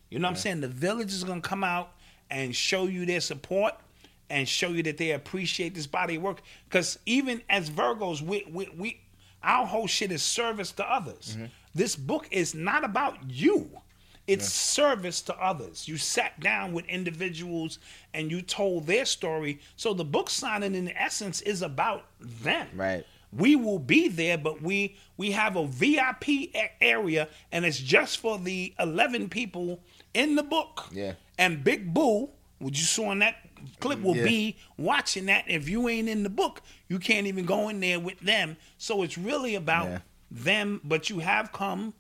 You 0.09 0.19
know 0.19 0.29
what 0.29 0.37
I'm 0.37 0.37
saying? 0.37 0.63
The 0.63 0.69
village 0.69 1.13
is 1.13 1.23
gonna 1.23 1.43
come 1.43 1.63
out 1.63 1.93
and 2.31 2.55
show 2.55 2.85
you 2.85 3.07
their 3.07 3.21
support 3.21 3.75
and 4.31 4.49
show 4.49 4.69
you 4.69 4.83
that 4.83 4.99
they 4.99 5.13
appreciate 5.13 5.75
this 5.75 5.87
body 5.87 6.17
of 6.17 6.23
work. 6.23 6.43
Because 6.69 6.99
even 7.07 7.43
as 7.49 7.71
Virgos, 7.71 8.21
we 8.21 8.47
we, 8.53 8.69
we 8.77 9.01
our 9.43 9.67
whole 9.67 9.87
shit 9.87 10.13
is 10.13 10.23
service 10.23 10.73
to 10.73 10.91
others. 10.91 11.35
Mm-hmm. 11.35 11.47
This 11.75 11.97
book 11.97 12.29
is 12.31 12.55
not 12.55 12.85
about 12.85 13.19
you. 13.29 13.71
It's 14.27 14.47
service 14.47 15.23
to 15.23 15.43
others. 15.43 15.89
You 15.89 15.97
sat 15.97 16.39
down 16.39 16.75
with 16.75 16.85
individuals 16.85 17.79
and 18.13 18.31
you 18.31 18.43
told 18.43 18.87
their 18.87 19.07
story. 19.07 19.59
So 19.77 19.95
the 19.95 20.05
book 20.05 20.29
signing, 20.29 20.75
in 20.75 20.91
essence, 20.91 21.41
is 21.41 21.63
about 21.63 22.05
them. 22.21 22.69
Right. 22.75 23.07
We 23.33 23.57
will 23.57 23.79
be 23.79 24.09
there, 24.09 24.37
but 24.37 24.61
we 24.61 24.97
we 25.17 25.31
have 25.33 25.57
a 25.57 25.67
VIP 25.67 26.55
area, 26.81 27.29
and 27.53 27.65
it's 27.65 27.79
just 27.79 28.19
for 28.19 28.39
the 28.39 28.75
eleven 28.79 29.31
people 29.31 29.81
in 30.13 30.35
the 30.35 30.43
book. 30.43 30.87
Yeah. 30.93 31.15
And 31.39 31.63
Big 31.65 31.95
Boo, 31.95 32.31
which 32.59 32.79
you 32.79 32.85
saw 32.85 33.13
in 33.13 33.21
that 33.21 33.37
clip, 33.81 34.03
will 34.03 34.17
Yeah. 34.17 34.25
be 34.25 34.57
watching 34.77 35.27
that. 35.27 35.45
If 35.49 35.69
you 35.69 35.89
ain't 35.89 36.09
in 36.09 36.25
the 36.25 36.31
book, 36.31 36.63
you 36.89 36.99
can't 36.99 37.27
even 37.27 37.45
go 37.47 37.69
in 37.69 37.81
there 37.81 38.01
with 38.01 38.19
them. 38.21 38.57
So 38.77 39.03
it's 39.03 39.17
really 39.17 39.55
about 39.55 39.89
Yeah. 39.89 39.99
them. 40.31 40.81
But 40.85 41.09
you 41.11 41.21
have 41.21 41.53
come 41.53 41.95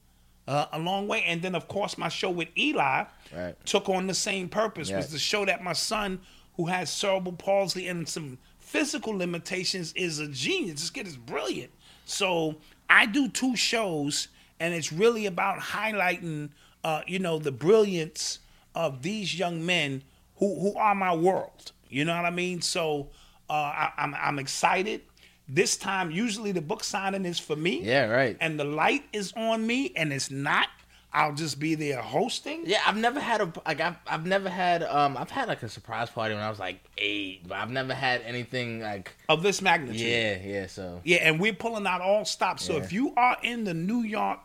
uh, 0.47 0.67
a 0.73 0.79
long 0.79 1.07
way. 1.07 1.23
And 1.25 1.43
then, 1.43 1.55
of 1.55 1.69
course, 1.69 1.99
my 1.99 2.09
show 2.09 2.31
with 2.31 2.49
Eli 2.57 3.05
Right. 3.35 3.55
took 3.67 3.87
on 3.91 4.07
the 4.07 4.15
same 4.15 4.49
purpose. 4.49 4.91
Was 4.91 5.09
to 5.09 5.19
show 5.19 5.45
that 5.45 5.63
my 5.63 5.75
son, 5.75 6.21
who 6.57 6.67
has 6.67 6.91
cerebral 6.91 7.35
palsy 7.35 7.87
and 7.87 8.09
some 8.09 8.39
physical 8.59 9.13
limitations, 9.15 9.93
is 9.93 10.19
a 10.21 10.27
genius. 10.27 10.81
This 10.81 10.89
kid 10.91 11.07
is 11.07 11.19
brilliant. 11.19 11.71
So 12.07 12.57
I 12.89 13.05
do 13.05 13.29
two 13.29 13.57
shows, 13.57 14.29
and 14.59 14.73
it's 14.73 14.91
really 14.91 15.27
about 15.27 15.59
highlighting, 15.61 16.49
uh, 16.83 17.03
you 17.07 17.19
know, 17.19 17.39
the 17.39 17.53
brilliance 17.53 18.39
of 18.85 19.03
these 19.03 19.39
young 19.39 19.67
men 19.67 20.03
who 20.37 20.49
who 20.63 20.75
are 20.79 20.95
my 20.95 21.15
world. 21.15 21.73
You 21.91 22.05
know 22.07 22.17
what 22.17 22.25
I 22.25 22.31
mean? 22.31 22.63
So 22.63 23.11
uh, 23.51 23.53
I, 23.53 23.93
I'm 23.99 24.15
I'm 24.15 24.39
excited. 24.39 25.03
This 25.51 25.77
time, 25.79 26.11
usually 26.11 26.53
the 26.53 26.61
book 26.61 26.85
signing 26.85 27.25
is 27.25 27.39
for 27.39 27.57
me. 27.57 27.81
Yeah, 27.83 28.05
right. 28.07 28.37
And 28.41 28.61
the 28.61 28.65
light 28.65 29.05
is 29.13 29.33
on 29.37 29.67
me, 29.67 29.93
and 29.97 30.13
it's 30.13 30.31
not. 30.31 30.69
I'll 31.11 31.35
just 31.35 31.59
be 31.59 31.75
there 31.75 32.03
hosting. 32.03 32.65
Yeah, 32.67 32.81
I've 32.87 32.99
never 32.99 33.19
had 33.19 33.41
a 33.41 33.51
like 33.67 33.81
I've 33.81 33.97
I've 34.07 34.27
never 34.27 34.51
had 34.51 34.83
um 34.83 35.17
I've 35.17 35.31
had 35.31 35.49
like 35.49 35.63
a 35.63 35.69
surprise 35.69 36.11
party 36.11 36.35
when 36.35 36.43
I 36.45 36.51
was 36.51 36.59
like 36.59 36.79
eight, 36.99 37.49
but 37.49 37.57
I've 37.57 37.71
never 37.71 37.95
had 37.95 38.21
anything 38.27 38.81
like 38.81 39.17
of 39.31 39.43
this 39.43 39.63
magnitude. 39.63 40.01
yeah 40.03 40.37
yeah. 40.45 40.67
So 40.67 41.01
Yeah, 41.05 41.27
and 41.27 41.41
we're 41.41 41.55
pulling 41.65 41.87
out 41.87 42.03
all 42.03 42.27
stops. 42.27 42.63
So 42.65 42.75
Yeah. 42.77 42.83
if 42.85 42.93
you 42.93 43.15
are 43.17 43.39
in 43.43 43.65
the 43.65 43.73
New 43.73 44.03
York, 44.03 44.41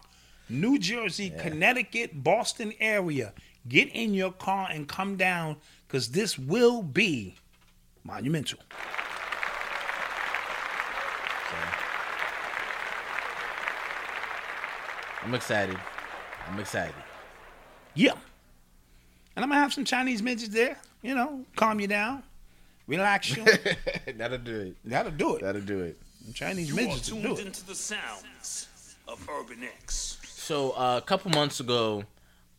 New 0.48 0.80
Jersey, 0.80 1.34
Connecticut, 1.38 2.24
Boston 2.24 2.72
area, 2.80 3.34
get 3.68 3.90
in 3.90 4.14
your 4.14 4.32
car 4.32 4.68
and 4.72 4.88
come 4.88 5.16
down 5.16 5.58
because 5.88 6.10
this 6.10 6.38
will 6.38 6.82
be 6.82 7.36
monumental. 8.04 8.60
I'm 15.24 15.34
excited. 15.34 15.78
I'm 16.48 16.60
excited. 16.60 16.96
Yeah. 17.96 18.12
And 19.36 19.44
I'm 19.44 19.50
gonna 19.50 19.62
have 19.62 19.74
some 19.74 19.86
Chinese 19.86 20.22
midgets 20.22 20.54
there, 20.54 20.78
you 21.02 21.16
know, 21.16 21.44
calm 21.56 21.80
you 21.80 21.88
down, 21.88 22.24
relax 22.88 23.36
you. 23.36 23.46
That'll 24.18 24.38
do 24.38 24.60
it. 24.60 24.76
That'll 24.84 25.12
do 25.12 25.36
it. 25.38 25.42
That'll 25.42 25.62
do 25.62 25.80
it. 25.82 25.98
Chinese 26.34 26.70
You 26.70 26.74
are 26.76 26.78
midgets 26.78 27.12
will 27.12 27.22
do 27.22 27.34
it. 27.38 27.46
into 27.46 27.66
the 27.66 27.76
sounds 27.76 28.68
of 29.08 29.28
Urban 29.30 29.64
X. 29.64 30.18
So 30.24 30.72
uh, 30.72 31.00
a 31.02 31.06
couple 31.06 31.32
months 31.32 31.60
ago, 31.60 32.04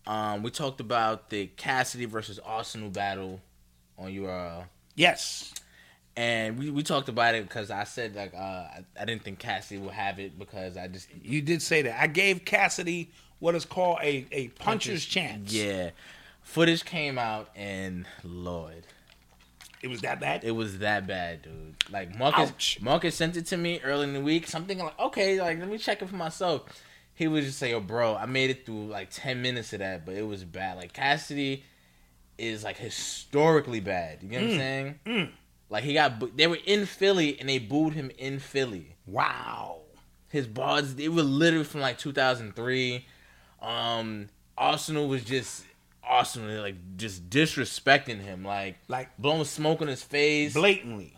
um, 0.07 0.43
we 0.43 0.51
talked 0.51 0.81
about 0.81 1.31
the 1.31 1.47
Cassidy 1.57 2.05
versus 2.05 2.39
Arsenal 2.45 2.91
battle 2.91 3.41
on 3.99 4.13
your, 4.13 4.31
uh, 4.31 4.65
Yes. 4.97 5.53
and 6.17 6.59
we, 6.59 6.71
we 6.71 6.83
talked 6.83 7.09
about 7.09 7.35
it 7.35 7.45
because 7.49 7.71
I 7.71 7.85
said 7.85 8.15
like 8.15 8.33
uh, 8.35 8.39
I, 8.39 8.85
I 9.01 9.05
didn't 9.05 9.23
think 9.25 9.39
Cassidy 9.39 9.81
would 9.81 9.93
have 9.95 10.19
it 10.21 10.39
because 10.39 10.77
I 10.77 10.87
just 10.89 11.09
You 11.23 11.43
did 11.43 11.63
say 11.63 11.83
that. 11.83 12.01
I 12.01 12.07
gave 12.07 12.45
Cassidy 12.45 13.11
what 13.41 13.55
is 13.55 13.65
called 13.65 13.99
a, 14.03 14.27
a 14.33 14.49
puncher's 14.49 15.05
chance. 15.05 15.53
yeah. 15.53 15.91
Footage 16.43 16.85
came 16.85 17.19
out 17.19 17.49
and 17.57 18.05
Lord, 18.23 18.87
It 19.83 19.89
was 19.89 20.03
that 20.03 20.21
bad? 20.21 20.45
it 20.45 20.51
was 20.53 20.79
that 20.79 21.07
bad, 21.07 21.43
dude. 21.43 21.75
Like 21.91 22.17
Marcus, 22.19 22.51
Ouch. 22.51 22.79
Marcus 22.81 23.15
sent 23.17 23.37
it 23.37 23.47
to 23.47 23.57
me 23.57 23.81
early 23.83 24.05
in 24.05 24.13
the 24.13 24.21
week. 24.21 24.47
Something 24.47 24.79
like, 24.79 24.99
okay, 25.01 25.41
like 25.41 25.59
let 25.59 25.69
me 25.69 25.79
check 25.79 26.03
it 26.03 26.09
for 26.09 26.17
myself. 26.17 26.63
He 27.15 27.29
would 27.29 27.45
just 27.45 27.59
say, 27.59 27.71
"Yo, 27.71 27.81
bro, 27.81 28.17
I 28.17 28.27
made 28.27 28.51
it 28.51 28.67
through 28.67 28.87
like 28.87 29.09
ten 29.11 29.41
minutes 29.43 29.73
of 29.73 29.79
that, 29.79 30.05
but 30.05 30.15
it 30.17 30.27
was 30.27 30.45
bad. 30.45 30.77
Like 30.77 30.93
Cassidy 30.93 31.65
is 32.39 32.65
like 32.65 32.77
historically 32.77 33.81
bad. 33.81 34.23
You 34.23 34.29
get 34.29 34.43
Mm. 34.43 34.45
what 34.47 34.53
I'm 34.53 34.59
saying? 34.59 35.33
Like 35.71 35.85
he 35.85 35.95
got, 35.95 36.19
boo- 36.19 36.33
they 36.35 36.47
were 36.49 36.59
in 36.67 36.85
Philly 36.87 37.39
and 37.41 37.49
they 37.49 37.59
booed 37.59 37.95
him 37.95 38.11
in 38.19 38.39
Philly. 38.39 38.97
wow. 39.07 39.81
His 40.29 40.49
bars, 40.49 40.97
they 40.97 41.09
were 41.09 41.23
literally 41.23 41.65
from 41.65 41.81
like 41.81 41.97
2003. 41.97 43.07
Um, 43.63 44.29
Arsenal 44.59 45.07
was 45.07 45.23
just 45.25 45.65
Arsenal, 46.03 46.61
like 46.61 46.75
just 46.97 47.31
disrespecting 47.31 48.21
him, 48.21 48.45
like 48.45 48.77
Like- 48.89 49.17
blowing 49.17 49.45
smoke 49.45 49.81
on 49.81 49.87
his 49.87 50.03
face 50.03 50.55
Blatantly. 50.55 51.15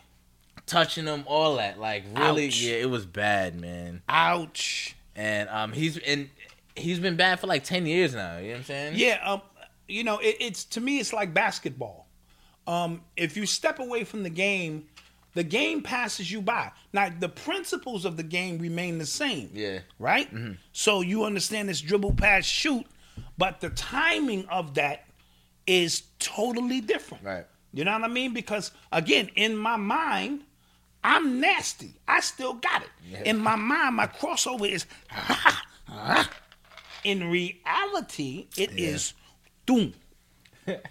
touching 0.67 1.05
him, 1.07 1.23
all 1.25 1.55
that. 1.55 1.79
Like 1.79 2.03
really, 2.15 2.47
Ouch. 2.47 2.61
yeah, 2.61 2.75
it 2.75 2.89
was 2.91 3.07
bad, 3.07 3.59
man. 3.59 4.03
Ouch. 4.07 4.95
And 5.17 5.49
um, 5.49 5.73
he's 5.73 5.97
and 5.97 6.29
he's 6.75 6.99
been 6.99 7.17
bad 7.17 7.39
for 7.39 7.47
like 7.47 7.63
ten 7.63 7.85
years 7.85 8.13
now. 8.13 8.37
You 8.37 8.43
know 8.43 8.49
what 8.51 8.57
I'm 8.59 8.63
saying? 8.63 8.93
Yeah, 8.95 9.19
um, 9.25 9.41
you 9.87 10.03
know, 10.03 10.19
it, 10.19 10.37
it's 10.39 10.63
to 10.65 10.81
me, 10.81 10.99
it's 10.99 11.11
like 11.11 11.33
basketball. 11.33 12.07
Um, 12.67 13.01
if 13.15 13.35
you 13.35 13.45
step 13.45 13.79
away 13.79 14.03
from 14.03 14.23
the 14.23 14.29
game, 14.29 14.85
the 15.33 15.43
game 15.43 15.81
passes 15.81 16.31
you 16.31 16.41
by. 16.41 16.71
Now, 16.93 17.09
the 17.17 17.29
principles 17.29 18.05
of 18.05 18.17
the 18.17 18.23
game 18.23 18.57
remain 18.59 18.97
the 18.97 19.05
same. 19.05 19.49
Yeah. 19.53 19.79
Right. 19.99 20.29
So 20.71 21.01
you 21.01 21.23
understand 21.23 21.69
this 21.69 21.79
dribble, 21.81 22.13
pass, 22.13 22.45
shoot, 22.45 22.85
but 23.37 23.61
the 23.61 23.69
timing 23.69 24.45
of 24.49 24.73
that 24.75 25.05
is 25.65 26.03
totally 26.19 26.81
different. 26.81 27.23
Right. 27.23 27.45
You 27.73 27.85
know 27.85 27.93
what 27.93 28.03
I 28.03 28.07
mean? 28.07 28.33
Because 28.33 28.71
again, 28.91 29.29
in 29.35 29.55
my 29.55 29.75
mind, 29.75 30.43
I'm 31.03 31.39
nasty. 31.39 31.93
I 32.07 32.19
still 32.19 32.53
got 32.53 32.83
it. 32.83 32.89
In 33.25 33.37
my 33.37 33.55
mind, 33.55 33.95
my 33.95 34.07
crossover 34.07 34.69
is. 34.69 34.85
in 37.03 37.29
reality, 37.29 38.47
it 38.57 38.71
is 38.77 39.13
doom. 39.65 39.93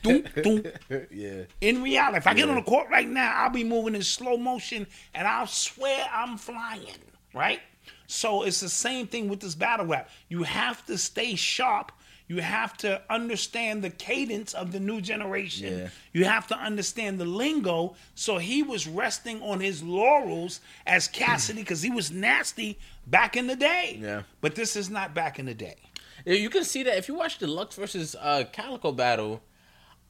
Doom, 0.03 0.25
doom. 0.43 0.63
Yeah. 1.11 1.43
In 1.61 1.83
reality, 1.83 2.17
if 2.17 2.27
I 2.27 2.33
get 2.35 2.49
on 2.49 2.55
the 2.57 2.63
court 2.63 2.89
right 2.91 3.09
now, 3.09 3.35
I'll 3.37 3.51
be 3.51 3.65
moving 3.65 3.95
in 3.95 4.03
slow 4.03 4.37
motion 4.39 4.87
and 5.15 5.29
I'll 5.29 5.47
swear 5.47 6.07
I'm 6.11 6.39
flying, 6.39 6.97
right? 7.35 7.61
So 8.07 8.43
it's 8.45 8.61
the 8.61 8.69
same 8.69 9.07
thing 9.07 9.29
with 9.29 9.41
this 9.41 9.55
battle 9.55 9.87
rap. 9.87 10.09
You 10.29 10.45
have 10.45 10.85
to 10.87 10.97
stay 10.97 11.35
sharp. 11.35 11.93
You 12.29 12.41
have 12.41 12.77
to 12.79 13.03
understand 13.09 13.85
the 13.85 13.91
cadence 13.91 14.53
of 14.53 14.72
the 14.72 14.81
new 14.81 15.01
generation. 15.01 15.79
Yeah. 15.79 15.89
You 16.12 16.24
have 16.24 16.49
to 16.49 16.57
understand 16.57 17.20
the 17.20 17.24
lingo. 17.24 17.95
So 18.14 18.39
he 18.39 18.62
was 18.62 18.89
resting 18.89 19.41
on 19.43 19.61
his 19.61 19.83
laurels 19.83 20.61
as 20.87 21.07
Cassidy 21.12 21.61
because 21.61 21.83
he 21.83 21.91
was 21.91 22.11
nasty 22.11 22.79
back 23.07 23.37
in 23.37 23.47
the 23.47 23.57
day. 23.57 23.99
Yeah. 24.01 24.22
But 24.41 24.57
this 24.57 24.74
is 24.74 24.91
not 24.91 25.14
back 25.14 25.39
in 25.39 25.47
the 25.47 25.55
day. 25.55 25.77
You 26.24 26.51
can 26.51 26.64
see 26.64 26.83
that 26.83 26.99
if 26.99 27.07
you 27.07 27.14
watch 27.14 27.39
the 27.39 27.47
Lux 27.47 27.77
versus 27.77 28.16
uh, 28.20 28.45
Calicoe 28.53 28.93
battle. 28.93 29.43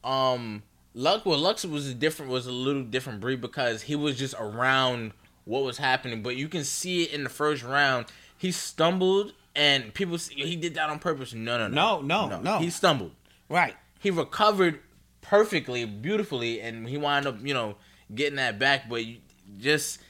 Um, 0.02 0.62
Lux, 0.94 1.26
well, 1.26 1.38
Lux 1.38 1.64
was 1.66 1.88
a 1.88 1.94
different, 1.94 2.32
was 2.32 2.46
a 2.46 2.52
little 2.52 2.82
different 2.82 3.20
breed 3.20 3.42
because 3.42 3.82
he 3.82 3.94
was 3.94 4.16
just 4.16 4.34
around 4.38 5.12
what 5.44 5.62
was 5.62 5.76
happening. 5.76 6.22
But 6.22 6.36
you 6.36 6.48
can 6.48 6.64
see 6.64 7.02
it 7.02 7.12
in 7.12 7.24
the 7.24 7.28
first 7.28 7.62
round. 7.62 8.06
He 8.38 8.50
stumbled, 8.50 9.34
and 9.56 9.92
people 9.94 10.18
see, 10.18 10.34
he 10.34 10.54
did 10.56 10.74
that 10.74 10.88
on 10.90 10.98
purpose. 11.00 11.34
No, 11.34 11.56
no, 11.58 12.00
No, 12.00 12.28
no, 12.28 12.40
no. 12.40 12.58
He 12.58 12.70
stumbled. 12.70 13.12
Right. 13.48 13.74
he 14.00 14.10
recovered 14.10 14.80
perfectly, 15.22 15.84
beautifully, 15.84 16.60
and 16.60 16.88
he 16.88 16.96
wound 16.96 17.26
up, 17.26 17.36
you 17.42 17.54
know, 17.54 17.76
getting 18.14 18.36
that 18.36 18.58
back. 18.58 18.88
But 18.88 19.04
you 19.04 19.18
just 19.58 20.00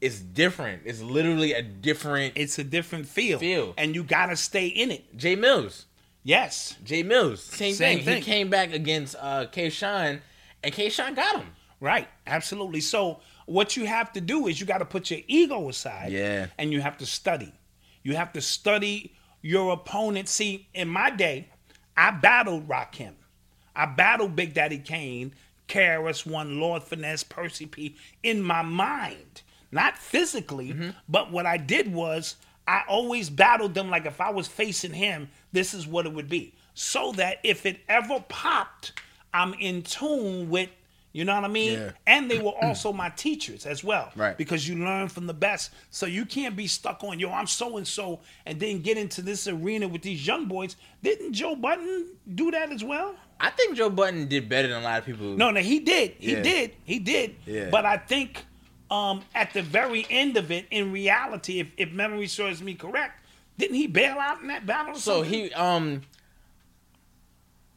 it's 0.00 0.18
different. 0.20 0.82
It's 0.84 1.00
literally 1.00 1.52
a 1.54 1.62
different. 1.62 2.34
It's 2.36 2.58
a 2.58 2.64
different 2.64 3.06
feel. 3.08 3.38
Feel. 3.38 3.72
And 3.78 3.94
you 3.94 4.02
got 4.02 4.26
to 4.26 4.36
stay 4.36 4.66
in 4.66 4.90
it. 4.90 5.16
Jay 5.16 5.36
Mills, 5.36 5.86
Yes. 6.22 6.74
Jay 6.84 7.02
Mills, 7.02 7.42
same, 7.42 7.74
Same 7.74 7.98
thing. 7.98 8.04
thing. 8.04 8.16
He 8.16 8.22
came 8.22 8.50
back 8.50 8.72
against 8.72 9.14
uh, 9.20 9.46
K. 9.46 9.70
Shine, 9.70 10.20
and 10.62 10.72
K. 10.74 10.88
Shine 10.90 11.14
got 11.14 11.36
him. 11.36 11.46
Right, 11.80 12.08
absolutely. 12.26 12.80
So 12.80 13.20
what 13.44 13.76
you 13.76 13.86
have 13.86 14.12
to 14.14 14.20
do 14.20 14.46
is 14.48 14.58
you 14.58 14.66
got 14.66 14.78
to 14.78 14.84
put 14.86 15.10
your 15.10 15.20
ego 15.28 15.68
aside. 15.68 16.10
Yeah. 16.12 16.46
And 16.58 16.72
you 16.72 16.80
have 16.80 16.96
to 16.98 17.06
study. 17.06 17.52
You 18.06 18.14
have 18.14 18.32
to 18.34 18.40
study 18.40 19.14
your 19.42 19.72
opponent. 19.72 20.28
See, 20.28 20.68
in 20.72 20.86
my 20.86 21.10
day, 21.10 21.48
I 21.96 22.12
battled 22.12 22.68
Rakim. 22.68 23.14
I 23.74 23.86
battled 23.86 24.36
Big 24.36 24.54
Daddy 24.54 24.78
Kane, 24.78 25.34
KRS 25.66 26.24
One, 26.24 26.60
Lord 26.60 26.84
Finesse, 26.84 27.24
Percy 27.24 27.66
P. 27.66 27.96
In 28.22 28.40
my 28.42 28.62
mind, 28.62 29.42
not 29.72 29.98
physically, 29.98 30.68
mm-hmm. 30.68 30.90
but 31.08 31.32
what 31.32 31.46
I 31.46 31.56
did 31.56 31.92
was 31.92 32.36
I 32.68 32.84
always 32.86 33.28
battled 33.28 33.74
them 33.74 33.90
like 33.90 34.06
if 34.06 34.20
I 34.20 34.30
was 34.30 34.46
facing 34.46 34.92
him, 34.92 35.28
this 35.50 35.74
is 35.74 35.84
what 35.84 36.06
it 36.06 36.12
would 36.12 36.28
be. 36.28 36.54
So 36.74 37.10
that 37.16 37.40
if 37.42 37.66
it 37.66 37.80
ever 37.88 38.24
popped, 38.28 38.92
I'm 39.34 39.52
in 39.54 39.82
tune 39.82 40.48
with 40.48 40.70
You 41.16 41.24
know 41.24 41.34
what 41.34 41.44
I 41.44 41.48
mean? 41.48 41.72
Yeah. 41.72 41.90
And 42.06 42.30
they 42.30 42.38
were 42.40 42.52
also 42.60 42.92
my 42.92 43.08
teachers 43.08 43.64
as 43.64 43.82
well. 43.82 44.12
Right. 44.14 44.36
Because 44.36 44.68
you 44.68 44.74
learn 44.84 45.08
from 45.08 45.26
the 45.26 45.32
best. 45.32 45.70
So 45.90 46.04
you 46.04 46.26
can't 46.26 46.54
be 46.54 46.66
stuck 46.66 47.02
on, 47.02 47.18
yo, 47.18 47.30
I'm 47.32 47.46
so 47.46 47.78
and 47.78 47.88
so, 47.88 48.20
and 48.44 48.60
then 48.60 48.82
get 48.82 48.98
into 48.98 49.22
this 49.22 49.48
arena 49.48 49.88
with 49.88 50.02
these 50.02 50.26
young 50.26 50.44
boys. 50.44 50.76
Didn't 51.02 51.32
Joe 51.32 51.56
Budden 51.56 52.08
do 52.34 52.50
that 52.50 52.70
as 52.70 52.84
well? 52.84 53.14
I 53.40 53.48
think 53.48 53.78
Joe 53.78 53.88
Budden 53.88 54.28
did 54.28 54.46
better 54.50 54.68
than 54.68 54.82
a 54.82 54.84
lot 54.84 54.98
of 54.98 55.06
people. 55.06 55.34
No, 55.38 55.50
no, 55.50 55.60
he 55.62 55.78
did. 55.80 56.16
He 56.18 56.32
Yeah. 56.32 56.42
did. 56.42 56.72
He 56.84 56.98
did. 56.98 57.36
Yeah. 57.46 57.70
But 57.70 57.86
I 57.86 57.96
think 57.96 58.44
um, 58.90 59.22
at 59.34 59.54
the 59.54 59.62
very 59.62 60.06
end 60.10 60.36
of 60.36 60.50
it, 60.50 60.66
in 60.70 60.92
reality, 60.92 61.60
if, 61.60 61.68
if 61.78 61.92
memory 61.92 62.26
serves 62.26 62.60
me 62.62 62.74
correct, 62.74 63.22
didn't 63.56 63.76
he 63.76 63.86
bail 63.86 64.18
out 64.18 64.42
in 64.42 64.48
that 64.48 64.66
battle? 64.66 64.92
Or 64.92 64.98
So 64.98 65.22
something? 65.22 65.32
he 65.44 65.52
um, 65.54 66.02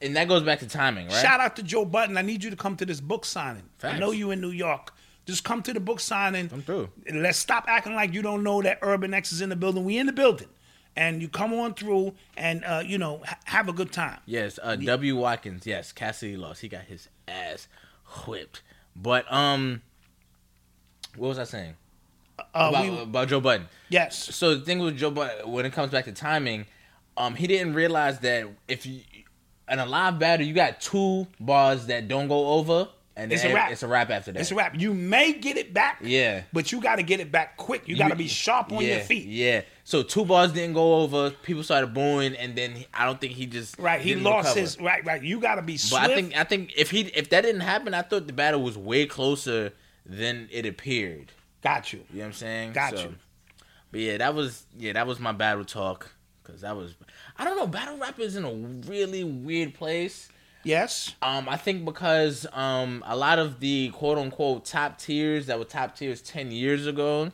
and 0.01 0.15
that 0.15 0.27
goes 0.27 0.43
back 0.43 0.59
to 0.59 0.67
timing, 0.67 1.07
right? 1.07 1.21
Shout 1.21 1.39
out 1.39 1.55
to 1.57 1.63
Joe 1.63 1.85
Budden. 1.85 2.17
I 2.17 2.21
need 2.21 2.43
you 2.43 2.49
to 2.49 2.55
come 2.55 2.75
to 2.77 2.85
this 2.85 2.99
book 3.01 3.25
signing. 3.25 3.63
I 3.83 3.97
know 3.99 4.11
you 4.11 4.31
in 4.31 4.39
New 4.41 4.51
York. 4.51 4.93
Just 5.25 5.43
come 5.43 5.61
to 5.63 5.73
the 5.73 5.79
book 5.79 5.99
signing. 5.99 6.49
I'm 6.51 6.61
through. 6.63 6.89
Let's 7.13 7.37
stop 7.37 7.65
acting 7.67 7.93
like 7.93 8.13
you 8.13 8.21
don't 8.21 8.43
know 8.43 8.61
that 8.61 8.79
Urban 8.81 9.13
X 9.13 9.31
is 9.31 9.41
in 9.41 9.49
the 9.49 9.55
building. 9.55 9.83
We 9.85 9.97
in 9.97 10.05
the 10.07 10.13
building. 10.13 10.47
And 10.95 11.21
you 11.21 11.29
come 11.29 11.53
on 11.53 11.75
through 11.75 12.15
and, 12.35 12.63
uh, 12.65 12.81
you 12.85 12.97
know, 12.97 13.21
ha- 13.25 13.37
have 13.45 13.69
a 13.69 13.73
good 13.73 13.91
time. 13.91 14.19
Yes, 14.25 14.57
uh, 14.61 14.75
W. 14.75 15.17
Watkins. 15.17 15.67
Yes, 15.67 15.91
Cassidy 15.91 16.35
lost. 16.35 16.61
He 16.61 16.67
got 16.67 16.85
his 16.85 17.07
ass 17.27 17.67
whipped. 18.25 18.63
But 18.95 19.31
um, 19.31 19.81
what 21.15 21.27
was 21.29 21.39
I 21.39 21.43
saying 21.43 21.75
Uh, 22.39 22.43
about, 22.53 22.83
we- 22.83 23.01
about 23.01 23.27
Joe 23.27 23.39
Budden? 23.39 23.67
yes. 23.89 24.35
So 24.35 24.55
the 24.55 24.65
thing 24.65 24.79
with 24.79 24.97
Joe 24.97 25.11
Budden, 25.11 25.49
when 25.51 25.65
it 25.65 25.73
comes 25.73 25.91
back 25.91 26.05
to 26.05 26.11
timing, 26.11 26.65
um, 27.17 27.35
he 27.35 27.47
didn't 27.47 27.75
realize 27.75 28.19
that 28.19 28.47
if 28.67 28.85
you 28.85 29.01
in 29.71 29.79
a 29.79 29.85
live 29.85 30.19
battle, 30.19 30.45
you 30.45 30.53
got 30.53 30.81
two 30.81 31.27
bars 31.39 31.87
that 31.87 32.07
don't 32.07 32.27
go 32.27 32.47
over, 32.53 32.87
and 33.15 33.33
It's 33.33 33.43
a 33.43 33.53
wrap. 33.53 33.71
It's 33.71 33.83
a 33.83 33.87
wrap 33.87 34.09
after 34.09 34.31
that. 34.31 34.39
It's 34.39 34.51
a 34.51 34.55
wrap. 34.55 34.79
You 34.79 34.93
may 34.93 35.33
get 35.33 35.57
it 35.57 35.73
back. 35.73 35.99
Yeah. 36.01 36.43
But 36.53 36.71
you 36.71 36.79
got 36.79 36.95
to 36.97 37.03
get 37.03 37.19
it 37.19 37.31
back 37.31 37.57
quick. 37.57 37.85
You, 37.85 37.97
got 37.97 38.09
to 38.09 38.15
be 38.15 38.29
sharp 38.29 38.71
on 38.71 38.81
yeah, 38.81 38.95
your 38.95 39.03
feet. 39.03 39.25
Yeah. 39.25 39.61
So 39.83 40.03
two 40.03 40.23
bars 40.23 40.53
didn't 40.53 40.73
go 40.73 41.01
over. 41.01 41.31
People 41.31 41.63
started 41.63 41.93
booing, 41.93 42.35
and 42.35 42.55
then 42.55 42.71
he- 42.75 42.87
I 42.93 43.05
don't 43.05 43.19
think 43.19 43.33
he 43.33 43.45
just 43.45 43.77
Right. 43.77 43.99
He 43.99 44.15
lost 44.15 44.49
recover. 44.49 44.59
his 44.61 44.79
right. 44.79 45.05
Right. 45.05 45.21
You 45.21 45.41
got 45.41 45.55
to 45.55 45.61
be 45.61 45.77
But. 45.91 46.09
I 46.09 46.15
think 46.15 46.37
I 46.37 46.45
think 46.45 46.73
if 46.77 46.91
he 46.91 47.01
if 47.01 47.29
that 47.31 47.41
didn't 47.41 47.61
happen, 47.61 47.93
I 47.93 48.03
thought 48.03 48.25
the 48.27 48.33
battle 48.33 48.61
was 48.61 48.77
way 48.77 49.05
closer 49.05 49.73
than 50.05 50.47
it 50.51 50.65
appeared. 50.65 51.33
got 51.61 51.91
you. 51.91 51.99
You 52.11 52.19
know 52.19 52.21
what 52.21 52.27
I'm 52.27 52.33
saying? 52.33 52.73
Got 52.73 53.03
you. 53.03 53.15
But 53.91 54.01
yeah, 54.01 54.17
that 54.17 54.33
was 54.33 54.65
yeah, 54.77 54.93
that 54.93 55.07
was 55.07 55.19
my 55.19 55.33
battle 55.33 55.65
talk 55.65 56.09
because 56.49 56.61
that 56.61 56.75
was 56.75 56.95
I 57.37 57.45
don't 57.45 57.57
know. 57.57 57.67
Battle 57.67 57.97
rap 57.97 58.19
is 58.19 58.35
in 58.35 58.43
a 58.45 58.53
really 58.89 59.23
weird 59.23 59.73
place. 59.73 60.29
Yes. 60.63 61.15
Um, 61.21 61.47
I 61.47 61.55
think 61.55 61.85
because 61.85 62.45
um 62.53 63.03
a 63.07 63.15
lot 63.15 63.39
of 63.39 63.59
the 63.59 63.89
quote 63.91 64.17
unquote 64.17 64.65
top 64.65 64.97
tiers 64.97 65.45
that 65.47 65.57
were 65.57 65.65
top 65.65 65.95
tiers 65.95 66.21
ten 66.21 66.51
years 66.51 66.85
ago 66.87 67.31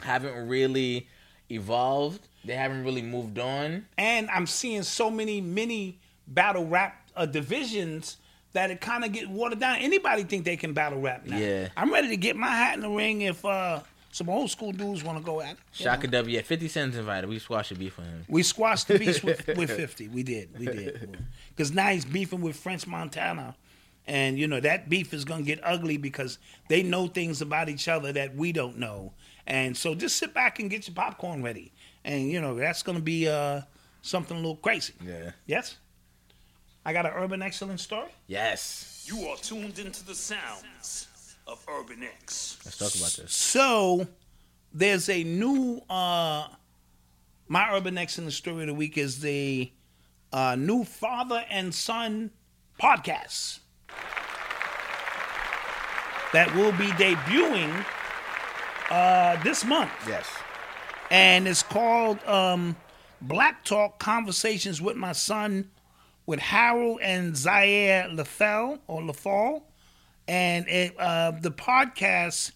haven't 0.00 0.48
really 0.48 1.06
evolved. 1.50 2.26
They 2.44 2.54
haven't 2.54 2.84
really 2.84 3.02
moved 3.02 3.38
on. 3.38 3.86
and 3.98 4.30
I'm 4.30 4.46
seeing 4.46 4.82
so 4.82 5.10
many 5.10 5.40
mini 5.42 5.98
battle 6.26 6.66
rap 6.66 7.10
uh, 7.14 7.26
divisions 7.26 8.16
that 8.52 8.70
it 8.70 8.80
kind 8.80 9.04
of 9.04 9.12
get 9.12 9.28
watered 9.28 9.60
down. 9.60 9.76
Anybody 9.78 10.24
think 10.24 10.44
they 10.44 10.56
can 10.56 10.72
battle 10.72 11.00
rap 11.00 11.26
now? 11.26 11.36
Yeah. 11.36 11.68
I'm 11.76 11.92
ready 11.92 12.08
to 12.08 12.16
get 12.16 12.36
my 12.36 12.48
hat 12.48 12.74
in 12.74 12.80
the 12.80 12.88
ring 12.88 13.20
if 13.20 13.44
uh, 13.44 13.80
some 14.12 14.28
old 14.28 14.50
school 14.50 14.72
dudes 14.72 15.04
want 15.04 15.18
to 15.18 15.24
go 15.24 15.40
at 15.40 15.52
it. 15.52 15.58
you 15.74 15.84
Shaka 15.84 16.06
know? 16.06 16.18
W. 16.18 16.36
Yeah, 16.36 16.42
Fifty 16.42 16.68
Cent's 16.68 16.96
invited. 16.96 17.28
We 17.28 17.38
squashed 17.38 17.70
the 17.70 17.76
beef 17.76 17.96
with 17.96 18.06
him. 18.06 18.24
We 18.28 18.42
squashed 18.42 18.88
the 18.88 18.98
beef 18.98 19.22
with, 19.22 19.46
with 19.56 19.70
50. 19.70 20.08
We 20.08 20.22
did. 20.22 20.58
We 20.58 20.66
did. 20.66 21.16
Because 21.50 21.72
now 21.72 21.88
he's 21.90 22.06
beefing 22.06 22.40
with 22.40 22.56
French 22.56 22.86
Montana. 22.86 23.54
And, 24.06 24.38
you 24.38 24.46
know, 24.48 24.60
that 24.60 24.88
beef 24.88 25.12
is 25.12 25.26
going 25.26 25.40
to 25.40 25.46
get 25.46 25.60
ugly 25.62 25.98
because 25.98 26.38
they 26.68 26.82
know 26.82 27.06
things 27.06 27.42
about 27.42 27.68
each 27.68 27.86
other 27.86 28.12
that 28.14 28.34
we 28.34 28.50
don't 28.50 28.78
know. 28.78 29.12
And 29.46 29.76
so 29.76 29.94
just 29.94 30.16
sit 30.16 30.32
back 30.32 30.58
and 30.58 30.70
get 30.70 30.88
your 30.88 30.94
popcorn 30.94 31.42
ready. 31.42 31.70
And, 32.02 32.30
you 32.30 32.40
know, 32.40 32.54
that's 32.54 32.82
going 32.82 32.96
to 32.96 33.04
be 33.04 33.28
uh, 33.28 33.60
something 34.00 34.36
a 34.36 34.40
little 34.40 34.56
crazy. 34.56 34.94
Yeah. 35.04 35.32
Yes? 35.46 35.76
I 36.84 36.94
got 36.94 37.04
an 37.04 37.12
urban 37.14 37.42
excellence 37.42 37.82
story. 37.82 38.08
Yes. 38.26 39.06
You 39.06 39.26
are 39.28 39.36
tuned 39.36 39.78
into 39.78 40.04
the 40.06 40.14
sounds 40.14 41.08
of 41.50 41.64
Urban 41.68 42.02
X. 42.02 42.58
Let's 42.64 42.78
talk 42.78 42.94
about 42.94 43.12
this. 43.24 43.34
So 43.34 44.06
there's 44.72 45.08
a 45.08 45.24
new 45.24 45.80
uh 45.90 46.46
my 47.48 47.74
urban 47.74 47.98
X 47.98 48.18
in 48.18 48.24
the 48.24 48.30
story 48.30 48.62
of 48.62 48.68
the 48.68 48.74
week 48.74 48.96
is 48.96 49.20
the 49.20 49.70
uh 50.32 50.54
new 50.56 50.84
father 50.84 51.44
and 51.50 51.74
son 51.74 52.30
podcast 52.80 53.58
that 56.32 56.54
will 56.54 56.72
be 56.72 56.86
debuting 56.92 57.84
uh 58.90 59.42
this 59.42 59.64
month 59.64 59.90
Yes. 60.06 60.26
and 61.10 61.48
it's 61.48 61.62
called 61.64 62.22
um, 62.24 62.76
Black 63.20 63.64
Talk 63.64 63.98
Conversations 63.98 64.80
with 64.80 64.96
My 64.96 65.12
Son 65.12 65.70
with 66.26 66.38
Harold 66.38 67.00
and 67.02 67.36
Zaire 67.36 68.08
Lafell 68.08 68.78
or 68.86 69.02
Lafall, 69.02 69.62
and 70.30 70.68
it, 70.68 70.94
uh, 70.96 71.32
the 71.32 71.50
podcast 71.50 72.52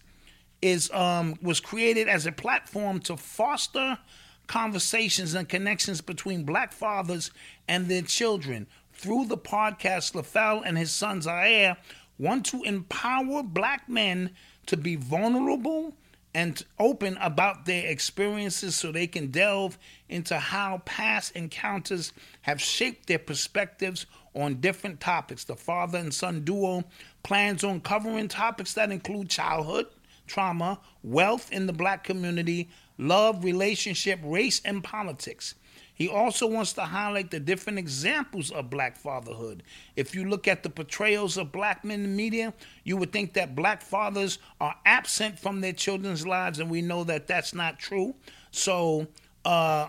is 0.61 0.89
um, 0.91 1.37
was 1.41 1.59
created 1.59 2.07
as 2.07 2.25
a 2.25 2.31
platform 2.31 3.01
to 3.01 3.17
foster 3.17 3.99
conversations 4.47 5.33
and 5.33 5.49
connections 5.49 5.99
between 5.99 6.45
Black 6.45 6.71
fathers 6.71 7.31
and 7.67 7.87
their 7.87 8.01
children. 8.01 8.65
Through 8.93 9.25
the 9.25 9.37
podcast, 9.37 10.13
Lafell 10.13 10.63
and 10.65 10.77
his 10.77 10.91
son 10.91 11.21
Zaire 11.21 11.75
want 12.17 12.45
to 12.45 12.63
empower 12.63 13.43
Black 13.43 13.89
men 13.89 14.31
to 14.67 14.77
be 14.77 14.95
vulnerable 14.95 15.93
and 16.33 16.63
open 16.79 17.17
about 17.17 17.65
their 17.65 17.87
experiences 17.87 18.75
so 18.75 18.91
they 18.91 19.07
can 19.07 19.31
delve 19.31 19.77
into 20.07 20.37
how 20.37 20.81
past 20.85 21.35
encounters 21.35 22.13
have 22.43 22.61
shaped 22.61 23.07
their 23.07 23.19
perspectives 23.19 24.05
on 24.35 24.55
different 24.55 24.99
topics. 24.99 25.43
The 25.43 25.55
father 25.55 25.97
and 25.97 26.13
son 26.13 26.41
duo 26.41 26.83
plans 27.23 27.63
on 27.63 27.81
covering 27.81 28.27
topics 28.27 28.73
that 28.73 28.91
include 28.91 29.29
childhood, 29.29 29.87
trauma, 30.27 30.79
wealth 31.03 31.51
in 31.51 31.67
the 31.67 31.73
black 31.73 32.03
community, 32.03 32.69
love, 32.97 33.43
relationship, 33.43 34.19
race, 34.23 34.61
and 34.65 34.83
politics. 34.83 35.55
He 35.95 36.09
also 36.09 36.45
wants 36.45 36.73
to 36.73 36.81
highlight 36.81 37.31
the 37.31 37.39
different 37.39 37.79
examples 37.79 38.51
of 38.51 38.69
black 38.69 38.97
fatherhood. 38.97 39.63
If 39.95 40.13
you 40.13 40.25
look 40.25 40.45
at 40.45 40.61
the 40.61 40.69
portrayals 40.69 41.37
of 41.37 41.53
black 41.53 41.85
men 41.85 42.03
in 42.03 42.11
the 42.11 42.17
media, 42.17 42.53
you 42.83 42.97
would 42.97 43.13
think 43.13 43.33
that 43.33 43.55
black 43.55 43.81
fathers 43.81 44.37
are 44.59 44.75
absent 44.85 45.39
from 45.39 45.61
their 45.61 45.71
children's 45.71 46.27
lives, 46.27 46.59
and 46.59 46.69
we 46.69 46.81
know 46.81 47.05
that 47.05 47.27
that's 47.27 47.53
not 47.53 47.79
true. 47.79 48.13
So, 48.51 49.07
uh, 49.45 49.87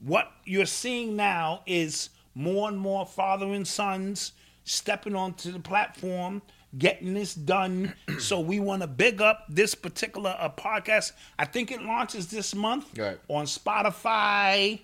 what 0.00 0.32
you're 0.44 0.66
seeing 0.66 1.14
now 1.14 1.62
is 1.64 2.10
more 2.34 2.68
and 2.68 2.78
more 2.78 3.06
father 3.06 3.46
and 3.52 3.66
sons 3.66 4.32
stepping 4.64 5.14
onto 5.14 5.52
the 5.52 5.58
platform, 5.58 6.40
getting 6.78 7.14
this 7.14 7.34
done. 7.34 7.94
so 8.18 8.40
we 8.40 8.60
want 8.60 8.82
to 8.82 8.88
big 8.88 9.20
up 9.20 9.44
this 9.48 9.74
particular 9.74 10.34
uh, 10.38 10.48
podcast. 10.50 11.12
I 11.38 11.44
think 11.44 11.70
it 11.70 11.82
launches 11.82 12.28
this 12.28 12.54
month 12.54 12.98
Right. 12.98 13.18
on 13.28 13.44
Spotify, 13.46 14.80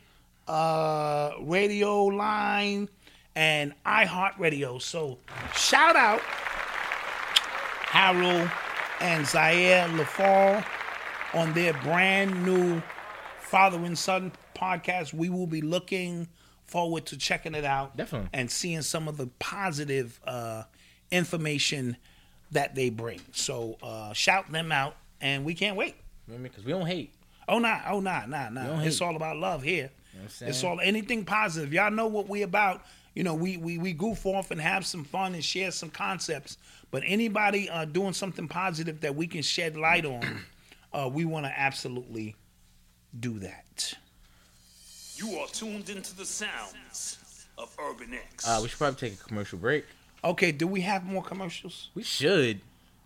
uh, 0.47 1.31
Radio 1.41 2.05
Line, 2.05 2.89
and 3.35 3.73
iHeartRadio. 3.87 4.81
So 4.83 5.19
shout 5.55 5.97
out 5.97 6.21
Harold 7.91 8.51
and 9.01 9.27
Zaire 9.27 9.89
LaFall 9.89 10.65
on 11.35 11.53
their 11.55 11.73
brand 11.75 12.45
new 12.45 12.83
father 13.41 13.83
and 13.85 13.99
son 13.99 14.33
podcast. 14.55 15.15
We 15.15 15.29
will 15.29 15.47
be 15.47 15.61
looking 15.63 16.29
forward 16.71 17.07
to 17.07 17.19
checking 17.19 17.55
it 17.55 17.65
out. 17.65 17.97
Definitely. 17.97 18.31
And 18.33 18.51
seeing 18.51 18.83
some 18.83 19.09
of 19.09 19.17
the 19.17 19.27
positive 19.39 20.21
uh, 20.25 20.63
information 21.11 21.97
that 22.53 22.75
they 22.75 22.91
bring. 22.91 23.21
So 23.33 23.77
uh, 23.83 24.13
shout 24.13 24.51
them 24.51 24.73
out, 24.73 24.97
and 25.21 25.45
we 25.45 25.55
can't 25.55 25.77
wait. 25.77 25.97
Because 26.43 26.65
we 26.65 26.73
don't 26.73 26.87
hate. 26.87 27.13
Oh 27.49 27.59
nah, 27.59 27.81
oh 27.89 28.01
nah, 28.01 28.27
nah, 28.27 28.49
nah. 28.49 28.81
It's 28.83 28.99
hate. 28.99 29.05
all 29.05 29.17
about 29.17 29.37
love 29.37 29.63
here. 29.63 29.91
what 30.15 30.43
I'm 30.43 30.49
it's 30.49 30.65
all 30.65 30.81
anything 30.81 31.25
positive. 31.25 31.73
Y'all 31.73 31.91
know 31.91 32.07
what 32.07 32.29
we 32.29 32.43
about. 32.43 32.83
You 33.15 33.25
know, 33.25 33.35
we 33.35 33.57
we 33.57 33.79
we 33.79 33.93
goof 33.93 34.25
off 34.25 34.53
and 34.53 34.61
have 34.61 34.87
some 34.87 35.05
fun 35.05 35.35
and 35.35 35.45
share 35.45 35.73
some 35.73 35.91
concepts. 35.91 36.59
But 36.93 37.03
anybody 37.05 37.69
uh, 37.69 37.85
doing 37.85 38.13
something 38.13 38.49
positive 38.49 39.01
that 39.01 39.15
we 39.15 39.27
can 39.27 39.43
shed 39.43 39.77
light 39.77 40.05
on, 40.05 40.45
uh, 40.93 41.11
we 41.13 41.25
want 41.25 41.47
to 41.47 41.59
absolutely 41.59 42.37
do 43.19 43.41
that. 43.41 43.95
You 45.21 45.39
are 45.39 45.47
tuned 45.49 45.91
into 45.91 46.17
the 46.17 46.25
sounds 46.25 47.47
of 47.59 47.77
Urban 47.79 48.15
X. 48.15 48.49
Uh, 48.49 48.59
we 48.63 48.69
should 48.69 48.79
probably 48.79 49.11
take 49.11 49.21
a 49.21 49.23
commercial 49.23 49.59
break. 49.59 49.85
Okay, 50.25 50.51
do 50.51 50.67
we 50.67 50.81
have 50.81 51.05
more 51.05 51.23
commercials? 51.23 51.91
We 51.95 52.03
should. 52.03 52.61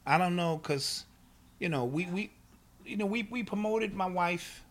I 0.07 0.17
don't 0.17 0.37
know, 0.37 0.59
cause 0.59 1.07
you 1.59 1.69
know 1.69 1.85
we 1.85 2.07
we 2.07 2.31
you 2.85 2.97
know 2.97 3.07
we 3.07 3.27
we 3.31 3.43
promoted 3.43 3.95
my 3.95 4.07
wife, 4.07 4.63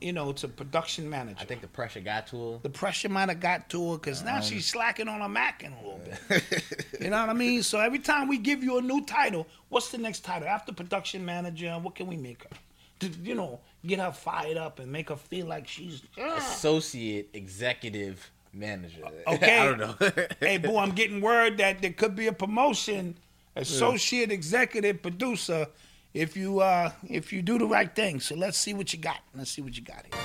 you 0.00 0.12
know, 0.14 0.32
to 0.32 0.48
production 0.48 1.10
manager. 1.10 1.38
I 1.38 1.44
think 1.44 1.60
the 1.60 1.68
pressure 1.68 2.00
got 2.00 2.28
to 2.28 2.52
her. 2.52 2.58
the 2.62 2.70
pressure 2.70 3.10
might 3.10 3.28
have 3.28 3.40
got 3.40 3.68
to 3.70 3.92
her 3.92 3.98
because 3.98 4.22
now 4.24 4.40
she's 4.40 4.64
slacking 4.64 5.08
on 5.08 5.20
her 5.20 5.28
macking 5.28 5.72
a 5.78 5.84
little 5.84 6.00
bit. 6.30 6.76
you 7.00 7.10
know 7.10 7.20
what 7.20 7.28
I 7.28 7.34
mean? 7.34 7.62
So 7.62 7.78
every 7.78 7.98
time 7.98 8.26
we 8.26 8.38
give 8.38 8.64
you 8.64 8.78
a 8.78 8.82
new 8.82 9.04
title, 9.04 9.46
what's 9.68 9.90
the 9.90 9.98
next 9.98 10.20
title 10.20 10.48
after 10.48 10.72
production 10.72 11.26
manager? 11.26 11.72
What 11.74 11.94
can 11.94 12.06
we 12.06 12.16
make 12.16 12.44
her? 12.44 13.08
You 13.22 13.34
know, 13.34 13.60
get 13.86 13.98
her 13.98 14.12
fired 14.12 14.56
up 14.56 14.78
and 14.78 14.90
make 14.90 15.08
her 15.08 15.16
feel 15.16 15.46
like 15.46 15.68
she's. 15.68 16.02
Associate 16.16 17.28
executive 17.32 18.30
manager. 18.52 19.02
Okay. 19.26 19.58
I 19.58 19.64
don't 19.64 19.78
know. 19.78 20.12
hey, 20.40 20.58
boy, 20.58 20.78
I'm 20.78 20.92
getting 20.92 21.20
word 21.20 21.58
that 21.58 21.82
there 21.82 21.92
could 21.92 22.16
be 22.16 22.28
a 22.28 22.32
promotion, 22.32 23.16
associate 23.56 24.32
executive 24.32 25.02
producer, 25.02 25.66
if 26.14 26.36
you 26.36 26.60
uh 26.60 26.90
if 27.08 27.32
you 27.32 27.42
do 27.42 27.58
the 27.58 27.66
right 27.66 27.94
thing. 27.94 28.20
So 28.20 28.34
let's 28.34 28.56
see 28.56 28.74
what 28.74 28.92
you 28.92 28.98
got. 28.98 29.20
Let's 29.34 29.50
see 29.50 29.62
what 29.62 29.76
you 29.76 29.82
got 29.82 30.04
here. 30.04 30.22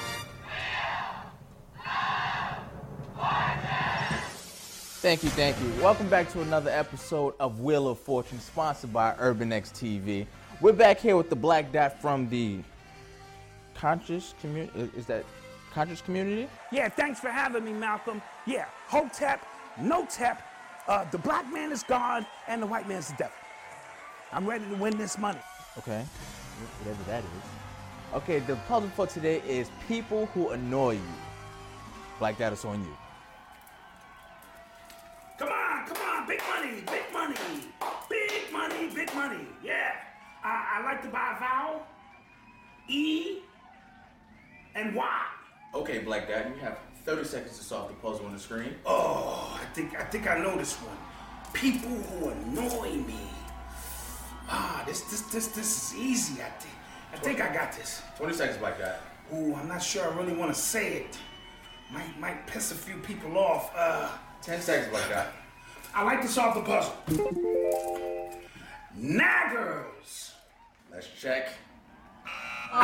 Thank 5.03 5.21
you, 5.21 5.29
thank 5.31 5.59
you. 5.59 5.83
Welcome 5.83 6.07
back 6.07 6.31
to 6.31 6.41
another 6.41 6.71
episode 6.71 7.33
of 7.37 7.59
Wheel 7.59 7.89
of 7.89 7.99
Fortune, 7.99 8.39
sponsored 8.39 8.93
by 8.93 9.13
Urban 9.19 9.51
X 9.51 9.69
TV. 9.69 10.25
We're 10.61 10.71
back 10.71 10.97
here 10.97 11.17
with 11.17 11.29
the 11.29 11.35
Black 11.35 11.73
Dot 11.73 12.01
from 12.01 12.29
the 12.29 12.59
conscious 13.83 14.33
community. 14.39 14.89
Is 14.95 15.05
that 15.07 15.25
conscious 15.73 15.99
community? 15.99 16.47
Yeah, 16.71 16.87
thanks 16.87 17.19
for 17.19 17.27
having 17.27 17.65
me, 17.65 17.73
Malcolm. 17.73 18.21
Yeah, 18.45 18.67
Hotep, 18.87 19.45
no 19.77 20.05
tep, 20.05 20.41
uh, 20.87 21.03
the 21.11 21.17
black 21.17 21.51
man 21.51 21.69
is 21.73 21.83
God 21.83 22.25
and 22.47 22.61
the 22.61 22.65
white 22.65 22.87
man's 22.87 23.09
the 23.09 23.15
devil. 23.17 23.35
I'm 24.31 24.47
ready 24.47 24.63
to 24.69 24.75
win 24.75 24.97
this 24.97 25.17
money. 25.17 25.41
Okay, 25.77 26.05
whatever 26.79 27.03
that 27.11 27.23
is. 27.25 28.13
Okay, 28.13 28.39
the 28.39 28.55
puzzle 28.67 28.89
for 28.95 29.05
today 29.05 29.41
is 29.45 29.69
people 29.85 30.27
who 30.27 30.51
annoy 30.51 30.91
you. 30.91 31.13
Black 32.19 32.37
Dot 32.37 32.53
is 32.53 32.63
on 32.63 32.81
you. 32.85 32.97
Come 35.37 35.49
on, 35.49 35.87
come 35.87 35.97
on, 35.97 36.25
big 36.25 36.41
money, 36.47 36.83
big 36.85 37.11
money, 37.11 37.35
big 38.09 38.53
money, 38.53 38.89
big 38.95 39.13
money. 39.13 39.45
Yeah, 39.61 39.91
I, 40.41 40.79
I 40.79 40.85
like 40.85 41.01
to 41.01 41.09
buy 41.09 41.35
a 41.35 41.39
vowel, 41.39 41.85
E, 42.87 43.39
and 44.75 44.95
why? 44.95 45.25
Okay, 45.73 45.99
Black 45.99 46.27
Dot, 46.27 46.47
you 46.49 46.55
have 46.61 46.77
30 47.05 47.23
seconds 47.23 47.57
to 47.57 47.63
solve 47.63 47.89
the 47.89 47.95
puzzle 47.95 48.25
on 48.25 48.33
the 48.33 48.39
screen. 48.39 48.75
Oh, 48.85 49.59
I 49.61 49.65
think 49.73 49.99
I 49.99 50.03
think 50.03 50.29
I 50.29 50.37
know 50.39 50.55
this 50.57 50.75
one. 50.75 50.95
People 51.53 51.89
who 51.89 52.29
annoy 52.29 52.91
me. 52.91 53.19
Ah, 54.49 54.83
this 54.85 55.01
this 55.01 55.21
this 55.21 55.47
this 55.47 55.93
is 55.93 55.99
easy. 55.99 56.41
I 56.41 56.49
think 56.59 56.73
I 57.13 57.17
think 57.17 57.41
I 57.41 57.53
got 57.53 57.71
this. 57.73 58.01
20 58.17 58.33
seconds, 58.33 58.57
Black 58.57 58.79
Dot. 58.79 58.95
Ooh, 59.33 59.55
I'm 59.55 59.67
not 59.67 59.81
sure 59.81 60.03
I 60.11 60.15
really 60.15 60.33
want 60.33 60.53
to 60.53 60.59
say 60.59 60.93
it. 60.93 61.17
Might 61.91 62.19
might 62.19 62.47
piss 62.47 62.71
a 62.71 62.75
few 62.75 62.97
people 62.97 63.37
off. 63.37 63.71
Uh, 63.75 64.09
10 64.41 64.61
seconds, 64.61 64.89
Black 64.89 65.09
Dot. 65.09 65.27
I 65.95 66.03
like 66.03 66.21
to 66.21 66.27
solve 66.27 66.55
the 66.55 66.61
puzzle. 66.61 66.93
Naggers. 68.97 70.31
Let's 70.91 71.07
check. 71.19 71.49
No. 72.73 72.79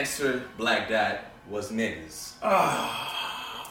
The 0.00 0.06
answer, 0.06 0.42
Black 0.56 0.88
Dot, 0.88 1.18
was 1.46 1.70
niggas. 1.70 2.32
Ah. 2.42 3.70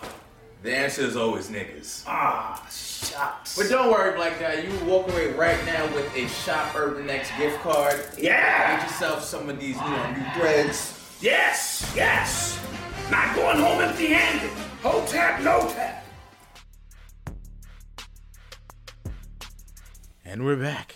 The 0.62 0.76
answer 0.76 1.02
is 1.02 1.18
always 1.18 1.50
niggas. 1.50 2.04
Ah, 2.06 2.64
shucks. 2.70 3.58
But 3.58 3.68
don't 3.68 3.90
worry, 3.92 4.16
Black 4.16 4.40
Dot. 4.40 4.64
You 4.64 4.70
walk 4.86 5.08
away 5.10 5.32
right 5.32 5.58
now 5.66 5.92
with 5.96 6.16
a 6.16 6.28
Shop 6.28 6.76
Urban 6.76 7.10
X 7.10 7.32
gift 7.36 7.60
card. 7.62 8.06
Yeah. 8.16 8.78
Get 8.78 8.84
yourself 8.86 9.24
some 9.24 9.50
of 9.50 9.60
these, 9.60 9.76
you 9.76 9.82
know, 9.82 10.12
new 10.12 10.40
threads. 10.40 11.18
Yes, 11.20 11.92
yes. 11.96 12.64
Not 13.10 13.36
going 13.36 13.58
home 13.58 13.82
empty-handed. 13.82 14.52
Hotep, 14.84 15.42
no 15.42 15.62
tap. 15.74 16.06
And 20.24 20.46
we're 20.46 20.58
back. 20.58 20.94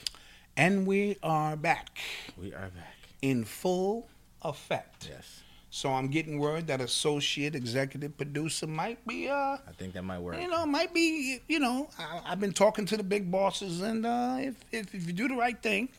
And 0.56 0.86
we 0.86 1.18
are 1.24 1.56
back 1.56 1.98
We 2.38 2.54
are 2.54 2.70
back. 2.70 2.98
in 3.24 3.46
full 3.46 4.10
effect. 4.44 5.08
Yes. 5.10 5.42
So 5.70 5.92
I'm 5.92 6.08
getting 6.10 6.38
word 6.38 6.68
that 6.68 6.82
associate 6.82 7.56
executive 7.56 8.16
producer 8.16 8.68
might 8.68 9.06
be, 9.08 9.28
uh, 9.28 9.34
I 9.68 9.72
think 9.76 9.94
that 9.94 10.04
might 10.04 10.20
work. 10.20 10.40
you 10.40 10.48
know, 10.48 10.66
might 10.68 10.94
be, 10.94 11.40
you 11.48 11.58
know, 11.60 11.90
I, 11.98 12.22
I've 12.26 12.40
been 12.40 12.54
talking 12.54 12.86
to 12.86 12.98
the 12.98 13.02
big 13.04 13.32
bosses, 13.32 13.82
and 13.82 14.06
uh, 14.06 14.38
if, 14.40 14.56
if 14.72 14.94
if 14.94 15.08
you 15.08 15.14
do 15.14 15.28
the 15.28 15.36
right 15.36 15.60
thing, 15.60 15.90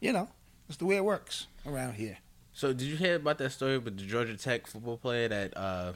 you 0.00 0.12
know, 0.12 0.28
that's 0.68 0.76
the 0.78 0.84
way 0.86 0.96
it 0.96 1.04
works 1.04 1.48
around 1.66 1.94
here. 1.94 2.18
So, 2.52 2.72
did 2.72 2.82
you 2.86 2.96
hear 2.96 3.16
about 3.16 3.38
that 3.38 3.50
story 3.50 3.78
with 3.78 3.96
the 3.98 4.04
Georgia 4.04 4.36
Tech 4.36 4.68
football 4.68 4.96
player 4.98 5.26
that 5.28 5.56
uh, 5.56 5.92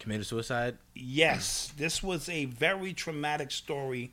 committed 0.00 0.26
suicide? 0.26 0.78
Yes, 0.96 1.72
this 1.76 2.02
was 2.02 2.28
a 2.28 2.46
very 2.46 2.92
traumatic 2.92 3.52
story. 3.52 4.10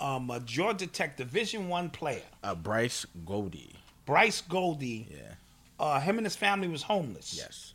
Um, 0.00 0.30
a 0.30 0.40
Georgia 0.40 0.86
Tech 0.88 1.16
Division 1.16 1.68
One 1.68 1.90
player, 1.90 2.22
Uh, 2.42 2.54
Bryce 2.56 3.06
Gowdy. 3.24 3.74
Bryce 4.04 4.40
Gowdy. 4.40 5.06
Yeah. 5.10 5.34
Uh, 5.78 6.00
him 6.00 6.18
and 6.18 6.26
his 6.26 6.36
family 6.36 6.68
was 6.68 6.82
homeless. 6.82 7.34
Yes. 7.36 7.74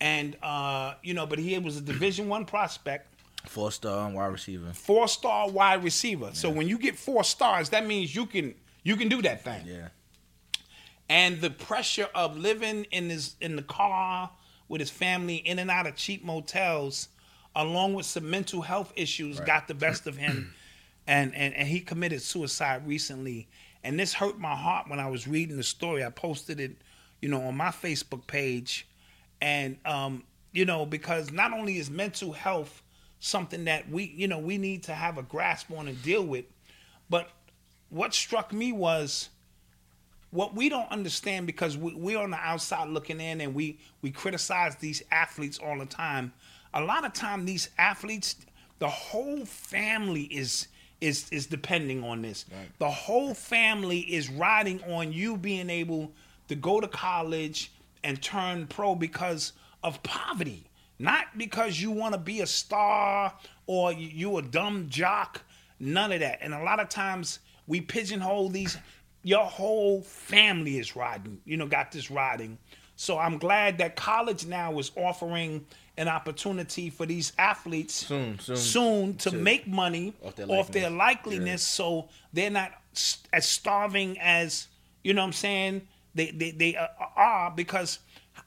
and 0.00 0.36
uh, 0.42 0.94
you 1.02 1.14
know, 1.14 1.26
but 1.26 1.38
he 1.38 1.58
was 1.58 1.76
a 1.76 1.80
Division 1.80 2.28
One 2.28 2.44
prospect, 2.46 3.08
Four 3.46 3.70
star 3.70 4.08
wide 4.10 4.32
receiver. 4.32 4.72
four 4.72 5.06
star 5.08 5.50
wide 5.50 5.84
receiver. 5.84 6.30
So 6.32 6.48
when 6.48 6.66
you 6.68 6.78
get 6.78 6.96
four 6.96 7.22
stars, 7.24 7.68
that 7.70 7.86
means 7.86 8.14
you 8.14 8.24
can 8.26 8.54
you 8.82 8.96
can 8.96 9.08
do 9.08 9.20
that 9.22 9.44
thing. 9.44 9.62
Yeah. 9.66 9.88
And 11.08 11.40
the 11.40 11.50
pressure 11.50 12.08
of 12.14 12.36
living 12.38 12.84
in 12.90 13.10
his 13.10 13.34
in 13.40 13.56
the 13.56 13.62
car 13.62 14.30
with 14.68 14.80
his 14.80 14.90
family 14.90 15.36
in 15.36 15.58
and 15.58 15.70
out 15.70 15.86
of 15.86 15.94
cheap 15.96 16.24
motels, 16.24 17.08
along 17.54 17.92
with 17.94 18.06
some 18.06 18.30
mental 18.30 18.62
health 18.62 18.92
issues, 18.96 19.38
got 19.40 19.68
the 19.68 19.74
best 19.74 20.06
of 20.06 20.16
him, 20.16 20.54
and, 21.06 21.34
and 21.34 21.52
and 21.54 21.68
he 21.68 21.80
committed 21.80 22.22
suicide 22.22 22.86
recently. 22.88 23.48
And 23.82 24.00
this 24.00 24.14
hurt 24.14 24.38
my 24.38 24.54
heart 24.56 24.88
when 24.88 24.98
I 24.98 25.10
was 25.10 25.28
reading 25.28 25.58
the 25.58 25.62
story. 25.62 26.02
I 26.02 26.08
posted 26.08 26.58
it, 26.58 26.76
you 27.24 27.30
know, 27.30 27.40
on 27.40 27.56
my 27.56 27.70
Facebook 27.70 28.26
page, 28.26 28.86
and 29.40 29.78
um, 29.86 30.24
you 30.52 30.66
know, 30.66 30.84
because 30.84 31.32
not 31.32 31.54
only 31.54 31.78
is 31.78 31.88
mental 31.88 32.34
health 32.34 32.82
something 33.18 33.64
that 33.64 33.88
we, 33.88 34.12
you 34.14 34.28
know, 34.28 34.38
we 34.38 34.58
need 34.58 34.82
to 34.82 34.92
have 34.92 35.16
a 35.16 35.22
grasp 35.22 35.70
on 35.70 35.88
and 35.88 36.02
deal 36.02 36.22
with, 36.22 36.44
but 37.08 37.30
what 37.88 38.12
struck 38.12 38.52
me 38.52 38.72
was 38.72 39.30
what 40.32 40.54
we 40.54 40.68
don't 40.68 40.90
understand 40.90 41.46
because 41.46 41.78
we, 41.78 41.94
we're 41.94 42.18
on 42.18 42.30
the 42.30 42.36
outside 42.36 42.90
looking 42.90 43.18
in 43.22 43.40
and 43.40 43.54
we 43.54 43.78
we 44.02 44.10
criticize 44.10 44.76
these 44.76 45.02
athletes 45.10 45.58
all 45.58 45.78
the 45.78 45.86
time. 45.86 46.30
A 46.74 46.82
lot 46.82 47.06
of 47.06 47.14
time 47.14 47.46
these 47.46 47.70
athletes 47.78 48.36
the 48.80 48.88
whole 48.88 49.46
family 49.46 50.24
is 50.24 50.68
is 51.00 51.26
is 51.30 51.46
depending 51.46 52.04
on 52.04 52.20
this. 52.20 52.44
The 52.78 52.90
whole 52.90 53.32
family 53.32 54.00
is 54.00 54.28
riding 54.28 54.82
on 54.82 55.10
you 55.10 55.38
being 55.38 55.70
able 55.70 56.12
to 56.48 56.54
go 56.54 56.80
to 56.80 56.88
college 56.88 57.72
and 58.02 58.20
turn 58.22 58.66
pro 58.66 58.94
because 58.94 59.52
of 59.82 60.02
poverty. 60.02 60.64
Not 60.98 61.36
because 61.36 61.80
you 61.80 61.90
want 61.90 62.14
to 62.14 62.20
be 62.20 62.40
a 62.40 62.46
star 62.46 63.32
or 63.66 63.92
you, 63.92 64.36
a 64.38 64.42
dumb 64.42 64.86
jock 64.88 65.42
none 65.80 66.12
of 66.12 66.20
that. 66.20 66.38
And 66.40 66.54
a 66.54 66.62
lot 66.62 66.80
of 66.80 66.88
times 66.88 67.40
we 67.66 67.80
pigeonhole 67.80 68.48
these 68.48 68.76
your 69.22 69.44
whole 69.44 70.02
family 70.02 70.78
is 70.78 70.94
riding, 70.94 71.40
you 71.46 71.56
know, 71.56 71.66
got 71.66 71.90
this 71.90 72.10
riding. 72.10 72.58
So 72.96 73.18
I'm 73.18 73.38
glad 73.38 73.78
that 73.78 73.96
college 73.96 74.46
now 74.46 74.78
is 74.78 74.92
offering 74.96 75.64
an 75.96 76.08
opportunity 76.08 76.90
for 76.90 77.06
these 77.06 77.32
athletes 77.38 77.94
Soon, 77.94 78.38
soon. 78.38 78.56
soon 78.56 79.16
to, 79.16 79.30
to- 79.30 79.36
make 79.36 79.66
money 79.66 80.12
off 80.22 80.36
their 80.36 80.46
off 80.50 80.70
their 80.70 80.90
likeliness 80.90 81.60
so 81.60 82.08
they're 82.32 82.50
not 82.50 82.72
as 83.32 83.48
starving 83.48 84.18
as, 84.20 84.68
you 85.02 85.14
know 85.14 85.22
what 85.22 85.28
I'm 85.28 85.32
saying, 85.32 85.82
they, 86.14 86.30
they, 86.30 86.50
they 86.52 86.76
uh, 86.76 86.88
are 87.16 87.50
because 87.50 87.98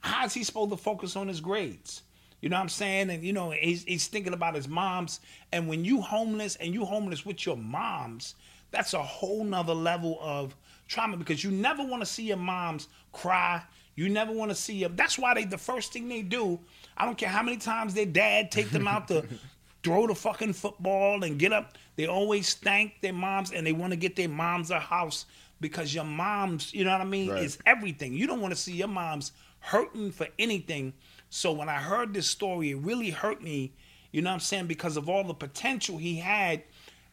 how's 0.02 0.34
he 0.34 0.44
supposed 0.44 0.72
to 0.72 0.78
focus 0.78 1.16
on 1.16 1.28
his 1.28 1.40
grades? 1.40 2.04
You 2.42 2.50
know 2.50 2.58
what 2.58 2.64
I'm 2.64 2.70
saying? 2.70 3.10
And 3.10 3.24
you 3.24 3.34
know, 3.34 3.52
he's, 3.52 3.84
he's 3.84 4.08
thinking 4.08 4.34
about 4.34 4.56
his 4.56 4.68
moms. 4.68 5.20
And 5.52 5.68
when 5.68 5.84
you 5.84 6.02
homeless 6.02 6.56
and 6.58 6.74
you 6.74 6.86
homeless 6.86 7.26
with 7.26 7.46
your 7.46 7.58
moms, 7.58 8.36
that's 8.72 8.94
a 8.94 9.02
whole 9.02 9.44
nother 9.44 9.74
level 9.74 10.20
of 10.22 10.56
trauma 10.88 11.18
because 11.18 11.44
you 11.44 11.52
never 11.52 11.84
want 11.84 12.02
to 12.02 12.06
see 12.06 12.24
your 12.24 12.38
moms 12.38 12.88
cry. 13.12 13.64
You 13.96 14.10
never 14.10 14.32
want 14.32 14.52
to 14.52 14.56
see 14.56 14.82
them. 14.84 14.96
That's 14.96 15.18
why 15.18 15.34
they 15.34 15.46
the 15.46 15.58
first 15.58 15.92
thing 15.92 16.08
they 16.08 16.22
do. 16.22 16.60
I 16.96 17.06
don't 17.06 17.18
care 17.18 17.30
how 17.30 17.42
many 17.42 17.58
times 17.58 17.94
their 17.94 18.06
dad 18.06 18.52
take 18.52 18.70
them 18.70 18.88
out 18.88 19.08
to 19.08 19.26
throw 19.84 20.06
the 20.06 20.16
fucking 20.16 20.54
football 20.54 21.24
and 21.24 21.40
get 21.40 21.52
up. 21.52 21.78
They 21.96 22.06
always 22.06 22.54
thank 22.54 23.02
their 23.02 23.14
moms 23.14 23.52
and 23.52 23.66
they 23.66 23.72
want 23.74 23.94
to 23.94 23.98
get 23.98 24.16
their 24.16 24.30
moms 24.30 24.70
a 24.70 24.80
house 24.80 25.26
because 25.60 25.94
your 25.94 26.04
moms, 26.04 26.74
you 26.74 26.84
know 26.84 26.92
what 26.92 27.02
I 27.02 27.06
mean, 27.06 27.30
Right. 27.32 27.44
is 27.44 27.58
everything. 27.66 28.14
You 28.14 28.28
don't 28.28 28.42
want 28.42 28.54
to 28.54 28.60
see 28.60 28.74
your 28.74 28.88
moms 28.88 29.32
hurting 29.60 30.12
for 30.12 30.28
anything. 30.38 30.94
So 31.30 31.52
when 31.52 31.68
I 31.70 31.76
heard 31.82 32.14
this 32.14 32.28
story, 32.28 32.72
it 32.72 32.78
really 32.78 33.10
hurt 33.10 33.42
me, 33.42 33.74
you 34.12 34.22
know 34.22 34.30
what 34.30 34.36
I'm 34.36 34.40
saying, 34.40 34.68
because 34.68 34.98
of 34.98 35.10
all 35.10 35.24
the 35.24 35.34
potential 35.34 35.98
he 35.98 36.18
had. 36.18 36.64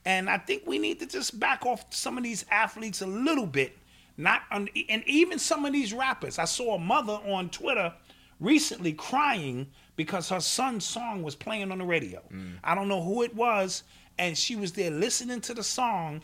And 0.05 0.29
I 0.29 0.39
think 0.39 0.65
we 0.67 0.79
need 0.79 1.01
to 1.01 1.07
just 1.07 1.41
back 1.41 1.65
off 1.65 1.87
some 1.93 2.19
of 2.19 2.25
these 2.25 2.45
athletes 2.51 3.01
a 3.03 3.07
little 3.07 3.47
bit 3.47 3.77
not 4.17 4.43
un- 4.53 4.69
and 4.89 5.03
even 5.09 5.41
some 5.41 5.65
of 5.65 5.73
these 5.73 5.93
rappers. 5.93 6.39
I 6.39 6.45
saw 6.45 6.77
a 6.77 6.79
mother 6.79 7.15
on 7.15 7.49
Twitter 7.51 7.93
recently 8.39 8.93
crying 8.93 9.67
because 9.97 10.29
her 10.29 10.39
son's 10.41 10.85
song 10.85 11.23
was 11.25 11.35
playing 11.35 11.73
on 11.73 11.79
the 11.79 11.85
radio. 11.85 12.23
Mm. 12.33 12.59
I 12.63 12.77
don't 12.77 12.87
know 12.87 13.03
who 13.03 13.23
it 13.23 13.35
was, 13.35 13.83
and 14.19 14.39
she 14.39 14.55
was 14.55 14.73
there 14.73 14.91
listening 14.93 15.41
to 15.43 15.55
the 15.55 15.65
song, 15.65 16.23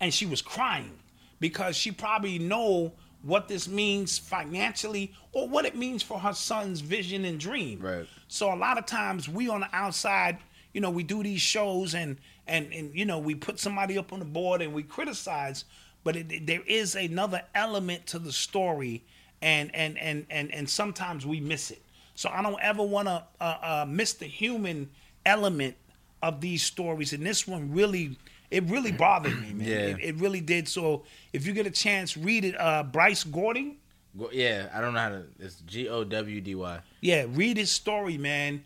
and 0.00 0.12
she 0.12 0.26
was 0.26 0.42
crying 0.42 0.98
because 1.40 1.76
she 1.76 1.90
probably 1.92 2.38
know 2.38 2.92
what 3.22 3.48
this 3.48 3.66
means 3.66 4.18
financially 4.18 5.12
or 5.32 5.48
what 5.48 5.64
it 5.64 5.74
means 5.74 6.02
for 6.02 6.18
her 6.18 6.34
son's 6.34 6.80
vision 6.80 7.24
and 7.24 7.40
dream. 7.40 7.80
Right. 7.80 8.06
So 8.28 8.52
a 8.52 8.56
lot 8.56 8.78
of 8.78 8.86
times 8.86 9.28
we 9.28 9.48
on 9.48 9.60
the 9.60 9.68
outside, 9.72 10.38
you 10.72 10.80
know, 10.80 10.90
we 10.90 11.02
do 11.02 11.22
these 11.22 11.40
shows 11.40 11.94
and 11.94 12.18
and 12.46 12.72
and 12.72 12.94
you 12.94 13.04
know 13.06 13.18
we 13.18 13.34
put 13.34 13.58
somebody 13.58 13.96
up 13.96 14.12
on 14.12 14.18
the 14.18 14.24
board 14.24 14.60
and 14.60 14.74
we 14.74 14.82
criticize, 14.82 15.64
but 16.02 16.16
it, 16.16 16.46
there 16.46 16.62
is 16.66 16.94
another 16.94 17.42
element 17.54 18.06
to 18.08 18.18
the 18.18 18.32
story, 18.32 19.02
and 19.40 19.74
and 19.74 19.98
and 19.98 20.26
and 20.30 20.52
and 20.52 20.68
sometimes 20.68 21.24
we 21.26 21.40
miss 21.40 21.70
it. 21.70 21.80
So 22.14 22.28
I 22.28 22.42
don't 22.42 22.60
ever 22.60 22.82
want 22.82 23.08
to 23.08 23.24
uh, 23.40 23.44
uh, 23.44 23.86
miss 23.88 24.12
the 24.12 24.26
human 24.26 24.90
element 25.24 25.76
of 26.22 26.40
these 26.40 26.62
stories, 26.62 27.12
and 27.12 27.24
this 27.24 27.48
one 27.48 27.72
really. 27.72 28.18
It 28.54 28.64
really 28.70 28.92
bothered 28.92 29.40
me, 29.42 29.52
man. 29.52 29.66
Yeah. 29.68 29.76
It, 29.76 29.96
it 30.00 30.14
really 30.16 30.40
did. 30.40 30.68
So 30.68 31.04
if 31.32 31.46
you 31.46 31.52
get 31.52 31.66
a 31.66 31.70
chance, 31.70 32.16
read 32.16 32.44
it. 32.44 32.54
Uh, 32.60 32.82
Bryce 32.84 33.24
Gordon, 33.24 33.76
Go- 34.18 34.30
Yeah, 34.32 34.68
I 34.72 34.80
don't 34.80 34.94
know 34.94 35.00
how 35.00 35.08
to. 35.10 35.24
It's 35.40 35.56
G 35.66 35.88
O 35.88 36.04
W 36.04 36.40
D 36.40 36.54
Y. 36.54 36.78
yeah, 37.00 37.26
read 37.28 37.56
his 37.56 37.70
story, 37.70 38.16
man. 38.18 38.64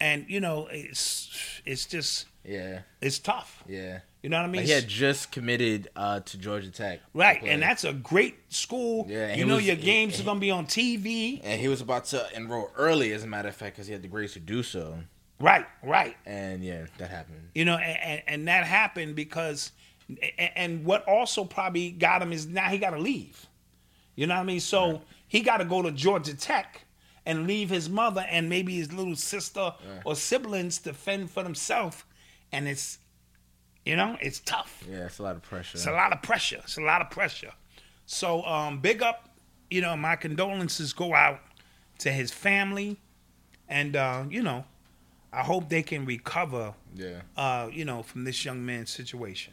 And 0.00 0.24
you 0.28 0.40
know, 0.40 0.68
it's 0.70 1.60
it's 1.64 1.84
just 1.86 2.26
Yeah, 2.44 2.80
it's 3.00 3.18
tough. 3.18 3.62
yeah. 3.68 4.00
You 4.22 4.30
know 4.30 4.38
what 4.38 4.44
I 4.44 4.48
mean? 4.48 4.56
Like 4.62 4.66
he 4.66 4.72
had 4.72 4.88
just 4.88 5.30
committed 5.30 5.88
uh, 5.94 6.18
to 6.20 6.36
Georgia 6.38 6.70
Tech. 6.70 7.00
right, 7.14 7.40
and 7.44 7.62
that's 7.62 7.84
a 7.84 7.92
great 7.92 8.34
school. 8.52 9.06
Yeah, 9.08 9.34
you 9.36 9.44
know 9.44 9.56
was- 9.56 9.66
your 9.66 9.76
games 9.76 10.16
he- 10.16 10.22
are 10.22 10.24
gonna 10.26 10.40
be 10.40 10.50
on 10.50 10.66
TV. 10.66 11.40
and 11.44 11.60
he 11.60 11.68
was 11.68 11.80
about 11.80 12.06
to 12.06 12.26
enroll 12.34 12.70
early, 12.76 13.12
as 13.12 13.22
a 13.22 13.26
matter 13.26 13.48
of 13.48 13.54
fact, 13.54 13.76
because 13.76 13.86
he 13.86 13.92
had 13.92 14.02
the 14.02 14.08
grades 14.08 14.32
to 14.32 14.40
do 14.40 14.62
so. 14.64 14.98
Right, 15.38 15.66
right. 15.82 16.16
And 16.24 16.64
yeah, 16.64 16.86
that 16.98 17.10
happened. 17.10 17.50
You 17.54 17.64
know, 17.64 17.76
and, 17.76 18.22
and, 18.26 18.48
that 18.48 18.64
happened 18.64 19.16
because, 19.16 19.72
and, 20.38 20.84
what 20.84 21.06
also 21.06 21.44
probably 21.44 21.90
got 21.90 22.22
him 22.22 22.32
is 22.32 22.46
now 22.46 22.68
he 22.68 22.78
got 22.78 22.90
to 22.90 22.98
leave. 22.98 23.46
You 24.14 24.26
know 24.26 24.34
what 24.34 24.40
I 24.40 24.44
mean? 24.44 24.60
So 24.60 25.02
he 25.28 25.40
got 25.40 25.58
to 25.58 25.66
go 25.66 25.82
to 25.82 25.92
Georgia 25.92 26.34
Tech 26.34 26.86
and 27.26 27.46
leave 27.46 27.68
his 27.68 27.90
mother 27.90 28.24
and 28.30 28.48
maybe 28.48 28.76
his 28.76 28.92
little 28.92 29.16
sister 29.16 29.74
or 30.04 30.14
siblings 30.14 30.78
to 30.78 30.94
fend 30.94 31.30
for 31.30 31.42
themselves, 31.42 32.04
and 32.52 32.66
it's, 32.66 32.98
you 33.84 33.96
know, 33.96 34.16
it's 34.22 34.40
tough. 34.40 34.84
Yeah, 34.88 35.06
it's 35.06 35.18
a 35.18 35.22
lot 35.22 35.36
of 35.36 35.42
pressure. 35.42 35.76
It's 35.76 35.86
a 35.86 35.92
lot 35.92 36.12
of 36.12 36.22
pressure. 36.22 36.60
It's 36.62 36.78
a 36.78 36.82
lot 36.82 37.02
of 37.02 37.10
pressure. 37.10 37.52
So 38.06 38.42
um, 38.44 38.80
big 38.80 39.02
up, 39.02 39.28
you 39.68 39.80
know, 39.80 39.96
my 39.96 40.16
condolences 40.16 40.92
go 40.92 41.14
out 41.14 41.40
to 41.98 42.10
his 42.12 42.30
family, 42.30 43.00
and 43.68 43.96
uh, 43.96 44.24
you 44.30 44.42
know, 44.42 44.64
I 45.36 45.42
hope 45.42 45.68
they 45.68 45.82
can 45.82 46.06
recover, 46.06 46.72
yeah. 46.94 47.20
uh, 47.36 47.68
you 47.70 47.84
know, 47.84 48.02
from 48.02 48.24
this 48.24 48.42
young 48.42 48.64
man's 48.64 48.88
situation. 48.88 49.52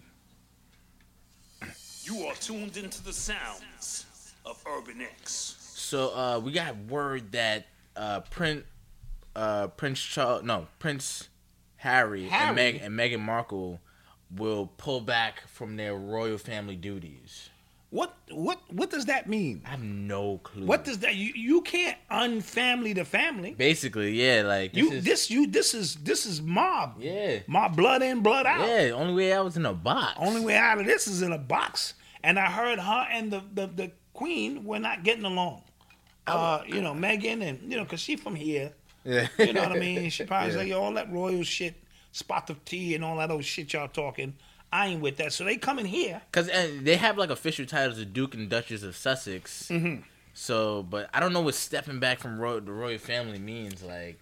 You 2.03 2.22
are 2.22 2.35
tuned 2.35 2.77
into 2.77 3.03
the 3.03 3.11
sounds 3.11 4.05
of 4.45 4.64
Urban 4.65 5.01
X. 5.01 5.57
So 5.60 6.15
uh, 6.15 6.39
we 6.39 6.53
got 6.53 6.77
word 6.88 7.34
that 7.34 7.65
uh, 7.97 8.22
Prince, 8.22 8.64
uh, 9.35 9.68
Prince 9.68 10.01
Charles, 10.01 10.43
no, 10.43 10.68
Prince 10.80 11.27
Harry, 11.76 12.27
Harry? 12.27 12.47
and 12.47 12.55
Meg 12.55 12.81
and 12.81 12.97
Meghan 12.97 13.19
Markle 13.19 13.81
will 14.34 14.68
pull 14.77 15.01
back 15.01 15.45
from 15.47 15.76
their 15.76 15.95
royal 15.95 16.38
family 16.38 16.77
duties. 16.77 17.49
What 17.93 18.11
what 18.31 18.59
what 18.71 18.89
does 18.89 19.05
that 19.05 19.29
mean? 19.29 19.61
I 19.67 19.69
have 19.69 19.83
no 19.83 20.39
clue. 20.39 20.65
What 20.65 20.83
does 20.83 20.97
that 20.99 21.13
you 21.13 21.31
you 21.35 21.61
can't 21.61 21.95
unfamily 22.09 22.95
the 22.95 23.05
family. 23.05 23.53
Basically, 23.55 24.13
yeah, 24.19 24.41
like 24.41 24.73
this 24.73 24.81
You 24.81 24.91
is, 24.93 25.03
this 25.03 25.29
you 25.29 25.45
this 25.45 25.75
is 25.75 25.95
this 25.97 26.25
is 26.25 26.41
mob. 26.41 26.95
yeah, 26.99 27.41
My 27.45 27.67
blood 27.67 28.01
in, 28.01 28.21
blood 28.21 28.47
out. 28.47 28.67
yeah. 28.67 28.89
Only 28.95 29.13
way 29.13 29.31
out 29.31 29.45
was 29.45 29.57
in 29.57 29.65
a 29.67 29.73
box. 29.75 30.15
Only 30.19 30.41
way 30.43 30.55
out 30.57 30.79
of 30.79 30.87
this 30.87 31.07
is 31.07 31.21
in 31.21 31.31
a 31.33 31.37
box. 31.37 31.93
And 32.23 32.39
I 32.39 32.47
heard 32.49 32.79
her 32.79 33.07
and 33.11 33.31
the 33.31 33.43
the, 33.53 33.67
the 33.67 33.91
queen 34.13 34.63
were 34.63 34.79
not 34.79 35.03
getting 35.03 35.25
along. 35.25 35.61
Uh, 36.25 36.61
you 36.65 36.81
know, 36.81 36.93
Meghan 36.93 37.43
and 37.47 37.71
you 37.71 37.77
know, 37.77 37.85
cause 37.85 37.99
she 37.99 38.15
from 38.15 38.33
here. 38.33 38.71
Yeah. 39.03 39.27
You 39.37 39.53
know 39.53 39.61
what 39.61 39.73
I 39.73 39.79
mean? 39.79 40.09
She 40.09 40.23
probably 40.23 40.51
Yeah. 40.55 40.57
like, 40.63 40.71
all 40.73 40.93
that 40.93 41.11
royal 41.11 41.43
shit, 41.43 41.75
spot 42.11 42.49
of 42.49 42.65
tea 42.65 42.95
and 42.95 43.03
all 43.05 43.17
that 43.17 43.29
old 43.29 43.45
shit 43.45 43.71
y'all 43.73 43.87
talking. 43.87 44.33
I 44.73 44.87
ain't 44.87 45.01
with 45.01 45.17
that. 45.17 45.31
So 45.33 45.43
they 45.43 45.55
coming 45.57 45.85
here. 45.85 46.21
Cause 46.31 46.49
uh, 46.49 46.67
they 46.81 46.95
have 46.97 47.17
like 47.17 47.29
official 47.29 47.65
titles 47.65 47.99
of 47.99 48.11
Duke 48.13 48.33
and 48.33 48.49
Duchess 48.49 48.81
of 48.83 48.95
Sussex. 48.95 49.67
Mm-hmm. 49.69 50.01
So, 50.33 50.81
but 50.83 51.09
I 51.13 51.19
don't 51.19 51.31
know 51.31 51.41
what 51.41 51.53
stepping 51.55 51.99
back 51.99 52.19
from 52.19 52.39
ro- 52.39 52.59
the 52.59 52.71
royal 52.71 52.97
family 52.97 53.37
means. 53.39 53.83
Like, 53.83 54.17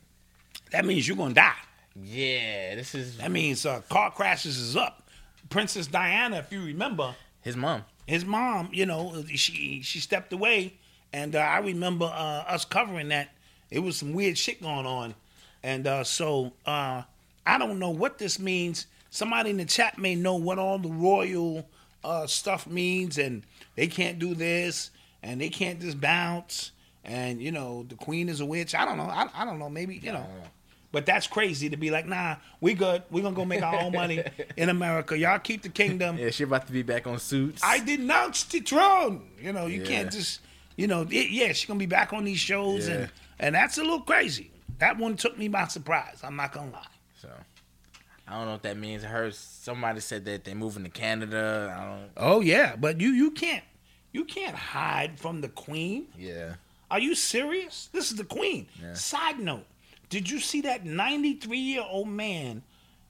That 0.71 0.83
means 0.85 1.07
you're 1.07 1.15
gonna 1.17 1.33
die. 1.33 1.53
yeah, 1.95 2.75
this 2.75 2.93
is 2.95 3.17
That 3.17 3.31
means 3.31 3.65
uh, 3.65 3.81
car 3.89 4.11
crashes 4.11 4.57
is 4.57 4.75
up. 4.75 5.07
Princess 5.49 5.87
Diana, 5.87 6.37
if 6.37 6.51
you 6.51 6.63
remember, 6.63 7.15
his 7.41 7.55
mom. 7.55 7.83
his 8.07 8.25
mom, 8.25 8.69
you 8.73 8.85
know, 8.85 9.23
she 9.35 9.81
she 9.83 9.99
stepped 9.99 10.31
away, 10.33 10.73
and 11.13 11.35
uh, 11.35 11.39
I 11.39 11.59
remember 11.59 12.05
uh, 12.05 12.43
us 12.53 12.65
covering 12.65 13.09
that. 13.09 13.29
It 13.69 13.79
was 13.79 13.95
some 13.97 14.13
weird 14.13 14.37
shit 14.37 14.61
going 14.61 14.85
on, 14.85 15.15
and 15.63 15.87
uh, 15.87 16.03
so 16.03 16.51
uh, 16.65 17.03
I 17.45 17.57
don't 17.57 17.79
know 17.79 17.89
what 17.89 18.17
this 18.17 18.37
means. 18.37 18.87
Somebody 19.11 19.49
in 19.51 19.57
the 19.57 19.65
chat 19.65 19.97
may 19.97 20.15
know 20.15 20.35
what 20.35 20.57
all 20.57 20.79
the 20.79 20.89
royal 20.89 21.67
uh, 22.03 22.25
stuff 22.27 22.65
means, 22.65 23.17
and 23.17 23.43
they 23.75 23.87
can't 23.87 24.17
do 24.19 24.33
this, 24.33 24.89
and 25.21 25.39
they 25.39 25.49
can't 25.49 25.79
just 25.81 25.99
bounce, 26.01 26.71
and 27.03 27.41
you 27.41 27.51
know 27.51 27.83
the 27.89 27.95
queen 27.95 28.29
is 28.29 28.39
a 28.39 28.45
witch. 28.45 28.73
I 28.73 28.85
don't 28.85 28.97
know. 28.97 29.03
I, 29.03 29.27
I 29.35 29.45
don't 29.45 29.59
know. 29.59 29.69
Maybe 29.69 29.99
you 30.01 30.13
know. 30.13 30.25
But 30.93 31.05
that's 31.05 31.25
crazy 31.27 31.69
to 31.69 31.77
be 31.77 31.89
like, 31.89 32.05
nah, 32.05 32.35
we 32.59 32.73
good. 32.73 33.03
We're 33.11 33.21
gonna 33.23 33.35
go 33.35 33.45
make 33.45 33.61
our 33.61 33.81
own 33.81 33.93
money 33.93 34.23
in 34.57 34.67
America. 34.69 35.17
Y'all 35.17 35.39
keep 35.39 35.61
the 35.61 35.69
kingdom. 35.69 36.17
Yeah, 36.17 36.31
she 36.31 36.43
about 36.43 36.67
to 36.67 36.73
be 36.73 36.81
back 36.81 37.05
on 37.07 37.17
Suits. 37.19 37.61
I 37.63 37.79
denounce 37.79 38.43
the 38.45 38.59
throne. 38.61 39.27
You 39.41 39.53
know, 39.53 39.67
you 39.67 39.81
Yeah. 39.81 39.87
can't 39.87 40.11
just, 40.11 40.41
you 40.75 40.87
know, 40.87 41.03
it, 41.03 41.29
yeah, 41.31 41.47
she's 41.53 41.65
gonna 41.65 41.79
be 41.79 41.85
back 41.85 42.11
on 42.13 42.23
these 42.25 42.39
shows, 42.39 42.87
Yeah. 42.89 42.95
and 42.95 43.11
and 43.39 43.55
that's 43.55 43.77
a 43.77 43.81
little 43.81 44.01
crazy. 44.01 44.51
That 44.79 44.97
one 44.97 45.15
took 45.17 45.37
me 45.37 45.47
by 45.49 45.67
surprise. 45.67 46.19
I'm 46.23 46.35
not 46.37 46.51
gonna 46.53 46.71
lie. 46.71 46.85
I 48.31 48.37
don't 48.37 48.45
know 48.45 48.51
what 48.53 48.63
that 48.63 48.77
means. 48.77 49.03
I 49.03 49.07
heard 49.07 49.35
somebody 49.35 49.99
said 49.99 50.23
that 50.25 50.45
they're 50.45 50.55
moving 50.55 50.83
to 50.83 50.89
Canada. 50.89 51.75
I 51.77 51.83
don't. 51.85 52.09
Oh 52.15 52.39
yeah, 52.41 52.75
but 52.77 53.01
you 53.01 53.09
you 53.09 53.31
can't 53.31 53.63
you 54.13 54.23
can't 54.25 54.55
hide 54.55 55.19
from 55.19 55.41
the 55.41 55.49
queen. 55.49 56.07
Yeah. 56.17 56.55
Are 56.89 56.99
you 56.99 57.13
serious? 57.15 57.89
This 57.91 58.09
is 58.11 58.17
the 58.17 58.23
queen. 58.23 58.67
Yeah. 58.81 58.93
Side 58.93 59.39
note: 59.39 59.65
Did 60.09 60.29
you 60.29 60.39
see 60.39 60.61
that 60.61 60.85
93 60.85 61.57
year 61.57 61.83
old 61.87 62.07
man 62.07 62.63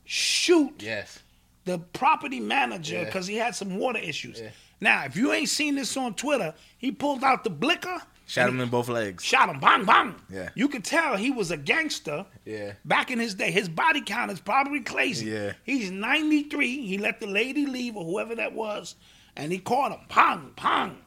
shoot 0.05 0.73
Yes. 0.81 1.19
the 1.65 1.77
property 1.79 2.39
manager 2.39 2.95
Yeah. 2.95 3.03
because 3.05 3.27
he 3.27 3.35
had 3.35 3.55
some 3.55 3.77
water 3.77 3.99
issues? 3.99 4.39
Yeah. 4.41 4.49
Now, 4.79 5.03
if 5.05 5.15
you 5.15 5.31
ain't 5.31 5.49
seen 5.49 5.75
this 5.75 5.95
on 5.95 6.15
Twitter, 6.15 6.55
he 6.79 6.91
pulled 6.91 7.23
out 7.23 7.43
the 7.43 7.51
blicker. 7.51 8.01
Shot 8.31 8.47
him 8.47 8.61
in 8.61 8.69
both 8.69 8.87
legs. 8.87 9.25
shot 9.25 9.49
him, 9.49 9.59
bang, 9.59 9.83
bang. 9.83 10.15
Yeah. 10.29 10.51
You 10.55 10.69
could 10.69 10.85
tell 10.85 11.17
he 11.17 11.31
was 11.31 11.51
a 11.51 11.57
gangster. 11.57 12.25
Yeah. 12.45 12.73
Back 12.85 13.11
in 13.11 13.19
his 13.19 13.35
day, 13.35 13.51
his 13.51 13.67
body 13.67 13.99
count 13.99 14.31
is 14.31 14.39
probably 14.39 14.79
crazy. 14.79 15.25
Yeah. 15.25 15.51
He's 15.65 15.91
93. 15.91 16.87
He 16.87 16.97
let 16.97 17.19
the 17.19 17.27
lady 17.27 17.65
leave 17.65 17.97
or 17.97 18.05
whoever 18.05 18.33
that 18.35 18.53
was, 18.53 18.95
and 19.35 19.51
he 19.51 19.59
caught 19.59 19.91
him, 19.91 19.99
pong, 20.07 20.53
pong. 20.55 20.97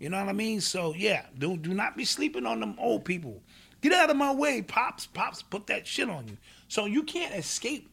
You 0.00 0.08
know 0.08 0.18
what 0.18 0.28
I 0.28 0.32
mean? 0.32 0.60
So 0.60 0.92
yeah, 0.94 1.26
do 1.38 1.56
do 1.56 1.72
not 1.72 1.96
be 1.96 2.04
sleeping 2.04 2.44
on 2.44 2.58
them 2.58 2.74
old 2.80 3.04
people. 3.04 3.40
Get 3.80 3.92
out 3.92 4.10
of 4.10 4.16
my 4.16 4.34
way, 4.34 4.60
pops. 4.60 5.06
Pops, 5.06 5.42
put 5.42 5.68
that 5.68 5.86
shit 5.86 6.10
on 6.10 6.26
you. 6.26 6.36
So 6.66 6.86
you 6.86 7.04
can't 7.04 7.36
escape 7.36 7.88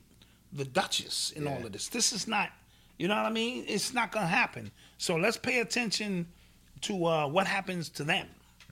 the 0.52 0.66
Duchess 0.66 1.34
in 1.36 1.48
all 1.48 1.64
of 1.64 1.72
this. 1.72 1.88
This 1.88 2.12
is 2.12 2.28
not. 2.28 2.49
You 2.98 3.08
know 3.08 3.16
what 3.16 3.28
I 3.28 3.32
mean? 3.32 3.64
It's 3.68 3.94
not 3.94 4.12
gonna 4.12 4.26
happen. 4.26 4.72
So 4.98 5.18
let's 5.18 5.38
pay 5.38 5.60
attention 5.60 6.28
to 6.82 7.06
uh, 7.06 7.28
what 7.28 7.45
happens 7.45 7.90
to 7.90 8.03
them. 8.03 8.28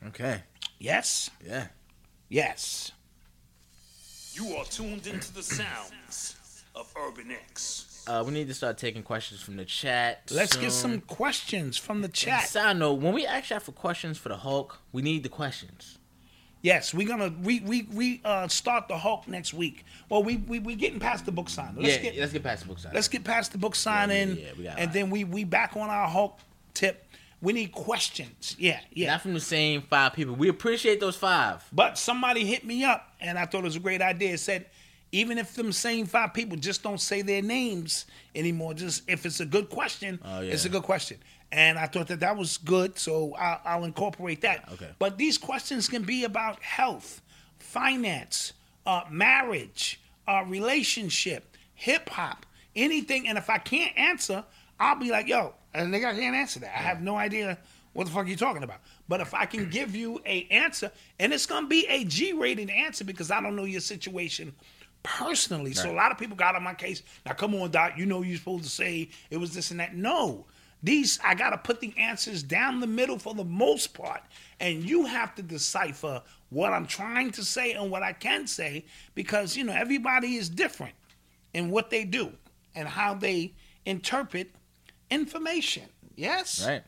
Okay. 0.08 0.42
Yes. 0.80 1.30
Yeah. 1.46 1.68
Yes. 2.30 2.92
You 4.34 4.56
are 4.56 4.66
tuned 4.66 5.08
into 5.08 5.34
the 5.34 5.44
sounds 5.44 6.36
of 6.76 6.94
Urban 6.98 7.32
X. 7.32 8.04
Uh, 8.08 8.24
we 8.26 8.32
need 8.32 8.48
to 8.48 8.54
start 8.54 8.78
taking 8.78 9.04
questions 9.04 9.42
from 9.42 9.58
the 9.58 9.66
chat. 9.66 10.24
Let's 10.32 10.56
get 10.56 10.72
some 10.72 11.02
questions 11.02 11.78
from 11.78 12.02
the 12.02 12.08
And 12.08 12.14
chat. 12.14 12.48
Side 12.48 12.78
note: 12.78 12.94
When 13.00 13.14
we 13.14 13.26
ask 13.26 13.50
y'all 13.50 13.60
for 13.60 13.72
questions 13.72 14.18
for 14.18 14.30
the 14.30 14.38
Hulk, 14.38 14.80
we 14.92 15.02
need 15.02 15.24
the 15.24 15.30
questions. 15.30 15.98
Yes, 16.62 16.94
we're 16.94 17.08
gonna 17.08 17.34
we 17.42 17.60
we 17.62 17.84
we 17.94 18.22
uh 18.26 18.48
start 18.48 18.88
the 18.88 18.98
Hulk 18.98 19.28
next 19.28 19.54
week. 19.54 19.86
Well, 20.10 20.24
we 20.24 20.38
we 20.38 20.60
we 20.60 20.76
getting 20.76 21.00
past 21.00 21.26
the 21.26 21.32
book 21.32 21.50
signing. 21.50 21.82
Let's 21.82 21.98
yeah, 21.98 22.02
get 22.02 22.18
let's 22.18 22.34
get 22.34 22.44
past 22.44 22.64
the 22.64 22.68
book 22.68 22.80
side. 22.80 22.94
let's 22.94 23.08
get 23.08 23.24
past 23.24 23.52
the 23.52 23.58
book 23.58 23.76
signing, 23.76 24.38
yeah, 24.38 24.46
we 24.58 24.64
got 24.66 24.80
and 24.80 24.92
then 24.92 25.10
we 25.10 25.24
we 25.24 25.44
back 25.44 25.76
on 25.78 25.90
our 25.90 26.08
Hulk 26.08 26.40
tip. 26.74 27.06
We 27.42 27.54
need 27.54 27.72
questions. 27.72 28.56
Yeah, 28.60 28.80
yeah. 28.92 29.12
Not 29.12 29.22
from 29.22 29.34
the 29.34 29.40
same 29.40 29.82
five 29.84 30.14
people. 30.14 30.36
We 30.36 30.50
appreciate 30.50 31.00
those 31.00 31.16
five. 31.16 31.64
But 31.72 31.98
somebody 31.98 32.46
hit 32.46 32.66
me 32.66 32.84
up, 32.84 33.14
and 33.22 33.40
I 33.40 33.46
thought 33.46 33.60
it 33.60 33.64
was 33.64 33.76
a 33.78 33.80
great 33.80 34.02
idea. 34.02 34.34
It 34.34 34.40
said, 34.40 34.66
even 35.12 35.38
if 35.38 35.56
them 35.56 35.72
same 35.72 36.06
five 36.06 36.34
people 36.34 36.58
just 36.58 36.84
don't 36.84 37.00
say 37.00 37.22
their 37.22 37.42
names 37.42 38.06
anymore, 38.36 38.74
just 38.74 39.10
if 39.10 39.26
it's 39.26 39.40
a 39.40 39.46
good 39.46 39.70
question, 39.70 40.20
Oh, 40.24 40.42
yeah. 40.42 40.52
it's 40.54 40.66
a 40.66 40.70
good 40.70 40.84
question. 40.84 41.18
And 41.52 41.80
I 41.80 41.88
thought 41.88 42.08
that 42.08 42.20
that 42.20 42.36
was 42.38 42.58
good, 42.58 43.00
so 43.00 43.34
I'll, 43.36 43.62
I'll 43.66 43.84
incorporate 43.86 44.42
that. 44.42 44.70
Okay. 44.74 44.90
But 45.00 45.18
these 45.18 45.38
questions 45.38 45.88
can 45.88 46.04
be 46.04 46.26
about 46.26 46.62
health, 46.62 47.22
finance, 47.58 48.54
uh, 48.86 49.04
marriage, 49.10 50.00
uh, 50.28 50.44
relationship, 50.48 51.56
hip 51.74 52.10
hop, 52.10 52.46
anything. 52.76 53.28
And 53.28 53.38
if 53.38 53.50
I 53.50 53.58
can't 53.58 53.98
answer, 53.98 54.44
I'll 54.80 54.96
be 55.00 55.10
like, 55.10 55.28
yo, 55.28 55.54
a 55.74 55.82
nigga, 55.82 56.06
I 56.06 56.16
can't 56.16 56.36
answer 56.36 56.60
that. 56.62 56.78
I 56.78 56.82
have 56.82 57.02
no 57.02 57.16
idea 57.16 57.58
what 57.94 58.06
the 58.06 58.12
fuck 58.12 58.28
you're 58.28 58.38
talking 58.38 58.64
about. 58.64 58.80
But 59.08 59.22
if 59.22 59.34
I 59.34 59.46
can 59.46 59.70
give 59.70 59.96
you 59.96 60.22
a 60.26 60.48
answer, 60.52 60.92
and 61.20 61.34
it's 61.34 61.46
gonna 61.46 61.68
be 61.68 61.86
a 61.88 62.04
G-rated 62.04 62.70
answer 62.70 63.04
because 63.04 63.32
I 63.32 63.42
don't 63.42 63.56
know 63.56 63.66
your 63.66 63.82
situation 63.82 64.54
personally. 65.04 65.74
So 65.74 65.92
a 65.92 65.94
lot 65.94 66.12
of 66.12 66.18
people 66.18 66.36
got 66.36 66.56
on 66.56 66.64
my 66.64 66.74
case. 66.74 67.04
Now 67.26 67.34
come 67.34 67.56
on, 67.56 67.72
Doc, 67.72 67.94
you 67.98 68.06
know 68.06 68.22
you're 68.22 68.38
supposed 68.38 68.64
to 68.64 68.70
say 68.70 69.10
it 69.30 69.38
was 69.38 69.54
this 69.54 69.72
and 69.72 69.80
that. 69.80 69.96
No. 69.96 70.46
These 70.82 71.20
I 71.24 71.36
gotta 71.36 71.58
put 71.58 71.82
the 71.82 71.94
answers 71.98 72.42
down 72.42 72.80
the 72.80 72.88
middle 72.88 73.20
for 73.20 73.34
the 73.34 73.44
most 73.44 73.94
part. 73.94 74.22
And 74.60 74.88
you 74.88 75.06
have 75.06 75.36
to 75.36 75.42
decipher 75.42 76.22
what 76.50 76.74
I'm 76.74 76.86
trying 76.86 77.32
to 77.32 77.44
say 77.44 77.74
and 77.74 77.92
what 77.92 78.04
I 78.04 78.14
can 78.14 78.48
say 78.48 78.86
because 79.16 79.56
you 79.58 79.64
know 79.64 79.74
everybody 79.74 80.36
is 80.36 80.50
different 80.50 80.96
in 81.54 81.70
what 81.70 81.90
they 81.90 82.04
do 82.06 82.32
and 82.76 82.88
how 82.88 83.14
they 83.14 83.54
interpret 83.86 84.52
information. 85.10 85.84
Yes? 86.16 86.66
Right. 86.66 86.84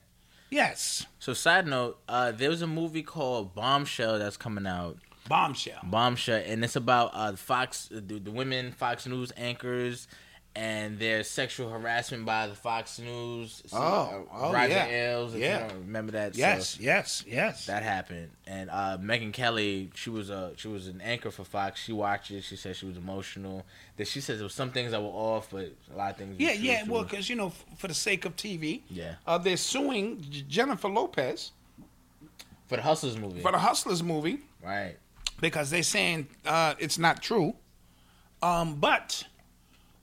Yes. 0.49 1.05
So 1.19 1.33
side 1.33 1.65
note, 1.65 1.99
uh, 2.09 2.31
there 2.31 2.49
was 2.49 2.61
a 2.61 2.67
movie 2.67 3.03
called 3.03 3.55
Bombshell 3.55 4.19
that's 4.19 4.37
coming 4.37 4.67
out. 4.67 4.97
Bombshell. 5.27 5.79
Bombshell, 5.83 6.41
and 6.45 6.63
it's 6.63 6.75
about 6.75 7.11
uh, 7.13 7.33
Fox, 7.35 7.87
the, 7.89 8.19
the 8.19 8.31
women 8.31 8.71
Fox 8.71 9.07
News 9.07 9.31
anchors, 9.37 10.07
and 10.53 10.99
their 10.99 11.23
sexual 11.23 11.69
harassment 11.69 12.25
by 12.25 12.45
the 12.47 12.55
Fox 12.55 12.99
News. 12.99 13.63
Oh, 13.71 13.77
uh, 13.77 14.21
oh, 14.33 14.51
Roger 14.53 14.73
yeah. 14.73 14.85
Ailes. 14.87 15.33
Yeah. 15.35 15.67
remember 15.73 16.11
that? 16.11 16.35
So 16.35 16.39
Yes, 16.39 16.77
yes, 16.79 17.23
yes. 17.27 17.65
that 17.67 17.83
happened, 17.83 18.29
and 18.45 18.69
uh, 18.69 18.97
Megyn 19.01 19.31
Kelly, 19.31 19.91
she 19.95 20.09
was 20.09 20.29
a 20.29 20.51
she 20.57 20.67
was 20.67 20.87
an 20.87 20.99
anchor 21.01 21.31
for 21.31 21.43
Fox. 21.45 21.81
She 21.81 21.93
watched 21.93 22.31
it. 22.31 22.43
She 22.43 22.55
said 22.57 22.75
she 22.75 22.85
was 22.85 22.97
emotional. 22.97 23.65
That 23.97 24.07
she 24.07 24.19
says 24.19 24.39
there 24.39 24.43
was 24.45 24.53
some 24.53 24.71
things 24.71 24.91
that 24.91 25.01
were 25.01 25.07
off, 25.07 25.49
but 25.51 25.71
a 25.93 25.97
lot 25.97 26.11
of 26.11 26.17
things. 26.17 26.37
Yeah, 26.39 26.51
yeah. 26.53 26.83
Well, 26.85 27.03
because 27.03 27.29
you 27.29 27.35
know, 27.37 27.47
f- 27.47 27.65
for 27.77 27.87
the 27.87 27.93
sake 27.93 28.25
of 28.25 28.35
TV, 28.35 28.81
Yeah. 28.89 29.15
uh, 29.25 29.37
they're 29.37 29.55
suing 29.57 30.25
Jennifer 30.49 30.89
Lopez 30.89 31.51
for 32.67 32.75
the 32.75 32.81
Hustlers 32.81 33.17
movie, 33.17 33.41
for 33.41 33.51
the 33.51 33.57
Hustlers 33.59 34.01
movie 34.03 34.39
right? 34.63 34.95
because 35.39 35.69
they're 35.69 35.83
saying 35.83 36.27
uh, 36.45 36.73
it's 36.79 36.97
not 36.97 37.21
true. 37.21 37.55
Um, 38.43 38.75
but 38.75 39.23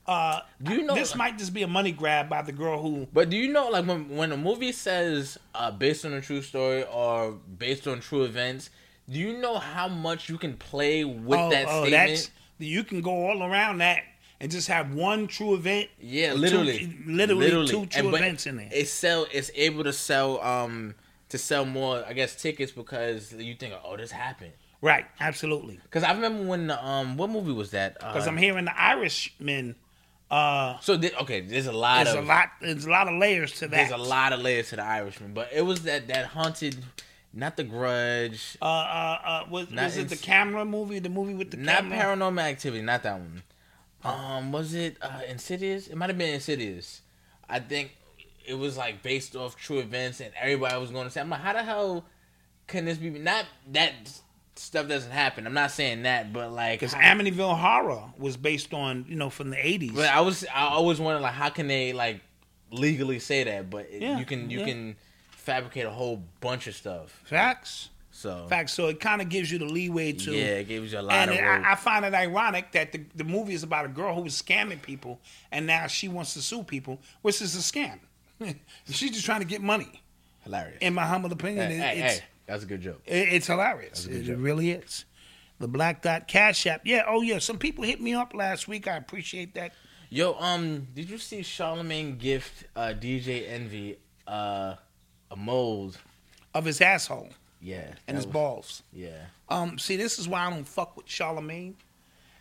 uh, 0.09 0.41
Do 0.63 0.73
you 0.73 0.83
know 0.83 0.95
this 0.95 1.15
might 1.15 1.37
just 1.37 1.53
be 1.53 1.61
a 1.63 1.67
money 1.67 1.91
grab 1.91 2.29
by 2.29 2.41
the 2.41 2.51
girl 2.51 2.81
who. 2.81 3.07
But 3.13 3.29
do 3.29 3.37
you 3.37 3.51
know, 3.51 3.69
like, 3.69 3.85
when 3.85 4.09
when 4.15 4.31
a 4.31 4.37
movie 4.37 4.71
says 4.71 5.37
uh, 5.53 5.71
based 5.71 6.03
on 6.05 6.13
a 6.13 6.21
true 6.21 6.41
story 6.41 6.83
or 6.91 7.33
based 7.57 7.87
on 7.87 7.99
true 7.99 8.23
events, 8.23 8.69
do 9.09 9.19
you 9.19 9.37
know 9.37 9.57
how 9.59 9.87
much 9.87 10.29
you 10.29 10.37
can 10.37 10.53
play 10.57 11.03
with 11.03 11.39
oh, 11.39 11.49
that 11.51 11.65
oh, 11.69 11.85
statement? 11.85 12.31
you 12.57 12.83
can 12.83 13.01
go 13.01 13.11
all 13.11 13.43
around 13.43 13.77
that 13.77 13.99
and 14.41 14.51
just 14.51 14.67
have 14.67 14.93
one 14.93 15.27
true 15.27 15.53
event. 15.53 15.89
yeah, 15.99 16.31
or 16.31 16.33
two- 16.33 16.39
literally, 16.39 16.97
literally, 17.05 17.67
two 17.67 17.85
true 17.85 18.07
And- 18.07 18.15
events 18.15 18.47
in 18.47 18.57
there. 18.57 18.69
It 18.71 18.87
sell. 18.87 19.27
It's 19.31 19.51
able 19.55 19.83
to 19.83 19.93
sell. 19.93 20.41
Um, 20.41 20.95
to 21.29 21.37
sell 21.37 21.63
more, 21.63 22.03
I 22.07 22.13
guess, 22.13 22.35
tickets 22.35 22.71
because 22.71 23.31
you 23.33 23.53
think, 23.53 23.75
oh, 23.83 23.95
this 23.95 24.09
happened. 24.09 24.51
right, 24.81 25.05
absolutely. 25.19 25.79
Because 25.83 26.01
I 26.03 26.11
remember 26.13 26.43
when 26.43 26.65
the, 26.65 26.83
um, 26.83 27.17
what 27.17 27.29
movie 27.29 27.51
was 27.51 27.69
that? 27.69 27.99
Because 27.99 28.25
Uh, 28.25 28.31
I'm 28.31 28.37
hearing 28.37 28.65
the 28.65 28.75
Irishman. 28.81 29.75
Uh, 30.31 30.77
so 30.79 30.97
thi- 30.97 31.11
okay, 31.21 31.41
there's 31.41 31.65
a 31.65 31.71
lot 31.71 32.03
there's 32.05 32.15
of 32.15 32.23
a 32.23 32.27
lot. 32.27 32.49
There's 32.61 32.85
a 32.85 32.89
lot 32.89 33.07
of 33.07 33.15
layers 33.19 33.53
to 33.53 33.59
that. 33.61 33.71
there's 33.71 33.91
a 33.91 33.97
lot 33.97 34.31
of 34.33 34.41
layers 34.41 34.69
to 34.69 34.75
the 34.75 34.83
Irishman, 34.85 35.33
but 35.33 35.49
it 35.53 35.61
was 35.63 35.81
that 35.83 36.07
that 36.07 36.27
haunted, 36.27 36.77
not 37.33 37.57
the 37.57 37.63
Grudge, 37.63 38.55
Uh, 38.61 38.65
uh, 38.65 39.19
uh, 39.25 39.45
was, 39.49 39.71
was 39.71 39.97
it 39.97 40.09
the 40.09 40.15
camera 40.15 40.65
movie? 40.65 40.99
The 40.99 41.09
movie 41.09 41.33
with 41.33 41.49
the 41.51 41.57
Not 41.57 41.77
camera? 41.79 41.97
paranormal 41.97 42.41
activity, 42.43 42.83
not 42.83 43.01
that 43.03 43.13
one. 43.19 43.41
Um, 44.03 44.51
was 44.51 44.73
it 44.75 44.97
uh, 45.01 45.21
Insidious? 45.27 45.87
It 45.87 45.95
might 45.95 46.09
have 46.09 46.17
been 46.17 46.33
Insidious. 46.35 47.01
I 47.49 47.59
think 47.59 47.95
it 48.45 48.53
was 48.53 48.77
like 48.77 49.01
based 49.01 49.35
off 49.35 49.55
true 49.57 49.79
events, 49.79 50.21
and 50.21 50.31
everybody 50.39 50.79
was 50.79 50.91
going 50.91 51.05
to 51.05 51.09
say, 51.11 51.21
"I'm 51.21 51.29
like, 51.31 51.41
how 51.41 51.53
the 51.53 51.63
hell 51.63 52.05
can 52.67 52.85
this 52.85 52.97
be?" 52.99 53.09
Not 53.09 53.45
that 53.71 53.93
stuff 54.59 54.87
doesn't 54.87 55.11
happen. 55.11 55.47
I'm 55.47 55.53
not 55.53 55.71
saying 55.71 56.03
that, 56.03 56.31
but 56.33 56.51
like, 56.51 56.79
Because 56.79 56.93
Amityville 56.93 57.57
Horror 57.57 58.03
was 58.17 58.37
based 58.37 58.73
on 58.73 59.05
you 59.07 59.15
know 59.15 59.29
from 59.29 59.49
the 59.49 59.55
80s. 59.57 59.95
but 59.95 60.09
I 60.09 60.21
was, 60.21 60.45
I 60.53 60.67
always 60.67 60.99
wondered 60.99 61.21
like, 61.21 61.33
how 61.33 61.49
can 61.49 61.67
they 61.67 61.93
like 61.93 62.21
legally 62.71 63.19
say 63.19 63.43
that? 63.43 63.69
But 63.69 63.87
it- 63.89 64.01
Yeah, 64.01 64.19
you 64.19 64.25
can, 64.25 64.49
you 64.49 64.59
yeah. 64.59 64.65
can 64.65 64.95
fabricate 65.31 65.85
a 65.85 65.89
whole 65.91 66.21
bunch 66.41 66.67
of 66.67 66.75
stuff. 66.75 67.21
Facts. 67.25 67.89
So 68.11 68.47
Facts. 68.49 68.73
So 68.73 68.87
it 68.87 68.99
kind 68.99 69.21
of 69.21 69.29
gives 69.29 69.49
you 69.51 69.59
the 69.59 69.65
leeway 69.65 70.11
to. 70.11 70.31
yeah, 70.31 70.57
it 70.59 70.67
gives 70.67 70.91
you 70.91 70.99
a 70.99 71.01
lot 71.01 71.13
And 71.15 71.31
of. 71.31 71.37
it-. 71.37 71.43
I, 71.43 71.71
I 71.71 71.75
find 71.75 72.03
it 72.03 72.13
ironic 72.13 72.71
that 72.73 72.91
the, 72.91 73.01
the 73.15 73.23
movie 73.23 73.53
is 73.53 73.63
about 73.63 73.85
a 73.85 73.87
girl 73.89 74.13
who 74.13 74.21
was 74.21 74.39
scamming 74.39 74.81
people, 74.81 75.19
and 75.51 75.65
now 75.65 75.87
she 75.87 76.07
wants 76.09 76.33
to 76.33 76.41
sue 76.41 76.63
people, 76.63 76.99
which 77.21 77.41
is 77.41 77.55
a 77.55 77.59
scam. 77.59 77.99
She's 78.89 79.11
just 79.11 79.25
trying 79.25 79.39
to 79.39 79.45
get 79.45 79.61
money. 79.61 80.01
Hilarious. 80.43 80.77
In 80.81 80.93
my 80.93 81.05
humble 81.05 81.31
opinion, 81.31 81.69
hey, 81.71 81.77
it- 81.77 81.79
hey, 81.79 82.01
it's 82.03 82.19
hey, 82.19 82.25
that's 82.49 82.63
a 82.63 82.65
good 82.67 82.81
joke. 82.81 83.01
it- 83.05 83.29
it's 83.33 83.47
hilarious. 83.47 84.05
a 84.05 84.09
good 84.09 84.21
It 84.21 84.23
joke. 84.25 84.37
really 84.39 84.71
is. 84.71 85.05
The 85.59 85.67
Black 85.67 86.01
Dot 86.01 86.27
Cash 86.27 86.65
App. 86.67 86.81
Yeah. 86.85 87.03
Oh 87.07 87.21
yeah. 87.21 87.39
Some 87.39 87.57
people 87.57 87.83
hit 87.83 87.99
me 88.01 88.13
up 88.13 88.33
last 88.33 88.67
week. 88.67 88.87
I 88.87 88.95
appreciate 88.97 89.53
that. 89.55 89.73
Yo, 90.09 90.33
um, 90.39 90.87
did 90.95 91.09
you 91.09 91.17
see 91.19 91.43
Charlemagne 91.43 92.17
gift 92.17 92.63
uh, 92.75 92.93
DJ 92.99 93.47
Envy 93.49 93.97
uh, 94.27 94.75
a 95.29 95.35
mold? 95.35 95.97
Of 96.53 96.65
his 96.65 96.81
asshole 96.81 97.29
Yeah, 97.61 97.93
and 98.07 98.17
his 98.17 98.25
was- 98.25 98.33
balls. 98.33 98.83
Yeah, 98.91 99.25
Um, 99.49 99.77
see, 99.77 99.97
this 99.97 100.17
is 100.17 100.27
why 100.27 100.45
I 100.47 100.49
don't 100.49 100.63
fuck 100.67 100.97
with 100.97 101.07
Charlemagne 101.07 101.75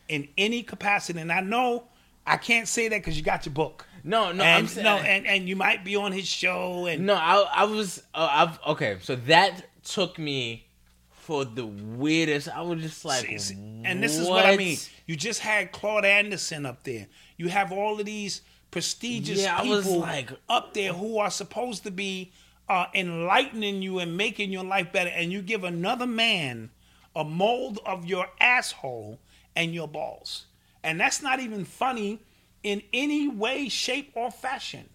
in 0.08 0.28
any 0.38 0.62
capacity. 0.62 1.20
And 1.20 1.30
I 1.30 1.40
know 1.40 1.88
I 2.26 2.38
can't 2.38 2.66
say 2.66 2.88
that 2.88 2.96
because 3.00 3.18
you 3.18 3.22
got 3.22 3.44
your 3.44 3.52
book. 3.52 3.84
no, 4.02 4.32
no, 4.32 4.42
and, 4.44 4.64
I'm 4.64 4.66
saying 4.66 4.84
no, 4.84 4.96
and, 4.96 5.26
and 5.26 5.46
you 5.46 5.56
might 5.56 5.84
be 5.84 5.94
on 5.96 6.12
his 6.12 6.26
show. 6.26 6.86
And 6.86 7.04
no. 7.04 7.14
I 7.14 7.34
I 7.52 7.64
was 7.64 8.02
uh, 8.14 8.28
I've 8.30 8.58
okay. 8.68 8.96
So 9.02 9.16
that 9.16 9.66
took 9.92 10.18
me 10.18 10.66
for 11.10 11.44
the 11.44 11.66
weirdest. 11.66 12.48
I 12.48 12.62
was 12.62 12.82
just 12.82 13.04
like, 13.04 13.26
See, 13.26 13.38
see, 13.38 13.82
and 13.84 14.02
this 14.02 14.16
is 14.16 14.28
what 14.28 14.46
I 14.46 14.56
mean. 14.56 14.78
You 15.06 15.16
just 15.16 15.40
had 15.40 15.72
Claude 15.72 16.04
Anderson 16.04 16.64
up 16.66 16.84
there. 16.84 17.06
You 17.36 17.48
have 17.48 17.72
all 17.72 17.98
of 18.00 18.06
these 18.06 18.42
prestigious 18.70 19.40
Yeah, 19.42 19.60
people 19.60 20.00
like- 20.00 20.30
up 20.48 20.74
there 20.74 20.92
who 20.92 21.18
are 21.18 21.30
supposed 21.30 21.84
to 21.84 21.90
be 21.90 22.32
uh, 22.68 22.86
enlightening 22.94 23.80
you 23.82 23.98
and 23.98 24.16
making 24.16 24.50
your 24.52 24.64
life 24.64 24.92
better, 24.92 25.10
and 25.10 25.32
you 25.32 25.40
give 25.42 25.64
another 25.64 26.06
man 26.06 26.70
a 27.16 27.24
mold 27.24 27.78
of 27.86 28.04
your 28.04 28.26
asshole 28.40 29.18
and 29.56 29.74
your 29.74 29.88
balls, 29.88 30.44
and 30.84 31.00
that's 31.00 31.22
not 31.22 31.40
even 31.40 31.64
funny 31.64 32.20
in 32.62 32.82
any 32.92 33.26
way, 33.26 33.68
shape, 33.68 34.12
or 34.14 34.30
fashion. 34.30 34.88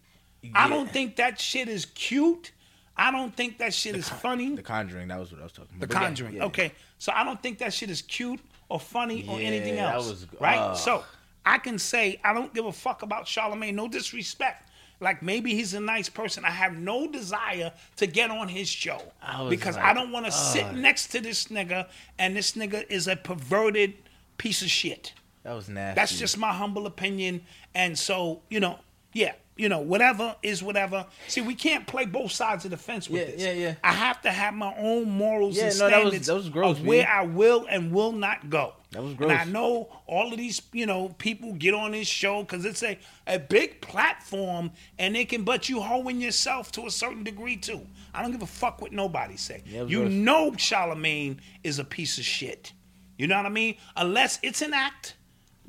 I 0.54 0.68
don't 0.70 0.90
think 0.92 1.16
that 1.16 1.40
shit 1.40 1.68
is 1.68 1.86
cute. 1.86 2.52
I 2.96 3.12
don't 3.12 3.36
think 3.36 3.58
that 3.58 3.74
shit 3.74 3.96
is 3.96 4.08
funny. 4.08 4.56
The 4.56 4.62
Conjuring. 4.62 5.08
That 5.08 5.20
was 5.20 5.32
what 5.32 5.42
I 5.42 5.44
was 5.44 5.52
talking 5.52 5.80
The 5.80 5.86
about. 5.86 5.96
But 6.00 6.06
Conjuring. 6.06 6.36
yeah. 6.36 6.46
Okay, 6.46 6.72
so 7.00 7.12
I 7.16 7.24
don't 7.24 7.42
think 7.42 7.58
that 7.60 7.74
shit 7.74 7.90
is 7.90 8.02
cute 8.04 8.40
or 8.70 8.80
funny 8.80 9.26
or 9.28 9.40
Yeah, 9.42 9.48
anything 9.48 9.76
that 9.76 9.96
else. 9.96 10.10
was- 10.10 10.28
right? 10.40 10.58
ugh. 10.60 10.78
So 10.78 11.04
I 11.46 11.58
can 11.58 11.80
say 11.80 12.20
I 12.24 12.34
don't 12.34 12.54
give 12.54 12.66
a 12.66 12.72
fuck 12.72 13.02
about 13.02 13.28
Charlemagne. 13.28 13.76
No 13.76 13.88
disrespect. 13.88 14.70
Like 15.00 15.22
maybe 15.24 15.54
he's 15.56 15.74
a 15.74 15.80
nice 15.82 16.08
person. 16.08 16.46
I 16.46 16.52
have 16.52 16.74
no 16.76 17.08
desire 17.08 17.74
to 17.98 18.08
get 18.08 18.30
on 18.32 18.48
his 18.48 18.70
show 18.70 19.02
I 19.22 19.50
because 19.50 19.76
like, 19.76 19.84
I 19.86 19.94
don't 19.94 20.12
want 20.12 20.26
to 20.28 20.32
sit 20.32 20.64
uh. 20.66 20.72
next 20.72 21.08
to 21.08 21.20
this 21.20 21.46
nigga 21.46 21.90
and 22.20 22.36
this 22.38 22.54
nigga 22.54 22.90
is 22.90 23.08
a 23.08 23.16
perverted 23.16 23.96
piece 24.38 24.62
of 24.62 24.70
shit. 24.70 25.14
That 25.44 25.54
was 25.54 25.68
nasty. 25.68 25.96
That's 26.00 26.18
just 26.18 26.38
my 26.38 26.54
humble 26.54 26.86
opinion. 26.86 27.42
And 27.76 28.00
so, 28.00 28.44
you 28.50 28.62
know, 28.62 28.80
yeah, 29.12 29.34
you 29.56 29.70
know, 29.70 29.80
whatever 29.80 30.36
is 30.42 30.64
whatever. 30.64 31.06
See, 31.28 31.42
we 31.42 31.54
can't 31.56 31.86
play 31.86 32.06
both 32.06 32.32
sides 32.32 32.66
of 32.66 32.72
the 32.72 32.78
fence 32.78 33.10
with 33.10 33.22
Yeah, 33.22 33.32
this. 33.36 33.42
yeah, 33.42 33.52
yeah. 33.54 33.76
I 33.84 33.92
have 33.94 34.22
to 34.24 34.32
have 34.32 34.54
my 34.56 34.74
own 34.78 35.10
morals 35.10 35.56
Yeah, 35.58 35.66
and 35.68 35.80
no, 35.80 35.90
that 35.90 35.98
was- 35.98 36.02
standards 36.08 36.28
that 36.28 36.34
was 36.36 36.50
gross, 36.50 36.80
of 36.80 36.86
where 36.86 37.04
man. 37.04 37.12
I 37.12 37.22
will 37.26 37.66
and 37.70 37.92
will 37.92 38.12
not 38.14 38.50
go. 38.50 38.74
That 38.92 39.04
was 39.04 39.14
gross. 39.14 39.32
And. 39.32 39.40
I 39.40 39.44
know 39.46 39.90
all 40.08 40.32
of 40.32 40.38
these, 40.38 40.62
you 40.72 40.86
know, 40.86 41.10
people 41.20 41.54
get 41.54 41.74
on 41.74 41.92
this 41.92 42.08
show 42.08 42.42
because 42.42 42.66
it's 42.66 42.82
a, 42.84 42.98
a 43.28 43.38
big 43.40 43.82
platform 43.82 44.72
and 45.00 45.16
they 45.16 45.26
can 45.26 45.44
but 45.44 45.70
you 45.70 45.82
hoeing 45.82 46.20
yourself 46.22 46.72
to 46.74 46.86
a 46.88 46.92
certain 46.92 47.24
degree 47.24 47.58
too. 47.58 47.86
I 48.14 48.22
don't 48.22 48.32
give 48.32 48.42
a 48.44 48.48
fuck 48.48 48.82
what 48.82 48.92
nobody 48.92 49.38
say. 49.38 49.64
Yeah, 49.66 49.84
you 49.84 50.00
gross. 50.02 50.12
know 50.12 50.54
Charlemagne 50.58 51.42
is 51.64 51.80
a 51.80 51.84
piece 51.84 52.18
of 52.18 52.24
shit. 52.26 52.74
You 53.18 53.28
know 53.28 53.38
what 53.38 53.46
I 53.46 53.50
mean? 53.50 53.76
Unless 53.96 54.40
it's 54.42 54.62
an 54.64 54.74
act, 54.74 55.16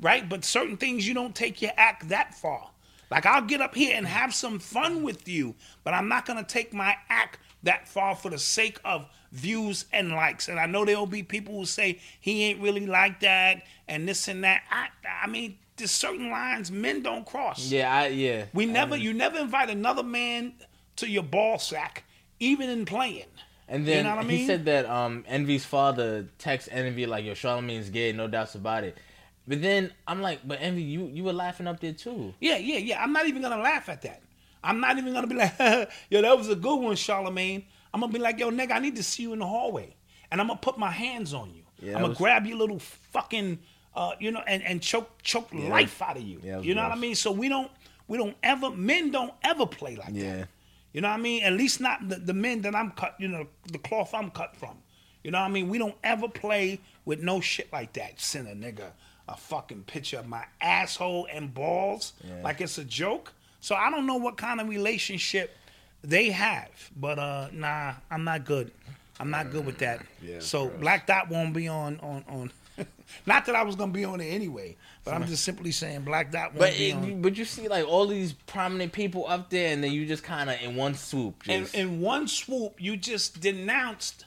right? 0.01 0.27
But 0.27 0.43
certain 0.43 0.77
things 0.77 1.07
you 1.07 1.13
don't 1.13 1.35
take 1.35 1.61
your 1.61 1.71
act 1.77 2.09
that 2.09 2.33
far. 2.35 2.69
Like 3.11 3.25
I'll 3.25 3.41
get 3.41 3.61
up 3.61 3.75
here 3.75 3.95
and 3.95 4.05
have 4.05 4.33
some 4.33 4.59
fun 4.59 5.03
with 5.03 5.27
you, 5.27 5.55
but 5.83 5.93
I'm 5.93 6.07
not 6.07 6.25
gonna 6.25 6.43
take 6.43 6.73
my 6.73 6.95
act 7.09 7.39
that 7.63 7.87
far 7.87 8.15
for 8.15 8.29
the 8.29 8.37
sake 8.37 8.79
of 8.85 9.07
views 9.31 9.85
and 9.91 10.11
likes. 10.11 10.47
And 10.47 10.59
I 10.59 10.65
know 10.65 10.85
there'll 10.85 11.05
be 11.05 11.23
people 11.23 11.57
who 11.57 11.65
say 11.65 11.99
he 12.19 12.43
ain't 12.43 12.61
really 12.61 12.85
like 12.85 13.19
that 13.21 13.63
and 13.87 14.07
this 14.07 14.27
and 14.27 14.43
that. 14.43 14.63
I 14.71 14.87
I 15.23 15.27
mean, 15.27 15.57
there's 15.77 15.91
certain 15.91 16.29
lines 16.29 16.71
men 16.71 17.03
don't 17.03 17.25
cross. 17.25 17.69
Yeah, 17.69 17.93
I 17.93 18.07
yeah. 18.07 18.45
We 18.53 18.65
never 18.65 18.95
you 18.95 19.13
never 19.13 19.37
invite 19.37 19.69
another 19.69 20.03
man 20.03 20.53
to 20.97 21.09
your 21.09 21.23
ball 21.23 21.59
sack, 21.59 22.05
even 22.39 22.69
in 22.69 22.85
playing. 22.85 23.25
And 23.67 23.85
then 23.85 23.97
you 23.97 24.03
know 24.03 24.15
what 24.15 24.25
I 24.25 24.27
mean? 24.27 24.37
he 24.37 24.47
said 24.47 24.65
that 24.65 24.85
um 24.85 25.25
Envy's 25.27 25.65
father 25.65 26.27
text 26.37 26.69
Envy 26.71 27.05
like, 27.05 27.25
"Yo, 27.25 27.33
Charlemagne's 27.33 27.89
gay, 27.89 28.11
no 28.11 28.27
doubts 28.27 28.55
about 28.55 28.83
it." 28.83 28.97
But 29.47 29.61
then 29.61 29.91
I'm 30.07 30.21
like, 30.21 30.39
"But 30.47 30.59
Envy, 30.61 30.81
you 30.81 31.05
you 31.07 31.23
were 31.23 31.33
laughing 31.33 31.67
up 31.67 31.79
there 31.79 31.93
too." 31.93 32.33
Yeah, 32.39 32.57
yeah, 32.57 32.77
yeah. 32.79 33.03
I'm 33.03 33.13
not 33.13 33.27
even 33.27 33.41
gonna 33.41 33.57
laugh 33.61 33.89
at 33.89 34.01
that. 34.03 34.21
I'm 34.63 34.79
not 34.79 34.97
even 34.97 35.13
gonna 35.13 35.27
be 35.27 35.35
like, 35.35 35.53
yo, 36.09 36.21
that 36.21 36.37
was 36.37 36.49
a 36.49 36.55
good 36.55 36.77
one, 36.77 36.95
Charlemagne. 36.95 37.63
I'm 37.93 38.01
gonna 38.01 38.11
be 38.11 38.19
like, 38.19 38.39
yo, 38.39 38.49
nigga, 38.49 38.71
I 38.71 38.79
need 38.79 38.95
to 38.95 39.03
see 39.03 39.23
you 39.23 39.33
in 39.33 39.39
the 39.39 39.45
hallway, 39.45 39.95
and 40.31 40.41
I'm 40.41 40.47
gonna 40.47 40.59
put 40.59 40.77
my 40.79 40.89
hands 40.91 41.33
on 41.33 41.53
you. 41.53 41.61
Yeah, 41.79 41.93
I'm 41.95 42.01
gonna 42.01 42.09
was- 42.09 42.17
grab 42.17 42.45
your 42.47 42.57
little 42.57 42.79
fucking, 42.79 43.59
uh, 43.95 44.13
you 44.19 44.31
know, 44.31 44.41
and 44.47 44.63
and 44.63 44.81
choke 44.81 45.21
choke 45.21 45.53
life 45.53 46.01
out 46.01 46.17
of 46.17 46.23
you. 46.23 46.39
yeah, 46.43 46.59
you 46.59 46.73
know 46.73 46.81
what 46.83 46.91
I 46.91 46.95
mean? 46.95 47.13
So 47.15 47.31
we 47.31 47.47
don't 47.47 47.69
we 48.07 48.17
don't 48.17 48.35
ever 48.41 48.71
men 48.71 49.11
don't 49.11 49.33
ever 49.43 49.65
play 49.67 49.95
like 49.95 50.09
Yeah. 50.13 50.37
that. 50.37 50.47
You 50.93 51.01
know 51.01 51.09
what 51.09 51.19
I 51.19 51.21
mean? 51.21 51.43
At 51.43 51.53
least 51.53 51.81
not 51.81 52.07
the, 52.07 52.15
the 52.15 52.33
men 52.33 52.61
that 52.61 52.73
I'm 52.73 52.91
cut, 52.91 53.15
you 53.19 53.27
know, 53.27 53.47
the 53.71 53.77
cloth 53.79 54.13
I'm 54.13 54.31
cut 54.31 54.55
from. 54.55 54.77
You 55.25 55.31
know 55.31 55.39
what 55.39 55.47
I 55.47 55.51
mean? 55.51 55.67
We 55.67 55.77
don't 55.77 55.95
ever 56.03 56.29
play 56.29 56.79
with 57.03 57.21
no 57.21 57.41
shit 57.41 57.71
like 57.73 57.91
that. 57.93 58.19
sinner 58.21 58.55
nigga 58.55 58.91
a 59.27 59.35
fucking 59.35 59.83
picture 59.83 60.17
of 60.19 60.27
my 60.27 60.43
asshole 60.61 61.27
and 61.31 61.53
balls 61.53 62.13
like 62.43 62.61
it's 62.61 62.77
a 62.77 62.83
joke. 62.85 63.33
So 63.59 63.75
I 63.75 63.89
don't 63.89 64.05
know 64.05 64.17
what 64.17 64.37
kind 64.37 64.61
of 64.61 64.69
relationship 64.69 65.55
they 66.03 66.29
have. 66.29 66.69
But 66.95 67.17
uh 67.19 67.47
nah, 67.51 67.93
I'm 68.11 68.23
not 68.23 68.45
good. 68.45 68.71
I'm 69.19 69.29
not 69.29 69.51
good 69.51 69.65
with 69.65 69.77
that. 69.79 70.05
Yeah, 70.21 70.39
so 70.39 70.69
Black 70.69 71.07
Dot 71.07 71.29
won't 71.29 71.53
be 71.53 71.67
on 71.67 71.99
on 72.01 72.23
on 72.27 72.51
not 73.25 73.45
that 73.45 73.55
I 73.55 73.63
was 73.63 73.75
gonna 73.75 73.93
be 73.93 74.03
on 74.03 74.19
it 74.19 74.25
anyway, 74.27 74.75
but 75.05 75.13
I'm 75.13 75.25
just 75.25 75.43
simply 75.45 75.71
saying 75.71 76.01
Black 76.01 76.31
Dot 76.31 76.49
won't 76.49 76.59
But 76.59 76.73
be 76.77 76.89
it, 76.89 76.95
on. 76.95 77.21
but 77.21 77.37
you 77.37 77.45
see 77.45 77.67
like 77.69 77.87
all 77.87 78.05
these 78.07 78.33
prominent 78.33 78.91
people 78.91 79.25
up 79.27 79.49
there, 79.49 79.71
and 79.73 79.81
then 79.83 79.91
you 79.93 80.05
just 80.05 80.23
kind 80.23 80.49
of 80.49 80.61
in 80.61 80.75
one 80.75 80.93
swoop. 80.95 81.47
in, 81.47 81.65
in 81.73 82.01
one 82.01 82.27
swoop, 82.27 82.73
you 82.77 82.97
just 82.97 83.39
denounced, 83.39 84.25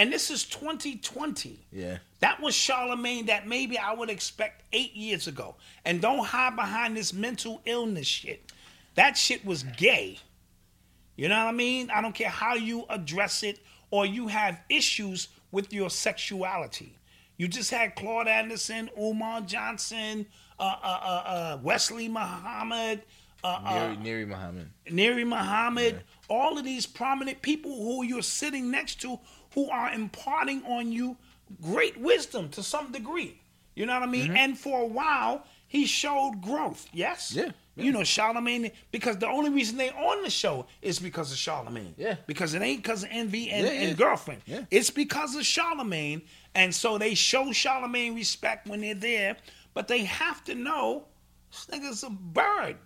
and 0.00 0.10
this 0.10 0.30
is 0.30 0.44
2020. 0.44 1.66
yeah. 1.70 1.98
That 2.20 2.40
was 2.40 2.54
Charlemagne 2.54 3.26
that 3.26 3.46
maybe 3.46 3.76
I 3.78 3.92
would 3.92 4.08
expect 4.08 4.62
eight 4.72 4.94
years 4.94 5.26
ago. 5.26 5.56
And 5.84 6.00
don't 6.00 6.24
hide 6.24 6.56
behind 6.56 6.96
this 6.96 7.12
mental 7.12 7.60
illness 7.66 8.06
shit. 8.06 8.50
That 8.94 9.16
shit 9.16 9.44
was 9.44 9.62
gay. 9.62 10.18
You 11.16 11.28
know 11.28 11.44
what 11.44 11.50
I 11.50 11.52
mean? 11.52 11.90
I 11.90 12.00
don't 12.00 12.14
care 12.14 12.30
how 12.30 12.54
you 12.54 12.86
address 12.88 13.42
it 13.42 13.60
or 13.90 14.06
you 14.06 14.28
have 14.28 14.58
issues 14.70 15.28
with 15.50 15.72
your 15.72 15.90
sexuality. 15.90 16.96
You 17.36 17.48
just 17.48 17.70
had 17.70 17.94
Claude 17.94 18.28
Anderson, 18.28 18.88
Umar 18.98 19.42
Johnson, 19.42 20.26
uh, 20.58 20.76
uh, 20.82 21.00
uh, 21.02 21.22
uh, 21.26 21.58
Wesley 21.62 22.08
Muhammad, 22.08 23.02
uh, 23.42 23.60
uh, 23.64 23.74
Neri, 23.74 23.96
Neri 23.96 24.26
Muhammad. 24.26 24.70
Neri 24.90 25.24
Muhammad, 25.24 26.02
all 26.28 26.58
of 26.58 26.64
these 26.64 26.86
prominent 26.86 27.40
people 27.42 27.74
who 27.74 28.04
you're 28.04 28.22
sitting 28.22 28.70
next 28.70 29.00
to 29.00 29.18
who 29.54 29.68
are 29.70 29.90
imparting 29.92 30.62
on 30.64 30.92
you 30.92 31.16
great 31.62 31.96
wisdom 31.98 32.48
to 32.50 32.62
some 32.62 32.92
degree. 32.92 33.40
You 33.74 33.86
know 33.86 33.94
what 33.94 34.02
I 34.02 34.06
mean? 34.06 34.26
Mm-hmm. 34.28 34.36
And 34.36 34.58
for 34.58 34.82
a 34.82 34.86
while, 34.86 35.44
he 35.66 35.86
showed 35.86 36.40
growth. 36.42 36.88
Yes? 36.92 37.32
Yeah, 37.34 37.50
You 37.76 37.92
know, 37.92 38.04
Charlemagne, 38.04 38.70
because 38.90 39.16
the 39.18 39.28
only 39.28 39.50
reason 39.50 39.76
they 39.76 39.90
on 39.90 40.22
the 40.22 40.30
show 40.30 40.66
is 40.82 40.98
because 40.98 41.30
of 41.32 41.38
Charlemagne. 41.38 41.94
Yeah. 41.96 42.16
Because 42.26 42.54
it 42.54 42.62
ain't 42.62 42.82
because 42.82 43.04
of 43.04 43.10
envy 43.12 43.50
and, 43.50 43.66
Yeah, 43.66 43.72
yeah. 43.72 43.80
and 43.88 43.96
girlfriend. 43.96 44.42
Yeah. 44.46 44.64
It's 44.70 44.90
because 44.90 45.36
of 45.36 45.44
Charlemagne. 45.46 46.22
And 46.54 46.74
so 46.74 46.98
they 46.98 47.14
show 47.14 47.52
Charlemagne 47.52 48.14
respect 48.14 48.66
when 48.66 48.80
they're 48.80 48.94
there, 48.94 49.36
but 49.72 49.86
they 49.86 50.04
have 50.04 50.42
to 50.44 50.54
know 50.54 51.04
this 51.50 51.66
nigga's 51.70 52.02
a 52.02 52.10
bird. 52.10 52.76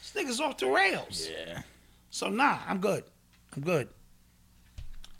This 0.00 0.12
nigga's 0.14 0.40
off 0.40 0.58
the 0.58 0.66
rails. 0.66 1.28
Yeah. 1.30 1.62
So 2.10 2.28
nah, 2.28 2.58
I'm 2.66 2.78
good. 2.78 3.04
I'm 3.56 3.62
good. 3.62 3.88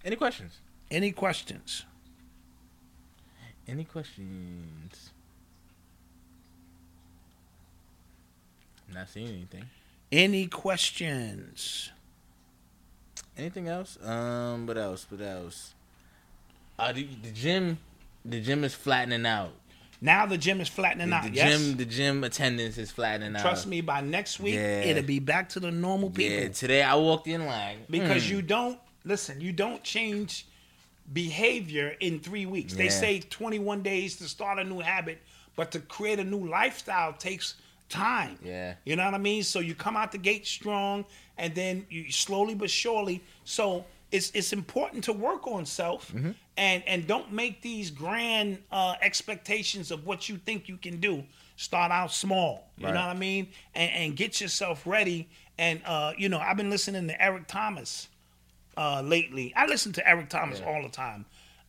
Any 0.05 0.17
questions? 0.17 0.59
Any 0.91 1.13
questions? 1.13 1.85
Any 3.67 3.85
questions? 3.85 5.11
I'm 8.89 8.95
Not 8.95 9.09
seeing 9.11 9.29
anything. 9.29 9.65
Any 10.11 10.47
questions? 10.47 11.91
Anything 13.37 13.69
else? 13.69 13.99
Um, 14.03 14.67
what 14.67 14.79
else? 14.79 15.07
What 15.11 15.21
else? 15.21 15.75
Uh, 16.79 16.93
the, 16.93 17.07
the 17.23 17.31
gym, 17.31 17.79
the 18.25 18.41
gym 18.41 18.65
is 18.65 18.75
flattening 18.75 19.27
out. 19.27 19.53
Now 20.01 20.27
the 20.27 20.39
gym 20.39 20.61
is 20.61 20.69
flattening 20.69 21.11
The, 21.11 21.17
out. 21.17 21.25
the 21.25 21.31
yes. 21.31 21.59
gym, 21.61 21.77
the 21.77 21.85
gym 21.85 22.25
attendance 22.25 22.79
is 22.79 22.91
flattening 22.91 23.37
out. 23.37 23.43
Trust 23.43 23.67
me, 23.67 23.81
by 23.81 24.01
next 24.01 24.39
week 24.41 24.55
Yeah. 24.55 24.81
it'll 24.83 25.03
be 25.03 25.19
back 25.19 25.49
to 25.51 25.61
the 25.61 25.71
normal 25.71 26.11
people. 26.11 26.39
Yeah, 26.39 26.49
today 26.49 26.83
I 26.83 26.95
walked 26.95 27.27
in 27.27 27.45
like 27.47 27.89
because 27.91 28.27
hmm. 28.27 28.35
you 28.35 28.43
don't 28.43 28.79
listen. 29.05 29.41
You 29.41 29.53
don't 29.53 29.83
change 29.83 30.47
behavior 31.13 31.97
in 32.01 32.21
three 32.21 32.47
weeks. 32.47 32.75
They 32.75 32.89
say 32.89 33.21
21 33.21 33.83
days 33.83 34.17
to 34.17 34.25
start 34.25 34.59
a 34.59 34.65
new 34.65 34.81
habit, 34.81 35.21
but 35.57 35.71
to 35.73 35.81
create 35.81 36.19
a 36.19 36.25
new 36.25 36.47
lifestyle 36.49 37.13
takes 37.13 37.55
time. 37.89 38.39
Yeah. 38.43 38.75
You 38.85 38.97
know 38.97 39.05
what 39.05 39.15
I 39.15 39.19
mean? 39.19 39.43
So 39.43 39.61
you 39.61 39.75
come 39.75 39.97
out 39.97 40.13
the 40.13 40.19
gate 40.19 40.47
strong, 40.47 41.05
and 41.39 41.55
then 41.55 41.87
you 41.91 42.11
slowly 42.13 42.55
but 42.55 42.71
surely. 42.71 43.23
So 43.45 43.85
it's 44.13 44.31
it's 44.35 44.53
important 44.53 45.05
to 45.05 45.13
work 45.13 45.47
on 45.47 45.65
self, 45.67 46.13
Mm-hmm. 46.13 46.31
and 46.57 46.83
and 46.87 47.07
don't 47.07 47.33
make 47.33 47.63
these 47.63 47.91
grand 47.91 48.59
uh, 48.71 48.95
expectations 49.03 49.91
of 49.91 50.07
what 50.07 50.29
you 50.29 50.37
think 50.37 50.69
you 50.69 50.77
can 50.77 51.01
do. 51.01 51.25
Start 51.57 51.91
out 51.91 52.13
small. 52.13 52.69
You 52.77 52.87
Right. 52.87 52.95
know 52.95 53.01
what 53.07 53.17
I 53.17 53.19
mean? 53.19 53.49
And 53.75 53.91
and 53.93 54.17
get 54.17 54.41
yourself 54.41 54.87
ready. 54.87 55.29
And 55.59 55.81
uh, 55.85 56.13
you 56.17 56.29
know, 56.29 56.39
I've 56.39 56.57
been 56.57 56.71
listening 56.71 57.09
to 57.09 57.21
Eric 57.23 57.47
Thomas 57.49 58.09
uh, 58.79 59.03
lately. 59.03 59.53
I 59.57 59.67
listen 59.67 59.93
to 59.95 60.09
Eric 60.09 60.29
Thomas 60.31 60.61
all 60.67 60.83
the 60.83 60.89
time. 60.89 61.27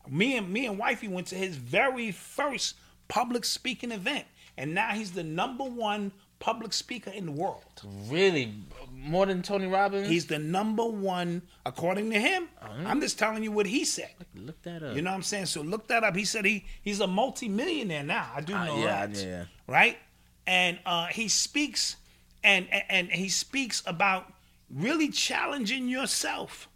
Me 0.08 0.36
and 0.38 0.48
me 0.50 0.66
and 0.66 0.78
wifey 0.78 1.08
went 1.08 1.26
to 1.28 1.34
his 1.34 1.56
very 1.56 2.10
first 2.12 2.76
public 3.08 3.44
speaking 3.44 3.90
event, 3.92 4.24
and 4.56 4.74
now 4.74 4.90
he's 4.92 5.10
the 5.12 5.24
number 5.24 5.64
one 5.64 6.12
public 6.38 6.72
speaker 6.72 7.10
in 7.10 7.26
the 7.26 7.32
world. 7.32 7.62
really 8.08 8.54
more 8.94 9.26
than 9.26 9.42
Tony 9.42 9.66
Robbins. 9.66 10.08
He's 10.08 10.24
the 10.26 10.38
number 10.38 10.84
one, 10.86 11.42
according 11.66 12.10
to 12.12 12.18
him. 12.18 12.48
I'm 12.86 13.00
just 13.02 13.18
telling 13.18 13.42
you 13.42 13.52
what 13.52 13.66
he 13.66 13.84
said. 13.84 14.14
look 14.34 14.60
that 14.62 14.82
up. 14.82 14.96
You 14.96 15.02
know 15.02 15.10
what 15.10 15.16
I'm 15.16 15.22
saying? 15.22 15.46
So 15.46 15.60
look 15.60 15.88
that 15.88 16.02
up. 16.02 16.16
He 16.16 16.24
said 16.24 16.44
he 16.46 16.64
he's 16.82 17.00
a 17.00 17.06
multimillionaire 17.06 18.04
now. 18.04 18.30
I 18.34 18.40
do 18.40 18.54
Uh, 18.54 18.64
know 18.64 18.78
yeah, 18.78 19.06
that. 19.06 19.16
yeah. 19.26 19.44
Right? 19.66 19.98
And 20.46 20.78
uh, 20.86 21.06
he 21.08 21.28
speaks 21.28 21.96
and, 22.42 22.66
and 22.72 22.84
and 22.88 23.10
he 23.12 23.28
speaks 23.28 23.82
about 23.86 24.32
really 24.70 25.08
challenging 25.10 25.88
yourself. 25.88 26.68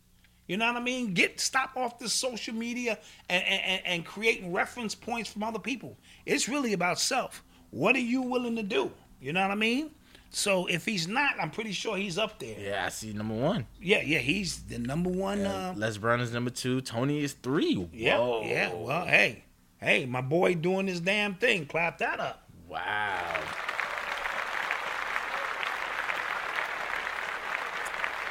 You 0.46 0.56
know 0.58 0.66
what 0.66 0.76
I 0.76 0.80
mean? 0.84 1.14
Get 1.14 1.40
stop 1.40 1.76
off 1.76 1.98
the 1.98 2.08
social 2.08 2.54
media 2.54 2.98
and, 3.30 3.42
and, 3.44 3.82
and 3.86 4.04
creating 4.04 4.52
reference 4.52 4.94
points 4.94 5.30
from 5.30 5.42
other 5.42 5.58
people. 5.58 5.96
It's 6.26 6.48
really 6.48 6.72
about 6.74 6.98
self. 7.00 7.42
What 7.70 7.96
are 7.96 8.00
you 8.00 8.22
willing 8.22 8.56
to 8.56 8.62
do? 8.62 8.90
You 9.20 9.32
know 9.32 9.40
what 9.42 9.50
I 9.50 9.54
mean? 9.56 9.90
So 10.30 10.66
if 10.66 10.84
he's 10.84 11.06
not, 11.08 11.34
I'm 11.40 11.50
pretty 11.50 11.72
sure 11.72 11.96
he's 11.96 12.18
up 12.18 12.38
there. 12.40 12.56
Yeah, 12.58 12.70
yeah, 12.70 12.86
I 12.86 12.88
see 12.90 13.12
number 13.12 13.34
one. 13.34 13.66
yeah, 13.80 14.02
yeah, 14.02 14.18
he's 14.18 14.64
the 14.64 14.78
number 14.78 15.08
one. 15.08 15.46
Uh, 15.46 15.72
Uh, 15.74 15.78
Les 15.78 15.96
Brown 15.96 16.20
is 16.20 16.32
number 16.32 16.50
two. 16.50 16.80
Tony 16.80 17.22
is 17.22 17.32
three. 17.34 17.88
yeah, 17.92 18.40
yeah. 18.42 18.72
Well, 18.74 19.06
hey, 19.06 19.44
hey, 19.78 20.06
my 20.06 20.20
boy 20.20 20.56
doing 20.56 20.88
his 20.88 21.00
damn 21.00 21.34
thing. 21.36 21.66
Clap 21.66 21.98
that 21.98 22.18
up. 22.20 22.48
Wow. 22.68 23.40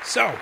So, 0.04 0.38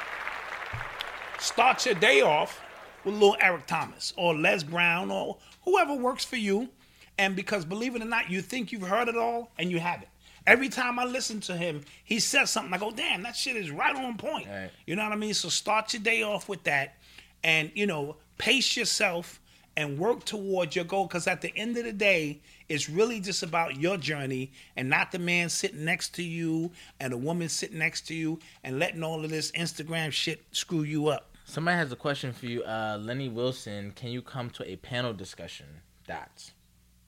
start 1.41 1.85
your 1.85 1.95
day 1.95 2.21
off 2.21 2.61
with 3.03 3.15
little 3.15 3.35
Eric 3.41 3.65
Thomas 3.65 4.13
or 4.15 4.35
Les 4.35 4.63
Brown 4.63 5.09
or 5.09 5.37
whoever 5.63 5.95
works 5.95 6.23
for 6.23 6.35
you. 6.35 6.69
And 7.17 7.35
because 7.35 7.65
believe 7.65 7.95
it 7.95 8.01
or 8.01 8.05
not, 8.05 8.29
you 8.29 8.41
think 8.41 8.71
you've 8.71 8.83
heard 8.83 9.07
it 9.07 9.17
all 9.17 9.51
and 9.57 9.69
you 9.71 9.79
haven't. 9.79 10.07
Every 10.47 10.69
time 10.69 10.97
I 10.97 11.05
listen 11.05 11.39
to 11.41 11.55
him, 11.55 11.81
he 12.03 12.19
says 12.19 12.49
something. 12.49 12.73
I 12.73 12.77
go, 12.77 12.91
damn, 12.91 13.23
that 13.23 13.35
shit 13.35 13.55
is 13.55 13.69
right 13.69 13.95
on 13.95 14.17
point. 14.17 14.47
Right. 14.47 14.71
You 14.85 14.95
know 14.95 15.03
what 15.03 15.11
I 15.11 15.15
mean? 15.15 15.33
So 15.33 15.49
start 15.49 15.93
your 15.93 16.01
day 16.01 16.23
off 16.23 16.47
with 16.47 16.63
that 16.63 16.95
and, 17.43 17.71
you 17.75 17.85
know, 17.85 18.17
pace 18.37 18.75
yourself 18.77 19.39
and 19.77 19.99
work 19.99 20.25
towards 20.25 20.75
your 20.75 20.85
goal. 20.85 21.05
Because 21.05 21.27
at 21.27 21.41
the 21.41 21.55
end 21.55 21.77
of 21.77 21.85
the 21.85 21.93
day, 21.93 22.39
it's 22.69 22.89
really 22.89 23.19
just 23.19 23.43
about 23.43 23.79
your 23.79 23.97
journey 23.97 24.51
and 24.75 24.89
not 24.89 25.11
the 25.11 25.19
man 25.19 25.49
sitting 25.49 25.85
next 25.85 26.15
to 26.15 26.23
you 26.23 26.71
and 26.99 27.13
the 27.13 27.17
woman 27.17 27.49
sitting 27.49 27.77
next 27.77 28.07
to 28.07 28.15
you 28.15 28.39
and 28.63 28.79
letting 28.79 29.03
all 29.03 29.23
of 29.23 29.29
this 29.29 29.51
Instagram 29.51 30.11
shit 30.11 30.43
screw 30.51 30.81
you 30.81 31.07
up. 31.07 31.30
Somebody 31.51 31.75
has 31.79 31.91
a 31.91 31.97
question 31.97 32.31
for 32.31 32.45
you. 32.45 32.63
Uh, 32.63 32.97
Lenny 33.01 33.27
Wilson, 33.27 33.91
can 33.91 34.07
you 34.09 34.21
come 34.21 34.49
to 34.51 34.65
a 34.65 34.77
panel 34.77 35.11
discussion? 35.11 35.65
Dots. 36.07 36.53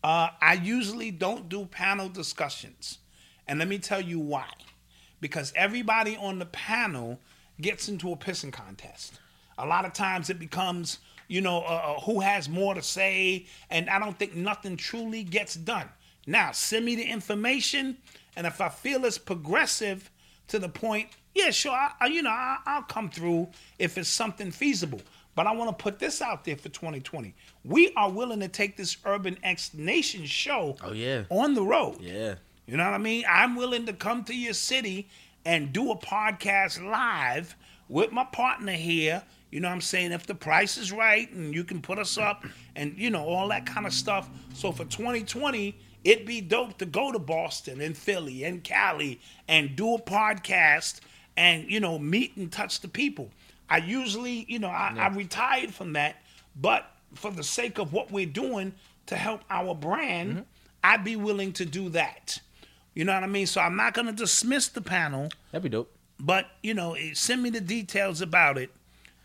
Uh, 0.03 0.32
I 0.41 0.56
usually 0.56 1.11
don't 1.11 1.48
do 1.48 1.65
panel 1.65 2.10
discussions. 2.10 2.98
And 3.48 3.57
let 3.60 3.70
me 3.70 3.80
tell 3.80 4.02
you 4.02 4.20
why. 4.20 4.49
because 5.24 5.53
everybody 5.56 6.18
on 6.18 6.38
the 6.38 6.45
panel 6.48 7.18
gets 7.61 7.88
into 7.88 8.11
a 8.11 8.18
pissing 8.18 8.52
contest. 8.52 9.22
A 9.57 9.65
lot 9.65 9.86
of 9.86 9.94
times 9.94 10.30
it 10.30 10.38
becomes, 10.38 10.99
you 11.30 11.40
know, 11.40 11.60
uh, 11.61 11.95
uh, 11.95 11.99
who 12.02 12.20
has 12.20 12.49
more 12.49 12.74
to 12.74 12.82
say, 12.82 13.45
and 13.70 13.90
I 13.90 13.99
don't 13.99 14.20
think 14.20 14.36
nothing 14.36 14.76
truly 14.76 15.24
gets 15.24 15.56
done. 15.56 15.88
Now, 16.28 16.52
send 16.52 16.84
me 16.84 16.95
the 16.95 17.03
information, 17.06 17.98
and 18.36 18.45
if 18.45 18.60
I 18.60 18.68
feel 18.68 19.06
it's 19.06 19.18
progressive 19.18 20.11
to 20.49 20.60
the 20.60 20.68
point, 20.68 21.07
yeah, 21.34 21.49
sure, 21.51 21.72
I, 21.73 21.91
I, 22.01 22.05
you 22.07 22.22
know, 22.22 22.30
I, 22.30 22.57
I'll 22.65 22.81
come 22.84 23.10
through 23.10 23.49
if 23.80 23.97
it's 23.97 24.10
something 24.10 24.51
feasible. 24.51 25.01
But 25.35 25.47
I 25.47 25.51
want 25.53 25.76
to 25.76 25.81
put 25.84 25.97
this 25.97 26.22
out 26.22 26.45
there 26.45 26.55
for 26.55 26.69
2020. 26.69 27.34
We 27.65 27.91
are 27.95 28.11
willing 28.11 28.39
to 28.41 28.47
take 28.47 28.77
this 28.77 28.97
Urban 29.03 29.38
X 29.43 29.73
Nation 29.73 30.26
show 30.26 30.76
Oh 30.84 30.91
yeah. 30.93 31.23
on 31.30 31.55
the 31.55 31.64
road. 31.64 31.97
Yeah. 32.01 32.35
You 32.68 32.77
know 32.77 32.85
what 32.85 32.93
I 32.93 32.99
mean? 32.99 33.23
I'm 33.27 33.55
willing 33.55 33.88
to 33.88 33.93
come 33.93 34.23
to 34.26 34.35
your 34.35 34.53
city 34.53 35.07
and 35.43 35.73
do 35.73 35.91
a 35.91 35.97
podcast 35.97 36.88
live 36.88 37.55
with 37.89 38.11
my 38.11 38.26
partner 38.26 38.73
here. 38.73 39.23
You 39.49 39.60
know 39.60 39.69
what 39.69 39.73
I'm 39.73 39.81
saying? 39.81 40.11
If 40.11 40.27
the 40.27 40.35
price 40.35 40.77
is 40.77 40.91
right 40.91 41.31
and 41.31 41.53
you 41.53 41.64
can 41.64 41.81
put 41.81 41.97
us 41.97 42.18
up 42.18 42.45
and, 42.76 42.95
you 42.97 43.10
know, 43.10 43.26
all 43.26 43.47
that 43.49 43.65
kind 43.65 43.88
of 43.88 43.93
stuff. 43.93 44.30
So 44.53 44.72
for 44.72 44.85
2020, 44.85 45.76
it'd 46.03 46.26
be 46.27 46.41
dope 46.41 46.77
to 46.77 46.85
go 46.85 47.11
to 47.11 47.18
Boston 47.19 47.81
and 47.81 47.97
Philly 47.97 48.43
and 48.43 48.64
Cali 48.64 49.19
and 49.47 49.76
do 49.76 49.95
a 49.95 50.01
podcast 50.01 50.99
and, 51.38 51.69
you 51.69 51.80
know, 51.80 51.97
meet 51.99 52.35
and 52.38 52.51
touch 52.51 52.81
the 52.81 52.88
people. 52.88 53.30
I 53.69 53.77
usually, 53.77 54.45
you 54.47 54.60
know, 54.60 54.68
I, 54.69 54.93
I 54.97 55.07
retired 55.10 55.73
from 55.73 55.93
that, 55.93 56.18
but 56.55 56.85
for 57.15 57.31
the 57.31 57.43
sake 57.43 57.77
of 57.80 57.93
what 57.93 58.11
we're 58.11 58.26
doing 58.26 58.73
to 59.07 59.15
help 59.15 59.41
our 59.49 59.73
brand, 59.73 60.45
I'd 60.84 61.03
be 61.03 61.15
willing 61.15 61.53
to 61.53 61.65
do 61.65 61.89
that. 61.89 62.39
You 62.93 63.05
know 63.05 63.14
what 63.14 63.23
I 63.23 63.27
mean? 63.27 63.47
So 63.47 63.61
I'm 63.61 63.76
not 63.76 63.93
going 63.93 64.07
to 64.07 64.14
dismiss 64.14 64.68
the 64.68 64.81
panel, 64.81 65.30
That'd 65.51 65.64
be 65.64 65.69
dope. 65.69 65.91
but 66.19 66.45
you 66.61 66.73
know, 66.73 66.95
send 67.14 67.41
me 67.41 67.49
the 67.49 67.61
details 67.61 68.22
about 68.22 68.57
it, 68.60 68.69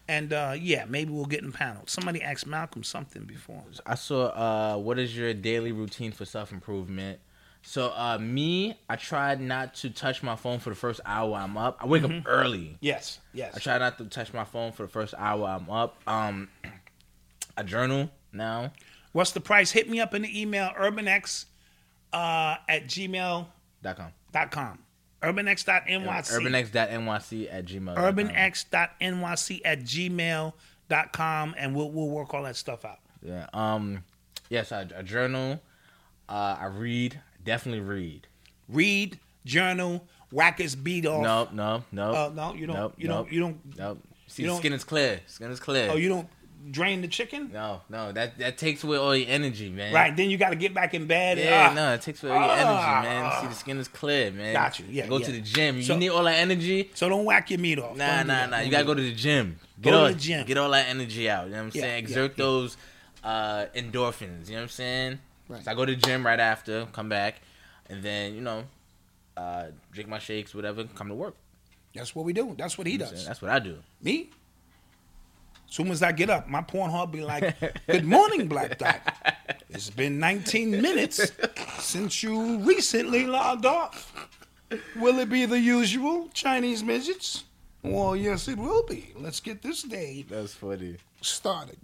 and 0.09 0.32
uh, 0.32 0.55
yeah, 0.59 0.86
maybe 0.86 1.10
we'll 1.12 1.26
get 1.26 1.43
in 1.43 1.52
panel. 1.52 1.82
Somebody 1.86 2.22
asked 2.22 2.47
Malcolm 2.47 2.82
something 2.82 3.24
before. 3.24 3.62
I 3.85 3.94
saw 3.97 4.28
uh 4.28 4.78
what 4.78 4.98
is 4.98 5.14
your 5.14 5.35
daily 5.35 5.72
routine 5.72 6.12
for 6.12 6.24
self 6.24 6.51
improvement? 6.52 7.18
So 7.62 7.93
uh 7.94 8.18
me, 8.18 8.78
I 8.89 8.97
tried 8.97 9.40
not 9.40 9.74
to 9.76 9.90
touch 9.90 10.22
my 10.22 10.36
phone 10.36 10.59
for 10.59 10.70
the 10.70 10.76
first 10.76 11.01
hour 11.05 11.35
I'm 11.35 11.56
up. 11.59 11.78
I 11.80 11.86
wake 11.86 12.02
up 12.05 12.10
early. 12.26 12.78
Yes, 12.80 13.20
yes. 13.35 13.55
I 13.56 13.59
try 13.59 13.78
not 13.78 13.98
to 13.98 14.05
touch 14.06 14.32
my 14.32 14.44
phone 14.44 14.72
for 14.72 14.85
the 14.85 14.89
first 14.89 15.14
hour 15.18 15.47
I'm 15.47 15.68
up. 15.70 16.01
Um 16.06 16.48
I 17.56 17.62
journal 17.64 18.10
now. 18.32 18.72
What's 19.12 19.32
the 19.32 19.40
price? 19.40 19.70
Hit 19.70 19.89
me 19.89 20.01
up 20.01 20.14
in 20.14 20.22
the 20.22 20.40
email 20.40 20.70
urbanx 20.78 21.47
uh, 22.12 22.56
at 22.68 22.86
gmail.com. 22.86 24.12
Dot 24.32 24.51
com. 24.51 24.78
Urbanx.nyc. 25.22 26.05
Urbanx.nyc 26.06 27.48
at 27.52 27.64
gmail. 27.64 27.97
Urbanx.nyc 27.97 29.60
at 29.64 29.80
gmail.com, 29.80 31.55
and 31.59 31.74
we'll, 31.74 31.90
we'll 31.90 32.09
work 32.09 32.35
all 32.35 32.44
that 32.44 32.56
stuff 32.56 32.85
out. 32.85 32.98
Yeah. 33.22 33.47
Um 33.52 34.05
yes, 34.48 34.70
I, 34.70 34.86
I 34.97 35.02
journal. 35.02 35.60
Uh 36.28 36.56
I 36.60 36.66
read. 36.66 37.20
Definitely 37.48 37.80
read. 37.80 38.26
Read, 38.68 39.18
journal, 39.46 40.04
whack 40.30 40.58
his 40.58 40.76
beat 40.76 41.06
off. 41.06 41.22
No, 41.22 41.48
no, 41.52 41.82
no. 41.90 42.10
Uh, 42.12 42.30
no, 42.34 42.54
you 42.54 42.66
don't. 42.66 42.76
Nope, 42.76 42.94
you 42.98 43.08
nope, 43.08 43.16
don't. 43.24 43.32
You 43.32 43.40
don't. 43.40 43.76
Nope. 43.78 43.98
See, 44.26 44.42
you 44.42 44.48
the 44.48 44.52
don't- 44.52 44.60
skin 44.60 44.72
is 44.74 44.84
clear. 44.84 45.20
Skin 45.26 45.50
is 45.50 45.58
clear. 45.58 45.88
Oh, 45.90 45.96
you 45.96 46.10
don't 46.10 46.28
drain 46.70 47.00
the 47.00 47.08
chicken. 47.08 47.50
No, 47.50 47.80
no, 47.88 48.12
that 48.12 48.36
that 48.38 48.58
takes 48.58 48.84
away 48.84 48.98
all 48.98 49.16
your 49.16 49.26
energy, 49.30 49.70
man. 49.70 49.94
Right. 49.94 50.14
Then 50.14 50.28
you 50.28 50.36
got 50.36 50.50
to 50.50 50.56
get 50.56 50.74
back 50.74 50.92
in 50.92 51.06
bed. 51.06 51.38
Yeah, 51.38 51.68
Ah. 51.70 51.74
no, 51.74 51.94
it 51.94 52.02
takes 52.02 52.22
away 52.22 52.32
all 52.32 52.40
your 52.42 52.50
energy, 52.52 53.08
man. 53.08 53.24
Ah. 53.24 53.40
See, 53.40 53.46
the 53.46 53.54
skin 53.54 53.78
is 53.78 53.88
clear, 53.88 54.30
man. 54.30 54.52
Got 54.52 54.78
you, 54.78 54.84
yeah, 54.90 55.06
Go 55.06 55.16
yeah. 55.16 55.24
to 55.26 55.32
the 55.32 55.40
gym. 55.40 55.76
You 55.78 55.82
So- 55.84 55.96
need 55.96 56.10
all 56.10 56.24
that 56.24 56.36
energy. 56.38 56.90
So 56.92 57.08
don't 57.08 57.24
whack 57.24 57.48
your 57.50 57.60
meat 57.60 57.78
off. 57.78 57.96
Nah, 57.96 58.22
nah, 58.24 58.44
nah. 58.44 58.58
You 58.60 58.70
gotta 58.70 58.84
go 58.84 58.92
to 58.92 59.00
the 59.02 59.14
gym. 59.14 59.58
Get 59.80 59.90
Go 59.92 59.96
to 59.96 59.98
all, 59.98 60.08
the 60.12 60.14
gym. 60.18 60.46
Get 60.46 60.58
all 60.58 60.70
that 60.72 60.88
energy 60.90 61.30
out. 61.30 61.46
You 61.46 61.52
know 61.52 61.56
what 61.58 61.62
I'm 61.68 61.70
Yeah, 61.74 61.82
saying? 61.82 61.98
Exert 62.04 62.32
yeah. 62.36 62.44
those 62.44 62.76
uh, 63.24 63.66
endorphins. 63.74 64.48
You 64.48 64.52
know 64.56 64.58
what 64.58 64.62
I'm 64.64 64.68
saying? 64.68 65.18
Right. 65.48 65.64
So 65.64 65.70
I 65.70 65.74
go 65.74 65.84
to 65.84 65.94
the 65.94 66.00
gym 66.00 66.24
right 66.26 66.40
after, 66.40 66.86
come 66.92 67.08
back, 67.08 67.40
and 67.88 68.02
then 68.02 68.34
you 68.34 68.40
know, 68.40 68.64
uh, 69.36 69.66
drink 69.92 70.08
my 70.08 70.18
shakes, 70.18 70.54
whatever. 70.54 70.84
Come 70.84 71.08
to 71.08 71.14
work. 71.14 71.34
That's 71.94 72.14
what 72.14 72.24
we 72.26 72.32
do. 72.32 72.54
That's 72.56 72.76
what 72.76 72.86
he 72.86 72.94
You 72.94 72.98
know 72.98 73.04
does. 73.06 73.14
saying? 73.14 73.26
That's 73.26 73.42
what 73.42 73.50
I 73.50 73.58
do. 73.58 73.78
Me? 74.02 74.30
Soon 75.70 75.90
as 75.90 76.02
I 76.02 76.12
get 76.12 76.30
up, 76.30 76.48
my 76.48 76.62
Pornhub 76.62 77.12
be 77.12 77.20
like, 77.22 77.54
"Good 77.86 78.04
morning, 78.04 78.48
Black 78.48 78.78
Dot. 78.78 79.00
It's 79.68 79.90
been 79.90 80.18
19 80.18 80.70
minutes 80.82 81.30
since 81.78 82.22
you 82.22 82.58
recently 82.60 83.26
logged 83.26 83.66
off. 83.66 84.12
Will 84.96 85.18
it 85.18 85.28
be 85.28 85.44
the 85.46 85.58
usual 85.60 86.28
Chinese 86.32 86.82
midgets? 86.82 87.44
Well, 87.82 88.16
yes, 88.16 88.48
it 88.48 88.58
will 88.58 88.82
be. 88.84 89.12
Let's 89.16 89.40
get 89.40 89.62
this 89.62 89.82
day 89.82 90.24
That's 90.28 90.54
funny. 90.54 90.96
started. 91.20 91.78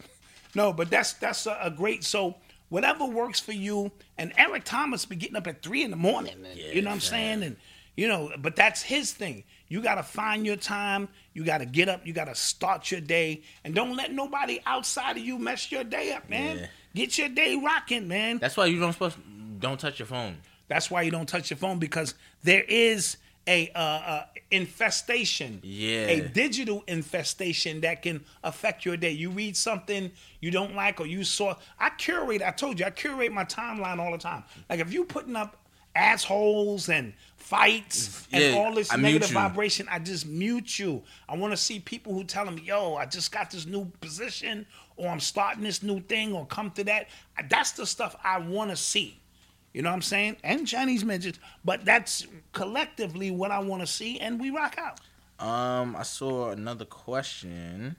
No, 0.54 0.72
but 0.72 0.88
that's 0.90 1.12
that's 1.14 1.46
a, 1.46 1.58
a 1.62 1.70
great. 1.70 2.04
So 2.04 2.36
whatever 2.74 3.04
works 3.04 3.38
for 3.38 3.52
you. 3.52 3.92
And 4.18 4.32
Eric 4.36 4.64
Thomas 4.64 5.04
be 5.04 5.14
getting 5.14 5.36
up 5.36 5.46
at 5.46 5.62
three 5.62 5.84
in 5.84 5.92
the 5.92 5.96
morning. 5.96 6.44
And, 6.44 6.58
you 6.58 6.82
know 6.82 6.90
what 6.90 6.96
I'm 6.96 7.00
saying? 7.00 7.44
And 7.44 7.56
you 7.96 8.08
know, 8.08 8.32
but 8.36 8.56
that's 8.56 8.82
his 8.82 9.12
thing. 9.12 9.44
You 9.68 9.80
got 9.80 9.94
to 9.94 10.02
find 10.02 10.44
your 10.44 10.56
time. 10.56 11.08
You 11.32 11.44
got 11.44 11.58
to 11.58 11.66
get 11.66 11.88
up. 11.88 12.04
You 12.04 12.12
got 12.12 12.24
to 12.24 12.34
start 12.34 12.90
your 12.90 13.00
day, 13.00 13.42
and 13.62 13.72
don't 13.72 13.94
let 13.94 14.12
nobody 14.12 14.60
outside 14.66 15.16
of 15.16 15.22
you 15.22 15.38
mess 15.38 15.70
your 15.70 15.84
day 15.84 16.12
up, 16.12 16.28
man. 16.28 16.58
Yeah. 16.58 16.66
Get 16.96 17.16
your 17.16 17.28
day 17.28 17.54
rocking, 17.54 18.08
man. 18.08 18.38
That's 18.38 18.56
why 18.56 18.66
you 18.66 18.80
don't 18.80 18.92
supposed 18.92 19.18
don't 19.60 19.78
touch 19.78 20.00
your 20.00 20.06
phone. 20.06 20.38
That's 20.66 20.90
why 20.90 21.02
you 21.02 21.12
don't 21.12 21.28
touch 21.28 21.50
your 21.50 21.56
phone 21.56 21.78
because 21.78 22.14
there 22.42 22.64
is 22.64 23.16
a 23.46 23.70
uh, 23.74 23.78
uh, 23.78 24.26
infestation, 24.50 25.60
Yeah. 25.62 26.06
a 26.06 26.20
digital 26.28 26.82
infestation 26.86 27.80
that 27.82 28.02
can 28.02 28.24
affect 28.42 28.84
your 28.84 28.96
day. 28.96 29.10
You 29.10 29.30
read 29.30 29.56
something 29.56 30.10
you 30.40 30.50
don't 30.50 30.74
like, 30.74 31.00
or 31.00 31.06
you 31.06 31.24
saw. 31.24 31.56
I 31.78 31.90
curate. 31.90 32.42
I 32.42 32.50
told 32.50 32.80
you 32.80 32.86
I 32.86 32.90
curate 32.90 33.32
my 33.32 33.44
timeline 33.44 33.98
all 33.98 34.12
the 34.12 34.18
time. 34.18 34.44
Like 34.68 34.80
if 34.80 34.92
you 34.92 35.04
putting 35.04 35.36
up 35.36 35.56
assholes 35.96 36.88
and 36.88 37.12
fights 37.36 38.26
and 38.32 38.56
all 38.56 38.74
this 38.74 38.92
I 38.92 38.96
negative 38.96 39.30
vibration, 39.30 39.86
I 39.90 39.98
just 39.98 40.26
mute 40.26 40.78
you. 40.78 41.02
I 41.28 41.36
want 41.36 41.52
to 41.52 41.56
see 41.56 41.78
people 41.80 42.12
who 42.14 42.24
tell 42.24 42.50
me, 42.50 42.62
"Yo, 42.62 42.94
I 42.96 43.06
just 43.06 43.30
got 43.30 43.50
this 43.50 43.66
new 43.66 43.84
position, 44.00 44.66
or 44.96 45.08
I'm 45.08 45.20
starting 45.20 45.62
this 45.62 45.82
new 45.82 46.00
thing, 46.00 46.32
or 46.32 46.46
come 46.46 46.70
to 46.72 46.84
that." 46.84 47.08
That's 47.48 47.72
the 47.72 47.86
stuff 47.86 48.16
I 48.24 48.38
want 48.38 48.70
to 48.70 48.76
see. 48.76 49.20
You 49.74 49.82
know 49.82 49.90
what 49.90 49.96
I'm 49.96 50.02
saying? 50.02 50.36
And 50.42 50.66
Chinese 50.66 51.04
midgets. 51.04 51.38
But 51.64 51.84
that's 51.84 52.26
collectively 52.52 53.30
what 53.30 53.50
I 53.50 53.58
want 53.58 53.82
to 53.82 53.86
see, 53.86 54.18
and 54.20 54.40
we 54.40 54.50
rock 54.50 54.76
out. 54.78 55.00
Um, 55.44 55.96
I 55.96 56.04
saw 56.04 56.50
another 56.50 56.84
question. 56.84 57.96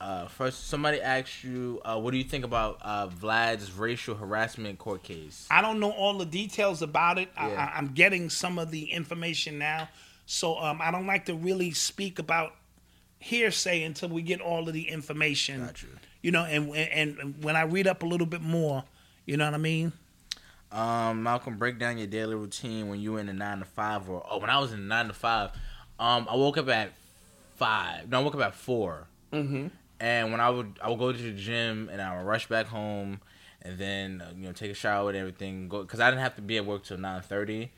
Uh, 0.00 0.26
first, 0.28 0.68
somebody 0.68 1.00
asked 1.00 1.42
you, 1.42 1.80
uh, 1.84 1.98
what 1.98 2.12
do 2.12 2.18
you 2.18 2.24
think 2.24 2.44
about 2.44 2.78
uh, 2.82 3.08
Vlad's 3.08 3.72
racial 3.72 4.14
harassment 4.14 4.78
court 4.78 5.02
case? 5.02 5.46
I 5.50 5.60
don't 5.62 5.80
know 5.80 5.90
all 5.90 6.18
the 6.18 6.26
details 6.26 6.82
about 6.82 7.18
it. 7.18 7.30
I, 7.36 7.50
Yeah. 7.50 7.70
I, 7.74 7.78
I'm 7.78 7.88
getting 7.88 8.30
some 8.30 8.58
of 8.58 8.70
the 8.70 8.84
information 8.92 9.58
now. 9.58 9.88
So 10.26 10.58
um, 10.58 10.80
I 10.82 10.90
don't 10.90 11.06
like 11.06 11.26
to 11.26 11.34
really 11.34 11.70
speak 11.72 12.18
about 12.18 12.54
hearsay 13.18 13.82
until 13.84 14.10
we 14.10 14.22
get 14.22 14.40
all 14.40 14.68
of 14.68 14.74
the 14.74 14.88
information. 14.88 15.64
Gotcha. 15.64 15.86
You 16.22 16.30
know, 16.30 16.44
and, 16.44 16.74
and 16.76 17.18
and 17.18 17.44
when 17.44 17.56
I 17.56 17.62
read 17.62 17.86
up 17.86 18.02
a 18.02 18.06
little 18.06 18.26
bit 18.26 18.42
more, 18.42 18.84
you 19.26 19.36
know 19.36 19.44
what 19.44 19.54
I 19.54 19.58
mean? 19.58 19.92
Um, 20.72 21.22
Malcolm, 21.22 21.58
break 21.58 21.78
down 21.78 21.98
your 21.98 22.06
daily 22.06 22.34
routine 22.34 22.88
when 22.88 23.00
you 23.00 23.12
were 23.12 23.20
in 23.20 23.26
the 23.26 23.32
nine 23.32 23.58
to 23.58 23.64
five, 23.64 24.08
or 24.08 24.26
oh, 24.28 24.38
when 24.38 24.50
I 24.50 24.58
was 24.58 24.72
in 24.72 24.80
the 24.80 24.86
nine 24.86 25.08
to 25.08 25.12
five, 25.12 25.50
um, 25.98 26.26
I 26.30 26.36
woke 26.36 26.58
up 26.58 26.68
at 26.68 26.92
five. 27.56 28.08
No, 28.08 28.20
I 28.20 28.22
woke 28.22 28.34
up 28.34 28.40
at 28.40 28.54
4 28.54 29.06
Mm-hmm. 29.32 29.66
And 29.98 30.30
when 30.30 30.40
I 30.40 30.50
would, 30.50 30.78
I 30.82 30.88
would 30.88 30.98
go 30.98 31.10
to 31.12 31.18
the 31.18 31.32
gym 31.32 31.88
and 31.90 32.00
I 32.00 32.16
would 32.16 32.26
rush 32.26 32.46
back 32.48 32.66
home, 32.66 33.20
and 33.62 33.78
then 33.78 34.20
uh, 34.20 34.32
you 34.36 34.46
know 34.46 34.52
take 34.52 34.70
a 34.70 34.74
shower 34.74 35.08
and 35.08 35.18
everything. 35.18 35.68
Go 35.68 35.82
because 35.82 36.00
I 36.00 36.10
didn't 36.10 36.22
have 36.22 36.36
to 36.36 36.42
be 36.42 36.58
at 36.58 36.66
work 36.66 36.84
till 36.84 36.98
nine 36.98 37.22
thirty, 37.22 37.72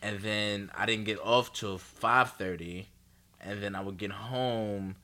and 0.00 0.20
then 0.20 0.70
I 0.76 0.86
didn't 0.86 1.04
get 1.04 1.18
off 1.20 1.52
till 1.52 1.76
five 1.78 2.32
thirty, 2.32 2.88
and 3.40 3.62
then 3.62 3.74
I 3.74 3.80
would 3.80 3.98
get 3.98 4.12
home. 4.12 4.96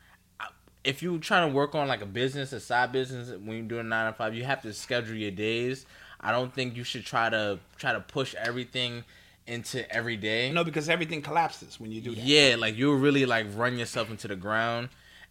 If 0.83 1.03
you're 1.03 1.19
trying 1.19 1.49
to 1.51 1.55
work 1.55 1.75
on 1.75 1.89
like 1.89 2.01
a 2.03 2.07
business, 2.07 2.53
a 2.53 2.61
side 2.61 2.93
business, 2.93 3.31
when 3.31 3.57
you're 3.57 3.67
doing 3.67 3.89
nine 3.89 4.11
to 4.11 4.17
five, 4.17 4.35
you 4.35 4.45
have 4.45 4.63
to 4.63 4.73
schedule 4.73 5.15
your 5.15 5.31
days. 5.31 5.85
I 6.21 6.33
don't 6.33 6.53
think 6.55 6.77
you 6.77 6.85
should 6.85 7.05
try 7.05 7.29
to 7.31 7.59
try 7.77 7.93
to 7.93 8.01
push 8.01 8.35
everything 8.35 9.05
into 9.47 9.91
every 9.95 10.17
day. 10.17 10.51
No, 10.53 10.65
because 10.65 10.89
everything 10.89 11.23
collapses 11.23 11.81
when 11.81 11.91
you 11.93 12.01
do 12.01 12.15
that. 12.15 12.25
Yeah, 12.25 12.57
like 12.59 12.77
you'll 12.77 12.97
really 12.97 13.27
like 13.27 13.47
run 13.55 13.77
yourself 13.79 14.11
into 14.11 14.29
the 14.29 14.37
ground. 14.37 14.89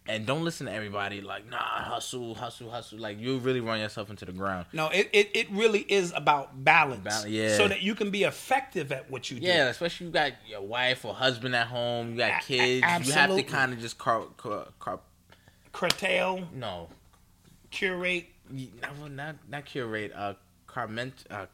And 0.08 0.26
don't 0.26 0.44
listen 0.44 0.66
to 0.66 0.72
everybody 0.72 1.20
like, 1.20 1.48
nah, 1.48 1.58
hustle, 1.58 2.34
hustle, 2.34 2.70
hustle. 2.70 2.98
Like 2.98 3.20
you'll 3.20 3.38
really 3.38 3.60
run 3.60 3.78
yourself 3.78 4.10
into 4.10 4.24
the 4.24 4.32
ground. 4.32 4.66
No, 4.72 4.88
it, 4.88 5.08
it, 5.12 5.30
it 5.34 5.50
really 5.50 5.80
is 5.80 6.12
about 6.16 6.64
balance. 6.64 7.04
Bal- 7.04 7.28
yeah. 7.28 7.56
So 7.56 7.68
that 7.68 7.82
you 7.82 7.94
can 7.94 8.10
be 8.10 8.24
effective 8.24 8.90
at 8.92 9.10
what 9.10 9.30
you 9.30 9.38
do. 9.38 9.46
Yeah, 9.46 9.68
especially 9.68 10.06
you 10.06 10.12
got 10.12 10.32
your 10.48 10.62
wife 10.62 11.04
or 11.04 11.14
husband 11.14 11.54
at 11.54 11.66
home, 11.68 12.12
you 12.12 12.16
got 12.16 12.30
A- 12.30 12.36
a- 12.36 12.40
kids. 12.40 13.06
You 13.08 13.12
have 13.12 13.36
to 13.36 13.42
kind 13.42 13.72
of 13.72 13.78
just 13.80 13.98
car, 13.98 14.24
car, 14.36 14.68
car 14.80 15.00
Curtail, 15.72 16.48
no, 16.54 16.88
curate. 17.70 18.26
not 18.50 19.10
not 19.10 19.36
not 19.48 19.64
curate. 19.64 20.12
Uh, 20.14 20.34
carment. 20.66 21.24
Uh, 21.30 21.46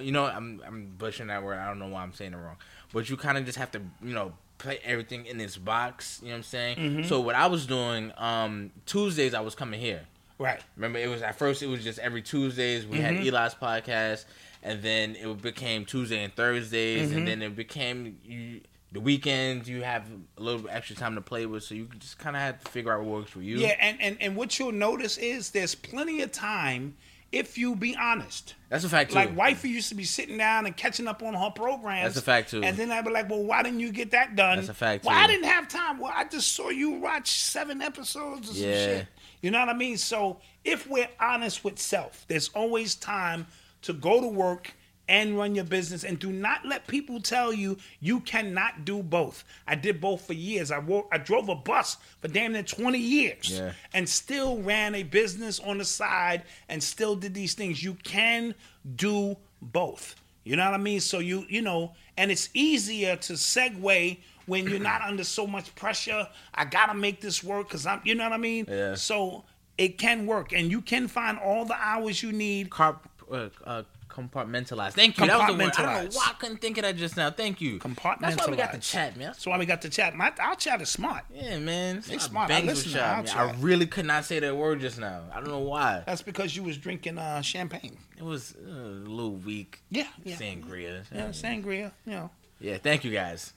you 0.00 0.10
know, 0.12 0.24
I'm 0.24 0.60
I'm 0.66 0.94
butchering 0.98 1.28
that 1.28 1.42
word. 1.42 1.58
I 1.58 1.66
don't 1.66 1.78
know 1.78 1.88
why 1.88 2.02
I'm 2.02 2.12
saying 2.12 2.32
it 2.32 2.36
wrong. 2.36 2.56
But 2.92 3.08
you 3.08 3.16
kind 3.16 3.38
of 3.38 3.44
just 3.44 3.58
have 3.58 3.70
to, 3.72 3.80
you 4.02 4.14
know, 4.14 4.32
play 4.58 4.78
everything 4.84 5.26
in 5.26 5.38
this 5.38 5.56
box. 5.56 6.18
You 6.22 6.28
know 6.28 6.32
what 6.34 6.36
I'm 6.38 6.42
saying? 6.44 6.76
Mm-hmm. 6.76 7.02
So 7.04 7.20
what 7.20 7.34
I 7.34 7.46
was 7.46 7.66
doing, 7.66 8.12
um, 8.16 8.70
Tuesdays 8.86 9.34
I 9.34 9.40
was 9.40 9.54
coming 9.54 9.78
here. 9.80 10.02
Right. 10.38 10.60
Remember, 10.76 10.98
it 10.98 11.08
was 11.08 11.22
at 11.22 11.36
first 11.38 11.62
it 11.62 11.66
was 11.66 11.82
just 11.84 11.98
every 11.98 12.22
Tuesdays 12.22 12.84
we 12.86 12.98
had 12.98 13.14
Mm-hmm. 13.14 13.34
Eli's 13.34 13.54
podcast, 13.54 14.24
and 14.62 14.82
then 14.82 15.14
it 15.16 15.40
became 15.40 15.84
Tuesday 15.84 16.24
and 16.24 16.34
Thursdays, 16.34 17.08
Mm-hmm. 17.08 17.18
and 17.18 17.28
then 17.28 17.42
it 17.42 17.54
became 17.56 18.18
you, 18.24 18.60
the 18.96 19.00
weekends. 19.02 19.68
You 19.68 19.82
have 19.82 20.04
a 20.38 20.42
little 20.42 20.68
extra 20.70 20.96
time 20.96 21.14
to 21.16 21.20
play 21.20 21.44
with, 21.44 21.62
so 21.62 21.74
you 21.74 21.86
just 21.98 22.18
kind 22.18 22.34
of 22.34 22.40
have 22.40 22.64
to 22.64 22.70
figure 22.70 22.92
out 22.92 23.00
what 23.00 23.20
works 23.20 23.30
for 23.30 23.42
you. 23.42 23.58
Yeah, 23.58 23.76
and, 23.78 24.00
and 24.00 24.16
and 24.20 24.36
what 24.36 24.58
you'll 24.58 24.72
notice 24.72 25.18
is 25.18 25.50
there's 25.50 25.74
plenty 25.74 26.22
of 26.22 26.32
time 26.32 26.96
if 27.32 27.58
you 27.58 27.74
be 27.76 27.94
honest. 27.96 28.54
that's 28.70 28.84
a 28.84 28.88
fact 28.88 29.10
too. 29.10 29.16
Like 29.16 29.36
wifey 29.36 29.68
used 29.68 29.90
to 29.90 29.94
be 29.94 30.04
sitting 30.04 30.38
down 30.38 30.64
and 30.64 30.74
catching 30.74 31.06
up 31.06 31.22
on 31.22 31.34
her 31.34 31.50
programs. 31.50 32.04
That's 32.14 32.16
a 32.16 32.22
fact, 32.22 32.50
too. 32.50 32.62
And 32.62 32.76
then 32.76 32.90
I'd 32.90 33.04
be 33.04 33.10
like, 33.10 33.28
"Well, 33.28 33.42
why 33.42 33.62
didn't 33.62 33.80
you 33.80 33.92
get 33.92 34.12
that 34.12 34.34
done?" 34.34 34.56
That's 34.56 34.70
a 34.70 34.74
fact, 34.74 35.04
Well, 35.04 35.16
I 35.16 35.26
didn't 35.26 35.44
have 35.44 35.68
time. 35.68 35.98
Well, 35.98 36.12
I 36.14 36.24
just 36.24 36.54
saw 36.54 36.70
you 36.70 36.92
watch 36.92 37.30
seven 37.40 37.82
episodes 37.82 38.50
or 38.50 38.54
some 38.54 38.62
shit. 38.62 39.06
You 39.42 39.50
know 39.50 39.60
what 39.60 39.68
I 39.68 39.74
mean? 39.74 39.98
So 39.98 40.40
if 40.64 40.88
we're 40.88 41.10
honest 41.20 41.64
with 41.64 41.78
self, 41.78 42.24
there's 42.28 42.48
always 42.54 42.94
time 42.94 43.46
to 43.82 43.92
go 43.92 44.22
to 44.22 44.26
work 44.26 44.72
and 45.08 45.36
run 45.38 45.54
your 45.54 45.64
business, 45.64 46.02
and 46.04 46.18
do 46.18 46.32
not 46.32 46.64
let 46.66 46.86
people 46.86 47.20
tell 47.20 47.52
you 47.52 47.76
you 48.00 48.20
cannot 48.20 48.84
do 48.84 49.02
both. 49.02 49.44
I 49.66 49.74
did 49.76 50.00
both 50.00 50.26
for 50.26 50.32
years. 50.32 50.70
I 50.70 50.78
wo- 50.78 51.06
I 51.12 51.18
drove 51.18 51.48
a 51.48 51.54
bus 51.54 51.96
for 52.20 52.28
damn 52.28 52.52
near 52.52 52.62
20 52.64 52.98
years 52.98 53.50
Yeah. 53.50 53.72
and 53.94 54.08
still 54.08 54.58
ran 54.62 54.94
a 54.94 55.02
business 55.04 55.60
on 55.60 55.78
the 55.78 55.84
side 55.84 56.42
and 56.68 56.82
still 56.82 57.14
did 57.16 57.34
these 57.34 57.54
things. 57.54 57.82
You 57.84 57.94
can 58.02 58.54
do 58.96 59.36
both. 59.62 60.16
You 60.44 60.56
know 60.56 60.64
what 60.64 60.74
I 60.74 60.82
mean? 60.82 61.00
So 61.00 61.18
you 61.18 61.44
you 61.48 61.62
know, 61.62 61.92
and 62.16 62.30
it's 62.30 62.48
easier 62.54 63.16
to 63.16 63.32
segue 63.34 64.18
when 64.46 64.68
you're 64.68 64.78
not 64.78 65.02
under 65.02 65.24
so 65.24 65.46
much 65.46 65.74
pressure. 65.74 66.28
I 66.54 66.64
gotta 66.64 66.94
make 66.94 67.20
this 67.20 67.42
work 67.42 67.68
because 67.68 67.84
I'm. 67.86 68.00
You 68.04 68.14
know 68.14 68.24
what 68.24 68.32
I 68.32 68.36
mean? 68.38 68.66
Yeah. 68.68 68.94
So 68.94 69.44
it 69.78 69.98
can 69.98 70.26
work, 70.26 70.52
and 70.52 70.70
you 70.70 70.80
can 70.80 71.08
find 71.08 71.38
all 71.38 71.64
the 71.64 71.74
hours 71.74 72.22
you 72.22 72.32
need. 72.32 72.70
Car- 72.70 73.00
uh, 73.30 73.48
uh, 73.64 73.82
compartmentalize. 74.16 74.92
Thank 74.92 75.18
you. 75.18 75.26
That 75.26 75.38
was 75.38 75.46
the 75.48 75.64
word. 75.64 75.72
I 75.76 75.82
don't 75.82 76.04
know 76.04 76.16
why 76.16 76.28
I 76.30 76.32
couldn't 76.34 76.58
think 76.58 76.78
of 76.78 76.82
that 76.82 76.96
just 76.96 77.16
now. 77.16 77.30
Thank 77.30 77.60
you. 77.60 77.78
Compartmentalized. 77.78 78.20
That's 78.20 78.46
why 78.46 78.50
we 78.50 78.56
got 78.56 78.72
the 78.72 78.78
chat, 78.78 79.16
man. 79.16 79.26
That's 79.28 79.46
why 79.46 79.58
we 79.58 79.66
got 79.66 79.82
the 79.82 79.88
chat. 79.88 80.14
My, 80.14 80.32
our 80.40 80.54
chat 80.54 80.80
is 80.80 80.88
smart. 80.88 81.24
Yeah, 81.32 81.58
man. 81.58 82.02
They 82.06 82.14
I 82.14 82.18
smart. 82.18 82.50
I 82.50 82.60
listen 82.60 82.92
to 82.92 83.04
our 83.04 83.22
chat. 83.22 83.36
I 83.36 83.52
really 83.60 83.86
could 83.86 84.06
not 84.06 84.24
say 84.24 84.38
that 84.40 84.56
word 84.56 84.80
just 84.80 84.98
now. 84.98 85.22
I 85.32 85.36
don't 85.36 85.48
know 85.50 85.58
why. 85.58 86.02
That's 86.06 86.22
because 86.22 86.56
you 86.56 86.62
was 86.62 86.78
drinking 86.78 87.18
uh, 87.18 87.42
champagne. 87.42 87.98
It 88.16 88.24
was 88.24 88.54
uh, 88.56 88.70
a 88.70 89.08
little 89.08 89.36
weak. 89.36 89.80
Yeah, 89.90 90.06
yeah. 90.24 90.36
Sangria. 90.36 91.04
Yeah, 91.12 91.28
sangria. 91.28 91.92
You 92.06 92.12
know. 92.12 92.30
Yeah, 92.60 92.78
thank 92.78 93.04
you 93.04 93.12
guys. 93.12 93.52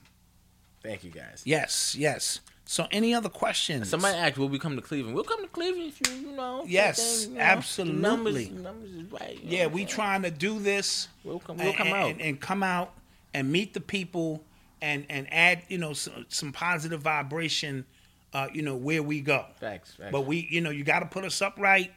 Thank 0.84 1.04
you 1.04 1.12
guys. 1.12 1.42
Yes, 1.46 1.96
yes. 1.98 2.40
So, 2.72 2.88
any 2.92 3.16
other 3.16 3.30
questions? 3.30 3.90
Somebody 3.90 4.16
asked, 4.16 4.38
"Will 4.38 4.48
we 4.48 4.60
come 4.60 4.76
to 4.76 4.82
Cleveland?" 4.84 5.16
We'll 5.16 5.24
come 5.24 5.42
to 5.42 5.48
Cleveland 5.48 5.92
if 5.92 6.08
you, 6.08 6.30
you 6.30 6.36
know. 6.36 6.64
Yes, 6.68 7.26
you 7.26 7.34
know, 7.34 7.42
absolutely. 7.42 7.96
The 7.96 8.02
numbers, 8.08 8.52
numbers 8.52 8.92
is 8.92 9.12
right. 9.12 9.40
Yeah, 9.44 9.66
we 9.66 9.86
trying 9.86 10.22
to 10.22 10.30
do 10.30 10.60
this. 10.60 11.08
We'll 11.24 11.40
come. 11.40 11.58
We'll 11.58 11.70
and, 11.70 11.76
come 11.76 11.88
and- 11.88 11.96
out. 11.96 12.12
and, 12.12 12.22
and 12.22 12.40
come 12.40 12.62
out 12.62 12.94
and 13.34 13.52
meet 13.52 13.74
the 13.74 13.82
people 13.82 14.44
and 14.84 15.04
and 15.10 15.26
add 15.34 15.64
you 15.68 15.80
know 15.80 15.94
some, 15.94 16.28
some 16.30 16.52
positive 16.52 17.02
vibration. 17.02 17.86
Uh, 18.36 18.50
you 18.54 18.62
know 18.62 18.76
where 18.76 19.02
we 19.02 19.20
go. 19.20 19.46
Facts, 19.60 19.96
facts. 19.96 20.12
But 20.12 20.28
we, 20.28 20.48
you 20.52 20.62
know, 20.62 20.70
you 20.70 20.84
got 20.84 21.00
to 21.00 21.08
put 21.08 21.26
us 21.26 21.42
up 21.42 21.56
right. 21.58 21.92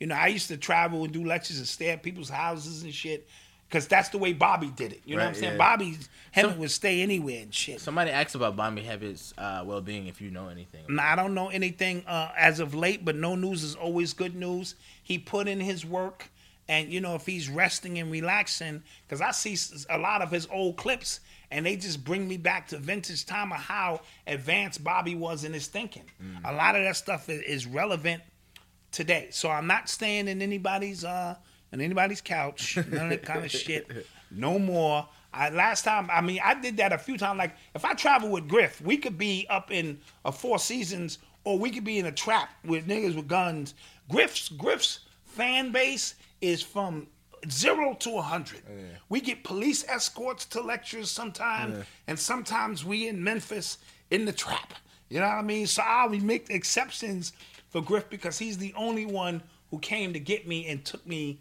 You 0.00 0.06
know, 0.08 0.16
I 0.16 0.26
used 0.26 0.48
to 0.48 0.58
travel 0.58 1.02
and 1.02 1.14
do 1.14 1.24
lectures 1.24 1.56
and 1.56 1.66
stay 1.66 1.88
at 1.88 2.02
people's 2.02 2.28
houses 2.28 2.82
and 2.82 2.92
shit. 2.92 3.26
Cause 3.70 3.86
that's 3.86 4.08
the 4.08 4.18
way 4.18 4.32
Bobby 4.32 4.66
did 4.74 4.92
it. 4.92 5.02
You 5.04 5.14
know 5.14 5.20
what 5.22 5.26
I'm 5.28 5.32
Right, 5.34 5.40
saying? 5.40 5.52
yeah. 5.52 5.58
Bobby 5.58 5.96
Hemmitt 6.32 6.50
Some- 6.52 6.58
would 6.60 6.70
stay 6.72 7.02
anywhere 7.02 7.42
and 7.42 7.54
shit. 7.54 7.80
Somebody 7.80 8.10
asked 8.10 8.34
about 8.34 8.56
Bobby 8.56 8.82
Hemmitt's 8.82 9.32
uh, 9.38 9.62
well-being. 9.64 10.08
If 10.08 10.20
you 10.20 10.30
know 10.32 10.48
anything, 10.48 10.84
Now, 10.88 11.12
I 11.12 11.14
don't 11.16 11.34
know 11.34 11.50
anything 11.50 12.04
uh, 12.06 12.32
as 12.36 12.58
of 12.58 12.74
late, 12.74 13.04
but 13.04 13.14
no 13.14 13.36
news 13.36 13.62
is 13.62 13.76
always 13.76 14.12
good 14.12 14.34
news. 14.34 14.74
He 15.04 15.18
put 15.18 15.46
in 15.46 15.60
his 15.60 15.86
work, 15.86 16.30
and 16.68 16.92
you 16.92 17.00
know 17.00 17.14
if 17.14 17.26
he's 17.26 17.48
resting 17.48 17.98
and 18.00 18.10
relaxing, 18.10 18.82
because 19.06 19.20
I 19.20 19.30
see 19.30 19.56
a 19.88 19.98
lot 19.98 20.20
of 20.20 20.32
his 20.32 20.48
old 20.50 20.76
clips, 20.76 21.20
and 21.52 21.64
they 21.64 21.76
just 21.76 22.04
bring 22.04 22.26
me 22.26 22.38
back 22.38 22.66
to 22.68 22.78
vintage 22.78 23.24
time 23.24 23.52
of 23.52 23.58
how 23.58 24.00
advanced 24.26 24.82
Bobby 24.82 25.14
was 25.14 25.44
in 25.44 25.52
his 25.52 25.68
thinking. 25.68 26.04
A 26.44 26.52
lot 26.52 26.74
of 26.74 26.82
that 26.82 26.96
stuff 26.96 27.28
is, 27.28 27.40
is 27.42 27.66
relevant 27.68 28.22
today. 28.90 29.28
So 29.30 29.48
I'm 29.48 29.68
not 29.68 29.88
staying 29.88 30.26
in 30.26 30.42
anybody's 30.42 31.04
uh 31.04 31.36
in 31.72 31.80
anybody's 31.80 32.20
couch, 32.20 32.76
none 32.76 33.04
of 33.04 33.10
that 33.10 33.22
kind 33.22 33.44
of 33.44 33.50
shit. 33.50 34.06
No 34.30 34.58
more. 34.58 35.08
I 35.32 35.50
last 35.50 35.84
time 35.84 36.08
I 36.12 36.20
mean 36.20 36.40
I 36.44 36.54
did 36.60 36.76
that 36.78 36.92
a 36.92 36.98
few 36.98 37.16
times. 37.16 37.38
Like 37.38 37.54
if 37.74 37.84
I 37.84 37.94
travel 37.94 38.30
with 38.30 38.48
Griff, 38.48 38.80
we 38.80 38.96
could 38.96 39.16
be 39.16 39.46
up 39.48 39.70
in 39.70 40.00
a 40.24 40.32
Four 40.32 40.58
Seasons 40.58 41.18
or 41.44 41.58
we 41.58 41.70
could 41.70 41.84
be 41.84 41.98
in 41.98 42.06
a 42.06 42.12
trap 42.12 42.50
with 42.64 42.86
niggas 42.86 43.14
with 43.14 43.28
guns. 43.28 43.74
Griff's 44.08 44.48
Griff's 44.48 45.00
fan 45.24 45.70
base 45.72 46.14
is 46.40 46.62
from 46.62 47.06
zero 47.48 47.94
to 48.00 48.16
a 48.18 48.22
hundred. 48.22 48.62
We 49.08 49.20
get 49.20 49.44
police 49.44 49.84
escorts 49.88 50.44
to 50.46 50.60
lectures 50.60 51.10
sometimes, 51.10 51.84
and 52.06 52.18
sometimes 52.18 52.84
we 52.84 53.08
in 53.08 53.22
Memphis 53.22 53.78
in 54.10 54.24
the 54.24 54.32
trap. 54.32 54.74
You 55.08 55.20
know 55.20 55.26
what 55.26 55.36
I 55.36 55.42
mean? 55.42 55.66
So 55.66 55.82
I 55.82 56.06
we 56.06 56.20
make 56.20 56.50
exceptions 56.50 57.32
for 57.68 57.80
Griff 57.80 58.10
because 58.10 58.38
he's 58.38 58.58
the 58.58 58.74
only 58.76 59.06
one 59.06 59.42
who 59.70 59.78
came 59.78 60.12
to 60.12 60.20
get 60.20 60.46
me 60.46 60.66
and 60.66 60.84
took 60.84 61.06
me 61.06 61.38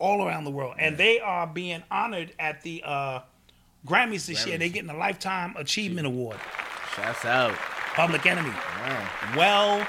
all 0.00 0.26
around 0.26 0.44
the 0.44 0.50
world. 0.50 0.74
And 0.78 0.96
they 0.96 1.20
are 1.20 1.46
being 1.46 1.84
honored 1.90 2.32
at 2.40 2.62
the 2.62 2.82
uh, 2.84 3.20
Grammys 3.86 4.26
this 4.26 4.44
year. 4.46 4.58
They're 4.58 4.68
getting 4.68 4.90
a 4.90 4.96
Lifetime 4.96 5.54
Achievement 5.56 6.06
Award. 6.08 6.38
shouts 6.96 7.24
out. 7.24 7.54
Public 7.94 8.26
Enemy. 8.26 8.50
Man. 8.50 9.08
Well 9.36 9.86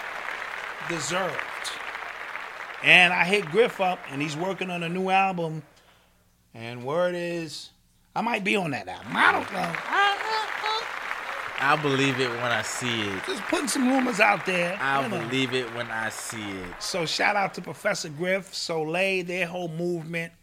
deserved. 0.90 1.36
And 2.84 3.14
I 3.14 3.24
hit 3.26 3.46
Griff 3.46 3.80
up, 3.80 4.00
and 4.10 4.22
he's 4.22 4.36
working 4.36 4.70
on 4.70 4.84
a 4.84 4.90
new 4.90 5.10
album. 5.10 5.64
And 6.54 6.84
word 6.84 7.14
is, 7.16 7.70
I 8.16 8.22
might 8.22 8.44
be 8.44 8.56
on 8.56 8.72
that 8.72 8.88
album. 8.88 9.12
I 9.16 9.32
don't 9.32 9.52
know. 9.54 9.60
I- 9.60 10.31
I'll 11.62 11.78
believe 11.78 12.20
it 12.20 12.30
when 12.30 12.52
I 12.52 12.64
see 12.64 13.02
it. 13.04 13.24
Just 13.28 13.44
putting 13.44 13.68
some 13.68 13.88
rumors 13.88 14.20
out 14.20 14.48
there. 14.48 14.76
I'll 14.82 15.04
you 15.04 15.10
know. 15.10 15.20
believe 15.20 15.54
it 15.54 15.72
when 15.76 15.88
I 15.92 16.10
see 16.10 16.42
it. 16.42 16.82
So 16.82 17.06
shout 17.06 17.36
out 17.36 17.54
to 17.54 17.62
Professor 17.62 18.10
Griff, 18.10 18.54
Soleil, 18.54 19.24
their 19.24 19.46
whole 19.46 19.68
movement, 19.68 20.34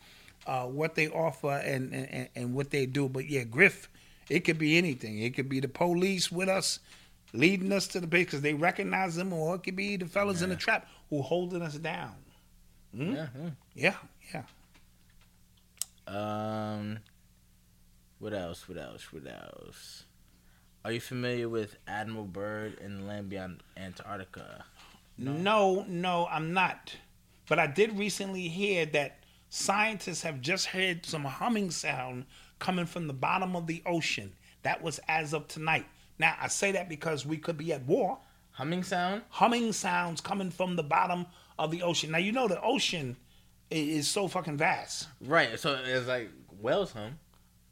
uh, 0.46 0.66
what 0.66 0.94
they 0.94 1.08
offer 1.08 1.50
and, 1.64 1.92
and 1.92 2.28
and 2.36 2.54
what 2.54 2.70
they 2.70 2.86
do. 2.86 3.08
But 3.08 3.28
yeah, 3.28 3.42
Griff, 3.42 3.88
it 4.28 4.40
could 4.44 4.58
be 4.58 4.78
anything. 4.78 5.18
It 5.18 5.34
could 5.34 5.48
be 5.48 5.58
the 5.58 5.66
police 5.68 6.30
with 6.30 6.48
us, 6.48 6.78
leading 7.32 7.72
us 7.72 7.88
to 7.88 8.00
the 8.00 8.06
base 8.06 8.26
because 8.26 8.42
they 8.42 8.54
recognize 8.54 9.16
them, 9.16 9.32
or 9.32 9.56
it 9.56 9.64
could 9.64 9.76
be 9.76 9.96
the 9.96 10.06
fellas 10.06 10.40
in 10.42 10.50
the 10.50 10.56
trap 10.56 10.86
who 11.10 11.20
holding 11.22 11.62
us 11.62 11.74
down. 11.74 12.14
Hmm? 12.94 13.12
Yeah, 13.14 13.26
Yeah, 13.74 13.94
yeah. 14.32 14.42
yeah. 16.06 16.72
Um. 16.76 16.98
What 18.20 18.32
else? 18.34 18.68
What 18.68 18.78
else? 18.78 19.12
What 19.12 19.26
else? 19.26 20.04
Are 20.88 20.92
you 20.92 21.00
familiar 21.00 21.50
with 21.50 21.76
Admiral 21.86 22.24
Byrd 22.24 22.78
and 22.80 22.98
the 22.98 23.04
Land 23.04 23.28
Beyond 23.28 23.62
Antarctica? 23.76 24.64
No. 25.18 25.84
no, 25.86 26.26
I'm 26.30 26.54
not. 26.54 26.96
But 27.46 27.58
I 27.58 27.66
did 27.66 27.98
recently 27.98 28.48
hear 28.48 28.86
that 28.86 29.18
scientists 29.50 30.22
have 30.22 30.40
just 30.40 30.68
heard 30.68 31.04
some 31.04 31.26
humming 31.26 31.70
sound 31.72 32.24
coming 32.58 32.86
from 32.86 33.06
the 33.06 33.12
bottom 33.12 33.54
of 33.54 33.66
the 33.66 33.82
ocean. 33.84 34.32
That 34.62 34.82
was 34.82 34.98
as 35.08 35.34
of 35.34 35.46
tonight. 35.46 35.84
Now, 36.18 36.34
I 36.40 36.48
say 36.48 36.72
that 36.72 36.88
because 36.88 37.26
we 37.26 37.36
could 37.36 37.58
be 37.58 37.74
at 37.74 37.84
war. 37.84 38.16
Humming 38.52 38.82
sound? 38.82 39.20
Humming 39.28 39.74
sounds 39.74 40.22
coming 40.22 40.50
from 40.50 40.76
the 40.76 40.82
bottom 40.82 41.26
of 41.58 41.70
the 41.70 41.82
ocean. 41.82 42.12
Now, 42.12 42.18
you 42.18 42.32
know 42.32 42.48
the 42.48 42.62
ocean 42.62 43.18
is 43.70 44.08
so 44.08 44.26
fucking 44.26 44.56
vast. 44.56 45.08
Right. 45.20 45.60
So 45.60 45.78
it's 45.84 46.08
like 46.08 46.30
whales 46.62 46.92
hum. 46.92 47.18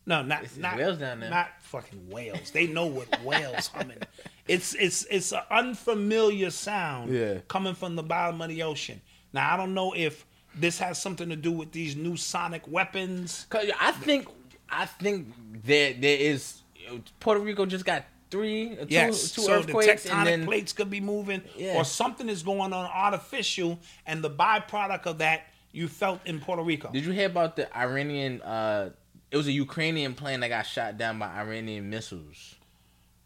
No, 0.06 0.22
not 0.22 0.44
It's 0.44 0.56
not 0.56 0.76
whales 0.76 0.98
down 0.98 1.20
there. 1.20 1.30
Not 1.30 1.48
fucking 1.60 2.08
whales. 2.08 2.50
They 2.52 2.66
know 2.68 2.86
what 2.86 3.20
whales 3.22 3.66
humming. 3.68 3.98
It's 4.46 4.74
it's 4.74 5.04
it's 5.10 5.32
an 5.32 5.42
unfamiliar 5.50 6.50
sound 6.50 7.12
Yeah. 7.12 7.38
coming 7.48 7.74
from 7.74 7.96
the 7.96 8.02
bottom 8.04 8.40
of 8.40 8.48
the 8.48 8.62
ocean. 8.62 9.00
Now 9.32 9.52
I 9.52 9.56
don't 9.56 9.74
know 9.74 9.92
if 9.96 10.24
this 10.54 10.78
has 10.78 11.00
something 11.02 11.28
to 11.28 11.36
do 11.36 11.50
with 11.52 11.72
these 11.72 11.96
new 11.96 12.16
sonic 12.16 12.62
weapons. 12.68 13.46
Cause 13.50 13.66
I 13.80 13.90
think 13.92 14.28
I 14.70 14.86
think 14.86 15.32
there 15.64 15.92
there 15.94 16.16
is 16.18 16.62
Puerto 17.18 17.40
Rico 17.40 17.66
just 17.66 17.84
got 17.84 18.04
three, 18.30 18.76
two, 18.76 18.86
Yes, 18.88 19.32
two 19.32 19.42
so 19.42 19.48
the 19.48 19.58
earthquakes, 19.58 20.04
tectonic 20.06 20.12
and 20.12 20.26
then 20.26 20.44
plates 20.46 20.72
could 20.72 20.90
be 20.90 21.00
moving, 21.00 21.42
Yeah. 21.56 21.74
or 21.76 21.84
something 21.84 22.28
is 22.28 22.42
going 22.42 22.72
on 22.72 22.86
artificial, 22.86 23.78
and 24.04 24.22
the 24.22 24.30
byproduct 24.30 25.06
of 25.06 25.18
that 25.18 25.46
you 25.72 25.88
felt 25.88 26.20
in 26.26 26.40
Puerto 26.40 26.62
Rico. 26.62 26.90
Did 26.92 27.04
you 27.04 27.12
hear 27.12 27.26
about 27.26 27.56
the 27.56 27.76
Iranian? 27.76 28.40
uh 28.42 28.90
It 29.30 29.36
was 29.36 29.46
a 29.46 29.52
Ukrainian 29.52 30.14
plane 30.14 30.40
that 30.40 30.48
got 30.48 30.62
shot 30.66 30.96
down 30.98 31.18
by 31.18 31.28
Iranian 31.36 31.90
missiles. 31.90 32.54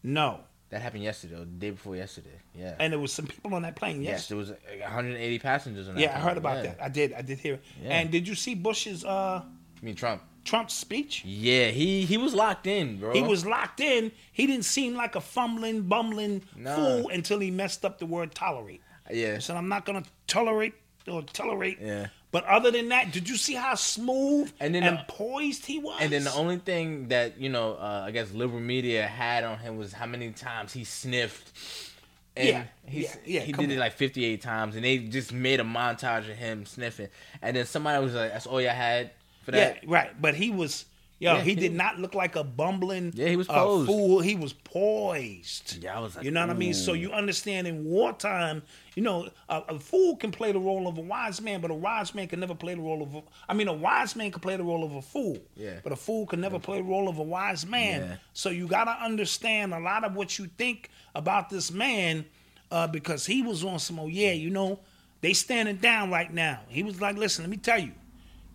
no, 0.03 0.41
That 0.69 0.81
happened 0.81 1.03
yesterday, 1.03 1.35
or 1.35 1.39
the 1.39 1.45
day 1.45 1.69
before 1.71 1.95
yesterday. 1.95 2.39
Yeah. 2.55 2.75
and 2.79 2.91
there 2.93 2.99
was 2.99 3.11
some 3.13 3.27
people 3.27 3.53
on 3.55 3.61
that 3.63 3.75
plane. 3.75 4.01
yes, 4.01 4.11
Yes, 4.11 4.27
there 4.29 4.37
was 4.37 4.51
uh, 4.51 4.55
180 4.81 5.39
passengers 5.39 5.87
on 5.89 5.95
that. 5.95 6.01
yeah, 6.01 6.15
I 6.17 6.19
heard 6.21 6.37
about 6.37 6.57
Yeah. 6.57 6.63
that. 6.73 6.83
I 6.83 6.89
did, 6.89 7.13
I 7.13 7.21
did 7.21 7.39
hear 7.39 7.55
it. 7.55 7.63
Yeah. 7.83 7.89
And 7.99 8.09
did 8.11 8.27
you 8.27 8.35
see 8.35 8.55
Bush's? 8.55 9.03
uh 9.05 9.43
I 9.43 9.85
mean 9.85 9.95
Trump. 9.95 10.21
Trump's 10.43 10.73
speech. 10.73 11.23
Yeah, 11.23 11.67
he 11.67 12.03
he 12.05 12.17
was 12.17 12.33
locked 12.33 12.65
in, 12.67 12.99
bro. 12.99 13.13
He 13.13 13.21
was 13.21 13.45
locked 13.45 13.79
in. 13.79 14.11
He 14.31 14.47
didn't 14.47 14.65
seem 14.65 14.95
like 14.95 15.15
a 15.15 15.21
fumbling, 15.21 15.83
bumbling 15.83 16.41
Nah. 16.55 16.75
fool 16.75 17.09
until 17.09 17.39
he 17.39 17.51
messed 17.51 17.85
up 17.85 17.99
the 17.99 18.05
word 18.07 18.33
tolerate. 18.33 18.81
Yeah. 19.11 19.35
He 19.35 19.41
said, 19.41 19.55
I'm 19.57 19.69
not 19.69 19.85
gonna 19.85 20.03
tolerate 20.27 20.73
or 21.07 21.21
tolerate. 21.21 21.77
Yeah. 21.81 22.07
But 22.31 22.45
other 22.45 22.71
than 22.71 22.89
that, 22.89 23.11
did 23.11 23.27
you 23.27 23.35
see 23.35 23.55
how 23.55 23.75
smooth 23.75 24.51
And 24.59 24.73
and, 24.75 24.85
then 24.85 24.95
the- 24.95 25.03
poised 25.13 25.65
he 25.65 25.79
was? 25.79 25.97
And 26.01 26.11
then 26.11 26.23
the 26.23 26.33
only 26.33 26.57
thing 26.57 27.09
that 27.09 27.39
you 27.39 27.49
know, 27.49 27.73
uh, 27.73 28.03
I 28.07 28.11
guess 28.11 28.31
liberal 28.31 28.61
media 28.61 29.05
had 29.05 29.43
on 29.43 29.57
him 29.59 29.77
was 29.77 29.91
how 29.93 30.05
many 30.05 30.31
times 30.31 30.71
he 30.73 30.83
sniffed. 30.85 31.51
And 32.37 32.47
Yeah, 32.47 32.63
he, 32.87 33.03
yeah, 33.03 33.15
yeah, 33.25 33.39
he 33.41 33.51
did 33.51 33.69
it 33.71 33.77
like 33.77 33.91
58 33.91 34.41
times, 34.41 34.75
and 34.77 34.85
they 34.85 34.99
just 34.99 35.33
made 35.33 35.59
a 35.59 35.63
montage 35.65 36.29
of 36.29 36.37
him 36.37 36.65
sniffing. 36.65 37.09
And 37.41 37.57
then 37.57 37.65
somebody 37.65 38.01
was 38.01 38.13
like, 38.13 38.31
"That's 38.31 38.47
all 38.47 38.61
y'all 38.61 38.71
had 38.71 39.11
for 39.43 39.51
yeah, 39.53 39.73
that." 39.73 39.85
right. 39.85 40.21
But 40.21 40.35
he 40.35 40.49
was, 40.49 40.85
yo, 41.21 41.35
Yeah, 41.35 41.41
he 41.41 41.51
he 41.51 41.55
did 41.55 41.73
not 41.73 41.99
look 41.99 42.13
like 42.15 42.35
a 42.35 42.43
bumbling, 42.43 43.13
Yeah, 43.15 43.27
he 43.29 43.37
was 43.37 43.47
uh, 43.47 43.53
fool. 43.85 44.19
He 44.21 44.35
was 44.35 44.53
poised. 44.53 45.81
Yeah, 45.83 45.97
I 45.97 45.99
was 46.01 46.15
like, 46.15 46.25
you 46.25 46.31
know 46.31 46.41
what 46.41 46.49
I 46.49 46.53
mean. 46.53 46.73
So 46.73 46.93
you 46.93 47.11
understand 47.11 47.67
in 47.67 47.85
wartime, 47.85 48.63
you 48.95 49.03
know, 49.03 49.29
a, 49.47 49.57
a 49.69 49.79
fool 49.79 50.15
can 50.17 50.31
play 50.31 50.51
the 50.51 50.59
role 50.59 50.87
of 50.87 50.97
a 50.97 51.01
wise 51.01 51.39
man, 51.41 51.61
but 51.61 51.71
a 51.71 51.73
wise 51.75 52.13
man 52.15 52.27
can 52.27 52.39
never 52.39 52.55
play 52.55 52.73
the 52.73 52.81
role 52.81 53.01
of. 53.03 53.13
A, 53.15 53.21
I 53.47 53.53
mean, 53.53 53.67
a 53.67 53.73
wise 53.73 54.15
man 54.15 54.31
can 54.31 54.41
play 54.41 54.57
the 54.57 54.63
role 54.63 54.83
of 54.83 54.95
a 54.95 55.01
fool. 55.01 55.37
Yeah. 55.55 55.79
But 55.83 55.91
a 55.93 55.95
fool 55.95 56.25
can 56.25 56.41
never 56.41 56.59
play 56.59 56.77
the 56.79 56.87
role 56.87 57.07
of 57.07 57.17
a 57.19 57.23
wise 57.23 57.65
man. 57.65 58.01
Yeah. 58.01 58.15
So 58.33 58.49
you 58.49 58.67
got 58.67 58.85
to 58.85 58.91
understand 59.03 59.73
a 59.73 59.79
lot 59.79 60.03
of 60.03 60.15
what 60.15 60.39
you 60.39 60.49
think 60.57 60.89
about 61.15 61.49
this 61.49 61.71
man, 61.71 62.25
uh, 62.71 62.87
because 62.87 63.25
he 63.25 63.41
was 63.41 63.63
on 63.63 63.79
some. 63.79 63.99
Oh 63.99 64.07
yeah, 64.07 64.31
you 64.31 64.49
know, 64.49 64.79
they 65.21 65.33
standing 65.33 65.77
down 65.77 66.09
right 66.09 66.33
now. 66.33 66.61
He 66.69 66.83
was 66.83 66.99
like, 66.99 67.15
listen, 67.17 67.43
let 67.43 67.51
me 67.51 67.57
tell 67.57 67.79
you, 67.79 67.91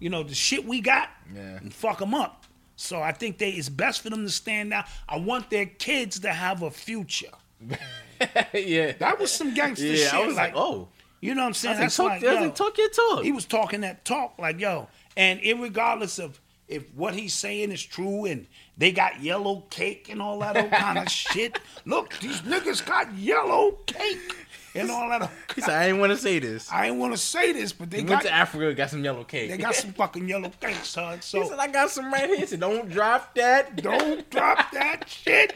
you 0.01 0.11
know, 0.11 0.23
the 0.23 0.35
shit 0.35 0.65
we 0.65 0.81
got, 0.81 1.09
Yeah. 1.35 1.59
and 1.59 1.73
fuck 1.73 1.99
them 1.99 2.15
up. 2.15 2.46
So 2.77 3.01
I 3.01 3.13
think 3.13 3.39
they 3.39 3.51
it's 3.51 3.69
best 3.69 4.03
for 4.03 4.11
them 4.11 4.25
to 4.25 4.31
stand 4.31 4.73
out. 4.73 4.85
I 5.09 5.17
want 5.19 5.51
their 5.51 5.67
kids 5.67 6.21
to 6.21 6.33
have 6.33 6.63
a 6.63 6.71
future. 6.71 7.33
yeah, 8.55 8.93
That 8.93 9.19
was 9.19 9.31
some 9.31 9.55
gangster 9.55 9.87
yeah. 9.87 9.97
shit. 10.11 10.15
I 10.15 10.27
was 10.27 10.37
like, 10.37 10.53
"Oh." 10.55 10.89
you 11.21 11.35
know 11.35 11.41
what 11.43 11.47
I'm 11.47 11.51
I 11.51 11.53
saying? 11.53 11.75
like, 11.75 11.81
That's 11.85 11.97
talk, 11.97 12.23
like, 12.23 12.55
talk 12.55 12.79
your 12.79 12.91
talk. 12.91 13.25
he 13.25 13.33
was 13.33 13.47
talking 13.47 13.81
that 13.81 14.05
talk 14.05 14.39
like 14.39 14.61
yo, 14.61 14.89
and 15.17 15.41
irregardless 15.41 16.23
of 16.23 16.41
if 16.69 16.93
what 16.95 17.15
he's 17.15 17.33
saying 17.33 17.71
is 17.73 17.83
true 17.83 18.25
and 18.27 18.47
they 18.77 18.93
got 18.93 19.23
yellow 19.23 19.65
cake 19.71 20.09
and 20.11 20.21
all 20.21 20.41
that 20.41 20.57
old 20.57 20.71
kind 20.71 20.99
of 20.99 21.09
shit. 21.11 21.59
Look, 21.85 22.13
these 22.21 22.41
niggas 22.43 22.85
got 22.85 23.15
yellow 23.15 23.73
cake 23.87 24.35
and 24.81 24.91
all 24.91 25.09
that. 25.09 25.31
He 25.55 25.61
said, 25.63 25.75
"I 25.75 25.87
didn't 25.87 26.01
want 26.01 26.13
to 26.13 26.19
say 26.19 26.39
this." 26.39 26.71
I 26.71 26.87
ain't 26.87 26.97
want 26.97 27.13
to 27.15 27.19
say 27.19 27.53
this, 27.53 27.73
but 27.73 27.91
they 27.91 27.99
He 27.99 28.03
got 28.05 28.11
went 28.11 28.23
to 28.23 28.33
Africa, 28.33 28.75
got 28.75 28.91
some 28.91 29.03
yellow 29.05 29.25
cake. 29.25 29.51
they 29.51 29.57
got 29.59 29.75
some 29.75 29.93
fucking 29.93 30.29
yellow 30.29 30.51
cake, 30.61 30.77
son. 30.85 31.17
He 31.17 31.23
So 31.23 31.49
said, 31.49 31.59
"I 31.59 31.69
got 31.69 31.91
some 31.91 32.13
right 32.13 32.27
here." 32.29 32.39
He 32.41 32.47
said, 32.47 32.61
"Don't 32.61 32.89
drop 32.91 33.35
that." 33.37 33.77
don't 33.77 34.29
drop 34.31 34.71
that 34.73 35.09
shit. 35.09 35.55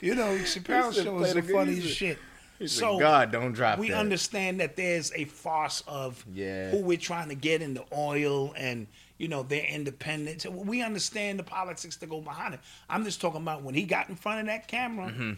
You 0.00 0.14
know, 0.14 0.36
Chappelle 0.38 0.92
show 0.94 1.18
is 1.20 1.34
the 1.34 1.40
the- 1.42 1.52
funniest 1.52 1.82
said- 1.88 1.96
shit. 1.96 2.18
He 2.58 2.66
said, 2.66 2.78
So 2.80 2.98
God, 2.98 3.30
don't 3.30 3.52
drop 3.52 3.76
that. 3.76 3.80
we 3.80 3.90
that. 3.90 3.98
understand 3.98 4.58
that 4.60 4.74
there's 4.74 5.12
a 5.14 5.24
farce 5.26 5.82
of 5.86 6.24
Yeah. 6.32 6.70
who 6.70 6.78
we're 6.82 6.98
trying 6.98 7.28
to 7.28 7.36
get 7.36 7.62
into 7.62 7.84
oil 7.96 8.52
and 8.56 8.88
you 9.16 9.28
know 9.28 9.44
their 9.44 9.64
independence. 9.64 10.44
We 10.44 10.82
understand 10.82 11.38
the 11.38 11.44
politics 11.44 11.96
that 11.98 12.08
go 12.10 12.20
behind 12.20 12.54
it. 12.54 12.60
I'm 12.90 13.04
just 13.04 13.20
talking 13.20 13.42
about 13.42 13.62
when 13.62 13.74
he 13.76 13.84
got 13.84 14.08
in 14.08 14.16
front 14.16 14.40
of 14.40 14.46
that 14.46 14.66
camera 14.66 15.06
Mm-hmm. 15.06 15.32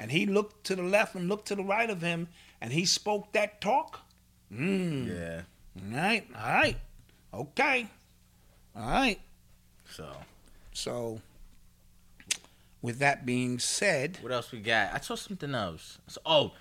And 0.00 0.10
he 0.10 0.24
looked 0.24 0.64
to 0.64 0.74
the 0.74 0.82
left 0.82 1.14
and 1.14 1.28
looked 1.28 1.48
to 1.48 1.54
the 1.54 1.62
right 1.62 1.90
of 1.90 2.00
him 2.00 2.28
and 2.58 2.72
he 2.72 2.86
spoke 2.86 3.32
that 3.32 3.60
talk. 3.60 4.00
Mm. 4.50 5.06
Yeah. 5.06 5.42
All 5.76 6.02
right, 6.02 6.26
all 6.34 6.52
right, 6.52 6.76
okay, 7.34 7.86
all 8.74 8.90
right. 8.90 9.20
So, 9.90 10.08
So, 10.72 11.20
with 12.80 12.98
that 12.98 13.26
being 13.26 13.58
said, 13.58 14.18
what 14.22 14.32
else 14.32 14.50
we 14.52 14.60
got? 14.60 14.94
I 14.94 15.00
saw 15.00 15.14
something 15.16 15.54
else. 15.54 15.98
So, 16.08 16.20
oh, 16.24 16.52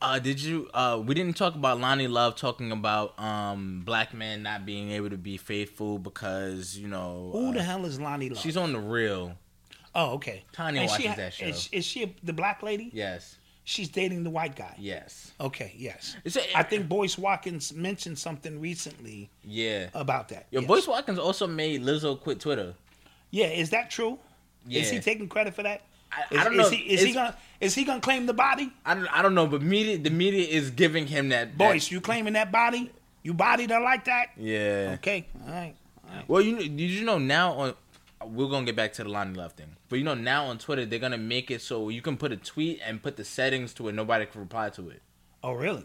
uh, 0.00 0.18
did 0.20 0.40
you? 0.40 0.70
Uh, 0.72 1.02
we 1.04 1.14
didn't 1.14 1.36
talk 1.36 1.54
about 1.54 1.78
Loni 1.78 2.08
Love 2.08 2.36
talking 2.36 2.70
about 2.70 3.18
um 3.18 3.82
black 3.84 4.14
men 4.14 4.42
not 4.44 4.64
being 4.64 4.90
able 4.92 5.10
to 5.10 5.18
be 5.18 5.36
faithful 5.36 5.98
because 5.98 6.78
you 6.78 6.86
know 6.86 7.30
who 7.32 7.48
uh, 7.48 7.52
the 7.52 7.62
hell 7.62 7.84
is 7.84 7.98
Loni 7.98 8.30
Love? 8.30 8.38
she's 8.38 8.56
on 8.56 8.72
the 8.72 8.78
real. 8.80 9.36
Oh, 9.96 10.12
okay. 10.14 10.44
Tanya 10.52 10.82
And 10.82 10.90
watches 10.90 11.06
ha- 11.06 11.14
that 11.16 11.34
show. 11.34 11.46
Is, 11.46 11.68
is 11.72 11.84
she 11.84 12.14
the 12.22 12.32
black 12.32 12.62
lady? 12.62 12.90
Yes. 12.92 13.36
She's 13.64 13.88
dating 13.88 14.22
the 14.22 14.30
white 14.30 14.54
guy. 14.54 14.76
Yes. 14.78 15.32
Okay, 15.40 15.72
yes. 15.76 16.14
A- 16.24 16.56
I 16.58 16.62
think 16.62 16.88
Boyce 16.88 17.18
Watkins 17.18 17.72
mentioned 17.74 18.16
something 18.16 18.60
recently 18.60 19.28
Yeah. 19.42 19.88
about 19.94 20.28
that. 20.28 20.46
Yo, 20.52 20.60
yes. 20.60 20.68
Boyce 20.68 20.86
Watkins 20.86 21.18
also 21.18 21.48
made 21.48 21.82
Lizzo 21.82 22.20
quit 22.20 22.38
Twitter. 22.38 22.74
Yeah, 23.32 23.46
is 23.46 23.70
that 23.70 23.90
true? 23.90 24.20
Yeah. 24.68 24.82
Is 24.82 24.90
he 24.90 25.00
taking 25.00 25.26
credit 25.28 25.54
for 25.54 25.64
that? 25.64 25.82
I- 26.12 26.22
Is, 26.32 26.40
I 26.40 26.44
don't 26.44 26.52
is 26.52 26.58
know. 26.58 26.68
He, 26.76 26.76
is 26.94 27.02
he 27.02 27.12
gonna 27.12 27.36
is 27.60 27.74
he 27.74 27.82
gonna 27.84 28.00
claim 28.00 28.26
the 28.26 28.32
body? 28.34 28.72
I 28.84 28.94
don't, 28.94 29.08
I 29.08 29.20
don't 29.20 29.34
know, 29.34 29.48
but 29.48 29.62
media 29.62 29.98
the 29.98 30.10
media 30.10 30.46
is 30.46 30.70
giving 30.70 31.08
him 31.08 31.30
that. 31.30 31.58
that- 31.58 31.58
Boyce, 31.58 31.90
you 31.90 32.00
claiming 32.00 32.34
that 32.34 32.52
body? 32.52 32.92
You 33.24 33.34
bodied 33.34 33.70
her 33.70 33.80
like 33.80 34.04
that? 34.04 34.26
yeah. 34.36 34.92
Okay, 34.98 35.26
all 35.44 35.52
right. 35.52 35.74
Well, 36.28 36.40
you 36.40 36.52
know, 36.52 36.58
did 36.60 36.78
you 36.80 37.04
know 37.04 37.18
now 37.18 37.52
on 37.54 37.74
we're 38.24 38.48
gonna 38.48 38.66
get 38.66 38.76
back 38.76 38.92
to 38.94 39.04
the 39.04 39.10
Loni 39.10 39.36
Love 39.36 39.52
thing, 39.52 39.76
but 39.88 39.96
you 39.98 40.04
know 40.04 40.14
now 40.14 40.46
on 40.46 40.58
Twitter 40.58 40.86
they're 40.86 40.98
gonna 40.98 41.18
make 41.18 41.50
it 41.50 41.60
so 41.60 41.88
you 41.88 42.02
can 42.02 42.16
put 42.16 42.32
a 42.32 42.36
tweet 42.36 42.80
and 42.84 43.02
put 43.02 43.16
the 43.16 43.24
settings 43.24 43.74
to 43.74 43.88
it, 43.88 43.92
nobody 43.92 44.26
can 44.26 44.40
reply 44.40 44.70
to 44.70 44.88
it. 44.90 45.02
Oh, 45.42 45.52
really? 45.52 45.84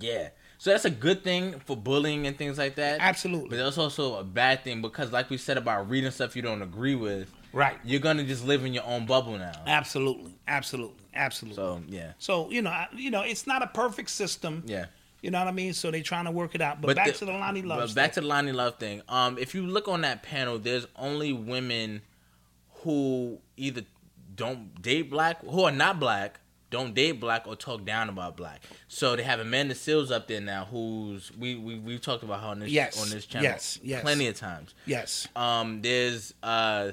Yeah, 0.00 0.28
so 0.58 0.70
that's 0.70 0.84
a 0.84 0.90
good 0.90 1.22
thing 1.24 1.60
for 1.60 1.76
bullying 1.76 2.26
and 2.26 2.36
things 2.36 2.58
like 2.58 2.74
that. 2.76 3.00
Absolutely. 3.00 3.48
but 3.50 3.56
that's 3.56 3.78
also 3.78 4.16
a 4.16 4.24
bad 4.24 4.64
thing 4.64 4.82
because, 4.82 5.12
like 5.12 5.30
we 5.30 5.36
said 5.38 5.56
about 5.56 5.88
reading 5.88 6.10
stuff 6.10 6.34
you 6.36 6.42
don't 6.42 6.62
agree 6.62 6.94
with, 6.96 7.32
Right. 7.52 7.78
you're 7.84 8.00
gonna 8.00 8.24
just 8.24 8.44
live 8.44 8.64
in 8.64 8.74
your 8.74 8.84
own 8.84 9.06
bubble 9.06 9.38
now. 9.38 9.52
Absolutely, 9.66 10.34
absolutely, 10.48 11.04
absolutely. 11.14 11.56
So, 11.56 11.82
yeah. 11.88 12.12
So 12.18 12.50
you 12.50 12.60
know, 12.62 12.84
you 12.92 13.10
know, 13.10 13.22
it's 13.22 13.46
not 13.46 13.62
a 13.62 13.68
perfect 13.68 14.10
system. 14.10 14.62
yeah. 14.66 14.86
You 15.24 15.30
know 15.30 15.38
what 15.38 15.48
I 15.48 15.52
mean? 15.52 15.72
So 15.72 15.90
they're 15.90 16.02
trying 16.02 16.26
to 16.26 16.30
work 16.30 16.54
it 16.54 16.60
out. 16.60 16.82
But, 16.82 16.94
back 16.96 17.06
the- 17.06 17.12
to 17.14 17.24
the 17.24 17.32
Loni 17.32 17.64
Love. 17.64 17.80
But 17.80 17.94
back 17.94 18.12
to 18.12 18.20
the 18.20 18.26
Loni 18.28 18.52
Love 18.54 18.76
thing. 18.78 19.00
Um, 19.08 19.38
if 19.38 19.54
you 19.54 19.66
look 19.66 19.88
on 19.88 20.02
that 20.02 20.22
panel, 20.22 20.58
there's 20.58 20.86
only 20.96 21.32
women 21.32 22.02
who 22.82 23.38
either 23.56 23.82
don't 24.34 24.80
date 24.82 25.10
black, 25.10 25.40
who 25.42 25.62
are 25.64 25.72
not 25.72 25.98
black, 25.98 26.40
don't 26.70 26.92
date 26.94 27.12
black, 27.20 27.46
or 27.46 27.56
talk 27.56 27.84
down 27.84 28.08
about 28.08 28.36
black. 28.36 28.62
So 28.88 29.16
they 29.16 29.22
have 29.22 29.40
Amanda 29.40 29.74
Seales 29.74 30.10
up 30.10 30.28
there 30.28 30.40
now, 30.40 30.66
who's 30.66 31.30
we 31.38 31.54
we 31.54 31.78
we've 31.78 32.00
talked 32.00 32.22
about 32.24 32.40
her 32.40 32.48
on 32.48 32.58
this 32.60 32.70
Yes, 32.70 33.00
on 33.00 33.08
this 33.10 33.24
channel 33.26 33.44
yes, 33.48 33.78
yes. 33.82 34.02
plenty 34.02 34.26
of 34.26 34.36
times. 34.36 34.74
yes, 34.84 35.26
Um, 35.36 35.80
there's 35.82 36.34
uh, 36.42 36.92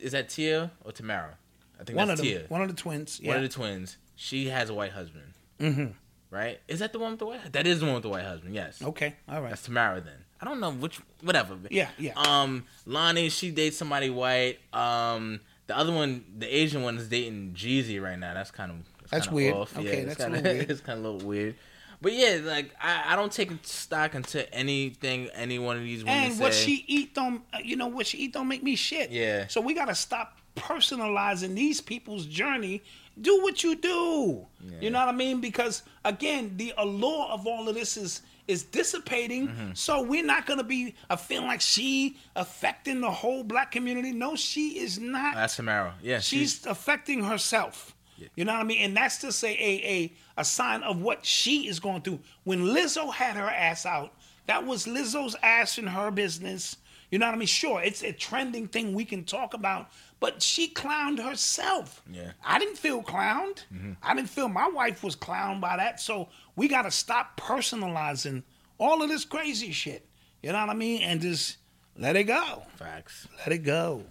is 0.00 0.12
that 0.12 0.28
Tia 0.28 0.70
or 0.84 0.92
Tamera? 0.92 1.34
I 1.80 1.84
think 1.84 1.98
one 1.98 2.08
that's 2.08 2.20
of 2.20 2.26
them, 2.26 2.38
Tia. 2.38 2.46
one 2.48 2.62
of 2.62 2.68
the 2.68 2.74
twins. 2.74 3.20
Yeah. 3.20 3.28
One 3.28 3.36
of 3.38 3.42
the 3.42 3.48
twins. 3.54 3.96
She 4.16 4.46
has 4.48 4.70
a 4.70 4.74
white 4.74 4.92
husband. 4.92 5.32
Mm-hmm. 5.60 5.86
Right? 6.34 6.60
Is 6.68 6.80
that 6.80 6.92
the 6.92 6.98
one 6.98 7.12
with 7.12 7.20
the 7.20 7.26
white? 7.26 7.52
That 7.52 7.66
is 7.66 7.78
the 7.80 7.86
one 7.86 7.94
with 7.94 8.02
the 8.02 8.08
white 8.08 8.24
husband. 8.24 8.54
Yes. 8.54 8.82
okay, 8.82 9.14
all 9.28 9.40
right. 9.40 9.50
That's 9.50 9.68
Tamera 9.68 10.04
then. 10.04 10.14
I 10.40 10.44
don't 10.46 10.58
know 10.60 10.72
which 10.72 10.98
whatever. 11.22 11.56
Yeah, 11.70 11.88
yeah. 11.98 12.12
Um 12.16 12.64
Loni, 12.86 13.30
she 13.30 13.50
dates 13.50 13.76
somebody 13.76 14.10
white. 14.10 14.58
Um 14.74 15.40
the 15.66 15.76
other 15.78 15.92
one, 15.92 16.24
the 16.36 16.46
Asian 16.54 16.82
one 16.82 16.98
is 16.98 17.08
dating 17.08 17.52
Jeezy 17.56 18.02
right 18.02 18.18
now. 18.18 18.34
That's 18.34 18.50
kind 18.50 18.70
of 18.72 19.10
That's 19.10 19.26
kinda 19.26 19.34
weird. 19.36 19.54
Off. 19.54 19.78
Okay, 19.78 19.84
yeah, 19.86 19.92
it's 19.92 20.16
that's 20.16 20.32
kinda, 20.34 20.50
weird. 20.50 20.70
It's 20.72 20.80
kind 20.80 20.98
of 20.98 21.04
a 21.04 21.08
little 21.08 21.28
weird. 21.28 21.54
But 22.02 22.12
yeah, 22.12 22.40
like 22.42 22.70
I, 22.82 23.12
I 23.12 23.16
don't 23.16 23.32
take 23.32 23.50
stock 23.62 24.14
into 24.14 24.52
anything 24.52 25.28
any 25.34 25.58
one 25.58 25.76
of 25.78 25.82
these 25.84 26.04
women 26.04 26.32
and 26.32 26.38
what 26.40 26.52
say. 26.52 26.64
she 26.66 26.84
eat 26.88 27.14
don't 27.14 27.42
uh, 27.54 27.58
you 27.62 27.76
know 27.76 27.86
what 27.86 28.06
she 28.06 28.18
eat 28.18 28.32
don't 28.34 28.48
make 28.48 28.62
me 28.62 28.74
shit 28.76 29.10
Yeah. 29.10 29.46
so 29.46 29.60
we 29.62 29.72
gotta 29.72 29.94
stop 29.94 30.36
personalizing 30.56 31.54
these 31.54 31.80
people's 31.80 32.26
journey 32.26 32.82
do 33.20 33.42
what 33.42 33.62
you 33.62 33.76
do 33.76 34.44
you 34.80 34.90
know 34.90 34.98
what 34.98 35.08
i 35.08 35.12
mean 35.12 35.40
because 35.40 35.82
again 36.04 36.52
the 36.56 36.72
allure 36.78 37.26
of 37.26 37.46
all 37.46 37.68
of 37.68 37.74
this 37.74 37.96
is 37.96 38.22
is 38.48 38.62
dissipating 38.64 39.48
Mm-hmm. 39.48 39.70
so 39.74 40.02
we're 40.02 40.24
not 40.24 40.46
gonna 40.46 40.64
be 40.64 40.94
uh, 41.08 41.16
feeling 41.16 41.46
like 41.46 41.60
she 41.60 42.16
affecting 42.36 43.00
the 43.00 43.10
whole 43.10 43.44
black 43.44 43.70
community 43.72 44.12
no 44.12 44.34
she 44.36 44.78
is 44.78 44.98
not 44.98 45.34
That's 45.34 45.56
Tamera. 45.58 45.92
Yeah, 46.02 46.18
she's 46.20 46.66
affecting 46.66 47.22
herself. 47.24 47.94
You 48.36 48.44
know 48.44 48.52
what 48.54 48.60
I 48.60 48.64
mean? 48.64 48.78
And 48.82 48.96
that's 48.96 49.20
just 49.20 49.42
a, 49.44 49.48
a 49.48 49.72
a 49.96 50.12
a 50.38 50.44
sign 50.44 50.82
of 50.82 51.00
what 51.02 51.26
she 51.26 51.66
is 51.68 51.78
going 51.80 52.02
through. 52.02 52.20
When 52.44 52.60
Lizzo 52.64 53.12
had 53.12 53.36
her 53.36 53.48
ass 53.50 53.84
out, 53.86 54.12
that 54.46 54.64
was 54.64 54.86
Lizzo's 54.86 55.36
ass 55.42 55.78
in 55.78 55.86
her 55.88 56.10
business. 56.10 56.76
You 57.10 57.18
know 57.18 57.26
what 57.26 57.34
I 57.34 57.38
mean? 57.38 57.46
Sure, 57.48 57.82
it's 57.82 58.02
a 58.02 58.12
trending 58.12 58.68
thing 58.68 58.94
we 58.94 59.04
can 59.04 59.24
talk 59.24 59.52
about, 59.52 59.90
but 60.20 60.42
she 60.42 60.68
clowned 60.72 61.22
herself. 61.22 62.02
Yeah. 62.10 62.32
I 62.44 62.58
didn't 62.58 62.78
feel 62.78 63.02
clowned. 63.02 63.64
Mm-hmm. 63.72 63.92
I 64.02 64.14
didn't 64.14 64.30
feel 64.30 64.48
my 64.48 64.68
wife 64.68 65.02
was 65.04 65.16
clowned 65.16 65.60
by 65.60 65.76
that. 65.76 66.00
So 66.00 66.28
we 66.56 66.68
got 66.68 66.82
to 66.82 66.90
stop 66.90 67.38
personalizing 67.40 68.42
all 68.78 69.02
of 69.02 69.08
this 69.08 69.24
crazy 69.24 69.72
shit. 69.72 70.06
You 70.42 70.52
know 70.52 70.60
what 70.60 70.70
I 70.70 70.74
mean? 70.74 71.02
And 71.02 71.20
just 71.20 71.58
let 71.96 72.16
it 72.16 72.24
go. 72.24 72.62
facts. 72.76 73.26
Let 73.38 73.52
it 73.52 73.58
go. 73.64 74.04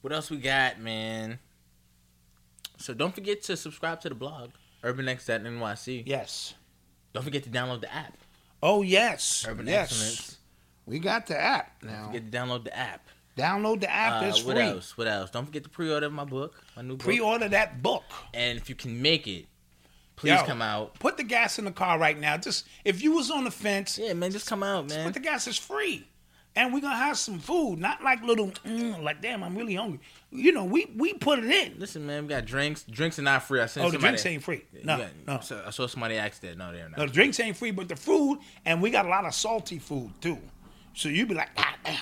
What 0.00 0.12
else 0.12 0.30
we 0.30 0.38
got, 0.38 0.80
man? 0.80 1.38
So 2.78 2.92
don't 2.94 3.14
forget 3.14 3.42
to 3.44 3.56
subscribe 3.56 4.00
to 4.00 4.08
the 4.08 4.14
blog, 4.14 4.50
urbanx.nyc. 4.82 6.02
Yes. 6.06 6.54
Don't 7.12 7.22
forget 7.22 7.44
to 7.44 7.50
download 7.50 7.82
the 7.82 7.92
app, 7.94 8.16
Oh 8.62 8.82
yes. 8.82 9.44
Urban 9.48 9.66
yes. 9.66 9.90
Excellence. 9.92 10.38
We 10.86 10.98
got 10.98 11.26
the 11.26 11.38
app 11.40 11.82
now. 11.82 12.10
Get 12.12 12.30
to 12.30 12.36
download 12.38 12.64
the 12.64 12.76
app. 12.76 13.06
Download 13.36 13.80
the 13.80 13.90
app. 13.90 14.22
Uh, 14.22 14.26
it's 14.26 14.42
what 14.44 14.56
free. 14.56 14.64
else? 14.66 14.96
What 14.98 15.06
else? 15.08 15.30
Don't 15.30 15.46
forget 15.46 15.62
to 15.64 15.70
pre-order 15.70 16.10
my 16.10 16.24
book, 16.24 16.62
my 16.76 16.82
new 16.82 16.96
book. 16.96 17.00
Pre-order 17.00 17.48
that 17.48 17.82
book. 17.82 18.04
and 18.34 18.58
if 18.58 18.68
you 18.68 18.74
can 18.74 19.00
make 19.00 19.26
it, 19.26 19.46
please 20.16 20.30
Yo, 20.38 20.44
come 20.44 20.60
out. 20.60 20.94
Put 20.98 21.16
the 21.16 21.24
gas 21.24 21.58
in 21.58 21.64
the 21.64 21.72
car 21.72 21.98
right 21.98 22.18
now. 22.18 22.36
Just 22.36 22.66
if 22.84 23.02
you 23.02 23.12
was 23.12 23.30
on 23.30 23.44
the 23.44 23.50
fence, 23.50 23.98
Yeah, 23.98 24.12
man, 24.12 24.30
just 24.32 24.46
come 24.48 24.62
out, 24.62 24.88
man. 24.88 25.04
put 25.06 25.14
the 25.14 25.20
gas 25.20 25.46
is 25.46 25.56
free. 25.58 26.06
And 26.54 26.74
we're 26.74 26.80
gonna 26.80 26.96
have 26.96 27.16
some 27.16 27.38
food, 27.38 27.78
not 27.78 28.04
like 28.04 28.22
little 28.22 28.48
mm, 28.48 29.02
like 29.02 29.22
damn, 29.22 29.42
I'm 29.42 29.56
really 29.56 29.74
hungry. 29.74 30.00
You 30.30 30.52
know, 30.52 30.64
we 30.64 30.84
we 30.94 31.14
put 31.14 31.38
it 31.38 31.46
in. 31.46 31.78
Listen, 31.78 32.04
man, 32.06 32.24
we 32.24 32.28
got 32.28 32.44
drinks. 32.44 32.82
Drinks 32.90 33.18
are 33.18 33.22
not 33.22 33.44
free. 33.44 33.60
I 33.62 33.64
sent 33.64 33.86
Oh, 33.86 33.88
the 33.88 33.94
somebody. 33.94 34.10
drinks 34.10 34.26
ain't 34.26 34.42
free. 34.42 34.62
No, 34.84 34.98
got- 34.98 35.10
no. 35.26 35.40
So, 35.40 35.64
I 35.66 35.70
saw 35.70 35.86
somebody 35.86 36.18
ask 36.18 36.42
that. 36.42 36.58
No, 36.58 36.70
they're 36.70 36.90
not. 36.90 36.98
No, 36.98 37.06
the 37.06 37.12
drinks 37.12 37.40
ain't 37.40 37.56
free, 37.56 37.70
but 37.70 37.88
the 37.88 37.96
food, 37.96 38.40
and 38.66 38.82
we 38.82 38.90
got 38.90 39.06
a 39.06 39.08
lot 39.08 39.24
of 39.24 39.32
salty 39.32 39.78
food 39.78 40.10
too. 40.20 40.36
So 40.92 41.08
you'd 41.08 41.28
be 41.30 41.34
like, 41.34 41.48
ah, 41.56 41.74
damn, 41.86 41.96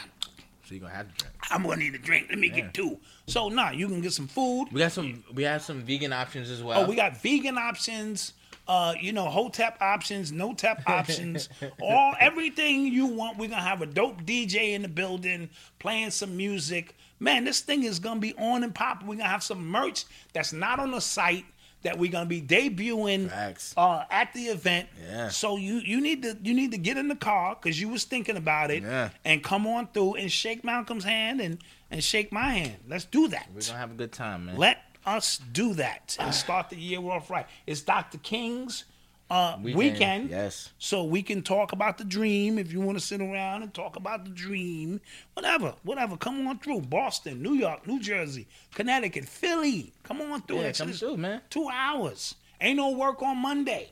So 0.71 0.75
you 0.75 0.83
gonna 0.83 0.95
have 0.95 1.09
to 1.09 1.25
drink. 1.25 1.37
I'm 1.51 1.65
gonna 1.65 1.77
need 1.79 1.97
a 1.97 1.99
drink. 1.99 2.29
Let 2.31 2.39
me 2.39 2.49
get 2.49 2.73
two. 2.73 3.01
So 3.27 3.49
nah, 3.49 3.71
you 3.71 3.89
can 3.89 4.01
get 4.01 4.13
some 4.13 4.29
food. 4.29 4.69
We 4.71 4.79
got 4.79 4.93
some. 4.93 5.25
We 5.35 5.43
have 5.43 5.63
some 5.63 5.83
vegan 5.83 6.13
options 6.13 6.49
as 6.49 6.63
well. 6.63 6.85
Oh, 6.85 6.89
we 6.89 6.95
got 6.95 7.21
vegan 7.21 7.59
options. 7.59 8.35
Uh, 8.69 8.95
you 9.01 9.13
know, 9.13 9.25
whole 9.25 9.51
tap 9.51 9.79
options, 9.81 10.31
no 10.31 10.55
tap 10.55 10.85
options, 10.87 11.49
all 11.83 12.15
everything 12.21 12.87
you 12.87 13.07
want. 13.07 13.37
We're 13.37 13.49
gonna 13.49 13.63
have 13.63 13.83
a 13.83 13.87
dope 13.87 14.23
DJ 14.23 14.75
in 14.75 14.83
the 14.83 14.89
building 14.89 15.51
playing 15.81 16.13
some 16.13 16.37
music. 16.37 16.97
Man, 17.19 17.43
this 17.43 17.63
thing 17.63 17.83
is 17.83 17.99
gonna 17.99 18.21
be 18.21 18.33
on 18.39 18.63
and 18.63 18.73
popping. 18.73 19.09
We're 19.09 19.17
gonna 19.17 19.29
have 19.29 19.43
some 19.43 19.67
merch 19.67 20.05
that's 20.33 20.53
not 20.53 20.79
on 20.79 20.93
the 20.93 21.01
site 21.01 21.47
that 21.83 21.99
we're 21.99 22.11
gonna 22.11 22.27
be 22.27 22.43
debuting 22.43 23.31
uh, 23.77 24.05
at 24.11 24.33
the 24.33 24.43
event. 24.45 24.89
Yeah. 25.03 25.29
So 25.29 25.57
you 25.57 25.77
you 25.77 26.01
need 26.01 26.23
to 26.23 26.37
you 26.43 26.55
need 26.55 26.71
to 26.73 26.79
get 26.79 26.97
in 26.97 27.09
the 27.09 27.17
car 27.17 27.57
because 27.61 27.81
you 27.81 27.89
was 27.89 28.05
thinking 28.05 28.37
about 28.37 28.71
it 28.71 28.83
Yeah. 28.83 29.11
and 29.25 29.43
come 29.43 29.67
on 29.67 29.89
through 29.89 30.15
and 30.15 30.31
shake 30.31 30.63
Malcolm's 30.65 31.05
hand 31.05 31.41
and 31.41 31.59
and 31.91 32.03
shake 32.05 32.33
my 32.33 32.51
hand. 32.51 32.77
Let's 32.89 33.05
do 33.05 33.29
that. 33.29 33.49
We're 33.55 33.61
gonna 33.63 33.79
have 33.79 33.91
a 33.93 33.95
good 33.95 34.13
time, 34.13 34.47
man. 34.47 34.57
Let 34.57 34.79
us 35.07 35.39
do 35.53 35.75
that 35.75 36.17
and 36.21 36.35
start 36.35 36.69
the 36.71 36.77
year 36.77 37.01
off 37.01 37.31
right. 37.31 37.47
It's 37.67 37.81
Dr. 37.81 38.19
King's 38.19 38.85
uh, 39.31 39.57
weekend, 39.63 39.77
Weekend, 39.79 40.31
yes. 40.31 40.71
so 40.79 41.05
we 41.05 41.23
can 41.23 41.43
talk 41.43 41.71
about 41.73 41.99
the 41.99 42.05
dream 42.05 42.59
if 42.59 42.73
you 42.73 42.81
want 42.81 42.99
to 42.99 43.05
sit 43.05 43.21
around 43.21 43.63
and 43.63 43.73
talk 43.73 43.95
about 43.97 44.25
the 44.25 44.31
dream. 44.31 45.01
Whatever, 45.35 45.75
whatever. 45.85 46.17
Come 46.17 46.47
on 46.49 46.59
through. 46.59 46.81
Boston, 46.83 47.41
New 47.41 47.55
York, 47.55 47.87
New 47.87 48.01
Jersey, 48.01 48.49
Connecticut, 48.75 49.27
Philly. 49.27 49.93
Come 50.03 50.21
on 50.21 50.43
through. 50.43 50.63
Yeah, 50.63 50.73
come 50.73 50.93
through, 50.93 51.17
man. 51.19 51.43
Two 51.49 51.69
hours. 51.73 52.35
Ain't 52.61 52.77
no 52.77 52.91
work 52.91 53.23
on 53.23 53.39
Monday. 53.39 53.91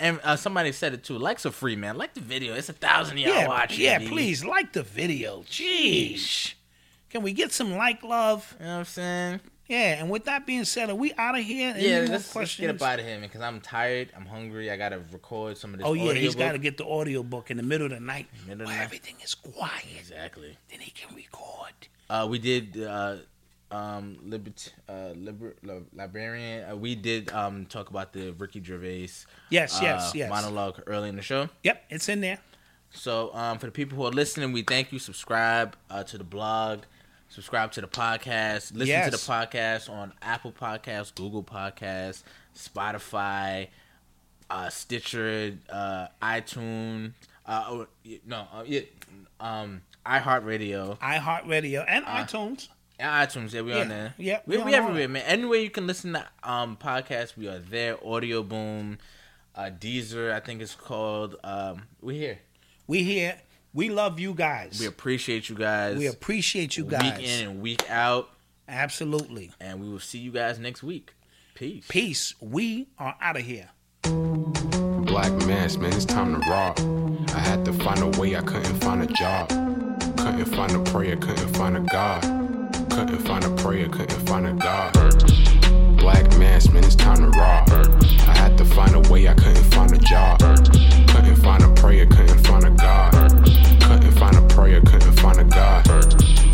And 0.00 0.18
uh, 0.24 0.34
somebody 0.36 0.72
said 0.72 0.92
it 0.94 1.04
too. 1.04 1.18
Likes 1.18 1.46
are 1.46 1.50
free, 1.52 1.76
man. 1.76 1.96
Like 1.96 2.14
the 2.14 2.20
video. 2.20 2.54
It's 2.54 2.68
a 2.68 2.72
thousand 2.72 3.18
y'all 3.18 3.32
Yeah, 3.32 3.46
watching. 3.48 3.84
yeah. 3.84 3.98
B. 3.98 4.08
Please 4.08 4.44
like 4.44 4.72
the 4.72 4.82
video. 4.82 5.42
Jeez. 5.42 6.54
Can 7.10 7.22
we 7.22 7.32
get 7.32 7.52
some 7.52 7.76
like 7.76 8.02
love? 8.02 8.56
You 8.58 8.64
know 8.66 8.72
what 8.72 8.78
I'm 8.80 8.84
saying? 8.86 9.40
Yeah. 9.68 10.00
And 10.00 10.10
with 10.10 10.24
that 10.26 10.46
being 10.46 10.64
said, 10.64 10.90
are 10.90 10.94
we 10.94 11.12
out 11.14 11.38
of 11.38 11.44
here? 11.44 11.72
Any 11.76 11.88
Yeah, 11.88 12.06
let's, 12.08 12.34
let's 12.36 12.56
get 12.56 12.70
up 12.70 12.82
out 12.82 12.98
of 13.00 13.04
here. 13.06 13.18
Because 13.20 13.40
I'm 13.40 13.60
tired. 13.60 14.10
I'm 14.16 14.26
hungry. 14.26 14.70
I 14.70 14.76
gotta 14.76 15.00
record 15.12 15.56
some 15.56 15.72
of 15.74 15.78
this. 15.80 15.86
Oh 15.88 15.94
yeah, 15.94 16.12
he's 16.12 16.34
got 16.34 16.52
to 16.52 16.58
get 16.58 16.76
the 16.76 16.86
audio 16.86 17.22
book 17.22 17.50
in 17.50 17.56
the 17.56 17.62
middle 17.62 17.86
of 17.86 17.92
the 17.92 18.00
night 18.00 18.28
Middle 18.46 18.52
of 18.52 18.58
the 18.58 18.64
where 18.66 18.76
night. 18.76 18.84
everything 18.84 19.16
is 19.22 19.34
quiet. 19.34 19.84
Exactly. 19.98 20.56
Then 20.70 20.80
he 20.80 20.90
can 20.90 21.14
record. 21.14 21.72
Uh, 22.10 22.26
we 22.28 22.38
did 22.38 22.80
uh, 22.82 23.16
um, 23.70 24.18
Libert, 24.22 24.72
uh, 24.88 25.12
Liber, 25.16 25.56
Li- 25.62 25.86
Librarian. 25.94 26.70
Uh, 26.70 26.76
we 26.76 26.94
did 26.94 27.32
um, 27.32 27.64
talk 27.66 27.88
about 27.90 28.12
the 28.12 28.32
Ricky 28.32 28.62
Gervais 28.62 29.08
Yes, 29.50 29.78
yes, 29.80 29.80
uh, 29.82 30.12
yes. 30.14 30.30
monologue 30.30 30.80
early 30.86 31.08
in 31.08 31.16
the 31.16 31.22
show. 31.22 31.48
Yep, 31.62 31.84
it's 31.88 32.08
in 32.10 32.20
there. 32.20 32.38
So 32.90 33.34
um, 33.34 33.58
for 33.58 33.66
the 33.66 33.72
people 33.72 33.96
who 33.96 34.04
are 34.04 34.12
listening, 34.12 34.52
we 34.52 34.62
thank 34.62 34.92
you. 34.92 34.98
Subscribe 34.98 35.76
uh, 35.90 36.04
to 36.04 36.18
the 36.18 36.22
blog. 36.24 36.80
Subscribe 37.34 37.72
to 37.72 37.80
the 37.80 37.88
podcast. 37.88 38.70
Listen 38.76 39.04
to 39.06 39.10
the 39.10 39.16
podcast 39.16 39.90
on 39.90 40.12
Apple 40.22 40.52
Podcasts, 40.52 41.12
Google 41.12 41.42
Podcasts, 41.42 42.22
Spotify, 42.56 43.66
uh, 44.48 44.68
Stitcher, 44.68 45.56
uh, 45.68 46.06
iTunes. 46.22 47.10
Uh, 47.44 47.64
oh, 47.66 47.86
no, 48.24 48.46
uh, 48.54 48.62
yeah, 48.64 48.82
um, 49.40 49.82
iHeartRadio, 50.06 50.96
iHeartRadio 51.00 51.84
and 51.88 52.04
iTunes. 52.06 52.68
and 53.00 53.28
iTunes. 53.28 53.52
Yeah, 53.52 53.62
we 53.62 53.72
Yeah, 53.72 53.80
on 53.80 53.88
there. 53.88 54.14
yeah, 54.16 54.38
we, 54.46 54.58
we 54.58 54.62
we 54.66 54.74
everywhere, 54.74 55.08
man. 55.08 55.24
Anywhere 55.26 55.58
you 55.58 55.70
can 55.70 55.88
listen 55.88 56.12
to 56.12 56.24
um 56.44 56.76
podcasts, 56.76 57.36
we 57.36 57.48
are 57.48 57.58
there. 57.58 57.96
Audioboom, 57.96 58.98
uh, 59.56 59.70
Deezer, 59.76 60.32
I 60.32 60.38
think 60.38 60.62
it's 60.62 60.76
called. 60.76 61.34
Um, 61.42 61.82
we 62.00 62.16
here. 62.16 62.38
We 62.86 63.02
here. 63.02 63.40
We 63.74 63.88
love 63.88 64.20
you 64.20 64.34
guys. 64.34 64.78
We 64.78 64.86
appreciate 64.86 65.48
you 65.48 65.56
guys. 65.56 65.98
We 65.98 66.06
appreciate 66.06 66.76
you 66.76 66.84
guys. 66.84 67.18
Week 67.18 67.28
in 67.28 67.48
and 67.48 67.60
week 67.60 67.90
out. 67.90 68.30
Absolutely. 68.68 69.50
And 69.60 69.80
we 69.80 69.88
will 69.88 69.98
see 69.98 70.18
you 70.18 70.30
guys 70.30 70.60
next 70.60 70.84
week. 70.84 71.12
Peace. 71.56 71.84
Peace. 71.88 72.34
We 72.40 72.86
are 73.00 73.16
out 73.20 73.36
of 73.36 73.42
here. 73.42 73.70
Black 74.04 75.32
mass, 75.46 75.76
man, 75.76 75.92
it's 75.92 76.04
time 76.04 76.40
to 76.40 76.48
rock. 76.48 76.78
I 77.34 77.40
had 77.40 77.64
to 77.64 77.72
find 77.72 78.00
a 78.00 78.20
way, 78.20 78.36
I 78.36 78.42
couldn't 78.42 78.80
find 78.80 79.02
a 79.02 79.06
job. 79.06 79.48
Couldn't 80.18 80.44
find 80.44 80.72
a 80.72 80.90
prayer, 80.90 81.16
couldn't 81.16 81.54
find 81.56 81.76
a 81.76 81.80
God. 81.80 82.22
Couldn't 82.90 83.18
find 83.26 83.44
a 83.44 83.50
prayer, 83.56 83.88
couldn't 83.88 84.26
find 84.26 84.46
a 84.46 84.52
God. 84.52 84.92
Black 85.98 86.36
mass, 86.38 86.68
man, 86.70 86.84
it's 86.84 86.94
time 86.94 87.16
to 87.16 87.38
rock. 87.38 87.68
I 87.70 88.36
had 88.38 88.56
to 88.58 88.64
find 88.64 88.94
a 88.94 89.00
way, 89.12 89.26
I 89.26 89.34
couldn't 89.34 89.64
find 89.74 89.92
a 89.92 89.98
job. 89.98 90.38
Couldn't 91.08 91.36
find 91.36 91.62
a 91.64 91.68
prayer, 91.74 92.06
couldn't 92.06 92.44
find 92.46 92.64
a 92.64 92.70
God. 92.70 93.13
Couldn't 94.80 95.12
find 95.12 95.38
a 95.38 95.44
God. 95.44 96.53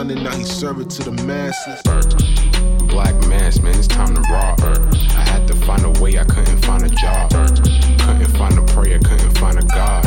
and 0.09 0.23
now 0.23 0.35
he 0.35 0.43
serve 0.43 0.79
it 0.79 0.89
to 0.89 1.03
the 1.03 1.11
masses. 1.23 1.79
Black 2.87 3.13
mass, 3.27 3.61
man, 3.61 3.77
it's 3.77 3.87
time 3.87 4.15
to 4.15 4.21
rock. 4.21 4.59
I 4.63 5.21
had 5.29 5.47
to 5.47 5.55
find 5.55 5.83
a 5.85 5.91
way, 6.01 6.17
I 6.17 6.23
couldn't 6.23 6.57
find 6.65 6.83
a 6.83 6.89
job. 6.89 7.29
Couldn't 7.29 8.35
find 8.35 8.57
a 8.57 8.63
prayer, 8.73 8.97
couldn't 8.97 9.37
find 9.37 9.59
a 9.59 9.63
God. 9.63 10.03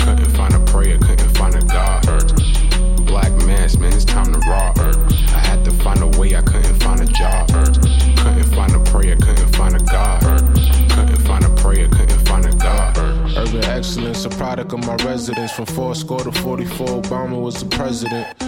Couldn't 0.00 0.30
find 0.30 0.54
a 0.54 0.60
prayer, 0.60 0.96
couldn't 0.98 1.36
find 1.36 1.54
a 1.54 1.60
God. 1.60 2.06
Black 3.06 3.32
mass, 3.44 3.76
man, 3.76 3.92
it's 3.92 4.06
time 4.06 4.32
to 4.32 4.38
rock. 4.48 4.78
I 4.78 5.40
had 5.44 5.62
to 5.66 5.72
find 5.72 6.00
a 6.00 6.06
way, 6.18 6.34
I 6.34 6.40
couldn't 6.40 6.82
find 6.82 7.00
a 7.00 7.06
job. 7.06 7.48
Couldn't 7.48 8.54
find 8.54 8.72
a 8.74 8.80
prayer, 8.90 9.16
couldn't 9.16 9.54
find 9.56 9.76
a 9.76 9.80
God. 9.80 10.22
Couldn't 10.90 11.20
find 11.26 11.44
a 11.44 11.50
prayer, 11.50 11.86
couldn't 11.88 12.26
find 12.26 12.46
a 12.46 12.56
God. 12.56 12.96
Urban 13.36 13.64
excellence, 13.64 14.24
a 14.24 14.30
product 14.30 14.72
of 14.72 14.86
my 14.86 14.96
residence. 15.04 15.52
From 15.52 15.66
four 15.66 15.94
score 15.94 16.20
to 16.20 16.32
44, 16.32 17.02
Obama 17.02 17.38
was 17.38 17.62
the 17.62 17.66
president. 17.76 18.47